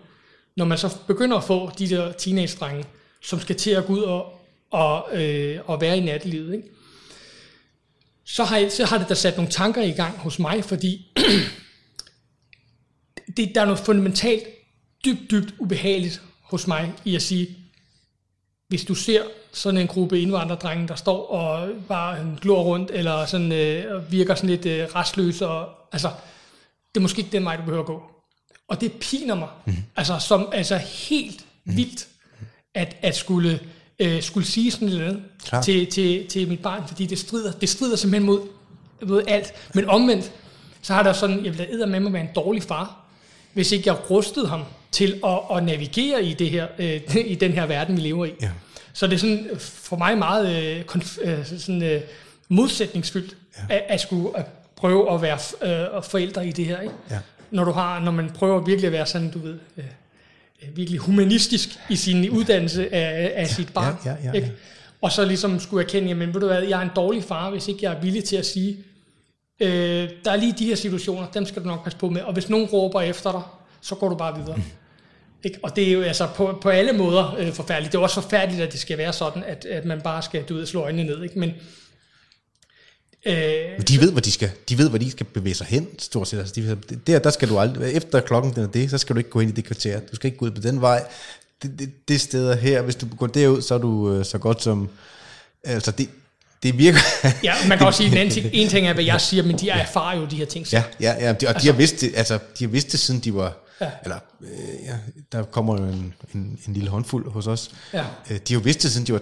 når 0.56 0.64
man 0.64 0.78
så 0.78 0.96
begynder 1.06 1.36
at 1.36 1.44
få 1.44 1.70
de 1.78 1.88
der 1.88 2.12
teenage-drenge, 2.12 2.84
som 3.22 3.40
skal 3.40 3.56
til 3.56 3.70
at 3.70 3.86
gå 3.86 3.92
ud 3.92 4.02
og, 4.02 4.40
og, 4.70 5.22
øh, 5.22 5.60
og 5.66 5.80
være 5.80 5.98
i 5.98 6.00
nattelivet. 6.00 6.54
Ikke? 6.54 6.68
Så, 8.24 8.44
har 8.44 8.56
jeg, 8.56 8.72
så 8.72 8.84
har 8.84 8.98
det 8.98 9.08
da 9.08 9.14
sat 9.14 9.36
nogle 9.36 9.50
tanker 9.50 9.82
i 9.82 9.90
gang 9.90 10.18
hos 10.18 10.38
mig, 10.38 10.64
fordi 10.64 11.06
det, 13.36 13.54
der 13.54 13.60
er 13.60 13.64
noget 13.64 13.80
fundamentalt 13.80 14.44
dybt, 15.04 15.30
dybt 15.30 15.54
ubehageligt 15.58 16.22
hos 16.42 16.66
mig 16.66 16.92
i 17.04 17.16
at 17.16 17.22
sige, 17.22 17.56
hvis 18.68 18.84
du 18.84 18.94
ser 18.94 19.22
sådan 19.52 19.80
en 19.80 19.86
gruppe 19.86 20.20
indvandrerdrenge, 20.20 20.88
der 20.88 20.94
står 20.94 21.26
og 21.26 21.68
bare 21.88 22.20
øh, 22.20 22.36
glor 22.36 22.62
rundt, 22.62 22.90
eller 22.90 23.26
sådan, 23.26 23.52
øh, 23.52 23.94
og 23.94 24.12
virker 24.12 24.34
sådan 24.34 24.50
lidt 24.50 24.66
øh, 24.66 24.88
restløs, 24.94 25.42
og, 25.42 25.68
altså, 25.92 26.08
det 26.94 27.00
er 27.00 27.02
måske 27.02 27.18
ikke 27.18 27.32
den 27.32 27.44
vej, 27.44 27.56
du 27.56 27.62
behøver 27.62 27.82
at 27.82 27.86
gå. 27.86 28.15
Og 28.68 28.80
det 28.80 28.92
piner 28.92 29.34
mig, 29.34 29.48
mm. 29.66 29.74
altså, 29.96 30.18
som 30.18 30.48
altså 30.52 30.76
helt 30.76 31.44
vildt, 31.64 32.06
at, 32.74 32.96
at 33.02 33.16
skulle, 33.16 33.60
øh, 33.98 34.22
skulle 34.22 34.46
sige 34.46 34.70
sådan 34.70 34.88
noget 34.88 35.22
Klart. 35.44 35.64
til, 35.64 35.86
til, 35.86 36.26
til 36.26 36.48
mit 36.48 36.62
barn, 36.62 36.88
fordi 36.88 37.06
det 37.06 37.18
strider, 37.18 37.52
det 37.52 37.68
strider 37.68 37.96
simpelthen 37.96 38.26
mod, 38.26 38.40
mod 39.06 39.22
alt. 39.28 39.52
Men 39.74 39.88
omvendt, 39.88 40.32
så 40.82 40.94
har 40.94 41.02
der 41.02 41.12
sådan, 41.12 41.44
jeg 41.44 41.58
vil 41.58 41.80
da 41.80 41.86
med 41.86 42.00
mig 42.00 42.12
være 42.12 42.22
en 42.22 42.30
dårlig 42.34 42.62
far, 42.62 43.04
hvis 43.52 43.72
ikke 43.72 43.88
jeg 43.88 44.10
rustede 44.10 44.48
ham 44.48 44.64
til 44.92 45.20
at, 45.26 45.56
at 45.56 45.64
navigere 45.64 46.24
i, 46.24 46.34
det 46.34 46.50
her, 46.50 46.66
øh, 46.78 47.00
i 47.26 47.34
den 47.34 47.52
her 47.52 47.66
verden, 47.66 47.96
vi 47.96 48.00
lever 48.00 48.24
i. 48.24 48.32
Ja. 48.42 48.50
Så 48.92 49.06
det 49.06 49.14
er 49.14 49.18
sådan 49.18 49.50
for 49.58 49.96
mig 49.96 50.18
meget 50.18 50.56
øh, 50.56 50.84
konf- 50.94 51.28
øh, 51.28 51.46
sådan, 51.46 51.82
øh, 51.82 52.00
modsætningsfyldt 52.48 53.36
ja. 53.56 53.74
at, 53.74 53.82
at 53.88 54.00
skulle 54.00 54.38
at 54.38 54.46
prøve 54.76 55.14
at 55.14 55.22
være 55.22 55.38
øh, 55.96 56.02
forældre 56.02 56.46
i 56.46 56.52
det 56.52 56.64
her. 56.64 56.80
Ikke? 56.80 56.94
Ja. 57.10 57.18
Når, 57.50 57.64
du 57.64 57.70
har, 57.70 58.00
når 58.00 58.12
man 58.12 58.30
prøver 58.30 58.60
virkelig 58.60 58.86
at 58.86 58.92
være 58.92 59.06
sådan, 59.06 59.30
du 59.30 59.38
ved, 59.38 59.58
øh, 59.76 59.84
øh, 60.62 60.76
virkelig 60.76 61.00
humanistisk 61.00 61.68
i 61.90 61.96
sin 61.96 62.30
uddannelse 62.30 62.94
af, 62.94 63.32
af 63.36 63.48
sit 63.48 63.72
barn. 63.74 63.94
ja, 64.04 64.10
ja, 64.10 64.16
ja. 64.24 64.32
Ikke? 64.32 64.52
Og 65.00 65.12
så 65.12 65.24
ligesom 65.24 65.60
skulle 65.60 65.84
erkende, 65.84 66.08
jamen 66.08 66.34
ved 66.34 66.40
du 66.40 66.46
hvad, 66.46 66.62
jeg 66.62 66.78
er 66.78 66.82
en 66.82 66.90
dårlig 66.96 67.24
far, 67.24 67.50
hvis 67.50 67.68
ikke 67.68 67.80
jeg 67.82 67.92
er 67.92 68.00
villig 68.00 68.24
til 68.24 68.36
at 68.36 68.46
sige, 68.46 68.76
øh, 69.60 70.10
der 70.24 70.30
er 70.30 70.36
lige 70.36 70.54
de 70.58 70.66
her 70.66 70.74
situationer, 70.74 71.26
dem 71.26 71.46
skal 71.46 71.62
du 71.62 71.68
nok 71.68 71.84
passe 71.84 71.98
på 71.98 72.08
med, 72.08 72.20
og 72.20 72.32
hvis 72.32 72.48
nogen 72.48 72.66
råber 72.66 73.00
efter 73.00 73.32
dig, 73.32 73.42
så 73.80 73.94
går 73.94 74.08
du 74.08 74.14
bare 74.14 74.38
videre. 74.38 74.58
Ikke? 75.44 75.58
Og 75.62 75.76
det 75.76 75.88
er 75.88 75.92
jo 75.92 76.02
altså 76.02 76.28
på, 76.36 76.58
på 76.62 76.68
alle 76.68 76.92
måder 76.92 77.36
øh, 77.38 77.52
forfærdeligt. 77.52 77.92
Det 77.92 77.98
er 77.98 78.02
også 78.02 78.20
forfærdeligt, 78.20 78.62
at 78.62 78.72
det 78.72 78.80
skal 78.80 78.98
være 78.98 79.12
sådan, 79.12 79.44
at, 79.44 79.64
at 79.64 79.84
man 79.84 80.00
bare 80.00 80.22
skal 80.22 80.42
du 80.42 80.54
ved, 80.54 80.66
slå 80.66 80.80
øjnene 80.80 81.04
ned. 81.04 81.22
Ikke? 81.22 81.38
Men, 81.38 81.52
øh, 83.26 83.86
de 83.88 84.00
ved, 84.00 84.12
hvor 84.12 84.20
de 84.20 84.32
skal, 84.32 84.50
de 84.68 84.78
ved, 84.78 84.88
hvor 84.88 84.98
de 84.98 85.10
skal 85.10 85.26
bevæge 85.26 85.54
sig 85.54 85.66
hen, 85.66 85.88
stort 85.98 86.28
set. 86.28 86.38
Altså, 86.38 86.54
de, 86.54 86.68
ved, 86.68 86.76
der, 87.06 87.18
der 87.18 87.30
skal 87.30 87.48
du 87.48 87.58
aldrig, 87.58 87.92
efter 87.92 88.20
klokken 88.20 88.54
den 88.54 88.62
er 88.62 88.66
det, 88.66 88.90
så 88.90 88.98
skal 88.98 89.14
du 89.14 89.18
ikke 89.18 89.30
gå 89.30 89.40
ind 89.40 89.50
i 89.50 89.54
det 89.54 89.64
kvarter. 89.64 90.00
Du 90.00 90.16
skal 90.16 90.28
ikke 90.28 90.38
gå 90.38 90.46
ud 90.46 90.50
på 90.50 90.60
den 90.60 90.80
vej. 90.80 91.04
Det, 91.62 91.78
det, 91.78 92.08
det 92.08 92.20
sted 92.20 92.58
her, 92.58 92.82
hvis 92.82 92.96
du 92.96 93.06
går 93.18 93.26
derud, 93.26 93.62
så 93.62 93.74
er 93.74 93.78
du 93.78 94.12
øh, 94.12 94.24
så 94.24 94.38
godt 94.38 94.62
som, 94.62 94.88
altså 95.64 95.90
det, 95.90 96.08
det 96.62 96.78
virker, 96.78 96.98
ja, 97.42 97.54
man 97.68 97.78
kan 97.78 97.86
også 97.90 97.96
sige, 97.96 98.10
en 98.10 98.16
anden 98.16 98.34
ting, 98.34 98.50
en 98.52 98.68
ting 98.68 98.86
er, 98.86 98.92
hvad 98.92 99.04
jeg 99.04 99.20
siger, 99.20 99.42
men 99.42 99.58
de 99.58 99.70
erfarer 99.70 100.16
jo 100.16 100.24
de 100.24 100.36
her 100.36 100.44
ting. 100.44 100.66
selv. 100.66 100.82
ja, 101.00 101.12
ja, 101.12 101.26
ja, 101.26 101.32
de, 101.32 101.46
og 101.46 101.54
altså, 101.54 101.62
de 101.62 101.66
har 101.66 101.76
vidst 101.76 102.00
det, 102.00 102.12
altså, 102.16 102.38
de 102.58 102.64
har 102.64 102.70
vidst 102.70 102.92
det, 102.92 103.00
siden 103.00 103.20
de 103.20 103.34
var, 103.34 103.56
Ja. 103.80 103.90
eller, 104.02 104.18
øh, 104.40 104.84
ja, 104.84 104.98
der 105.32 105.42
kommer 105.42 105.80
jo 105.80 105.84
en, 105.84 106.14
en, 106.34 106.58
en 106.68 106.74
lille 106.74 106.90
håndfuld 106.90 107.30
hos 107.30 107.46
os. 107.46 107.70
Ja. 107.92 108.04
Øh, 108.30 108.36
de 108.48 108.54
har 108.54 108.60
jo 108.60 108.64
vidst 108.64 108.82
det, 108.82 108.92
siden 108.92 109.06
de 109.06 109.12
var 109.12 109.18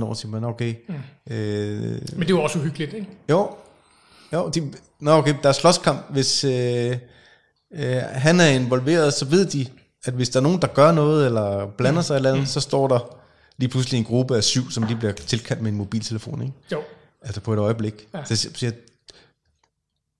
12-13 0.00 0.04
år, 0.04 0.14
så 0.14 0.28
man, 0.28 0.44
okay, 0.44 0.74
mm. 0.88 0.94
øh, 1.30 1.80
Men 1.90 2.00
det 2.20 2.24
er 2.24 2.28
jo 2.28 2.42
også 2.42 2.58
uhyggeligt, 2.58 2.94
ikke? 2.94 3.08
Jo, 3.28 3.56
jo 4.32 4.48
de, 4.48 4.72
nå 5.00 5.10
okay, 5.10 5.34
der 5.42 5.48
er 5.48 5.52
slåskamp. 5.52 6.00
Hvis 6.10 6.44
øh, 6.44 6.96
øh, 7.74 7.96
han 8.02 8.40
er 8.40 8.46
involveret, 8.48 9.14
så 9.14 9.24
ved 9.24 9.46
de, 9.46 9.66
at 10.04 10.14
hvis 10.14 10.28
der 10.28 10.40
er 10.40 10.42
nogen, 10.42 10.62
der 10.62 10.68
gør 10.68 10.92
noget, 10.92 11.26
eller 11.26 11.66
blander 11.66 12.02
sig 12.02 12.16
eller 12.16 12.32
andet, 12.32 12.48
så 12.48 12.60
står 12.60 12.88
der 12.88 13.16
lige 13.58 13.68
pludselig 13.68 13.98
en 13.98 14.04
gruppe 14.04 14.36
af 14.36 14.44
syv, 14.44 14.70
som 14.70 14.82
lige 14.82 14.96
bliver 14.96 15.12
tilkaldt 15.12 15.62
med 15.62 15.70
en 15.70 15.76
mobiltelefon. 15.76 16.42
Ikke? 16.42 16.54
Jo. 16.72 16.82
altså 17.22 17.40
på 17.40 17.52
et 17.52 17.58
øjeblik. 17.58 18.08
Ja. 18.14 18.24
Så 18.24 18.36
siger 18.36 18.72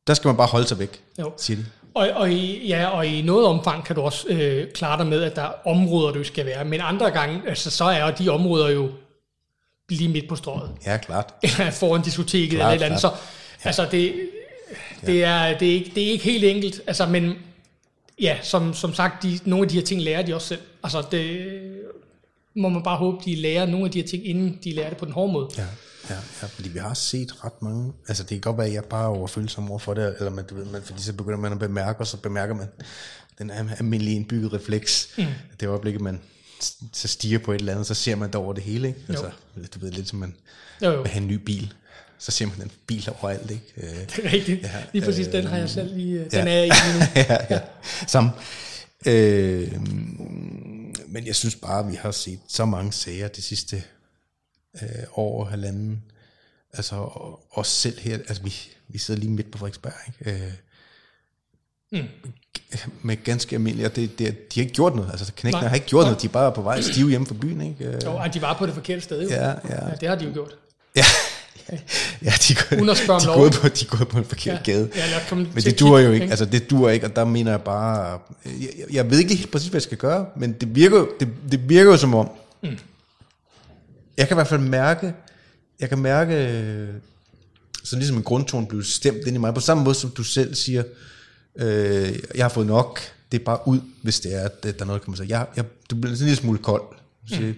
der 0.06 0.14
skal 0.14 0.28
man 0.28 0.36
bare 0.36 0.46
holde 0.46 0.66
sig 0.66 0.78
væk, 0.78 1.02
Jo. 1.18 1.32
siger 1.36 1.56
de. 1.56 1.66
Og, 1.98 2.08
og, 2.14 2.30
i, 2.30 2.66
ja, 2.66 2.86
og 2.86 3.06
i 3.06 3.22
noget 3.22 3.46
omfang 3.46 3.84
kan 3.84 3.96
du 3.96 4.02
også 4.02 4.28
øh, 4.28 4.70
klare 4.72 4.98
dig 4.98 5.06
med, 5.06 5.22
at 5.22 5.36
der 5.36 5.42
er 5.42 5.52
områder, 5.64 6.12
du 6.12 6.24
skal 6.24 6.46
være. 6.46 6.64
Men 6.64 6.80
andre 6.80 7.10
gange, 7.10 7.42
altså, 7.48 7.70
så 7.70 7.84
er 7.84 8.10
de 8.10 8.28
områder 8.28 8.70
jo 8.70 8.90
lige 9.88 10.08
midt 10.08 10.28
på 10.28 10.36
strøget. 10.36 10.70
Ja, 10.86 10.96
klart. 10.96 11.34
Foran 11.80 12.02
diskoteket 12.02 12.50
Klart, 12.50 12.60
eller 12.60 12.68
et 12.68 12.74
eller 12.74 12.86
andet. 12.86 13.00
Så 13.00 13.10
altså, 13.64 13.88
det, 13.90 14.14
det, 15.06 15.24
er, 15.24 15.58
det, 15.58 15.68
er 15.68 15.74
ikke, 15.74 15.92
det 15.94 16.02
er 16.02 16.10
ikke 16.10 16.24
helt 16.24 16.44
enkelt. 16.44 16.80
Altså, 16.86 17.06
men 17.06 17.34
ja, 18.20 18.38
som, 18.42 18.74
som 18.74 18.94
sagt, 18.94 19.22
de, 19.22 19.38
nogle 19.44 19.64
af 19.64 19.68
de 19.68 19.74
her 19.74 19.82
ting 19.82 20.02
lærer 20.02 20.22
de 20.22 20.34
også 20.34 20.48
selv. 20.48 20.60
Altså, 20.82 21.02
det 21.10 21.50
må 22.54 22.68
man 22.68 22.82
bare 22.82 22.96
håbe, 22.96 23.18
de 23.24 23.34
lærer 23.34 23.66
nogle 23.66 23.86
af 23.86 23.92
de 23.92 24.00
her 24.00 24.08
ting, 24.08 24.26
inden 24.26 24.58
de 24.64 24.72
lærer 24.72 24.88
det 24.88 24.98
på 24.98 25.04
den 25.04 25.12
hårde 25.12 25.32
måde. 25.32 25.48
Ja, 25.58 25.64
ja, 26.10 26.14
ja, 26.42 26.46
fordi 26.46 26.68
vi 26.68 26.78
har 26.78 26.94
set 26.94 27.44
ret 27.44 27.62
mange, 27.62 27.92
altså 28.08 28.22
det 28.22 28.28
kan 28.28 28.40
godt 28.40 28.58
være, 28.58 28.66
at 28.66 28.72
jeg 28.72 28.84
bare 28.84 29.02
er 29.04 29.08
overfølsom 29.08 29.70
over 29.70 29.78
for 29.78 29.94
det, 29.94 30.14
eller 30.18 30.30
man, 30.30 30.44
du 30.46 30.54
ved, 30.54 30.64
man, 30.64 30.82
fordi 30.82 31.02
så 31.02 31.12
begynder 31.12 31.38
man 31.38 31.52
at 31.52 31.58
bemærke, 31.58 32.00
og 32.00 32.06
så 32.06 32.16
bemærker 32.16 32.54
man 32.54 32.66
den 33.38 33.50
almindelige 33.50 34.16
indbygget 34.16 34.52
refleks. 34.52 35.08
Mm. 35.18 35.24
Det 35.60 35.66
øjeblik, 35.68 36.00
man 36.00 36.20
så 36.92 37.08
stiger 37.08 37.38
på 37.38 37.52
et 37.52 37.58
eller 37.58 37.72
andet, 37.72 37.86
så 37.86 37.94
ser 37.94 38.16
man 38.16 38.28
det 38.28 38.34
over 38.36 38.52
det 38.52 38.62
hele, 38.62 38.88
ikke? 38.88 39.00
Altså, 39.08 39.30
du 39.74 39.78
ved, 39.80 39.90
lidt 39.90 40.08
som 40.08 40.18
man 40.18 40.34
Jo, 40.82 40.90
jo. 40.90 41.00
vil 41.02 41.10
have 41.10 41.22
en 41.22 41.28
ny 41.28 41.34
bil, 41.34 41.74
så 42.18 42.30
ser 42.32 42.46
man 42.46 42.60
den 42.60 42.70
bil 42.86 43.08
overalt, 43.20 43.50
ikke? 43.50 43.72
Øh, 43.76 44.06
Det 44.16 44.26
er 44.26 44.32
rigtigt. 44.32 44.62
Ja, 44.62 44.70
Lige 44.92 45.04
præcis, 45.04 45.26
øh, 45.26 45.32
den 45.32 45.46
har 45.46 45.56
jeg 45.56 45.70
selv 45.70 45.94
lige, 45.96 46.26
ja. 46.32 46.38
den 46.40 46.48
er 46.48 46.52
jeg 46.52 46.66
i 46.66 46.68
nu. 46.68 47.04
ja, 47.30 47.36
ja. 47.50 47.60
Samme. 48.06 48.30
Øh, 49.06 49.72
men 51.08 51.26
jeg 51.26 51.34
synes 51.36 51.56
bare, 51.56 51.78
at 51.84 51.90
vi 51.90 51.96
har 51.96 52.10
set 52.10 52.38
så 52.48 52.64
mange 52.64 52.92
sager 52.92 53.28
det 53.28 53.44
sidste 53.44 53.82
øh, 54.82 54.88
og 55.12 55.48
halvanden. 55.48 56.02
Altså, 56.72 56.94
og, 56.96 57.40
og 57.50 57.66
selv 57.66 57.98
her, 58.00 58.14
altså 58.14 58.42
vi, 58.42 58.54
vi 58.88 58.98
sidder 58.98 59.20
lige 59.20 59.30
midt 59.32 59.50
på 59.50 59.58
Frederiksberg, 59.58 59.92
ikke? 60.08 60.44
Øh, 60.44 60.52
Mm. 61.92 61.98
med 63.02 63.16
ganske 63.24 63.56
almindelige, 63.56 63.86
og 63.86 63.96
det, 63.96 64.18
det, 64.18 64.54
de 64.54 64.60
har 64.60 64.62
ikke 64.64 64.74
gjort 64.74 64.94
noget, 64.96 65.10
altså 65.10 65.32
knækkene 65.36 65.68
har 65.68 65.74
ikke 65.74 65.86
gjort 65.86 66.02
Nej. 66.02 66.10
noget, 66.10 66.22
de 66.22 66.26
er 66.26 66.30
bare 66.30 66.52
på 66.52 66.62
vej 66.62 66.80
stive 66.80 67.08
hjemme 67.10 67.26
fra 67.26 67.34
byen, 67.34 67.60
ikke? 67.60 67.84
Øh, 67.84 68.00
Jo, 68.04 68.20
de 68.34 68.42
var 68.42 68.54
på 68.58 68.66
det 68.66 68.74
forkerte 68.74 69.00
sted 69.00 69.22
jo. 69.22 69.28
Ja, 69.28 69.46
ja. 69.48 69.54
ja 69.68 69.94
det 70.00 70.08
har 70.08 70.16
de 70.16 70.24
jo 70.24 70.32
gjort. 70.32 70.54
ja. 70.96 71.04
ja, 72.22 72.32
de, 72.48 72.76
Uden 72.76 72.88
at 72.88 72.96
spørge 72.96 73.20
de, 73.20 73.26
lov. 73.26 73.36
gået 73.36 73.52
på, 73.52 73.68
de 73.68 73.84
er 73.84 73.96
gået 73.96 74.08
på 74.08 74.18
en 74.18 74.24
forkert 74.24 74.68
Ja. 74.68 74.72
gade. 74.72 74.90
Ja, 74.96 75.16
os 75.16 75.30
Men 75.32 75.46
det 75.54 75.64
kigge, 75.64 75.98
jo 75.98 76.12
ikke. 76.12 76.26
Altså, 76.26 76.44
det 76.44 76.70
duer 76.70 76.90
ikke, 76.90 77.06
og 77.06 77.16
der 77.16 77.24
mener 77.24 77.50
jeg 77.50 77.62
bare... 77.62 78.20
Jeg, 78.44 78.68
jeg- 78.92 79.10
ved 79.10 79.18
ikke 79.18 79.34
helt 79.34 79.50
præcis, 79.52 79.68
hvad 79.68 79.78
jeg 79.78 79.82
skal 79.82 79.98
gøre, 79.98 80.26
men 80.36 80.52
det 80.52 80.74
virker, 80.74 81.06
det, 81.20 81.28
det 81.50 81.68
virker 81.68 81.90
jo 81.90 81.96
som 81.96 82.14
om... 82.14 82.30
Mm. 82.62 82.78
Jeg 84.18 84.28
kan 84.28 84.34
i 84.34 84.38
hvert 84.38 84.48
fald 84.48 84.60
mærke... 84.60 85.14
Jeg 85.80 85.88
kan 85.88 85.98
mærke... 85.98 86.34
øh, 86.34 86.88
Så 87.84 87.96
ligesom 87.96 88.16
en 88.16 88.22
grundtone 88.22 88.66
blev 88.66 88.82
stemt 88.82 89.26
ind 89.26 89.36
i 89.36 89.38
mig. 89.38 89.54
På 89.54 89.60
samme 89.60 89.84
måde, 89.84 89.94
som 89.94 90.10
du 90.10 90.22
selv 90.22 90.54
siger, 90.54 90.82
øh, 91.56 92.18
jeg 92.34 92.44
har 92.44 92.48
fået 92.48 92.66
nok. 92.66 93.00
Det 93.32 93.40
er 93.40 93.44
bare 93.44 93.58
ud, 93.66 93.80
hvis 94.02 94.20
det 94.20 94.34
er, 94.34 94.44
at 94.44 94.62
der 94.62 94.72
er 94.80 94.84
noget, 94.84 95.02
kan 95.02 95.10
man 95.10 95.16
sige. 95.16 95.38
Jeg, 95.38 95.46
jeg, 95.56 95.64
du 95.90 95.96
bliver 95.96 96.14
sådan 96.14 96.24
en 96.24 96.28
lille 96.28 96.40
smule 96.40 96.58
kold. 96.58 96.82
Mm. 97.40 97.54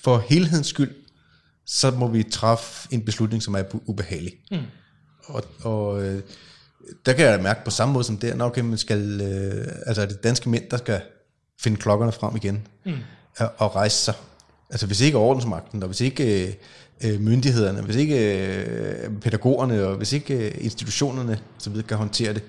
For 0.00 0.24
helhedens 0.28 0.66
skyld, 0.66 0.94
så 1.66 1.90
må 1.90 2.08
vi 2.08 2.22
træffe 2.22 2.88
en 2.90 3.04
beslutning, 3.04 3.42
som 3.42 3.54
er 3.54 3.62
ubehagelig. 3.86 4.34
Mm. 4.50 4.58
Og, 5.24 5.44
og 5.62 6.02
øh, 6.04 6.22
der 7.06 7.12
kan 7.12 7.26
jeg 7.26 7.42
mærke 7.42 7.64
på 7.64 7.70
samme 7.70 7.92
måde 7.92 8.04
som 8.04 8.18
der, 8.18 8.34
når 8.34 8.46
okay, 8.46 8.60
man 8.60 8.78
skal, 8.78 9.20
øh, 9.20 9.66
altså 9.86 10.02
er 10.02 10.06
det 10.06 10.24
danske 10.24 10.48
mænd, 10.50 10.70
der 10.70 10.76
skal 10.76 11.00
finde 11.60 11.76
klokkerne 11.76 12.12
frem 12.12 12.36
igen 12.36 12.66
mm. 12.86 12.92
og, 13.38 13.52
og 13.58 13.76
rejse 13.76 13.96
sig. 13.96 14.14
Altså 14.74 14.86
hvis 14.86 15.00
ikke 15.00 15.18
ordensmagten, 15.18 15.82
og 15.82 15.86
hvis 15.86 16.00
ikke 16.00 16.46
øh, 16.46 16.54
øh, 17.04 17.20
myndighederne, 17.20 17.82
hvis 17.82 17.96
ikke 17.96 18.38
øh, 18.38 19.20
pædagogerne, 19.20 19.86
og 19.86 19.96
hvis 19.96 20.12
ikke 20.12 20.34
øh, 20.34 20.52
institutionerne 20.58 21.38
så 21.58 21.70
videre 21.70 21.86
kan 21.86 21.96
håndtere 21.96 22.34
det, 22.34 22.42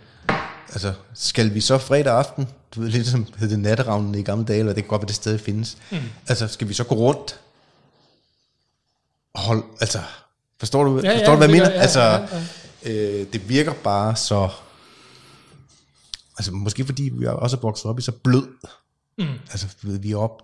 altså 0.70 0.94
skal 1.14 1.54
vi 1.54 1.62
så 1.62 1.78
fredag 1.78 2.14
aften, 2.14 2.48
du 2.76 2.82
ved 2.82 2.90
lidt 2.90 3.08
som 3.08 3.28
hed 3.38 3.50
det 3.50 3.60
natteravnen 3.60 4.16
i 4.16 4.22
gamle 4.22 4.46
dage, 4.46 4.60
eller 4.60 4.74
det 4.74 4.84
kan 4.84 4.90
godt 4.90 5.02
være, 5.02 5.08
det 5.08 5.16
stadig 5.16 5.40
findes, 5.40 5.78
mm. 5.92 5.98
altså 6.28 6.48
skal 6.48 6.68
vi 6.70 6.74
så 6.74 6.84
gå 6.84 6.96
rundt 6.96 7.40
og 9.34 9.42
holde, 9.42 9.64
altså 9.82 10.00
forstår 10.60 10.84
du, 10.84 11.00
Ja, 11.04 11.12
ja, 11.12 11.18
forstår 11.18 11.32
du 11.32 11.38
hvad 11.38 11.48
jeg 11.48 11.58
mener? 11.58 11.72
ja, 11.72 11.82
altså, 11.82 12.02
ja, 12.02 12.28
Øh, 12.86 13.26
det 13.34 13.50
virker 13.50 13.74
bare 13.74 14.16
så... 14.16 14.50
Altså 16.38 16.52
måske 16.52 16.86
fordi 16.86 17.04
vi 17.14 17.26
også 17.26 17.58
er 17.58 17.62
vokset 17.62 17.86
op 17.86 18.00
i 18.00 18.02
så 18.02 18.12
blød. 18.12 18.48
Mm. 19.18 19.26
Altså 19.52 19.68
vi 19.84 20.12
er 20.12 20.18
op... 20.18 20.44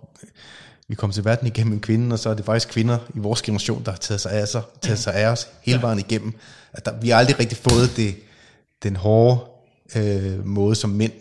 Vi 0.88 0.94
kom 0.94 1.12
til 1.12 1.24
verden 1.24 1.46
igennem 1.46 1.72
en 1.72 1.80
kvinde, 1.80 2.14
og 2.14 2.18
så 2.18 2.30
er 2.30 2.34
det 2.34 2.44
faktisk 2.44 2.68
kvinder 2.68 2.98
i 3.14 3.18
vores 3.18 3.42
generation, 3.42 3.82
der 3.84 3.90
har 3.90 3.98
taget 3.98 4.20
sig 4.20 4.32
af, 4.32 4.48
sig, 4.48 4.62
taget 4.82 4.98
sig 4.98 5.14
af 5.14 5.26
os 5.26 5.48
hele 5.62 5.82
vejen 5.82 5.98
igennem. 5.98 6.32
At 6.72 6.84
der, 6.86 6.92
vi 7.00 7.08
har 7.08 7.18
aldrig 7.18 7.38
rigtig 7.38 7.58
fået 7.58 7.96
det, 7.96 8.14
den 8.82 8.96
hårde 8.96 9.40
øh, 9.96 10.46
måde, 10.46 10.74
som 10.74 10.90
mænd 10.90 11.12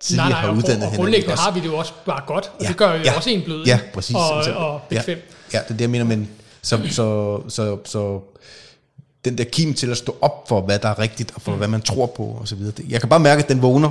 tidligere 0.00 0.28
Nej, 0.28 0.32
nej, 0.32 0.40
har 0.40 0.48
og, 0.48 0.56
uddannet 0.56 0.82
og, 0.82 0.86
og 0.86 0.90
hinanden. 0.90 1.04
grundlæggende 1.04 1.36
har 1.36 1.50
vi 1.50 1.60
det 1.60 1.66
jo 1.66 1.76
også 1.76 1.92
bare 2.06 2.22
godt, 2.26 2.50
og 2.56 2.62
Ja, 2.62 2.68
det 2.68 2.76
gør 2.76 2.94
jo 2.94 3.02
ja, 3.02 3.16
også 3.16 3.30
en 3.30 3.42
blød. 3.42 3.64
Ja, 3.66 3.80
præcis. 3.94 4.16
Og, 4.16 4.54
og 4.56 4.80
bekvem. 4.88 5.18
Ja, 5.52 5.58
ja, 5.58 5.62
det 5.62 5.70
er 5.70 5.74
det, 5.74 5.80
jeg 5.80 5.90
mener, 5.90 6.04
men 6.04 6.28
så, 6.62 6.80
så, 6.90 7.40
så, 7.48 7.78
så 7.84 8.20
den 9.24 9.38
der 9.38 9.44
kim 9.44 9.74
til 9.74 9.90
at 9.90 9.96
stå 9.96 10.16
op 10.20 10.48
for, 10.48 10.60
hvad 10.60 10.78
der 10.78 10.88
er 10.88 10.98
rigtigt, 10.98 11.32
og 11.34 11.42
for 11.42 11.52
mm. 11.52 11.58
hvad 11.58 11.68
man 11.68 11.82
tror 11.82 12.06
på, 12.06 12.24
og 12.24 12.48
så 12.48 12.54
videre. 12.54 12.74
Jeg 12.88 13.00
kan 13.00 13.08
bare 13.08 13.20
mærke, 13.20 13.42
at 13.42 13.48
den 13.48 13.62
vågner 13.62 13.90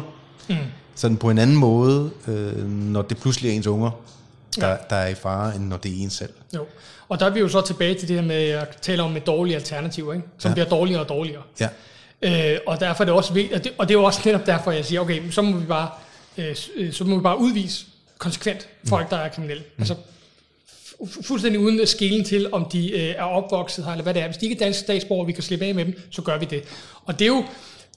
mm. 0.49 0.55
sådan 0.95 1.17
på 1.17 1.29
en 1.29 1.37
anden 1.37 1.55
måde, 1.55 2.11
øh, 2.27 2.67
når 2.67 3.01
det 3.01 3.17
pludselig 3.17 3.51
er 3.51 3.55
ens 3.55 3.67
unger, 3.67 3.91
der, 4.61 4.69
ja. 4.69 4.75
der 4.89 4.95
er 4.95 5.07
i 5.07 5.15
fare, 5.15 5.55
end 5.55 5.63
når 5.67 5.77
det 5.77 5.91
er 5.91 6.03
ens 6.03 6.13
selv. 6.13 6.33
Jo. 6.55 6.65
Og 7.09 7.19
der 7.19 7.25
er 7.25 7.29
vi 7.29 7.39
jo 7.39 7.47
så 7.47 7.61
tilbage 7.61 7.95
til 7.95 8.07
det 8.07 8.15
her 8.15 8.23
med 8.23 8.49
at 8.49 8.77
tale 8.81 9.03
om 9.03 9.11
med 9.11 9.21
dårlige 9.21 9.55
alternativer, 9.55 10.13
ikke? 10.13 10.25
som 10.37 10.49
Ja. 10.49 10.53
bliver 10.53 10.69
dårligere 10.69 11.01
og 11.01 11.09
dårligere. 11.09 11.41
Ja, 11.59 11.69
Øh, 12.21 12.57
og 12.67 12.79
derfor 12.79 13.03
er 13.03 13.05
det 13.05 13.13
også 13.13 13.33
vigtigt, 13.33 13.53
og 13.57 13.63
det, 13.63 13.71
og 13.77 13.87
det 13.87 13.95
er 13.95 13.99
jo 13.99 14.03
også 14.05 14.21
netop 14.25 14.45
derfor, 14.45 14.71
jeg 14.71 14.85
siger, 14.85 15.01
okay, 15.01 15.31
så 15.31 15.41
må 15.41 15.57
vi 15.57 15.65
bare, 15.65 15.89
øh, 16.37 16.55
øh, 16.75 16.93
så 16.93 17.03
må 17.03 17.15
vi 17.15 17.21
bare 17.21 17.37
udvise 17.39 17.85
konsekvent 18.17 18.67
folk, 18.89 19.09
der 19.09 19.17
er 19.17 19.29
kriminelle. 19.29 19.63
Mm. 19.77 19.81
Altså 19.81 19.95
fu- 20.67 21.05
fu- 21.05 21.23
fuldstændig 21.27 21.59
uden 21.61 21.87
skelen 21.87 22.23
til, 22.25 22.53
om 22.53 22.65
de 22.65 22.91
øh, 22.91 22.99
er 23.17 23.23
opvokset 23.23 23.85
her, 23.85 23.91
eller 23.91 24.03
hvad 24.03 24.13
det 24.13 24.21
er. 24.21 24.25
Hvis 24.27 24.37
de 24.37 24.45
ikke 24.45 24.55
er 24.55 24.59
danske 24.65 24.79
statsborgere, 24.83 25.23
og 25.23 25.27
vi 25.27 25.31
kan 25.31 25.43
slippe 25.43 25.65
af 25.65 25.75
med 25.75 25.85
dem, 25.85 25.99
så 26.11 26.21
gør 26.21 26.37
vi 26.37 26.45
det. 26.45 26.63
Og 27.05 27.19
det 27.19 27.25
er 27.25 27.29
jo, 27.29 27.45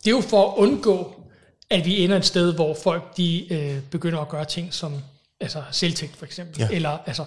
det 0.05 0.07
er 0.07 0.11
jo 0.11 0.21
for 0.21 0.49
at 0.51 0.55
undgå, 0.57 1.15
at 1.71 1.85
vi 1.87 2.05
ender 2.05 2.17
et 2.17 2.25
sted, 2.27 2.55
hvor 2.55 2.75
folk 2.83 3.17
de 3.17 3.53
øh, 3.55 3.77
begynder 3.91 4.19
at 4.19 4.29
gøre 4.29 4.45
ting 4.45 4.75
som 4.75 4.93
altså 5.41 5.63
selvtægt 5.71 6.17
for 6.17 6.27
eksempel. 6.27 6.61
Ja. 6.61 6.69
Eller 6.73 6.99
altså, 7.07 7.25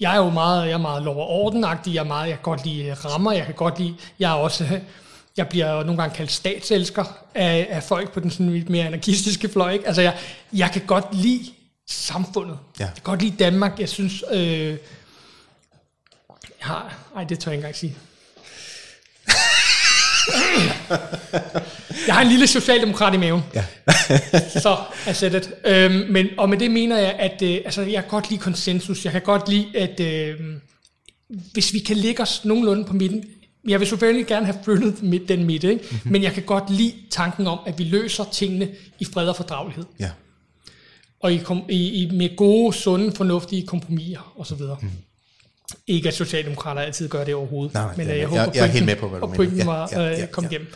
jeg 0.00 0.12
er 0.12 0.16
jo 0.16 0.30
meget, 0.30 0.66
jeg 0.66 0.72
er 0.72 0.78
meget 0.78 1.02
lov 1.02 1.16
og 1.16 1.28
ordenagtig, 1.28 1.94
jeg 1.94 2.00
er 2.00 2.04
meget, 2.04 2.28
jeg 2.28 2.36
kan 2.36 2.42
godt 2.42 2.64
lide 2.64 2.94
rammer, 2.94 3.32
jeg 3.32 3.46
kan 3.46 3.54
godt 3.54 3.78
lide, 3.78 3.94
jeg 4.18 4.30
er 4.30 4.34
også, 4.34 4.80
jeg 5.36 5.48
bliver 5.48 5.84
nogle 5.84 6.02
gange 6.02 6.16
kaldt 6.16 6.32
statselsker 6.32 7.04
af, 7.34 7.66
af 7.70 7.82
folk 7.82 8.12
på 8.12 8.20
den 8.20 8.30
sådan 8.30 8.52
lidt 8.52 8.68
mere 8.68 8.86
anarkistiske 8.86 9.48
fløj, 9.48 9.72
ikke? 9.72 9.86
Altså 9.86 10.02
jeg, 10.02 10.16
jeg 10.52 10.70
kan 10.72 10.82
godt 10.86 11.14
lide 11.14 11.44
samfundet. 11.86 12.58
Ja. 12.78 12.84
Jeg 12.84 12.94
kan 12.94 13.02
godt 13.02 13.22
lide 13.22 13.36
Danmark, 13.36 13.80
jeg 13.80 13.88
synes, 13.88 14.24
øh, 14.32 14.68
jeg 14.68 14.78
har, 16.58 16.98
ej 17.16 17.24
det 17.24 17.38
tør 17.38 17.50
jeg 17.50 17.56
ikke 17.56 17.60
engang 17.60 17.76
sige. 17.76 17.96
Jeg 22.06 22.14
har 22.14 22.22
en 22.22 22.28
lille 22.28 22.46
socialdemokrat 22.46 23.14
i 23.14 23.16
maven. 23.16 23.42
ja. 23.54 23.64
Så 24.62 24.76
said 25.12 25.34
it. 25.34 25.50
Øhm, 25.64 26.06
men, 26.10 26.26
og 26.38 26.48
med 26.48 26.58
det 26.58 26.70
mener 26.70 26.98
jeg, 26.98 27.16
at 27.18 27.42
øh, 27.42 27.54
altså, 27.64 27.82
jeg 27.82 28.02
kan 28.02 28.10
godt 28.10 28.30
lide 28.30 28.40
konsensus. 28.40 29.04
Jeg 29.04 29.12
kan 29.12 29.22
godt 29.22 29.48
lide, 29.48 29.66
at 29.74 30.00
øh, 30.00 30.40
hvis 31.52 31.72
vi 31.72 31.78
kan 31.78 31.96
lægge 31.96 32.22
os 32.22 32.44
nogenlunde 32.44 32.84
på 32.84 32.92
midten, 32.92 33.24
jeg 33.68 33.80
vil 33.80 33.88
selvfølgelig 33.88 34.26
gerne 34.26 34.46
have 34.46 34.58
flyttet 34.64 35.02
midt, 35.02 35.28
den 35.28 35.44
midte, 35.44 35.70
ikke? 35.70 35.84
Mm-hmm. 35.90 36.12
men 36.12 36.22
jeg 36.22 36.32
kan 36.32 36.42
godt 36.42 36.70
lide 36.70 36.94
tanken 37.10 37.46
om, 37.46 37.58
at 37.66 37.78
vi 37.78 37.84
løser 37.84 38.24
tingene 38.32 38.68
i 38.98 39.04
fred 39.04 39.28
og 39.28 39.36
fordragelighed. 39.36 39.84
ja. 40.00 40.10
Og 41.20 41.32
i, 41.32 41.36
kom, 41.36 41.62
i, 41.68 42.02
i, 42.02 42.10
med 42.10 42.36
gode, 42.36 42.72
sunde, 42.72 43.12
fornuftige 43.12 43.66
kompromiser 43.66 44.32
osv. 44.36 44.60
Mm. 44.82 44.88
Ikke 45.86 46.08
at 46.08 46.14
socialdemokrater 46.14 46.80
altid 46.80 47.08
gør 47.08 47.24
det 47.24 47.34
overhovedet. 47.34 47.74
Nej, 47.74 47.96
men 47.96 48.06
det 48.06 48.12
øh, 48.12 48.18
jeg, 48.18 48.18
jeg- 48.18 48.28
håber, 48.28 48.52
jeg 48.54 48.62
er 48.62 48.66
helt 48.66 48.86
med 48.86 48.96
på, 48.96 49.08
hvad 49.08 49.18
du 49.20 49.24
og 49.24 49.30
mener. 49.30 49.36
pointen 49.36 49.58
Ja, 49.58 49.64
var 49.64 49.88
ja, 49.92 50.00
ja, 50.02 50.22
øh, 50.22 50.28
kom 50.28 50.44
ja. 50.44 50.50
igennem. 50.50 50.72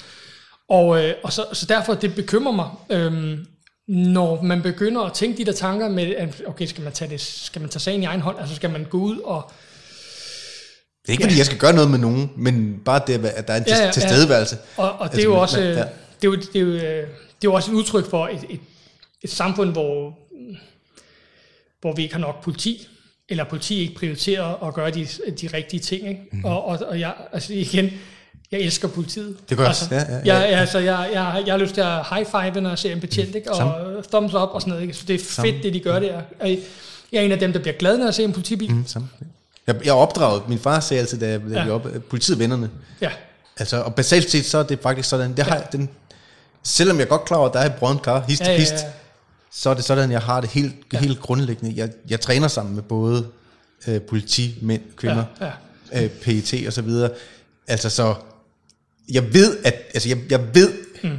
Og, 0.69 1.05
øh, 1.05 1.15
og, 1.23 1.33
så, 1.33 1.45
så 1.53 1.67
derfor, 1.67 1.95
det 1.95 2.15
bekymrer 2.15 2.53
mig, 2.53 2.69
øhm, 2.91 3.47
når 3.89 4.43
man 4.43 4.62
begynder 4.62 5.03
at 5.03 5.12
tænke 5.12 5.39
de 5.39 5.45
der 5.45 5.53
tanker 5.53 5.89
med, 5.89 6.15
at, 6.15 6.43
okay, 6.47 6.67
skal 6.67 6.85
man 6.85 6.93
tage, 6.93 7.11
det, 7.11 7.21
skal 7.21 7.61
man 7.61 7.71
tage 7.71 7.81
sagen 7.81 8.03
i 8.03 8.05
egen 8.07 8.21
hånd? 8.21 8.39
Altså 8.41 8.55
skal 8.57 8.71
man 8.71 8.85
gå 8.91 8.99
ud 8.99 9.19
og... 9.19 9.51
Det 11.03 11.09
er 11.09 11.12
ikke, 11.12 11.23
fordi 11.25 11.39
jeg 11.39 11.47
skal 11.47 11.59
gøre 11.59 11.73
noget 11.73 11.91
med 11.91 11.99
nogen, 11.99 12.31
men 12.37 12.81
bare 12.85 13.01
det, 13.07 13.27
at 13.27 13.49
der 13.49 13.55
er 13.55 13.59
en 13.59 13.65
Ja, 13.67 13.77
ja, 13.77 13.85
ja. 13.85 13.91
tilstedeværelse. 13.93 14.57
Og, 14.77 14.93
og 14.93 14.99
det, 14.99 15.05
Altså, 15.15 15.21
er 15.21 15.25
jo 15.25 15.41
også, 15.41 15.61
øh, 15.61 15.67
ja. 15.67 15.71
det, 15.73 15.79
er 16.23 16.25
jo, 16.25 16.35
det, 16.35 16.57
er 16.57 16.61
jo, 16.61 16.67
øh, 16.67 16.81
det 16.83 16.89
er 16.93 17.05
jo 17.45 17.53
også 17.55 17.71
et 17.71 17.75
udtryk 17.75 18.11
for 18.11 18.27
et, 18.29 18.45
et, 18.51 18.61
et 19.23 19.31
samfund, 19.31 19.73
hvor, 19.73 20.19
hvor 21.81 21.95
vi 21.95 22.03
ikke 22.03 22.15
har 22.15 22.21
nok 22.21 22.43
politi, 22.45 22.89
eller 23.31 23.44
politi 23.44 23.81
ikke 23.81 23.94
prioriterer 23.94 24.66
at 24.69 24.74
gøre 24.74 24.90
de, 24.90 25.07
de 25.40 25.48
rigtige 25.55 25.81
ting. 25.81 26.09
Ikke? 26.09 26.20
Mm. 26.32 26.44
Og, 26.44 26.65
og, 26.66 26.78
og 26.89 27.01
jeg, 27.01 27.12
altså 27.32 27.52
igen, 27.55 27.90
jeg 28.52 28.61
elsker 28.61 28.89
politiet. 28.89 29.36
Det 29.48 29.57
gør 29.57 29.66
altså. 29.66 29.85
Ja, 29.90 29.97
ja, 29.97 30.16
ja. 30.24 30.35
Jeg, 30.39 30.44
altså, 30.61 30.78
jeg, 30.78 31.11
jeg, 31.12 31.43
jeg 31.47 31.55
har 31.55 31.59
lyst 31.59 31.74
til 31.74 31.81
at 31.81 32.07
high 32.15 32.27
five, 32.27 32.61
når 32.62 32.70
jeg 32.70 32.78
ser 32.78 32.93
en 32.93 33.01
betjent, 33.01 33.35
ikke? 33.35 33.51
og 33.51 33.57
Samme. 33.57 34.02
thumbs 34.12 34.35
up 34.35 34.48
og 34.52 34.61
sådan 34.61 34.70
noget. 34.70 34.82
Ikke? 34.82 34.94
Så 34.94 35.05
det 35.09 35.15
er 35.15 35.19
fedt, 35.19 35.31
Samme. 35.31 35.52
det 35.62 35.74
de 35.74 35.81
gør 35.81 35.98
der. 35.98 36.20
Og 36.40 36.48
Jeg 37.12 37.19
er 37.20 37.20
en 37.20 37.32
af 37.32 37.39
dem, 37.39 37.52
der 37.52 37.59
bliver 37.61 37.74
glad, 37.78 37.98
når 37.98 38.05
jeg 38.05 38.15
ser 38.15 38.24
en 38.24 38.32
politibil. 38.32 38.70
Mm. 38.70 38.77
Mm, 38.77 38.86
samme. 38.86 39.09
Jeg, 39.66 39.77
jeg 39.85 39.93
opdraget. 39.94 40.48
Min 40.48 40.59
far 40.59 40.81
sagde 40.81 41.01
altid, 41.01 41.19
da 41.19 41.28
jeg, 41.28 41.40
da 41.51 41.62
Ja. 41.62 41.70
op, 41.70 41.86
politiet 42.11 42.35
er 42.35 42.39
vennerne. 42.39 42.70
Ja, 43.01 43.11
Altså, 43.59 43.77
og 43.82 43.94
basalt 43.94 44.31
set, 44.31 44.44
så 44.47 44.59
er 44.59 44.62
det 44.62 44.78
faktisk 44.82 45.09
sådan, 45.09 45.35
det 45.36 45.44
har, 45.44 45.57
ja. 45.57 45.62
den, 45.73 45.89
selvom 46.62 46.97
jeg 46.97 47.05
er 47.05 47.09
godt 47.09 47.24
klar 47.24 47.36
over, 47.36 47.48
at 47.48 47.55
der 47.55 47.61
er 47.61 47.66
et 47.66 47.74
brødent 47.74 48.02
kar, 48.02 48.24
hist 48.28 48.40
ja, 48.43 48.52
ja, 48.52 48.59
ja. 48.59 48.78
Så 49.52 49.70
er 49.70 49.74
det 49.74 49.85
sådan, 49.85 50.10
jeg 50.10 50.20
har 50.20 50.40
det 50.40 50.51
helt, 50.51 50.74
ja. 50.93 50.98
helt 50.98 51.20
grundlæggende. 51.20 51.72
Jeg, 51.77 51.90
jeg 52.09 52.20
træner 52.20 52.48
sammen 52.48 52.74
med 52.74 52.82
både 52.82 53.28
øh, 53.89 54.01
politi, 54.01 54.59
mænd, 54.62 54.82
kvinder, 54.97 55.24
ja, 55.40 55.51
ja. 55.93 56.05
Øh, 56.05 56.10
PET 56.10 56.66
og 56.66 56.72
så 56.72 56.82
videre. 56.82 57.10
Altså 57.66 57.90
så, 57.90 58.14
jeg 59.12 59.35
ved, 59.35 59.59
at, 59.64 59.74
altså 59.94 60.09
jeg, 60.09 60.18
jeg 60.31 60.55
ved, 60.55 60.72
mm. 61.02 61.18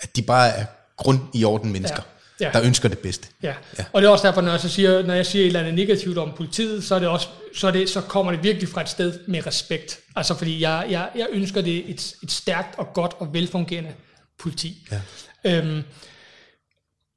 at 0.00 0.16
de 0.16 0.22
bare 0.22 0.48
er 0.48 0.64
grund 0.96 1.18
i 1.34 1.44
orden 1.44 1.72
mennesker. 1.72 2.02
Ja. 2.02 2.18
Ja. 2.40 2.50
der 2.52 2.62
ønsker 2.62 2.88
det 2.88 2.98
bedste. 2.98 3.28
Ja. 3.42 3.54
ja, 3.78 3.84
og 3.92 4.02
det 4.02 4.08
er 4.08 4.12
også 4.12 4.26
derfor, 4.26 4.40
når 4.40 4.50
jeg, 4.50 4.60
så 4.60 4.68
siger, 4.68 5.02
når 5.02 5.14
jeg 5.14 5.26
siger 5.26 5.42
et 5.42 5.46
eller 5.46 5.60
andet 5.60 5.74
negativt 5.74 6.18
om 6.18 6.32
politiet, 6.36 6.84
så, 6.84 6.94
er 6.94 6.98
det 6.98 7.08
også, 7.08 7.28
så, 7.56 7.66
er 7.66 7.70
det, 7.70 7.90
så 7.90 8.00
kommer 8.00 8.32
det 8.32 8.42
virkelig 8.42 8.68
fra 8.68 8.80
et 8.80 8.88
sted 8.88 9.18
med 9.26 9.46
respekt. 9.46 10.00
Altså 10.16 10.34
fordi 10.34 10.60
jeg, 10.60 10.86
jeg, 10.90 11.08
jeg 11.16 11.26
ønsker 11.30 11.60
det 11.60 11.90
et, 11.90 12.14
et 12.22 12.32
stærkt 12.32 12.78
og 12.78 12.92
godt 12.94 13.14
og 13.18 13.34
velfungerende 13.34 13.90
politi. 14.38 14.88
Ja. 14.92 15.00
Øhm, 15.44 15.82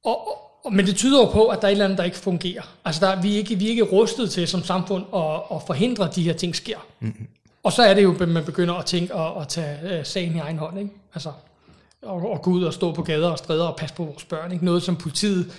og, 0.04 0.28
og, 0.64 0.72
men 0.72 0.86
det 0.86 0.96
tyder 0.96 1.20
jo 1.20 1.26
på, 1.26 1.46
at 1.46 1.60
der 1.60 1.66
er 1.66 1.68
et 1.68 1.72
eller 1.72 1.84
andet, 1.84 1.98
der 1.98 2.04
ikke 2.04 2.16
fungerer. 2.16 2.62
Altså 2.84 3.06
der, 3.06 3.22
vi, 3.22 3.32
er 3.32 3.36
ikke, 3.36 3.54
vi 3.54 3.66
er 3.66 3.70
ikke 3.70 3.82
rustet 3.82 4.30
til 4.30 4.48
som 4.48 4.64
samfund 4.64 5.04
at, 5.14 5.56
at 5.56 5.62
forhindre, 5.66 6.08
at 6.08 6.14
de 6.14 6.22
her 6.22 6.32
ting 6.32 6.56
sker. 6.56 6.86
Mm-hmm. 7.00 7.26
Og 7.62 7.72
så 7.72 7.82
er 7.82 7.94
det 7.94 8.02
jo, 8.02 8.16
at 8.20 8.28
man 8.28 8.44
begynder 8.44 8.74
at 8.74 8.86
tænke 8.86 9.14
og 9.14 9.42
at 9.42 9.48
tage 9.48 9.98
uh, 9.98 10.06
sagen 10.06 10.36
i 10.36 10.38
egen 10.38 10.58
hånd. 10.58 10.78
Ikke? 10.78 10.90
Altså, 11.14 11.32
og, 12.02 12.30
og 12.30 12.42
gå 12.42 12.50
ud 12.50 12.64
og 12.64 12.74
stå 12.74 12.92
på 12.92 13.02
gader 13.02 13.28
og 13.28 13.38
stræder 13.38 13.64
og 13.64 13.76
passe 13.76 13.94
på 13.94 14.04
vores 14.04 14.24
børn. 14.24 14.52
Ikke? 14.52 14.64
Noget 14.64 14.82
som 14.82 14.96
politiet, 14.96 15.52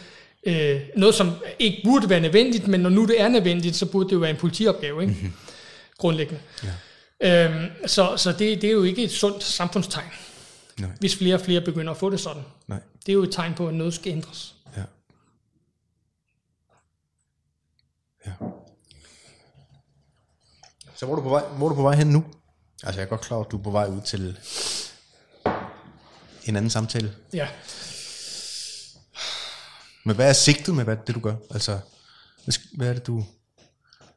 øh, 0.45 0.82
noget 0.95 1.15
som 1.15 1.32
ikke 1.60 1.82
burde 1.84 2.10
være 2.10 2.20
nødvendigt, 2.20 2.68
men 2.68 2.80
når 2.80 2.90
nu 2.90 3.06
det 3.06 3.22
er 3.22 3.28
nødvendigt, 3.28 3.76
så 3.76 3.86
burde 3.86 4.10
det 4.10 4.15
jo 4.15 4.20
være 4.20 4.30
en 4.30 4.38
politiopgave, 4.38 5.02
ikke? 5.02 5.14
Mm-hmm. 5.14 5.34
grundlæggende. 5.98 6.41
Ja. 6.64 7.45
Øhm, 7.45 7.65
så 7.86 8.14
så 8.18 8.32
det, 8.32 8.61
det 8.61 8.64
er 8.64 8.72
jo 8.72 8.84
ikke 8.84 9.03
et 9.03 9.11
sundt 9.11 9.44
samfundstegn, 9.44 10.11
Nej. 10.80 10.90
hvis 11.00 11.16
flere 11.18 11.36
og 11.36 11.41
flere 11.41 11.62
begynder 11.62 11.91
at 11.91 11.98
få 11.98 12.10
det 12.10 12.20
sådan. 12.20 12.44
Nej. 12.68 12.80
Det 13.06 13.12
er 13.12 13.14
jo 13.14 13.24
et 13.24 13.32
tegn 13.32 13.54
på, 13.54 13.68
at 13.68 13.74
noget 13.74 13.94
skal 13.94 14.12
ændres. 14.12 14.56
Ja. 14.78 14.84
Ja. 18.26 18.32
Så 20.95 21.06
hvor 21.06 21.16
er 21.16 21.16
du 21.16 21.22
på 21.24 21.30
vej, 21.30 21.48
hvor 21.48 21.66
er 21.66 21.70
du 21.70 21.76
på 21.76 21.82
vej 21.82 21.95
hen 21.95 22.08
nu? 22.08 22.26
Altså 22.84 23.00
jeg 23.00 23.06
er 23.06 23.10
godt 23.10 23.22
klar 23.22 23.40
at 23.40 23.52
du 23.52 23.58
er 23.58 23.64
på 23.64 23.72
vej 23.72 23.88
ud 23.88 24.02
til 24.02 24.40
en 26.45 26.56
anden 26.56 26.70
samtale. 26.70 27.14
Ja. 27.34 27.48
Men 30.06 30.16
hvad 30.16 30.30
er 30.30 30.34
sigtet 30.34 30.76
med 30.76 30.84
hvad 30.84 30.98
det, 31.08 31.16
du 31.16 31.20
gør? 31.20 31.36
Altså, 31.52 31.80
hvad 32.74 32.90
er 32.90 32.94
det, 32.94 33.08
du... 33.08 33.26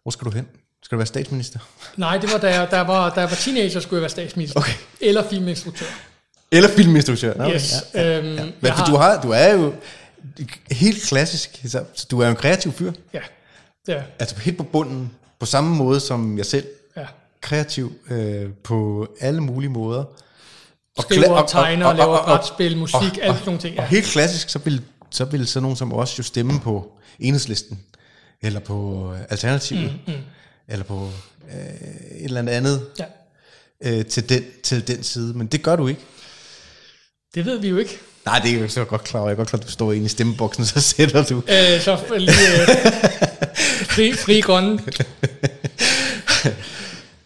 Hvor 0.02 0.10
skal 0.10 0.24
du 0.24 0.30
hen? 0.30 0.48
Skal 0.82 0.96
du 0.96 0.98
være 0.98 1.06
statsminister? 1.06 1.58
Nej, 1.96 2.18
det 2.18 2.32
var 2.32 2.38
da 2.38 2.60
jeg, 2.60 2.70
da 2.70 2.76
jeg, 2.76 2.88
var, 2.88 3.14
da 3.14 3.20
jeg 3.20 3.30
var 3.30 3.36
teenager, 3.36 3.80
skulle 3.80 3.96
jeg 3.96 4.02
være 4.02 4.10
statsminister. 4.10 4.60
Okay. 4.60 4.72
Eller 5.00 5.28
filminstruktør. 5.28 5.86
Eller 6.52 6.68
filminstruktør. 6.68 7.34
Okay. 7.34 7.54
Yes. 7.54 7.74
Ja, 7.94 8.00
ja, 8.00 8.08
ja. 8.08 8.18
Øhm, 8.18 8.52
Men, 8.60 8.72
har... 8.72 8.84
du, 8.84 8.96
har, 8.96 9.20
du 9.20 9.30
er 9.30 9.52
jo 9.52 9.72
helt 10.70 11.02
klassisk, 11.02 11.60
så 11.64 12.06
du 12.10 12.20
er 12.20 12.24
jo 12.24 12.30
en 12.30 12.36
kreativ 12.36 12.72
fyr. 12.72 12.92
Ja, 13.14 13.20
ja. 13.88 14.02
Altså 14.18 14.36
helt 14.36 14.56
på 14.56 14.62
bunden, 14.62 15.10
på 15.40 15.46
samme 15.46 15.76
måde 15.76 16.00
som 16.00 16.38
jeg 16.38 16.46
selv. 16.46 16.66
Ja. 16.96 17.06
Kreativ 17.40 17.92
øh, 18.10 18.50
på 18.64 19.08
alle 19.20 19.40
mulige 19.40 19.70
måder. 19.70 20.04
Og 20.96 21.02
Skriver, 21.02 21.28
og, 21.28 21.48
tegner, 21.48 21.86
og, 21.86 21.90
og, 21.90 21.96
laver 21.96 22.24
brætspil, 22.24 22.76
musik, 22.76 22.94
og, 22.94 23.18
alt 23.22 23.34
sådan 23.34 23.42
nogle 23.46 23.60
ting. 23.60 23.74
Ja. 23.74 23.82
Og 23.82 23.88
helt 23.88 24.06
klassisk, 24.06 24.48
så 24.48 24.58
vil, 24.58 24.82
så 25.10 25.24
vil 25.24 25.46
sådan 25.46 25.62
nogen 25.62 25.76
som 25.76 25.92
os 25.92 26.18
jo 26.18 26.22
stemme 26.22 26.60
på 26.60 26.92
enhedslisten, 27.20 27.80
eller 28.42 28.60
på 28.60 29.12
Alternativet, 29.30 29.94
mm, 30.06 30.12
mm. 30.12 30.20
eller 30.68 30.84
på 30.84 31.10
øh, 31.48 31.56
et 32.18 32.24
eller 32.24 32.52
andet 32.52 32.86
ja. 32.98 33.04
øh, 33.80 34.06
til, 34.06 34.28
den, 34.28 34.44
til 34.62 34.88
den 34.88 35.02
side. 35.02 35.38
Men 35.38 35.46
det 35.46 35.62
gør 35.62 35.76
du 35.76 35.86
ikke. 35.86 36.00
Det 37.36 37.46
ved 37.46 37.58
vi 37.58 37.68
jo 37.68 37.76
ikke. 37.78 37.98
Nej, 38.24 38.38
det 38.38 38.50
er 38.50 38.60
jo 38.60 38.68
så 38.68 38.84
godt 38.84 39.04
klar 39.04 39.22
Jeg 39.22 39.30
er 39.30 39.34
godt 39.34 39.48
klar, 39.48 39.58
at 39.60 39.66
du 39.66 39.70
står 39.70 39.92
inde 39.92 40.06
i 40.06 40.08
stemmeboksen, 40.08 40.64
så 40.66 40.80
sætter 40.80 41.24
du... 41.24 41.36
Øh, 41.36 41.80
så 41.80 41.98
lige 42.18 42.30
øh, 42.30 42.68
fri, 43.86 44.12
fri 44.12 44.40
grønne. 44.40 44.78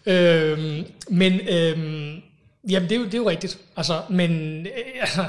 øhm, 0.05 0.85
men 1.09 1.33
øhm, 1.49 2.21
jamen, 2.69 2.89
det 2.89 2.95
er, 2.95 2.99
jo, 2.99 3.05
det 3.05 3.13
er 3.13 3.17
jo 3.17 3.29
rigtigt. 3.29 3.57
Altså, 3.77 4.01
men 4.09 4.61
øh, 4.65 5.01
altså, 5.01 5.25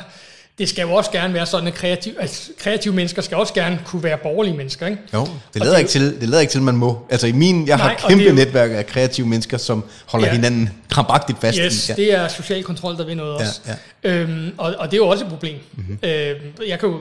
det 0.59 0.69
skal 0.69 0.83
jo 0.83 0.93
også 0.93 1.11
gerne 1.11 1.35
være 1.35 1.47
sådan, 1.47 1.69
at 1.69 1.75
kreativ, 1.75 2.15
altså, 2.21 2.51
kreative 2.59 2.95
mennesker 2.95 3.23
skal 3.23 3.37
også 3.37 3.55
gerne 3.55 3.81
kunne 3.87 4.03
være 4.03 4.19
borgerlige 4.19 4.57
mennesker. 4.57 4.87
Ikke? 4.87 5.03
Jo, 5.15 5.21
det 5.55 5.63
lader, 5.63 5.73
det, 5.73 5.79
ikke 5.79 5.91
til, 5.91 6.21
det 6.21 6.29
lader 6.29 6.41
ikke 6.41 6.51
til, 6.51 6.59
at 6.59 6.65
man 6.65 6.77
må. 6.77 7.07
Altså 7.11 7.27
i 7.27 7.33
min, 7.33 7.69
jeg 7.69 7.77
nej, 7.77 7.89
har 7.89 8.09
kæmpe 8.09 8.25
jo, 8.25 8.35
netværk 8.35 8.71
af 8.71 8.87
kreative 8.87 9.27
mennesker, 9.27 9.57
som 9.59 9.85
holder 10.07 10.27
ja, 10.27 10.33
hinanden 10.33 10.71
krampagtigt 10.91 11.41
fast. 11.41 11.59
Yes, 11.59 11.89
ja. 11.89 11.95
det 11.95 12.15
er 12.15 12.29
social 12.29 12.65
kontrol, 12.65 12.97
der 12.97 13.05
vil 13.05 13.17
noget 13.17 13.35
også. 13.35 13.61
Ja, 13.67 13.75
ja. 14.11 14.17
Øhm, 14.17 14.55
og, 14.59 14.75
og 14.79 14.91
det 14.91 14.97
er 14.97 14.99
jo 14.99 15.09
også 15.09 15.25
et 15.25 15.31
problem. 15.31 15.59
Mm-hmm. 15.73 15.99
Øhm, 16.03 16.41
jeg 16.69 16.79
kan 16.79 16.89
jo 16.89 17.01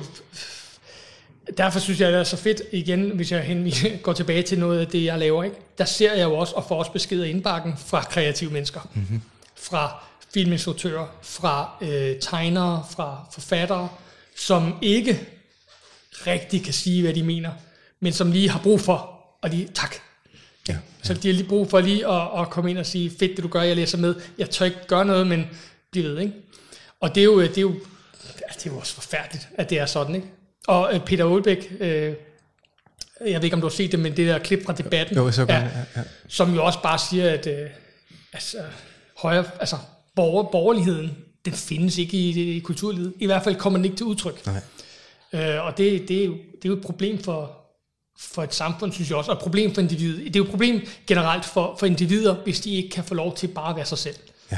derfor 1.58 1.80
synes 1.80 2.00
jeg, 2.00 2.12
det 2.12 2.20
er 2.20 2.24
så 2.24 2.38
fedt, 2.38 2.62
igen, 2.72 3.12
hvis 3.16 3.32
jeg 3.32 3.42
hen, 3.42 3.74
går 4.04 4.14
tilbage 4.14 4.44
til 4.44 4.60
noget 4.60 4.80
af 4.80 4.88
det, 4.88 5.06
jeg 5.06 5.20
laver, 5.20 5.44
ikke? 5.44 5.56
der 5.78 5.86
ser 5.86 6.14
jeg 6.14 6.24
jo 6.24 6.36
også, 6.36 6.54
og 6.56 6.66
får 6.68 6.80
også 6.80 6.92
beskeder 6.92 7.26
indbakken 7.26 7.74
fra 7.86 8.02
kreative 8.02 8.52
mennesker. 8.52 8.80
Mm-hmm. 8.94 9.22
Fra 9.62 10.04
filminstruktører, 10.34 11.08
fra 11.22 11.78
øh, 11.82 12.20
tegnere, 12.22 12.86
fra 12.92 13.26
forfattere, 13.34 13.90
som 14.36 14.78
ikke 14.82 15.20
rigtig 16.28 16.64
kan 16.64 16.74
sige, 16.74 17.02
hvad 17.02 17.14
de 17.14 17.24
mener, 17.24 17.52
men 18.00 18.14
som 18.14 18.32
lige 18.32 18.50
har 18.50 18.60
brug 18.60 18.82
for, 18.82 19.22
og 19.42 19.50
lige, 19.50 19.68
tak. 19.74 19.96
Ja, 20.70 20.74
ja. 20.74 20.80
Så 21.04 21.14
de 21.14 21.28
har 21.28 21.34
lige 21.34 21.48
brug 21.48 21.70
for 21.70 21.80
lige 21.82 22.08
at, 22.08 22.42
at 22.42 22.50
komme 22.50 22.70
ind 22.70 22.78
og 22.78 22.86
sige, 22.86 23.12
fedt 23.20 23.36
det 23.36 23.44
du 23.44 23.48
gør, 23.48 23.62
jeg 23.62 23.76
læser 23.76 23.98
med, 23.98 24.16
jeg 24.38 24.50
tør 24.50 24.66
ikke 24.66 24.88
gøre 24.88 25.06
noget, 25.06 25.28
men 25.28 25.48
de 25.94 26.04
ved, 26.04 26.20
ikke? 26.20 26.34
Og 27.00 27.16
det 27.16 27.22
er 27.22 27.26
jo, 27.26 27.42
det 27.42 27.58
er 27.58 27.62
jo, 27.62 27.74
det 28.50 28.68
er 28.68 28.72
jo 28.72 28.78
også 28.78 28.94
forfærdeligt, 28.94 29.48
at 29.58 29.70
det 29.70 29.80
er 29.80 29.86
sådan, 29.86 30.16
ikke? 30.16 30.28
Og 30.68 30.94
øh, 30.94 31.00
Peter 31.06 31.26
Aalbæk, 31.26 31.72
øh, 31.80 32.14
jeg 33.26 33.36
ved 33.36 33.44
ikke, 33.44 33.54
om 33.54 33.62
du 33.62 33.68
har 33.68 33.72
set 33.72 33.92
det, 33.92 34.00
men 34.00 34.18
det 34.18 34.28
der 34.28 34.40
klip 34.40 34.66
fra 34.66 34.74
debatten, 34.74 35.18
jo, 35.18 35.32
så 35.32 35.46
ja, 35.50 35.56
ja, 35.56 35.70
ja. 35.96 36.02
som 36.28 36.56
jo 36.56 36.66
også 36.66 36.82
bare 36.82 37.00
siger, 37.00 37.30
at 37.30 37.48
øh, 37.48 37.70
altså, 38.34 38.58
højre, 39.18 39.46
altså, 39.60 39.78
borger, 40.16 40.44
borgerligheden, 40.44 41.18
den 41.46 41.54
findes 41.54 41.98
ikke 41.98 42.18
i, 42.18 42.56
i 42.56 42.60
kulturlivet. 42.60 43.14
I 43.20 43.26
hvert 43.26 43.44
fald 43.44 43.56
kommer 43.56 43.78
den 43.78 43.86
ikke 43.86 43.98
til 43.98 44.06
udtryk. 44.06 44.46
Nej. 44.46 44.62
Øh, 45.34 45.66
og 45.66 45.78
det, 45.78 46.08
det, 46.08 46.22
er 46.22 46.26
jo, 46.26 46.32
det 46.32 46.66
er 46.66 46.70
jo 46.70 46.74
et 46.74 46.82
problem 46.82 47.24
for, 47.24 47.52
for 48.20 48.44
et 48.44 48.54
samfund, 48.54 48.92
synes 48.92 49.10
jeg 49.10 49.18
også, 49.18 49.32
og 49.32 49.36
et 49.36 49.44
problem 49.44 49.74
for 49.74 49.82
individet. 49.82 50.26
Det 50.26 50.36
er 50.36 50.40
jo 50.40 50.44
et 50.44 50.50
problem 50.50 50.82
generelt 51.08 51.46
for, 51.46 51.76
for 51.80 51.86
individer, 51.86 52.36
hvis 52.36 52.60
de 52.60 52.74
ikke 52.76 52.90
kan 52.90 53.04
få 53.04 53.14
lov 53.14 53.36
til 53.36 53.48
bare 53.48 53.70
at 53.70 53.76
være 53.76 53.86
sig 53.86 53.98
selv. 53.98 54.16
Ja. 54.52 54.58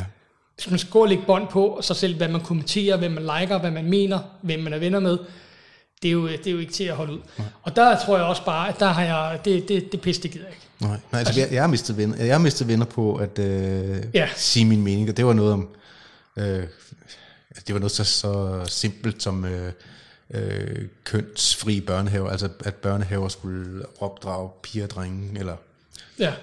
Hvis 0.56 0.70
man 0.70 0.80
skal 0.80 0.92
gå 0.92 1.02
og 1.02 1.08
lægge 1.08 1.24
bånd 1.26 1.48
på 1.48 1.80
sig 1.82 1.96
selv, 1.96 2.18
hvad 2.18 2.28
man 2.28 2.42
kommenterer, 2.42 2.98
hvad 2.98 3.10
man 3.10 3.24
liker, 3.24 3.60
hvad 3.60 3.72
man 3.72 3.90
mener, 3.90 4.20
hvem 4.42 4.60
man 4.60 4.74
er 4.74 4.78
venner 4.78 5.00
med, 5.00 5.18
det 6.02 6.08
er 6.08 6.12
jo, 6.12 6.28
det 6.28 6.48
er 6.48 6.52
jo 6.52 6.60
ikke 6.60 6.74
til 6.74 6.84
at 6.84 6.96
holde 6.96 7.14
ud. 7.14 7.20
Nej. 7.38 7.48
Og 7.64 7.76
der 7.76 8.00
tror 8.06 8.18
jeg 8.18 8.26
også 8.26 8.46
bare, 8.46 8.70
at 8.70 8.80
der 8.80 8.86
har 8.86 9.04
jeg, 9.04 9.40
det, 9.46 9.68
det, 9.70 9.92
det 9.92 10.02
pisse, 10.02 10.24
det 10.24 10.32
gider 10.32 10.46
jeg 10.46 10.54
ikke. 10.54 10.68
Nej, 10.84 11.00
Nej 11.12 11.20
altså, 11.20 11.30
altså, 11.30 11.40
jeg, 11.42 11.52
jeg, 11.52 11.64
har 11.64 11.68
mistet 11.68 11.98
venner, 11.98 12.24
jeg 12.24 12.34
har 12.34 12.40
mistet 12.40 12.68
venner 12.68 12.86
på 12.86 13.16
at 13.16 13.40
øh, 13.40 14.04
ja. 14.14 14.30
sige 14.36 14.66
min 14.66 14.82
mening, 14.82 15.10
og 15.10 15.18
det 15.18 15.26
var 15.26 15.34
noget 15.34 15.54
om, 15.54 15.70
øh, 16.38 16.64
det 17.68 17.74
var 17.74 17.80
noget 17.80 17.92
så, 17.92 18.04
så 18.04 18.62
simpelt 18.66 19.24
som 19.24 19.46
øh, 19.46 19.72
øh, 20.34 20.88
kønsfri 21.04 21.82
børnehaver, 21.82 22.30
altså 22.30 22.50
at 22.60 22.76
børnehaver 22.76 23.28
skulle 23.28 23.86
opdrage 24.00 24.50
piger 24.64 24.84
og 24.84 24.90
drenge, 24.90 25.40
eller... 25.40 25.56
Ja. 26.20 26.34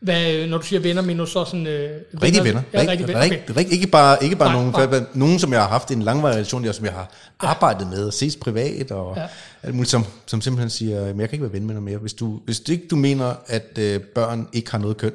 Hvad, 0.00 0.46
når 0.46 0.58
du 0.58 0.66
siger 0.66 0.80
venner, 0.80 1.02
mener 1.02 1.24
du 1.24 1.30
så 1.30 1.44
sådan... 1.44 1.66
Øh, 1.66 2.00
rigtige 2.22 2.44
venner. 2.44 2.62
Ja, 2.72 2.80
rigtige 2.80 3.08
venner. 3.08 3.26
Okay. 3.26 3.40
Rig, 3.48 3.56
rig, 3.56 3.72
ikke 3.72 3.86
bare, 3.86 4.24
ikke 4.24 4.36
bare 4.36 4.48
nej, 4.48 4.72
nogen, 4.72 4.90
nej. 4.90 5.00
nogen, 5.14 5.38
som 5.38 5.52
jeg 5.52 5.60
har 5.60 5.68
haft 5.68 5.90
en 5.90 6.02
langvarig 6.02 6.34
relation, 6.34 6.64
jeg, 6.64 6.74
som 6.74 6.84
jeg 6.84 6.92
har 6.92 7.10
ja. 7.42 7.48
arbejdet 7.48 7.88
med 7.90 8.06
og 8.06 8.12
ses 8.12 8.36
privat 8.36 8.90
og 8.90 9.16
ja. 9.16 9.26
alt 9.62 9.74
muligt, 9.74 9.90
som, 9.90 10.04
som 10.26 10.40
simpelthen 10.40 10.70
siger, 10.70 11.04
men 11.06 11.20
jeg 11.20 11.28
kan 11.28 11.36
ikke 11.36 11.42
være 11.42 11.52
ven 11.52 11.66
med 11.66 11.74
dig 11.74 11.82
mere. 11.82 11.98
Hvis 11.98 12.12
du, 12.12 12.40
hvis 12.44 12.60
du 12.60 12.72
ikke 12.72 12.86
du 12.90 12.96
mener, 12.96 13.34
at 13.46 13.78
øh, 13.78 14.00
børn 14.00 14.48
ikke 14.52 14.70
har 14.70 14.78
noget 14.78 14.96
køn, 14.96 15.12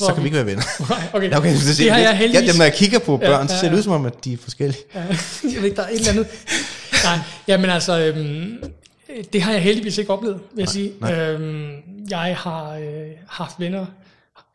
så, 0.00 0.06
så 0.06 0.14
kan 0.14 0.22
vi 0.22 0.26
ikke 0.26 0.36
være 0.36 0.46
venner. 0.46 0.62
Nej, 0.90 0.98
okay. 1.12 1.36
okay 1.36 1.54
det, 1.54 1.78
det 1.78 1.90
har 1.90 1.98
jeg 1.98 2.16
heldigvis. 2.16 2.48
Ja, 2.48 2.58
når 2.58 2.64
jeg 2.64 2.74
kigger 2.74 2.98
på 2.98 3.16
børn, 3.16 3.30
ja, 3.30 3.36
ja, 3.36 3.40
ja. 3.40 3.46
så 3.46 3.58
ser 3.60 3.68
det 3.68 3.76
ud 3.76 3.82
som 3.82 3.92
om, 3.92 4.06
at 4.06 4.24
de 4.24 4.32
er 4.32 4.36
forskellige. 4.36 4.82
Ja, 4.94 5.00
jeg 5.54 5.56
ved 5.56 5.64
ikke, 5.64 5.76
der 5.76 5.82
er 5.82 5.88
et 5.88 5.98
eller 5.98 6.10
andet. 6.10 6.26
Nej, 7.04 7.18
jamen 7.48 7.70
altså, 7.70 7.98
øhm, 7.98 8.56
det 9.32 9.42
har 9.42 9.52
jeg 9.52 9.62
heldigvis 9.62 9.98
ikke 9.98 10.12
oplevet, 10.12 10.40
vil 10.54 10.56
jeg 10.56 10.64
nej, 10.64 10.72
sige. 10.72 10.92
Nej. 11.00 11.22
Øhm, 11.22 11.82
jeg 12.10 12.36
har 12.36 12.74
øh, 12.74 13.10
haft 13.28 13.60
venner, 13.60 13.86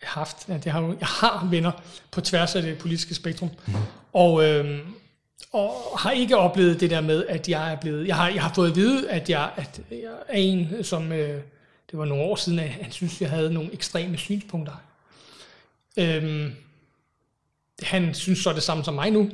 haft, 0.01 0.37
ja, 0.49 0.53
det 0.53 0.71
har, 0.71 0.81
jeg 0.99 1.07
har 1.07 1.47
venner 1.51 1.71
på 2.11 2.21
tværs 2.21 2.55
af 2.55 2.61
det 2.61 2.77
politiske 2.77 3.15
spektrum, 3.15 3.49
mm. 3.67 3.73
og, 4.13 4.43
øhm, 4.43 4.79
og 5.51 5.99
har 5.99 6.11
ikke 6.11 6.37
oplevet 6.37 6.79
det 6.79 6.89
der 6.89 7.01
med, 7.01 7.25
at 7.25 7.49
jeg 7.49 7.71
er 7.71 7.75
blevet, 7.75 8.07
jeg 8.07 8.15
har, 8.15 8.29
jeg 8.29 8.41
har 8.41 8.51
fået 8.55 8.69
at 8.69 8.75
vide, 8.75 9.09
at 9.09 9.29
jeg, 9.29 9.51
at 9.55 9.81
jeg 9.91 10.11
er 10.27 10.37
en, 10.37 10.83
som, 10.83 11.11
øh, 11.11 11.41
det 11.91 11.99
var 11.99 12.05
nogle 12.05 12.23
år 12.23 12.35
siden, 12.35 12.59
at 12.59 12.69
han 12.69 12.91
synes, 12.91 13.21
jeg 13.21 13.29
havde 13.29 13.53
nogle 13.53 13.73
ekstreme 13.73 14.17
synspunkter. 14.17 14.81
Øhm, 15.97 16.51
han 17.83 18.13
synes 18.13 18.39
så 18.39 18.53
det 18.53 18.63
samme 18.63 18.83
som 18.83 18.93
mig 18.93 19.11
nu, 19.11 19.29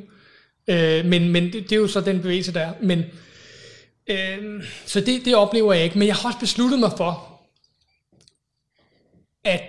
øh, 0.68 1.06
men, 1.06 1.30
men 1.30 1.43
det, 1.43 1.53
det 1.53 1.72
er 1.72 1.80
jo 1.80 1.88
så 1.88 2.02
den 2.02 2.22
bevægelse, 2.22 2.53
der 2.53 2.61
er. 2.61 2.73
Men, 2.81 3.03
øh, 4.07 4.64
så 4.86 4.99
det, 5.02 5.26
det 5.26 5.36
oplever 5.36 5.73
jeg 5.73 5.84
ikke, 5.84 5.99
men 5.99 6.07
jeg 6.07 6.15
har 6.15 6.30
også 6.30 6.40
besluttet 6.40 6.80
mig 6.80 6.91
for, 6.98 7.41
at 9.44 9.61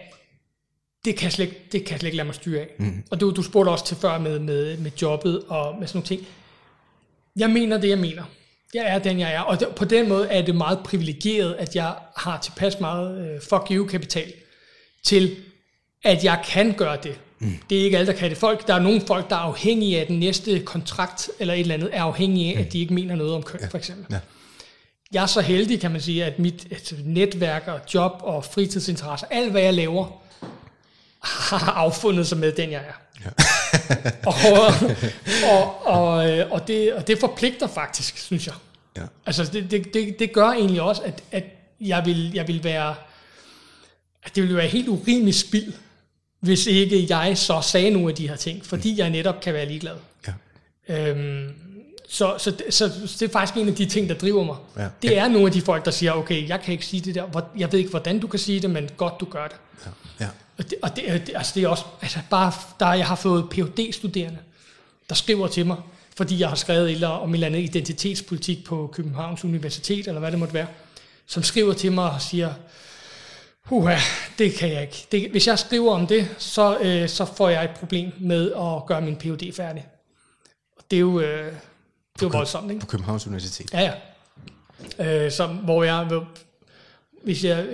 det 1.04 1.16
kan 1.16 1.24
jeg 1.24 1.32
slet, 1.32 1.72
det 1.72 1.84
kan 1.84 1.90
jeg 1.90 2.00
slet 2.00 2.08
ikke 2.08 2.16
lade 2.16 2.26
mig 2.26 2.34
styre 2.34 2.60
af. 2.60 2.68
Mm. 2.78 3.04
Og 3.10 3.20
du, 3.20 3.30
du 3.30 3.42
spurgte 3.42 3.70
også 3.70 3.86
til 3.86 3.96
før 3.96 4.18
med, 4.18 4.38
med, 4.38 4.76
med 4.76 4.90
jobbet 5.02 5.44
og 5.48 5.78
med 5.78 5.86
sådan 5.86 5.96
nogle 5.96 6.06
ting. 6.06 6.26
Jeg 7.36 7.50
mener 7.50 7.78
det, 7.78 7.88
jeg 7.88 7.98
mener. 7.98 8.24
Jeg 8.74 8.94
er 8.94 8.98
den, 8.98 9.20
jeg 9.20 9.34
er. 9.34 9.40
Og 9.40 9.58
på 9.76 9.84
den 9.84 10.08
måde 10.08 10.28
er 10.28 10.42
det 10.42 10.54
meget 10.54 10.78
privilegeret, 10.84 11.54
at 11.54 11.76
jeg 11.76 11.94
har 12.16 12.40
tilpas 12.40 12.80
meget 12.80 13.28
øh, 13.28 13.40
fuck 13.40 13.70
you-kapital 13.70 14.32
til, 15.04 15.36
at 16.04 16.24
jeg 16.24 16.42
kan 16.46 16.72
gøre 16.72 16.98
det. 17.02 17.20
Mm. 17.42 17.58
Det 17.70 17.80
er 17.80 17.84
ikke 17.84 17.98
alle, 17.98 18.12
der 18.12 18.18
kan 18.18 18.30
det. 18.30 18.38
Folk, 18.38 18.66
der 18.66 18.74
er 18.74 18.80
nogle 18.80 19.00
folk, 19.06 19.30
der 19.30 19.36
er 19.36 19.40
afhængige 19.40 20.00
af 20.00 20.06
den 20.06 20.18
næste 20.18 20.60
kontrakt, 20.60 21.30
eller 21.38 21.54
et 21.54 21.60
eller 21.60 21.74
andet, 21.74 21.90
er 21.92 22.02
afhængige 22.02 22.56
af, 22.56 22.60
at 22.60 22.72
de 22.72 22.78
ikke 22.78 22.94
mener 22.94 23.14
noget 23.16 23.34
om 23.34 23.42
køn, 23.42 23.60
ja. 23.60 23.66
for 23.66 23.78
eksempel. 23.78 24.06
Ja. 24.10 24.18
Jeg 25.12 25.22
er 25.22 25.26
så 25.26 25.40
heldig, 25.40 25.80
kan 25.80 25.90
man 25.90 26.00
sige, 26.00 26.24
at 26.24 26.38
mit 26.38 26.66
et 26.70 27.00
netværk 27.04 27.68
og 27.68 27.80
job 27.94 28.12
og 28.20 28.44
fritidsinteresser, 28.44 29.26
alt 29.30 29.50
hvad 29.50 29.62
jeg 29.62 29.74
laver, 29.74 30.22
har 31.22 31.72
affundet 31.72 32.26
sig 32.26 32.38
med 32.38 32.52
den, 32.52 32.70
jeg 32.70 32.82
er. 32.88 33.22
Ja. 33.24 33.30
og, 34.28 34.34
og, 35.52 35.86
og, 35.86 36.30
øh, 36.30 36.50
og, 36.50 36.68
det, 36.68 36.92
og 36.92 37.06
det 37.06 37.18
forpligter 37.18 37.66
faktisk, 37.66 38.18
synes 38.18 38.46
jeg. 38.46 38.54
Ja. 38.96 39.02
Altså, 39.26 39.44
det, 39.44 39.70
det, 39.70 39.94
det, 39.94 40.18
det 40.18 40.32
gør 40.32 40.48
egentlig 40.48 40.82
også, 40.82 41.02
at, 41.02 41.22
at 41.32 41.44
jeg, 41.80 42.02
vil, 42.06 42.32
jeg 42.34 42.48
vil 42.48 42.64
være... 42.64 42.94
At 44.24 44.34
det 44.34 44.42
ville 44.42 44.56
være 44.56 44.66
helt 44.66 44.88
urimeligt 44.88 45.36
spild, 45.36 45.72
hvis 46.42 46.66
ikke 46.66 47.06
jeg 47.08 47.38
så 47.38 47.60
sagde 47.60 47.90
nogle 47.90 48.08
af 48.08 48.14
de 48.14 48.28
her 48.28 48.36
ting, 48.36 48.66
fordi 48.66 48.98
jeg 48.98 49.10
netop 49.10 49.40
kan 49.40 49.54
være 49.54 49.66
ligeglad. 49.66 49.94
Ja. 50.88 51.08
Øhm, 51.08 51.48
så, 52.08 52.34
så, 52.38 52.50
det- 52.50 52.74
så 52.74 52.88
det 53.20 53.22
er 53.22 53.28
faktisk 53.32 53.56
en 53.56 53.68
af 53.68 53.74
de 53.74 53.86
ting, 53.86 54.08
der 54.08 54.14
driver 54.14 54.44
mig. 54.44 54.56
Ja. 54.76 54.88
Det 55.02 55.18
er 55.18 55.28
nogle 55.28 55.46
af 55.46 55.52
de 55.52 55.60
folk, 55.60 55.84
der 55.84 55.90
siger, 55.90 56.12
okay, 56.12 56.48
jeg 56.48 56.60
kan 56.60 56.72
ikke 56.72 56.86
sige 56.86 57.00
det 57.00 57.14
der, 57.14 57.42
jeg 57.58 57.72
ved 57.72 57.78
ikke, 57.78 57.90
hvordan 57.90 58.20
du 58.20 58.26
kan 58.26 58.38
sige 58.38 58.60
det, 58.60 58.70
men 58.70 58.88
godt, 58.96 59.14
du 59.20 59.24
gør 59.24 59.46
det. 59.48 59.56
Ja. 60.20 60.26
Og 60.58 60.64
det, 60.70 60.74
og 60.82 60.96
det, 60.96 61.22
det, 61.26 61.32
altså 61.36 61.52
det 61.54 61.62
er 61.64 61.68
også, 61.68 61.84
altså 62.02 62.18
bare, 62.30 62.52
der 62.80 62.92
jeg 62.92 63.06
har 63.06 63.16
fået 63.16 63.46
phd 63.50 63.92
studerende 63.92 64.38
der 65.08 65.14
skriver 65.14 65.48
til 65.48 65.66
mig, 65.66 65.76
fordi 66.16 66.40
jeg 66.40 66.48
har 66.48 66.56
skrevet 66.56 66.84
et 66.84 66.92
eller 66.92 67.08
om 67.08 67.30
et 67.30 67.34
eller 67.34 67.46
andet 67.46 67.60
identitetspolitik 67.60 68.64
på 68.64 68.90
Københavns 68.92 69.44
Universitet, 69.44 70.06
eller 70.08 70.20
hvad 70.20 70.30
det 70.30 70.38
måtte 70.38 70.54
være, 70.54 70.66
som 71.26 71.42
skriver 71.42 71.72
til 71.72 71.92
mig 71.92 72.10
og 72.10 72.22
siger, 72.22 72.52
Uha, 73.70 73.96
det 74.38 74.54
kan 74.54 74.72
jeg 74.72 74.82
ikke. 74.82 75.06
Det, 75.12 75.30
hvis 75.30 75.46
jeg 75.46 75.58
skriver 75.58 75.94
om 75.94 76.06
det, 76.06 76.28
så, 76.38 76.78
øh, 76.78 77.08
så 77.08 77.24
får 77.24 77.48
jeg 77.48 77.64
et 77.64 77.70
problem 77.70 78.12
med 78.20 78.52
at 78.52 78.86
gøre 78.86 79.00
min 79.00 79.16
Ph.D. 79.16 79.52
færdig. 79.54 79.86
Og 80.76 80.84
det 80.90 80.96
er 80.96 81.00
jo, 81.00 81.20
øh, 81.20 81.46
det 81.46 82.22
er 82.22 82.26
jo 82.26 82.28
voldsomt, 82.28 82.70
ikke? 82.70 82.80
På 82.80 82.86
Københavns 82.86 83.26
Universitet. 83.26 83.74
Ja, 83.74 83.92
ja. 84.98 85.24
Øh, 85.24 85.32
så, 85.32 85.46
hvor 85.46 85.84
jeg, 85.84 86.20
hvis 87.24 87.44
jeg, 87.44 87.66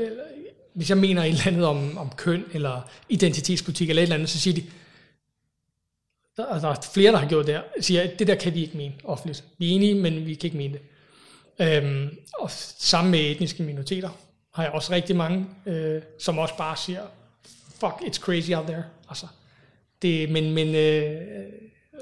hvis 0.74 0.90
jeg 0.90 0.98
mener 0.98 1.22
et 1.22 1.28
eller 1.28 1.46
andet 1.46 1.66
om, 1.66 1.98
om 1.98 2.10
køn, 2.16 2.44
eller 2.52 2.80
identitetspolitik, 3.08 3.88
eller 3.90 4.02
et 4.02 4.04
eller 4.04 4.14
andet, 4.14 4.30
så 4.30 4.40
siger 4.40 4.54
de, 4.54 4.64
der, 6.36 6.60
der 6.60 6.68
er 6.68 6.88
flere, 6.94 7.12
der 7.12 7.18
har 7.18 7.28
gjort 7.28 7.46
det 7.46 7.54
her, 7.54 7.62
siger, 7.80 8.02
at 8.02 8.18
det 8.18 8.26
der 8.26 8.34
kan 8.34 8.54
vi 8.54 8.62
ikke 8.62 8.76
mene 8.76 8.94
offentligt. 9.04 9.44
Vi 9.58 9.70
er 9.70 9.74
enige, 9.74 9.94
men 9.94 10.26
vi 10.26 10.34
kan 10.34 10.46
ikke 10.46 10.56
mene 10.56 10.74
det. 10.74 10.82
Øhm, 11.60 12.16
og 12.38 12.50
sammen 12.78 13.10
med 13.10 13.20
etniske 13.20 13.62
minoriteter 13.62 14.10
har 14.54 14.62
jeg 14.62 14.72
også 14.72 14.92
rigtig 14.92 15.16
mange, 15.16 15.46
øh, 15.66 16.02
som 16.20 16.38
også 16.38 16.56
bare 16.56 16.76
siger, 16.76 17.00
fuck, 17.80 17.92
it's 17.92 18.20
crazy 18.20 18.50
out 18.50 18.66
there. 18.66 18.84
Altså, 19.08 19.26
det, 20.02 20.30
men 20.30 20.54
men 20.54 20.74
øh, 20.74 21.20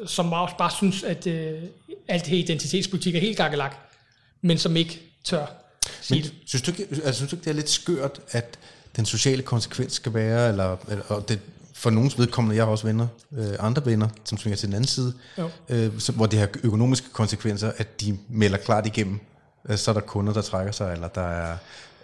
som 0.06 0.32
også 0.32 0.54
bare 0.58 0.70
synes, 0.70 1.02
at 1.02 1.26
øh, 1.26 1.62
alt 2.08 2.26
her 2.26 2.38
identitetspolitik 2.38 3.14
er 3.14 3.20
helt 3.20 3.36
gakkelak, 3.36 3.76
men 4.42 4.58
som 4.58 4.76
ikke 4.76 5.00
tør 5.24 5.46
sige 6.00 6.18
Men 6.20 6.24
det. 6.30 6.34
synes 6.46 6.62
du, 6.62 6.70
ikke, 6.70 6.86
altså, 6.94 7.12
synes 7.14 7.30
du 7.30 7.36
ikke, 7.36 7.44
det 7.44 7.50
er 7.50 7.54
lidt 7.54 7.70
skørt, 7.70 8.20
at 8.30 8.58
den 8.96 9.06
sociale 9.06 9.42
konsekvens 9.42 9.92
skal 9.92 10.14
være, 10.14 10.48
eller, 10.48 10.76
eller 10.88 11.04
og 11.08 11.28
det, 11.28 11.40
for 11.74 11.90
nogens 11.90 12.18
vedkommende, 12.18 12.56
jeg 12.56 12.64
har 12.64 12.70
også 12.70 12.86
venner, 12.86 13.06
øh, 13.32 13.46
andre 13.58 13.86
venner, 13.86 14.08
som 14.24 14.38
svinger 14.38 14.56
til 14.56 14.66
den 14.68 14.74
anden 14.74 14.88
side, 14.88 15.14
Jo. 15.38 15.50
øh, 15.68 15.98
så, 16.00 16.12
hvor 16.12 16.26
det 16.26 16.38
har 16.38 16.48
økonomiske 16.62 17.06
konsekvenser, 17.12 17.72
at 17.76 18.00
de 18.00 18.18
melder 18.28 18.58
klart 18.58 18.86
igennem. 18.86 19.20
Øh, 19.68 19.76
så 19.76 19.90
er 19.90 19.92
der 19.92 20.00
kunder, 20.00 20.32
der 20.32 20.42
trækker 20.42 20.72
sig, 20.72 20.92
eller 20.92 21.08
der 21.08 21.28
er 21.28 21.56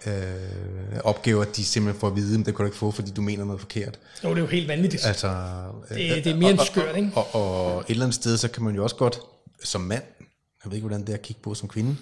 øh, 0.07 1.01
opgaver, 1.05 1.45
de 1.45 1.65
simpelthen 1.65 2.01
får 2.01 2.09
at 2.09 2.17
vide, 2.17 2.39
men 2.39 2.47
det 2.47 2.57
kan 2.57 2.63
du 2.63 2.65
ikke 2.65 2.77
få, 2.79 2.91
fordi 2.91 3.11
du 3.11 3.23
mener 3.23 3.45
noget 3.45 3.61
forkert. 3.61 3.99
Jo, 4.25 4.29
det 4.31 4.37
er 4.37 4.41
jo 4.41 4.47
helt 4.47 4.69
vanvittigt. 4.69 5.07
Altså, 5.07 5.29
øh, 5.91 5.97
Det- 5.99 6.25
det 6.25 6.33
er 6.33 6.37
mere 6.37 6.51
end 6.51 6.59
og- 6.59 6.67
skørt, 6.67 6.97
ikke? 6.97 7.11
Og, 7.15 7.35
og, 7.35 7.67
og 7.75 7.81
et 7.81 7.85
eller 7.91 8.05
andet 8.05 8.15
sted, 8.15 8.37
så 8.37 8.49
kan 8.49 8.63
man 8.63 8.75
jo 8.75 8.83
også 8.83 8.97
godt, 8.97 9.19
som 9.65 9.81
mand, 9.81 10.03
jeg 10.65 10.71
ved 10.71 10.73
ikke, 10.77 10.87
hvordan 10.87 11.01
det 11.07 11.09
er 11.11 11.15
at 11.15 11.23
kigge 11.23 11.43
på 11.43 11.55
som 11.55 11.69
kvinde, 11.69 11.97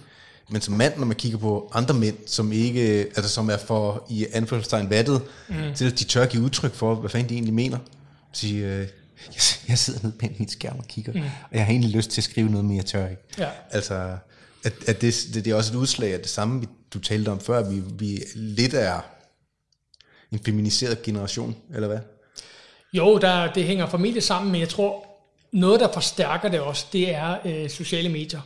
men 0.50 0.60
som 0.60 0.74
mand, 0.74 0.96
når 0.98 1.06
man 1.06 1.16
kigger 1.16 1.38
på 1.38 1.70
andre 1.74 1.94
mænd, 1.94 2.16
som 2.26 2.52
ikke, 2.52 2.80
altså 3.16 3.28
som 3.28 3.50
er 3.50 3.56
for 3.56 4.06
i 4.10 4.26
anførselstegn 4.32 4.90
vattet, 4.90 5.22
mm. 5.48 5.54
til 5.76 5.84
at 5.92 5.98
de 5.98 6.04
tør 6.04 6.26
give 6.26 6.42
udtryk 6.42 6.74
for, 6.74 6.94
hvad 6.94 7.10
fanden 7.10 7.28
de 7.28 7.34
egentlig 7.34 7.54
mener. 7.54 7.78
Sige, 8.32 8.66
øh, 8.66 8.78
jeg, 9.26 9.40
jeg 9.68 9.78
sidder 9.78 10.00
nede 10.02 10.12
bag 10.18 10.36
min 10.38 10.48
skærm 10.48 10.78
og 10.78 10.84
kigger, 10.88 11.12
mm. 11.12 11.20
og 11.20 11.56
jeg 11.56 11.64
har 11.64 11.70
egentlig 11.72 11.90
lyst 11.90 12.10
til 12.10 12.20
at 12.20 12.24
skrive 12.24 12.48
noget, 12.50 12.64
men 12.64 12.76
jeg 12.76 12.86
tør 12.86 13.08
ikke. 13.08 13.22
Ja. 13.38 13.48
Altså, 13.70 13.94
at, 14.64 14.72
at 14.86 15.00
det, 15.00 15.14
det, 15.34 15.44
det 15.44 15.50
er 15.50 15.54
også 15.54 15.72
et 15.72 15.76
udslag 15.76 16.12
af 16.14 16.20
det 16.20 16.28
samme, 16.30 16.60
vi- 16.60 16.66
du 16.94 16.98
talte 16.98 17.28
om 17.28 17.40
før, 17.40 17.58
at 17.58 17.70
vi, 17.70 17.82
vi 17.98 18.22
lidt 18.34 18.74
er 18.74 19.00
en 20.32 20.38
feminiseret 20.44 21.02
generation, 21.02 21.56
eller 21.74 21.88
hvad? 21.88 21.98
Jo, 22.92 23.18
der, 23.18 23.52
det 23.52 23.64
hænger 23.64 23.86
formentlig 23.86 24.22
sammen, 24.22 24.52
men 24.52 24.60
jeg 24.60 24.68
tror, 24.68 25.06
noget, 25.52 25.80
der 25.80 25.92
forstærker 25.92 26.48
det 26.48 26.60
også, 26.60 26.86
det 26.92 27.14
er 27.14 27.36
øh, 27.44 27.70
sociale 27.70 28.08
medier. 28.08 28.40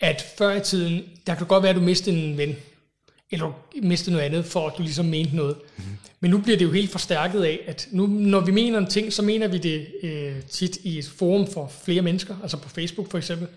At 0.00 0.24
før 0.38 0.54
i 0.54 0.60
tiden, 0.60 1.04
der 1.26 1.34
kan 1.34 1.46
godt 1.46 1.62
være, 1.62 1.70
at 1.70 1.76
du 1.76 1.80
mistede 1.80 2.16
en 2.16 2.36
ven, 2.36 2.56
eller 3.30 3.46
du 3.46 3.52
mistede 3.82 4.12
noget 4.12 4.26
andet, 4.26 4.44
for 4.44 4.66
at 4.66 4.72
du 4.78 4.82
ligesom 4.82 5.06
mente 5.06 5.36
noget. 5.36 5.56
Mm. 5.76 5.84
Men 6.20 6.30
nu 6.30 6.38
bliver 6.38 6.58
det 6.58 6.64
jo 6.64 6.72
helt 6.72 6.90
forstærket 6.90 7.42
af, 7.42 7.60
at 7.66 7.88
nu, 7.90 8.06
når 8.06 8.40
vi 8.40 8.52
mener 8.52 8.78
en 8.78 8.86
ting, 8.86 9.12
så 9.12 9.22
mener 9.22 9.48
vi 9.48 9.58
det 9.58 9.86
øh, 10.02 10.42
tit 10.42 10.76
i 10.82 10.98
et 10.98 11.06
forum 11.06 11.52
for 11.52 11.72
flere 11.84 12.02
mennesker, 12.02 12.36
altså 12.42 12.56
på 12.56 12.68
Facebook 12.68 13.10
for 13.10 13.18
eksempel. 13.18 13.48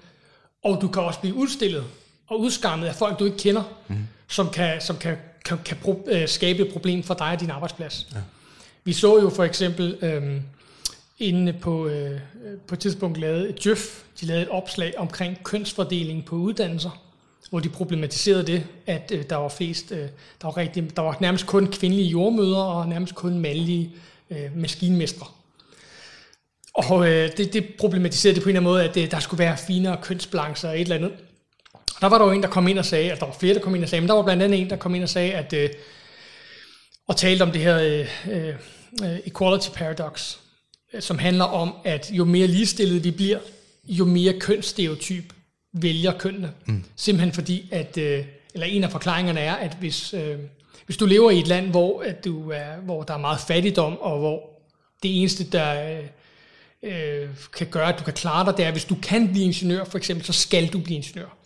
Og 0.63 0.81
du 0.81 0.87
kan 0.87 1.01
også 1.01 1.19
blive 1.19 1.35
udstillet 1.35 1.83
og 2.27 2.39
udskammet 2.39 2.87
af 2.87 2.95
folk, 2.95 3.19
du 3.19 3.25
ikke 3.25 3.37
kender, 3.37 3.63
mm. 3.87 3.95
som 4.27 4.49
kan, 4.49 4.81
som 4.81 4.97
kan, 4.97 5.17
kan, 5.45 5.57
kan 5.65 5.77
pro, 5.77 6.07
øh, 6.11 6.27
skabe 6.27 6.65
et 6.65 6.73
problem 6.73 7.03
for 7.03 7.13
dig 7.13 7.27
og 7.27 7.39
din 7.39 7.49
arbejdsplads. 7.49 8.07
Ja. 8.13 8.19
Vi 8.83 8.93
så 8.93 9.19
jo 9.21 9.29
for 9.29 9.43
eksempel 9.43 9.97
øhm, 10.01 10.41
inde 11.19 11.53
på, 11.53 11.87
øh, 11.87 12.19
på 12.67 12.75
et 12.75 12.79
tidspunkt 12.79 13.17
lavede 13.17 13.49
et 13.49 13.63
Djøf, 13.63 14.03
de 14.21 14.25
lavede 14.25 14.43
et 14.43 14.49
opslag 14.49 14.93
omkring 14.97 15.43
kønsfordeling 15.43 16.25
på 16.25 16.35
uddannelser, 16.35 17.01
hvor 17.49 17.59
de 17.59 17.69
problematiserede 17.69 18.47
det, 18.47 18.67
at 18.87 19.11
øh, 19.15 19.23
der 19.29 19.35
var 19.35 19.49
flest, 19.49 19.91
øh, 19.91 19.97
der 19.97 20.07
var, 20.43 20.57
rigtig, 20.57 20.95
der 20.95 21.01
var 21.01 21.17
nærmest 21.19 21.47
kun 21.47 21.67
kvindelige 21.67 22.07
jordmøder 22.07 22.57
og 22.57 22.87
nærmest 22.87 23.15
kun 23.15 23.39
mandlige 23.39 23.91
øh, 24.29 24.55
maskinmestre. 24.55 25.25
Og 26.73 27.09
øh, 27.09 27.37
det, 27.37 27.53
det 27.53 27.65
problematiserede 27.79 28.35
det 28.35 28.43
på 28.43 28.49
en 28.49 28.55
eller 28.55 28.69
anden 28.69 28.73
måde, 28.73 28.83
at 28.83 28.97
øh, 28.97 29.11
der 29.11 29.19
skulle 29.19 29.39
være 29.39 29.57
finere 29.57 29.97
kønsbalancer 30.01 30.69
og 30.69 30.75
et 30.75 30.81
eller 30.81 30.95
andet. 30.95 31.11
Der 32.03 32.09
var 32.09 32.17
der 32.17 32.25
jo 32.25 32.31
en, 32.31 32.43
der 32.43 32.49
kom 32.49 32.67
ind 32.67 32.79
og 32.79 32.85
sagde, 32.85 33.11
at 33.11 33.19
der 33.19 33.25
var 33.25 33.35
flere, 33.39 33.53
der 33.53 33.59
kom 33.59 33.75
ind 33.75 33.83
og 33.83 33.89
sagde, 33.89 34.01
men 34.01 34.07
der 34.07 34.15
var 34.15 34.23
blandt 34.23 34.43
andet 34.43 34.61
en, 34.61 34.69
der 34.69 34.75
kom 34.75 34.95
ind 34.95 35.03
og 35.03 35.09
sagde, 35.09 35.33
at 35.33 35.53
øh, 35.53 35.69
og 37.07 37.17
talte 37.17 37.43
om 37.43 37.51
det 37.51 37.61
her 37.61 37.77
øh, 37.79 38.55
øh, 39.03 39.19
equality 39.25 39.69
paradox, 39.69 40.37
øh, 40.93 41.01
som 41.01 41.17
handler 41.17 41.45
om, 41.45 41.75
at 41.83 42.09
jo 42.11 42.25
mere 42.25 42.47
ligestillet 42.47 43.03
vi 43.03 43.11
bliver, 43.11 43.39
jo 43.85 44.05
mere 44.05 44.39
kønsstereotyp 44.39 45.33
vælger 45.73 46.17
kønnene. 46.17 46.51
Mm. 46.65 46.83
Simpelthen 46.95 47.33
fordi, 47.33 47.69
at, 47.71 47.97
øh, 47.97 48.25
eller 48.53 48.67
en 48.67 48.83
af 48.83 48.91
forklaringerne 48.91 49.39
er, 49.39 49.53
at 49.53 49.77
hvis, 49.79 50.13
øh, 50.13 50.39
hvis 50.85 50.97
du 50.97 51.05
lever 51.05 51.31
i 51.31 51.39
et 51.39 51.47
land, 51.47 51.69
hvor, 51.69 52.01
at 52.01 52.25
du 52.25 52.51
er, 52.51 52.75
hvor 52.85 53.03
der 53.03 53.13
er 53.13 53.17
meget 53.17 53.39
fattigdom, 53.39 53.97
og 54.01 54.19
hvor 54.19 54.61
det 55.03 55.19
eneste, 55.19 55.43
der 55.43 55.99
øh, 56.83 57.27
kan 57.57 57.67
gøre, 57.67 57.93
at 57.93 57.99
du 57.99 58.03
kan 58.03 58.13
klare 58.13 58.45
dig, 58.45 58.57
det 58.57 58.65
er, 58.65 58.71
hvis 58.71 58.85
du 58.85 58.95
kan 59.03 59.27
blive 59.31 59.45
ingeniør, 59.45 59.83
for 59.83 59.97
eksempel, 59.97 60.25
så 60.25 60.33
skal 60.33 60.67
du 60.67 60.79
blive 60.79 60.95
ingeniør 60.95 61.42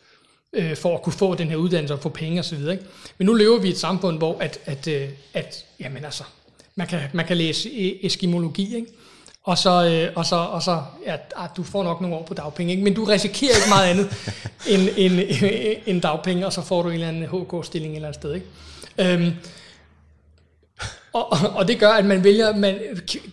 øh, 0.53 0.75
for 0.75 0.95
at 0.95 1.01
kunne 1.01 1.13
få 1.13 1.35
den 1.35 1.47
her 1.47 1.55
uddannelse 1.55 1.93
og 1.93 1.99
få 1.99 2.09
penge 2.09 2.39
osv. 2.39 2.59
Ikke? 2.59 2.83
Men 3.17 3.25
nu 3.25 3.33
lever 3.33 3.59
vi 3.59 3.67
i 3.67 3.71
et 3.71 3.77
samfund, 3.77 4.17
hvor 4.17 4.37
at, 4.39 4.59
at, 4.65 4.87
øh, 4.87 5.09
at 5.33 5.65
jamen 5.79 6.05
altså, 6.05 6.23
man 6.75 6.87
kan, 6.87 6.99
man 7.13 7.25
kan 7.25 7.37
læse 7.37 7.69
e- 7.69 8.05
eskimologi, 8.05 8.75
ikke? 8.75 8.87
Og 9.43 9.57
så, 9.57 9.85
øh, 9.85 10.13
og 10.15 10.25
så, 10.25 10.35
og 10.35 10.63
så 10.63 10.81
ja, 11.05 11.15
ah, 11.35 11.49
du 11.57 11.63
får 11.63 11.83
nok 11.83 12.01
nogle 12.01 12.15
år 12.15 12.23
på 12.23 12.33
dagpenge, 12.33 12.71
ikke? 12.71 12.83
men 12.83 12.93
du 12.93 13.03
risikerer 13.03 13.55
ikke 13.55 13.69
meget 13.69 13.89
andet 13.89 14.09
end, 14.73 14.89
end, 14.97 15.13
end, 15.13 15.77
end 15.87 16.01
dagpenge, 16.01 16.45
og 16.45 16.53
så 16.53 16.61
får 16.61 16.81
du 16.81 16.89
en 16.89 16.93
eller 16.93 17.07
anden 17.07 17.25
HK-stilling 17.25 17.91
et 17.91 17.95
eller 17.95 18.07
andet 18.07 18.21
sted. 18.21 18.33
Ikke? 18.33 18.45
Øhm, 18.97 19.31
og, 21.13 21.31
og, 21.31 21.37
og 21.55 21.67
det 21.67 21.79
gør, 21.79 21.89
at 21.89 22.05
man 22.05 22.23
vælger, 22.23 22.55
man, 22.55 22.79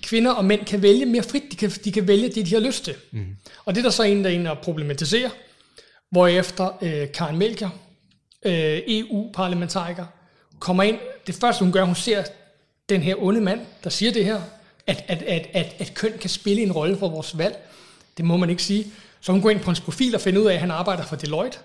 kvinder 0.02 0.30
og 0.30 0.44
mænd 0.44 0.64
kan 0.64 0.82
vælge 0.82 1.06
mere 1.06 1.22
frit, 1.22 1.42
de 1.50 1.56
kan, 1.56 1.70
de 1.84 1.92
kan 1.92 2.08
vælge 2.08 2.28
det, 2.28 2.46
de 2.46 2.54
har 2.54 2.60
lyst 2.60 2.84
til. 2.84 2.94
Mm. 3.10 3.26
Og 3.64 3.74
det 3.74 3.80
er 3.80 3.82
der 3.82 3.90
så 3.90 4.02
en, 4.02 4.24
der 4.24 4.30
er 4.30 4.34
inde 4.34 4.50
og 4.50 4.58
problematisere, 4.58 5.30
hvorefter 6.14 6.70
øh, 6.82 7.12
Karen 7.12 7.38
Melcher, 7.38 7.68
øh, 8.42 8.80
EU-parlamentariker, 8.86 10.04
kommer 10.58 10.82
ind. 10.82 10.98
Det 11.26 11.34
første, 11.34 11.64
hun 11.64 11.72
gør, 11.72 11.84
hun 11.84 11.94
ser 11.94 12.24
den 12.88 13.02
her 13.02 13.14
onde 13.18 13.40
mand, 13.40 13.60
der 13.84 13.90
siger 13.90 14.12
det 14.12 14.24
her, 14.24 14.40
at, 14.86 15.04
at, 15.08 15.22
at, 15.22 15.46
at, 15.52 15.76
at 15.78 15.94
køn 15.94 16.12
kan 16.20 16.30
spille 16.30 16.62
en 16.62 16.72
rolle 16.72 16.98
for 16.98 17.08
vores 17.08 17.38
valg. 17.38 17.56
Det 18.16 18.24
må 18.24 18.36
man 18.36 18.50
ikke 18.50 18.62
sige. 18.62 18.86
Så 19.20 19.32
hun 19.32 19.42
går 19.42 19.50
ind 19.50 19.60
på 19.60 19.66
hans 19.66 19.80
profil 19.80 20.14
og 20.14 20.20
finder 20.20 20.40
ud 20.40 20.46
af, 20.46 20.54
at 20.54 20.60
han 20.60 20.70
arbejder 20.70 21.02
for 21.02 21.16
Deloitte. 21.16 21.58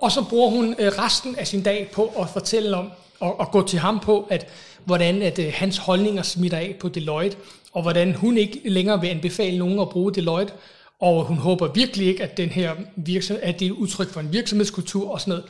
Og 0.00 0.12
så 0.12 0.24
bruger 0.28 0.50
hun 0.50 0.74
øh, 0.78 0.92
resten 0.98 1.36
af 1.36 1.46
sin 1.46 1.62
dag 1.62 1.90
på 1.92 2.12
at 2.20 2.28
fortælle 2.28 2.76
om, 2.76 2.90
og, 3.20 3.40
og 3.40 3.50
gå 3.50 3.66
til 3.66 3.78
ham 3.78 4.00
på, 4.00 4.26
at 4.30 4.46
hvordan 4.84 5.22
at 5.22 5.38
øh, 5.38 5.52
hans 5.54 5.76
holdninger 5.76 6.22
smitter 6.22 6.58
af 6.58 6.76
på 6.80 6.88
Deloitte, 6.88 7.36
og 7.72 7.82
hvordan 7.82 8.14
hun 8.14 8.38
ikke 8.38 8.60
længere 8.64 9.00
vil 9.00 9.08
anbefale 9.08 9.58
nogen 9.58 9.80
at 9.80 9.88
bruge 9.88 10.14
Deloitte, 10.14 10.52
og 11.00 11.24
hun 11.24 11.36
håber 11.36 11.72
virkelig 11.72 12.06
ikke, 12.06 12.22
at, 12.22 12.36
den 12.36 12.48
her 12.48 12.74
virksomhed, 12.96 13.42
at 13.42 13.60
det 13.60 13.66
er 13.66 13.70
et 13.70 13.76
udtryk 13.76 14.10
for 14.10 14.20
en 14.20 14.32
virksomhedskultur 14.32 15.10
og 15.10 15.20
sådan 15.20 15.30
noget. 15.30 15.44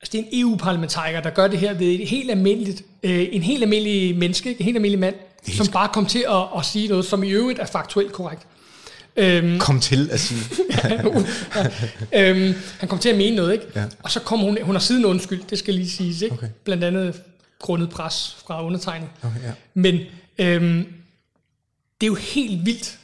Altså, 0.00 0.12
det 0.12 0.20
er 0.20 0.22
en 0.22 0.40
EU-parlamentariker, 0.40 1.20
der 1.20 1.30
gør 1.30 1.48
det 1.48 1.58
her 1.58 1.74
ved 1.74 1.86
et 1.86 2.08
helt 2.08 2.30
almindeligt, 2.30 2.82
øh, 3.02 3.28
en 3.32 3.42
helt 3.42 3.62
almindelig 3.62 4.16
menneske, 4.16 4.50
en 4.50 4.64
helt 4.64 4.76
almindelig 4.76 4.98
mand, 4.98 5.14
som 5.48 5.66
bare 5.66 5.88
kom 5.88 6.06
til 6.06 6.24
at, 6.28 6.58
at 6.58 6.64
sige 6.64 6.88
noget, 6.88 7.04
som 7.04 7.22
i 7.22 7.30
øvrigt 7.30 7.58
er 7.58 7.66
faktuelt 7.66 8.12
korrekt. 8.12 8.46
Øhm, 9.16 9.58
kom 9.58 9.80
til 9.80 10.10
at 10.12 10.20
sige. 10.20 10.40
ja, 10.84 11.02
øhm, 12.30 12.54
han 12.78 12.88
kom 12.88 12.98
til 12.98 13.08
at 13.08 13.16
mene 13.16 13.36
noget, 13.36 13.52
ikke? 13.52 13.66
Ja. 13.74 13.84
Og 14.02 14.10
så 14.10 14.20
kom 14.20 14.40
hun, 14.40 14.58
hun 14.62 14.74
har 14.74 14.80
siden 14.80 15.04
undskyld, 15.04 15.42
det 15.50 15.58
skal 15.58 15.74
lige 15.74 15.90
siges, 15.90 16.22
ikke? 16.22 16.34
Okay. 16.34 16.48
Blandt 16.64 16.84
andet 16.84 17.22
grundet 17.58 17.90
pres 17.90 18.36
fra 18.46 18.64
undertegnet. 18.64 19.08
Okay, 19.22 19.42
ja. 19.42 19.52
Men 19.74 20.00
øhm, 20.38 20.86
det 22.00 22.06
er 22.06 22.10
jo 22.10 22.14
helt 22.14 22.66
vildt, 22.66 22.98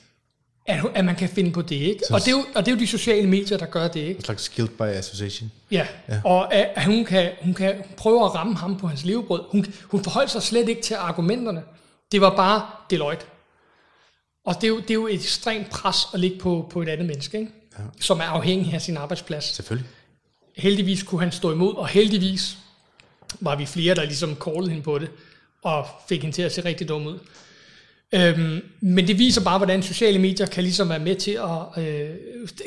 at, 0.66 0.84
at 0.94 1.04
man 1.04 1.16
kan 1.16 1.28
finde 1.28 1.52
på 1.52 1.62
det, 1.62 1.76
ikke? 1.76 2.04
og, 2.10 2.20
det 2.20 2.28
er 2.28 2.32
jo, 2.32 2.44
og 2.54 2.66
det 2.66 2.72
er 2.72 2.76
jo 2.76 2.80
de 2.80 2.86
sociale 2.86 3.28
medier, 3.28 3.58
der 3.58 3.66
gør 3.66 3.88
det, 3.88 4.00
ikke? 4.00 4.18
En 4.18 4.24
slags 4.24 4.48
guilt 4.48 4.76
by 4.78 4.82
association. 4.82 5.52
Ja, 5.70 5.86
ja. 6.08 6.20
og 6.24 6.54
at, 6.54 6.70
at 6.74 6.84
hun, 6.84 7.04
kan, 7.04 7.30
hun 7.40 7.54
kan 7.54 7.74
prøve 7.96 8.24
at 8.24 8.34
ramme 8.34 8.56
ham 8.56 8.78
på 8.78 8.86
hans 8.86 9.04
levebrød. 9.04 9.42
Hun, 9.50 9.66
hun 9.82 10.04
forholdt 10.04 10.30
sig 10.30 10.42
slet 10.42 10.68
ikke 10.68 10.82
til 10.82 10.94
argumenterne. 10.94 11.62
Det 12.12 12.20
var 12.20 12.36
bare 12.36 12.66
Deloitte. 12.90 13.24
Og 14.44 14.54
det 14.54 14.64
er 14.64 14.68
jo, 14.68 14.80
det 14.80 14.90
er 14.90 14.94
jo 14.94 15.06
et 15.06 15.14
ekstremt 15.14 15.70
pres 15.70 15.96
at 16.14 16.20
ligge 16.20 16.38
på, 16.38 16.68
på 16.70 16.82
et 16.82 16.88
andet 16.88 17.06
menneske, 17.06 17.38
ikke? 17.38 17.52
Ja. 17.78 17.84
som 18.00 18.18
er 18.18 18.24
afhængig 18.24 18.74
af 18.74 18.82
sin 18.82 18.96
arbejdsplads. 18.96 19.44
Selvfølgelig. 19.44 19.90
Heldigvis 20.56 21.02
kunne 21.02 21.20
han 21.20 21.32
stå 21.32 21.52
imod, 21.52 21.74
og 21.74 21.88
heldigvis 21.88 22.58
var 23.40 23.56
vi 23.56 23.66
flere, 23.66 23.94
der 23.94 24.04
ligesom 24.04 24.36
callede 24.44 24.68
hende 24.68 24.82
på 24.82 24.98
det, 24.98 25.10
og 25.62 25.86
fik 26.08 26.22
hende 26.22 26.36
til 26.36 26.42
at 26.42 26.54
se 26.54 26.64
rigtig 26.64 26.88
dum 26.88 27.06
ud. 27.06 27.18
Øhm, 28.12 28.60
men 28.80 29.08
det 29.08 29.18
viser 29.18 29.40
bare, 29.40 29.58
hvordan 29.58 29.82
sociale 29.82 30.18
medier 30.18 30.46
kan 30.46 30.62
ligesom 30.62 30.88
være 30.88 30.98
med 30.98 31.16
til 31.16 31.30
at... 31.76 31.84
Øh, 31.84 32.10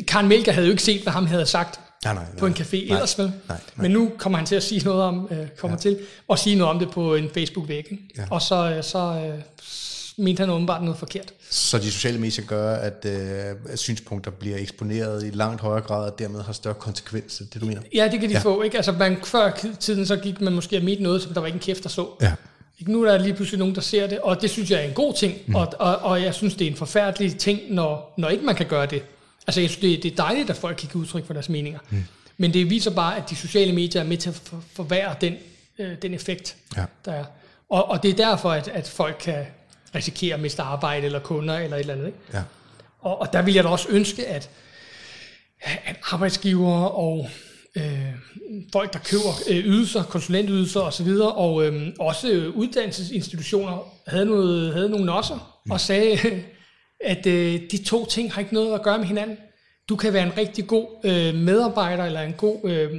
Karen 0.07 0.27
Melker 0.27 0.51
havde 0.51 0.67
jo 0.67 0.71
ikke 0.71 0.83
set, 0.83 1.01
hvad 1.01 1.13
ham 1.13 1.25
havde 1.25 1.45
sagt 1.45 1.79
nej, 2.05 2.13
nej, 2.13 2.23
nej, 2.23 2.39
på 2.39 2.45
en 2.45 2.53
café 2.53 2.87
nej, 2.87 2.95
ellers 2.95 3.17
vel. 3.17 3.25
Nej, 3.25 3.33
nej. 3.47 3.57
Men 3.75 3.91
nu 3.91 4.11
kommer 4.17 4.37
han 4.37 4.45
til 4.45 4.55
at 4.55 4.63
sige 4.63 4.85
noget 4.85 5.03
om, 5.03 5.27
øh, 5.31 5.47
kommer 5.57 5.77
ja. 5.77 5.81
til 5.81 5.97
at 6.31 6.39
sige 6.39 6.55
noget 6.55 6.73
om 6.73 6.79
det 6.79 6.91
på 6.91 7.15
en 7.15 7.29
Facebook-væg. 7.33 7.99
Ja. 8.17 8.23
Og 8.29 8.41
så, 8.41 8.71
øh, 8.77 8.83
så 8.83 8.97
øh, 8.97 9.41
mente 10.17 10.39
han 10.39 10.49
åbenbart 10.49 10.83
noget 10.83 10.99
forkert. 10.99 11.33
Så 11.49 11.77
de 11.77 11.91
sociale 11.91 12.19
medier 12.19 12.45
gør, 12.45 12.75
at 12.75 13.05
øh, 13.05 13.77
synspunkter 13.77 14.31
bliver 14.31 14.57
eksponeret 14.57 15.25
i 15.25 15.29
langt 15.29 15.61
højere 15.61 15.81
grad, 15.81 16.11
og 16.11 16.19
dermed 16.19 16.41
har 16.41 16.53
større 16.53 16.75
konsekvenser, 16.75 17.45
det 17.53 17.61
du 17.61 17.65
mener? 17.65 17.81
Ja, 17.95 18.07
det 18.11 18.19
kan 18.19 18.29
de 18.29 18.33
ja. 18.33 18.39
få. 18.39 18.61
Ikke? 18.61 18.77
Altså, 18.77 18.91
man, 18.91 19.17
før 19.23 19.51
tiden 19.79 20.05
så 20.05 20.15
gik 20.15 20.41
man 20.41 20.53
måske 20.53 20.77
og 20.77 20.83
mente 20.83 21.03
noget, 21.03 21.21
som 21.21 21.33
der 21.33 21.39
var 21.39 21.47
ikke 21.47 21.55
en 21.55 21.61
kæft, 21.61 21.83
der 21.83 21.89
så. 21.89 22.07
Ja. 22.21 22.33
Ikke? 22.79 22.91
Nu 22.91 23.03
er 23.03 23.11
der 23.11 23.17
lige 23.17 23.33
pludselig 23.33 23.59
nogen, 23.59 23.75
der 23.75 23.81
ser 23.81 24.07
det, 24.07 24.19
og 24.19 24.41
det 24.41 24.49
synes 24.49 24.71
jeg 24.71 24.79
er 24.79 24.83
en 24.83 24.93
god 24.93 25.13
ting, 25.13 25.37
mm. 25.45 25.55
og, 25.55 25.73
og, 25.79 25.95
og 25.95 26.21
jeg 26.21 26.33
synes, 26.33 26.55
det 26.55 26.67
er 26.67 26.71
en 26.71 26.77
forfærdelig 26.77 27.37
ting, 27.37 27.59
når, 27.69 28.13
når 28.17 28.29
ikke 28.29 28.45
man 28.45 28.55
kan 28.55 28.65
gøre 28.65 28.85
det. 28.85 29.03
Altså, 29.47 29.61
jeg 29.61 29.69
synes, 29.69 29.81
det, 29.81 30.03
det 30.03 30.11
er 30.11 30.15
dejligt, 30.15 30.49
at 30.49 30.57
folk 30.57 30.77
kan 30.77 30.89
give 30.91 31.01
udtryk 31.01 31.25
for 31.25 31.33
deres 31.33 31.49
meninger. 31.49 31.79
Mm. 31.89 32.03
Men 32.37 32.53
det 32.53 32.69
viser 32.69 32.91
bare, 32.91 33.17
at 33.17 33.29
de 33.29 33.35
sociale 33.35 33.73
medier 33.73 34.01
er 34.01 34.05
med 34.05 34.17
til 34.17 34.29
at 34.29 34.35
for, 34.35 34.63
forværre 34.73 35.15
den, 35.21 35.35
øh, 35.79 35.95
den 36.01 36.13
effekt, 36.13 36.55
ja. 36.77 36.85
der 37.05 37.11
er. 37.11 37.25
Og, 37.69 37.89
og 37.89 38.03
det 38.03 38.11
er 38.11 38.15
derfor, 38.15 38.51
at, 38.51 38.67
at 38.67 38.87
folk 38.87 39.15
kan 39.19 39.45
risikere 39.95 40.33
at 40.33 40.39
miste 40.39 40.61
arbejde 40.61 41.05
eller 41.05 41.19
kunder 41.19 41.57
eller 41.57 41.77
et 41.77 41.79
eller 41.79 41.93
andet. 41.93 42.05
Ikke? 42.05 42.17
Ja. 42.33 42.41
Og, 43.01 43.21
og 43.21 43.33
der 43.33 43.41
vil 43.41 43.53
jeg 43.53 43.63
da 43.63 43.69
også 43.69 43.87
ønske, 43.89 44.27
at, 44.27 44.49
at 45.61 45.95
arbejdsgiver 46.11 46.83
og 46.83 47.29
øh, 47.75 48.13
folk, 48.71 48.93
der 48.93 48.99
køber 48.99 49.33
øh, 49.49 49.65
ydelser, 49.65 50.03
konsulentydelser 50.03 50.79
osv., 50.79 51.07
og 51.19 51.65
øh, 51.65 51.93
også 51.99 52.29
øh, 52.29 52.55
uddannelsesinstitutioner 52.55 53.93
havde, 54.07 54.25
noget, 54.25 54.73
havde 54.73 54.89
nogle 54.89 55.05
nosser 55.05 55.61
mm. 55.65 55.71
og 55.71 55.81
sagde, 55.81 56.19
at 57.13 57.25
øh, 57.25 57.61
de 57.71 57.83
to 57.83 58.05
ting 58.05 58.33
har 58.33 58.41
ikke 58.41 58.53
noget 58.53 58.73
at 58.73 58.83
gøre 58.83 58.97
med 58.97 59.05
hinanden. 59.05 59.37
Du 59.89 59.95
kan 59.95 60.13
være 60.13 60.23
en 60.23 60.37
rigtig 60.37 60.67
god 60.67 60.87
øh, 61.03 61.35
medarbejder, 61.35 62.05
eller 62.05 62.21
en 62.21 62.33
god, 62.33 62.69
øh, 62.69 62.89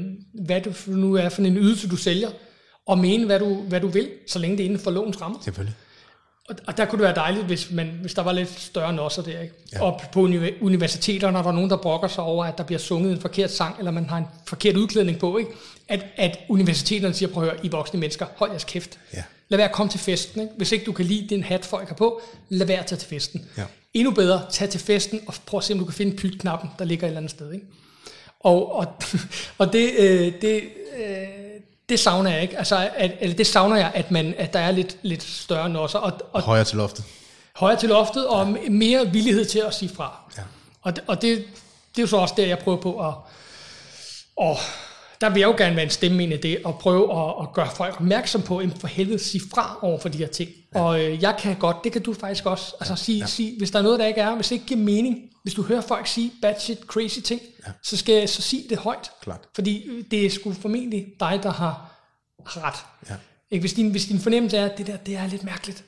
hvad 0.47 0.61
du 0.61 0.73
nu 0.87 1.15
er 1.15 1.29
for 1.29 1.43
en 1.43 1.57
ydelse, 1.57 1.89
du 1.89 1.97
sælger, 1.97 2.29
og 2.87 2.99
mene, 2.99 3.27
hvad 3.27 3.39
du, 3.39 3.55
hvad 3.55 3.81
du 3.81 3.89
vil, 3.89 4.09
så 4.27 4.39
længe 4.39 4.57
det 4.57 4.63
er 4.63 4.69
inden 4.69 4.81
for 4.81 4.91
lovens 4.91 5.21
rammer. 5.21 5.39
Selvfølgelig. 5.45 5.75
Og, 6.49 6.57
og 6.67 6.77
der 6.77 6.85
kunne 6.85 6.99
det 6.99 7.05
være 7.05 7.15
dejligt, 7.15 7.47
hvis, 7.47 7.71
man, 7.71 7.99
hvis 8.01 8.15
der 8.15 8.23
var 8.23 8.33
lidt 8.33 8.61
større 8.61 8.93
nosser 8.93 9.23
der. 9.23 9.41
Ikke? 9.41 9.55
Ja. 9.73 9.83
Og 9.83 10.01
på 10.13 10.21
uni- 10.21 10.63
universiteterne 10.63 11.33
når 11.33 11.43
der 11.43 11.49
er 11.49 11.55
nogen, 11.55 11.71
der 11.71 11.77
brokker 11.77 12.09
sig 12.09 12.25
over, 12.25 12.45
at 12.45 12.59
der 12.59 12.65
bliver 12.65 12.79
sunget 12.79 13.13
en 13.13 13.21
forkert 13.21 13.51
sang, 13.51 13.79
eller 13.79 13.91
man 13.91 14.07
har 14.09 14.19
en 14.19 14.25
forkert 14.47 14.77
udklædning 14.77 15.19
på. 15.19 15.39
Ikke? 15.39 15.51
At, 15.89 16.07
at 16.17 16.39
universiteterne 16.49 17.15
siger, 17.15 17.29
prøv 17.29 17.43
at 17.45 17.51
høre, 17.51 17.67
I 17.67 17.69
voksne 17.69 18.01
mennesker, 18.01 18.27
hold 18.37 18.51
jeres 18.51 18.65
kæft. 18.65 18.99
Ja. 19.15 19.23
Lad 19.49 19.57
være 19.59 19.69
at 19.69 19.75
komme 19.75 19.91
til 19.91 20.01
festen. 20.01 20.41
Ikke? 20.41 20.53
Hvis 20.57 20.73
ikke 20.73 20.85
du 20.85 20.93
kan 20.93 21.05
lide 21.05 21.35
den 21.35 21.43
hat, 21.43 21.65
folk 21.65 21.89
har 21.89 21.95
på, 21.95 22.21
lad 22.49 22.67
være 22.67 22.79
at 22.79 22.87
tage 22.87 22.99
til 22.99 23.09
festen. 23.09 23.47
Ja. 23.57 23.63
Endnu 23.95 24.11
bedre, 24.11 24.43
tag 24.51 24.69
til 24.69 24.81
festen, 24.81 25.21
og 25.27 25.35
prøv 25.47 25.59
at 25.59 25.65
se, 25.65 25.73
om 25.73 25.79
du 25.79 25.85
kan 25.85 25.95
finde 25.95 26.17
pytknappen, 26.17 26.71
der 26.79 26.85
ligger 26.85 27.07
et 27.07 27.09
eller 27.09 27.19
andet 27.21 27.31
sted. 27.31 27.53
Ikke? 27.53 27.67
Og, 28.41 28.75
og, 28.75 28.87
og 29.59 29.73
det, 29.73 29.91
øh, 29.99 30.33
det 30.41 30.63
øh, 30.99 31.46
det 31.89 32.01
savner 32.01 32.31
jeg 32.31 32.43
ikke. 32.43 32.59
Altså, 32.59 32.91
at, 32.97 33.13
eller 33.21 33.37
det 33.37 33.47
savner 33.47 33.77
jeg, 33.77 33.91
at, 33.95 34.11
man, 34.11 34.35
at 34.39 34.53
der 34.53 34.59
er 34.59 34.71
lidt, 34.71 34.97
lidt 35.03 35.23
større 35.23 35.69
nosser. 35.69 35.99
Og, 35.99 36.13
og 36.33 36.43
højere 36.43 36.65
til 36.65 36.77
loftet. 36.77 37.05
Højere 37.57 37.79
til 37.79 37.89
loftet, 37.89 38.27
og 38.27 38.57
ja. 38.65 38.71
mere 38.71 39.13
villighed 39.13 39.45
til 39.45 39.59
at 39.59 39.75
sige 39.75 39.89
fra. 39.89 40.21
Ja. 40.37 40.43
Og, 40.83 40.93
og 41.07 41.23
det, 41.23 41.39
det 41.91 41.99
er 41.99 42.03
jo 42.03 42.07
så 42.07 42.17
også 42.17 42.35
der, 42.37 42.47
jeg 42.47 42.59
prøver 42.59 42.81
på 42.81 43.09
at... 43.09 43.15
Og 44.37 44.57
der 45.21 45.31
vil 45.31 45.41
jeg 45.41 45.47
jo 45.47 45.55
gerne 45.59 45.77
være 45.77 45.85
en 45.85 45.91
stemme 45.91 46.23
ind 46.23 46.33
i 46.33 46.37
det, 46.37 46.59
og 46.65 46.79
prøve 46.79 47.23
at, 47.23 47.35
at 47.43 47.53
gøre 47.53 47.71
folk 47.77 47.95
opmærksom 47.95 48.43
på, 48.43 48.59
at 48.59 48.69
for 48.81 48.87
helvede 48.87 49.19
sige 49.19 49.43
fra 49.55 49.79
over 49.83 49.99
for 49.99 50.09
de 50.09 50.19
her 50.19 50.27
ting. 50.27 50.51
Ja. 50.75 50.81
Og 50.81 51.01
øh, 51.05 51.23
jeg 51.23 51.35
kan 51.39 51.57
godt, 51.57 51.77
det 51.85 51.93
kan 51.93 52.03
du 52.03 52.15
faktisk 52.15 52.47
også, 52.47 52.75
altså 52.81 52.93
ja. 52.93 52.97
sige, 52.97 53.19
ja. 53.19 53.27
sige, 53.27 53.59
hvis 53.59 53.71
der 53.71 53.79
er 53.79 53.83
noget, 53.83 53.99
der 53.99 54.07
ikke 54.07 54.21
er, 54.21 54.35
hvis 54.35 54.49
det 54.49 54.55
ikke 54.55 54.67
giver 54.67 54.81
mening, 54.81 55.17
hvis 55.47 55.55
du 55.55 55.63
hører 55.63 55.81
folk 55.81 56.07
sige 56.07 56.33
bad 56.43 56.55
shit, 56.61 56.79
crazy 56.79 57.21
ting, 57.21 57.41
ja. 57.67 57.73
så 57.83 57.97
skal 57.97 58.15
jeg 58.15 58.29
så 58.29 58.43
sige 58.43 58.69
det 58.69 58.79
højt. 58.79 59.11
Klart. 59.21 59.41
Fordi 59.55 60.03
det 60.11 60.27
er 60.27 60.31
sgu 60.31 60.53
formentlig 60.53 61.07
dig, 61.21 61.41
der 61.43 61.51
har, 61.51 61.93
har 62.47 62.65
ret. 62.65 63.09
Ja. 63.11 63.15
Ikke? 63.51 63.63
Hvis, 63.63 63.73
din, 63.73 63.91
hvis 63.91 64.07
din 64.07 64.19
fornemmelse 64.19 64.57
er, 64.57 64.67
at 64.67 64.79
det 64.79 64.87
der 64.87 64.97
det 64.97 65.17
er 65.17 65.27
lidt 65.27 65.45
mærkeligt, 65.45 65.85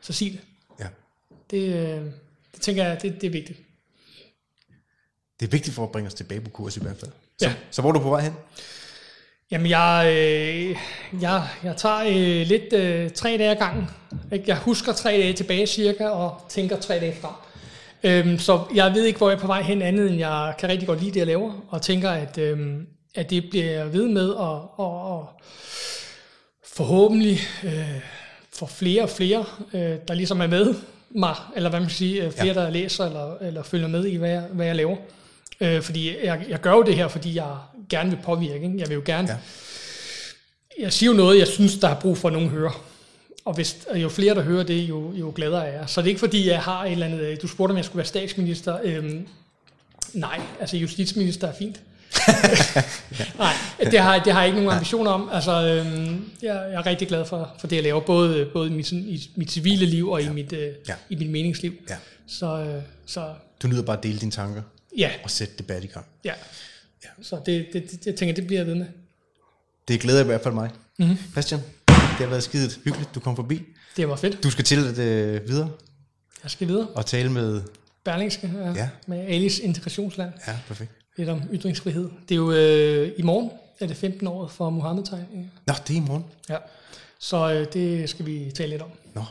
så 0.00 0.12
sig 0.12 0.32
det. 0.32 0.40
Ja. 0.80 0.86
Det, 1.50 1.74
øh, 1.74 2.04
det 2.54 2.60
tænker 2.60 2.84
jeg, 2.84 3.02
det, 3.02 3.20
det 3.20 3.26
er 3.26 3.30
vigtigt. 3.30 3.58
Det 5.40 5.46
er 5.46 5.50
vigtigt 5.50 5.74
for 5.74 5.84
at 5.84 5.92
bringe 5.92 6.06
os 6.06 6.14
tilbage 6.14 6.40
på 6.40 6.50
kurs 6.50 6.76
i 6.76 6.80
hvert 6.80 6.96
fald. 7.00 7.10
Så, 7.38 7.48
ja. 7.48 7.54
så 7.70 7.82
hvor 7.82 7.90
er 7.90 7.92
du 7.92 8.00
på 8.00 8.10
vej 8.10 8.20
hen? 8.20 8.32
Jamen, 9.50 9.70
jeg, 9.70 10.04
øh, 10.06 10.76
jeg, 11.22 11.48
jeg 11.62 11.76
tager 11.76 12.00
øh, 12.00 12.46
lidt 12.46 12.72
øh, 12.72 13.10
tre 13.10 13.28
dage 13.38 13.50
ad 13.50 13.56
gangen. 13.56 13.86
Ikke? 14.32 14.44
Jeg 14.46 14.58
husker 14.58 14.92
tre 14.92 15.10
dage 15.10 15.32
tilbage 15.32 15.66
cirka, 15.66 16.08
og 16.08 16.46
tænker 16.48 16.80
tre 16.80 16.94
dage 17.00 17.16
frem. 17.20 17.47
Øhm, 18.02 18.38
så 18.38 18.60
jeg 18.74 18.94
ved 18.94 19.04
ikke, 19.04 19.18
hvor 19.18 19.28
jeg 19.28 19.36
er 19.36 19.40
på 19.40 19.46
vej 19.46 19.62
hen 19.62 19.82
andet, 19.82 20.10
end 20.10 20.18
jeg 20.18 20.54
kan 20.58 20.68
rigtig 20.68 20.88
godt 20.88 21.00
lide 21.00 21.10
det, 21.10 21.16
jeg 21.16 21.26
laver, 21.26 21.52
og 21.68 21.82
tænker, 21.82 22.10
at, 22.10 22.38
øhm, 22.38 22.86
at 23.14 23.30
det 23.30 23.50
bliver 23.50 23.84
ved 23.84 24.08
med, 24.08 24.28
og, 24.28 24.78
og, 24.80 25.02
og 25.02 25.28
forhåbentlig 26.64 27.38
øh, 27.64 28.00
for 28.52 28.66
flere 28.66 29.02
og 29.02 29.10
flere, 29.10 29.44
øh, 29.72 29.96
der 30.08 30.14
ligesom 30.14 30.40
er 30.40 30.46
med 30.46 30.74
mig, 31.10 31.34
eller 31.56 31.70
hvad 31.70 31.80
man 31.80 31.90
siger, 31.90 32.26
øh, 32.26 32.32
flere, 32.32 32.46
ja. 32.46 32.54
der 32.54 32.70
læser 32.70 33.06
eller, 33.06 33.36
eller 33.40 33.62
følger 33.62 33.88
med 33.88 34.04
i, 34.06 34.16
hvad 34.16 34.30
jeg, 34.30 34.40
hvad 34.52 34.66
jeg 34.66 34.76
laver. 34.76 34.96
Øh, 35.60 35.82
fordi 35.82 36.26
jeg, 36.26 36.44
jeg 36.48 36.60
gør 36.60 36.72
jo 36.72 36.82
det 36.82 36.96
her, 36.96 37.08
fordi 37.08 37.34
jeg 37.34 37.56
gerne 37.88 38.10
vil 38.10 38.18
påvirke. 38.24 38.64
Ikke? 38.64 38.78
Jeg 38.78 38.88
vil 38.88 38.94
jo 38.94 39.02
gerne... 39.06 39.28
Ja. 39.28 39.36
Jeg 40.78 40.92
siger 40.92 41.10
jo 41.10 41.16
noget, 41.16 41.38
jeg 41.38 41.48
synes, 41.48 41.76
der 41.76 41.88
er 41.88 42.00
brug 42.00 42.18
for, 42.18 42.28
at 42.28 42.32
nogen 42.32 42.48
hører. 42.48 42.82
Og 43.48 43.54
hvis, 43.54 43.76
jo 43.94 44.08
flere, 44.08 44.34
der 44.34 44.42
hører 44.42 44.62
det, 44.62 44.74
jo, 44.88 45.12
jo 45.12 45.32
gladere 45.34 45.66
er 45.66 45.78
jeg. 45.78 45.88
Så 45.88 46.00
det 46.00 46.06
er 46.06 46.08
ikke, 46.08 46.18
fordi 46.18 46.48
jeg 46.48 46.62
har 46.62 46.84
et 46.84 46.92
eller 46.92 47.06
andet... 47.06 47.20
Øh, 47.20 47.36
du 47.42 47.46
spurgte, 47.48 47.70
om 47.70 47.76
jeg 47.76 47.84
skulle 47.84 47.96
være 47.96 48.06
statsminister. 48.06 48.78
Øhm, 48.84 49.26
nej, 50.12 50.40
altså 50.60 50.76
justitsminister 50.76 51.48
er 51.48 51.52
fint. 51.52 51.80
Nej, 53.38 53.52
det 53.80 54.00
har, 54.00 54.18
det 54.24 54.32
har 54.32 54.40
jeg 54.40 54.48
ikke 54.48 54.60
nogen 54.60 54.76
ambitioner 54.76 55.10
om. 55.10 55.28
Altså, 55.32 55.66
øhm, 55.66 56.30
jeg, 56.42 56.68
jeg 56.70 56.74
er 56.74 56.86
rigtig 56.86 57.08
glad 57.08 57.24
for, 57.24 57.54
for 57.58 57.66
det, 57.66 57.76
jeg 57.76 57.82
laver, 57.82 58.00
både, 58.00 58.50
både 58.52 58.68
i, 58.70 58.72
mit, 58.72 58.92
i 58.92 59.30
mit 59.36 59.50
civile 59.50 59.86
liv 59.86 60.10
og 60.10 60.22
ja. 60.22 60.30
i, 60.30 60.32
mit, 60.32 60.52
øh, 60.52 60.72
ja. 60.88 60.94
i 61.08 61.16
mit 61.16 61.30
meningsliv. 61.30 61.74
Ja. 61.90 61.96
Så, 62.26 62.46
øh, 62.46 62.82
så, 63.06 63.34
du 63.62 63.68
nyder 63.68 63.82
bare 63.82 63.96
at 63.96 64.02
dele 64.02 64.18
dine 64.18 64.30
tanker 64.30 64.62
ja. 64.98 65.10
og 65.24 65.30
sætte 65.30 65.54
debat 65.58 65.84
i 65.84 65.86
gang. 65.86 66.06
Ja, 66.24 66.34
ja. 67.04 67.08
så 67.22 67.40
det, 67.46 67.66
det, 67.72 67.90
det, 67.90 68.06
jeg 68.06 68.14
tænker, 68.14 68.34
det 68.34 68.46
bliver 68.46 68.60
jeg 68.60 68.66
ved 68.66 68.74
med. 68.74 68.86
Det 69.88 70.00
glæder 70.00 70.20
i 70.20 70.26
hvert 70.26 70.42
fald 70.42 70.54
mig. 70.54 70.70
Mm-hmm. 70.98 71.16
Christian, 71.32 71.60
det 72.18 72.26
har 72.26 72.30
været 72.30 72.42
skidt 72.42 72.80
hyggeligt, 72.84 73.14
du 73.14 73.20
kom 73.20 73.36
forbi. 73.36 73.62
Det 73.96 74.08
var 74.08 74.16
fedt. 74.16 74.44
Du 74.44 74.50
skal 74.50 74.64
til 74.64 74.88
at 74.88 74.98
øh, 74.98 75.48
videre. 75.48 75.70
Jeg 76.42 76.50
skal 76.50 76.68
videre. 76.68 76.86
Og 76.86 77.06
tale 77.06 77.32
med... 77.32 77.62
Berlingske, 78.04 78.52
ja, 78.54 78.72
ja. 78.72 78.88
med 79.06 79.18
Alice 79.18 79.62
Integrationsland. 79.62 80.32
Ja, 80.46 80.58
perfekt 80.68 80.92
lidt 81.18 81.28
om 81.28 81.42
ytringsfrihed. 81.52 82.08
Det 82.28 82.34
er 82.34 82.36
jo 82.36 82.52
øh, 82.52 83.12
i 83.16 83.22
morgen, 83.22 83.50
er 83.80 83.86
det 83.86 83.96
15 83.96 84.26
år 84.26 84.48
for 84.48 84.70
mohammed 84.70 85.04
tegning 85.04 85.52
Nå, 85.66 85.74
det 85.88 85.96
er 85.96 86.00
i 86.00 86.04
morgen. 86.06 86.24
Ja, 86.48 86.56
så 87.18 87.52
øh, 87.52 87.66
det 87.72 88.10
skal 88.10 88.26
vi 88.26 88.52
tale 88.56 88.70
lidt 88.70 88.82
om. 88.82 88.90
Nå. 89.14 89.24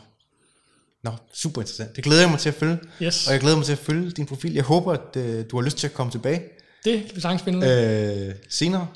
Nå, 1.02 1.10
super 1.32 1.60
interessant. 1.60 1.96
Det 1.96 2.04
glæder 2.04 2.20
jeg 2.20 2.30
mig 2.30 2.38
til 2.38 2.48
at 2.48 2.54
følge. 2.54 2.78
Yes. 3.02 3.26
Og 3.26 3.32
jeg 3.32 3.40
glæder 3.40 3.56
mig 3.56 3.64
til 3.64 3.72
at 3.72 3.78
følge 3.78 4.10
din 4.10 4.26
profil. 4.26 4.54
Jeg 4.54 4.64
håber, 4.64 4.92
at 4.92 5.16
øh, 5.16 5.44
du 5.50 5.56
har 5.56 5.64
lyst 5.64 5.78
til 5.78 5.86
at 5.86 5.94
komme 5.94 6.12
tilbage. 6.12 6.42
Det 6.84 7.04
kan 7.06 7.16
vi 7.16 7.20
sagtens 7.20 7.42
finde 7.42 7.58
ud 7.58 7.62
af. 7.62 8.28
Øh, 8.28 8.34
senere, 8.48 8.88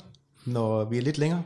når 0.45 0.85
vi 0.85 0.97
er 0.97 1.01
lidt 1.01 1.17
længere. 1.17 1.43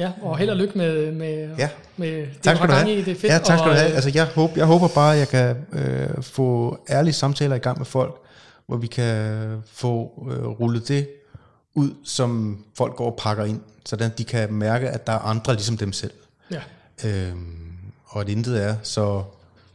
Ja, 0.00 0.12
og 0.22 0.38
held 0.38 0.50
og 0.50 0.56
lykke 0.56 0.78
med, 0.78 1.12
med, 1.12 1.48
Ja. 1.58 1.68
med 1.96 2.10
det, 2.20 2.28
Tak 2.42 2.56
skal 2.56 2.68
du 2.68 2.72
have. 2.74 2.92
i. 2.94 3.02
Det 3.04 3.10
er 3.10 3.14
fedt. 3.14 3.24
ja, 3.32 3.38
tak 3.38 3.58
skal 3.58 3.60
og, 3.60 3.66
du 3.66 3.70
have. 3.80 3.88
øh, 3.90 3.94
Altså, 3.94 4.10
jeg, 4.14 4.26
håber, 4.26 4.52
jeg 4.56 4.66
håber 4.66 4.88
bare, 4.88 5.12
at 5.12 5.18
jeg 5.18 5.28
kan 5.28 5.56
øh, 5.72 6.22
få 6.22 6.78
ærlige 6.90 7.12
samtaler 7.12 7.56
i 7.56 7.58
gang 7.58 7.78
med 7.78 7.86
folk, 7.86 8.14
hvor 8.66 8.76
vi 8.76 8.86
kan 8.86 9.62
få 9.72 10.12
øh, 10.30 10.46
rullet 10.46 10.88
det 10.88 11.08
ud, 11.74 11.90
som 12.04 12.58
folk 12.76 12.96
går 12.96 13.06
og 13.10 13.16
pakker 13.18 13.44
ind, 13.44 13.60
sådan 13.86 14.10
de 14.18 14.24
kan 14.24 14.52
mærke, 14.52 14.88
at 14.90 15.06
der 15.06 15.12
er 15.12 15.18
andre 15.18 15.52
ligesom 15.52 15.76
dem 15.76 15.92
selv. 15.92 16.12
Ja, 16.50 16.60
Øhm, 17.04 17.56
og 18.06 18.20
at 18.20 18.28
intet 18.28 18.62
er 18.64 18.76
så 18.82 19.22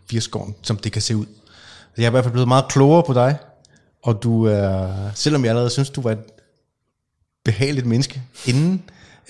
firskåren, 0.10 0.56
som 0.62 0.78
det 0.78 0.92
kan 0.92 1.02
se 1.02 1.16
ud. 1.16 1.26
Jeg 1.98 2.04
er 2.04 2.08
i 2.08 2.12
hvert 2.12 2.24
fald 2.24 2.32
blevet 2.32 2.48
meget 2.48 2.66
klogere 2.70 3.04
på 3.04 3.14
dig, 3.14 3.38
og 4.04 4.24
du 4.24 4.46
er, 4.46 4.94
selvom 5.16 5.44
jeg 5.44 5.50
allerede 5.50 5.70
synes, 5.70 5.90
du 5.90 6.02
var 6.02 6.12
et 6.12 6.20
behageligt 7.46 7.86
menneske 7.86 8.22
inden, 8.46 8.84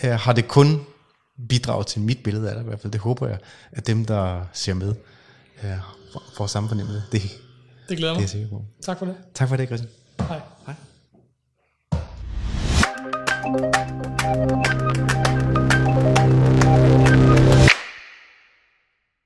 øh, 0.03 0.11
har 0.11 0.33
det 0.33 0.47
kun 0.47 0.81
bidraget 1.49 1.87
til 1.87 2.01
mit 2.01 2.23
billede 2.23 2.49
af 2.49 2.55
dig 2.55 2.61
i 2.63 2.67
hvert 2.67 2.79
fald. 2.79 2.93
Det 2.93 3.01
håber 3.01 3.27
jeg, 3.27 3.37
at 3.71 3.87
dem, 3.87 4.05
der 4.05 4.45
ser 4.53 4.73
med, 4.73 4.95
øh, 5.63 5.71
får, 6.37 6.47
samme 6.47 6.69
fornemmelse. 6.69 7.01
Det, 7.11 7.21
det 7.21 7.31
det 7.89 7.97
glæder 7.97 8.13
er 8.13 8.15
mig. 8.15 8.21
jeg 8.21 8.29
sikker 8.29 8.49
på. 8.49 8.65
Tak 8.81 8.99
for 8.99 9.05
det. 9.05 9.15
Tak 9.33 9.49
for 9.49 9.55
det, 9.55 9.67
Christian. 9.67 9.91
Hej. 10.19 10.41
Hej. 10.65 10.75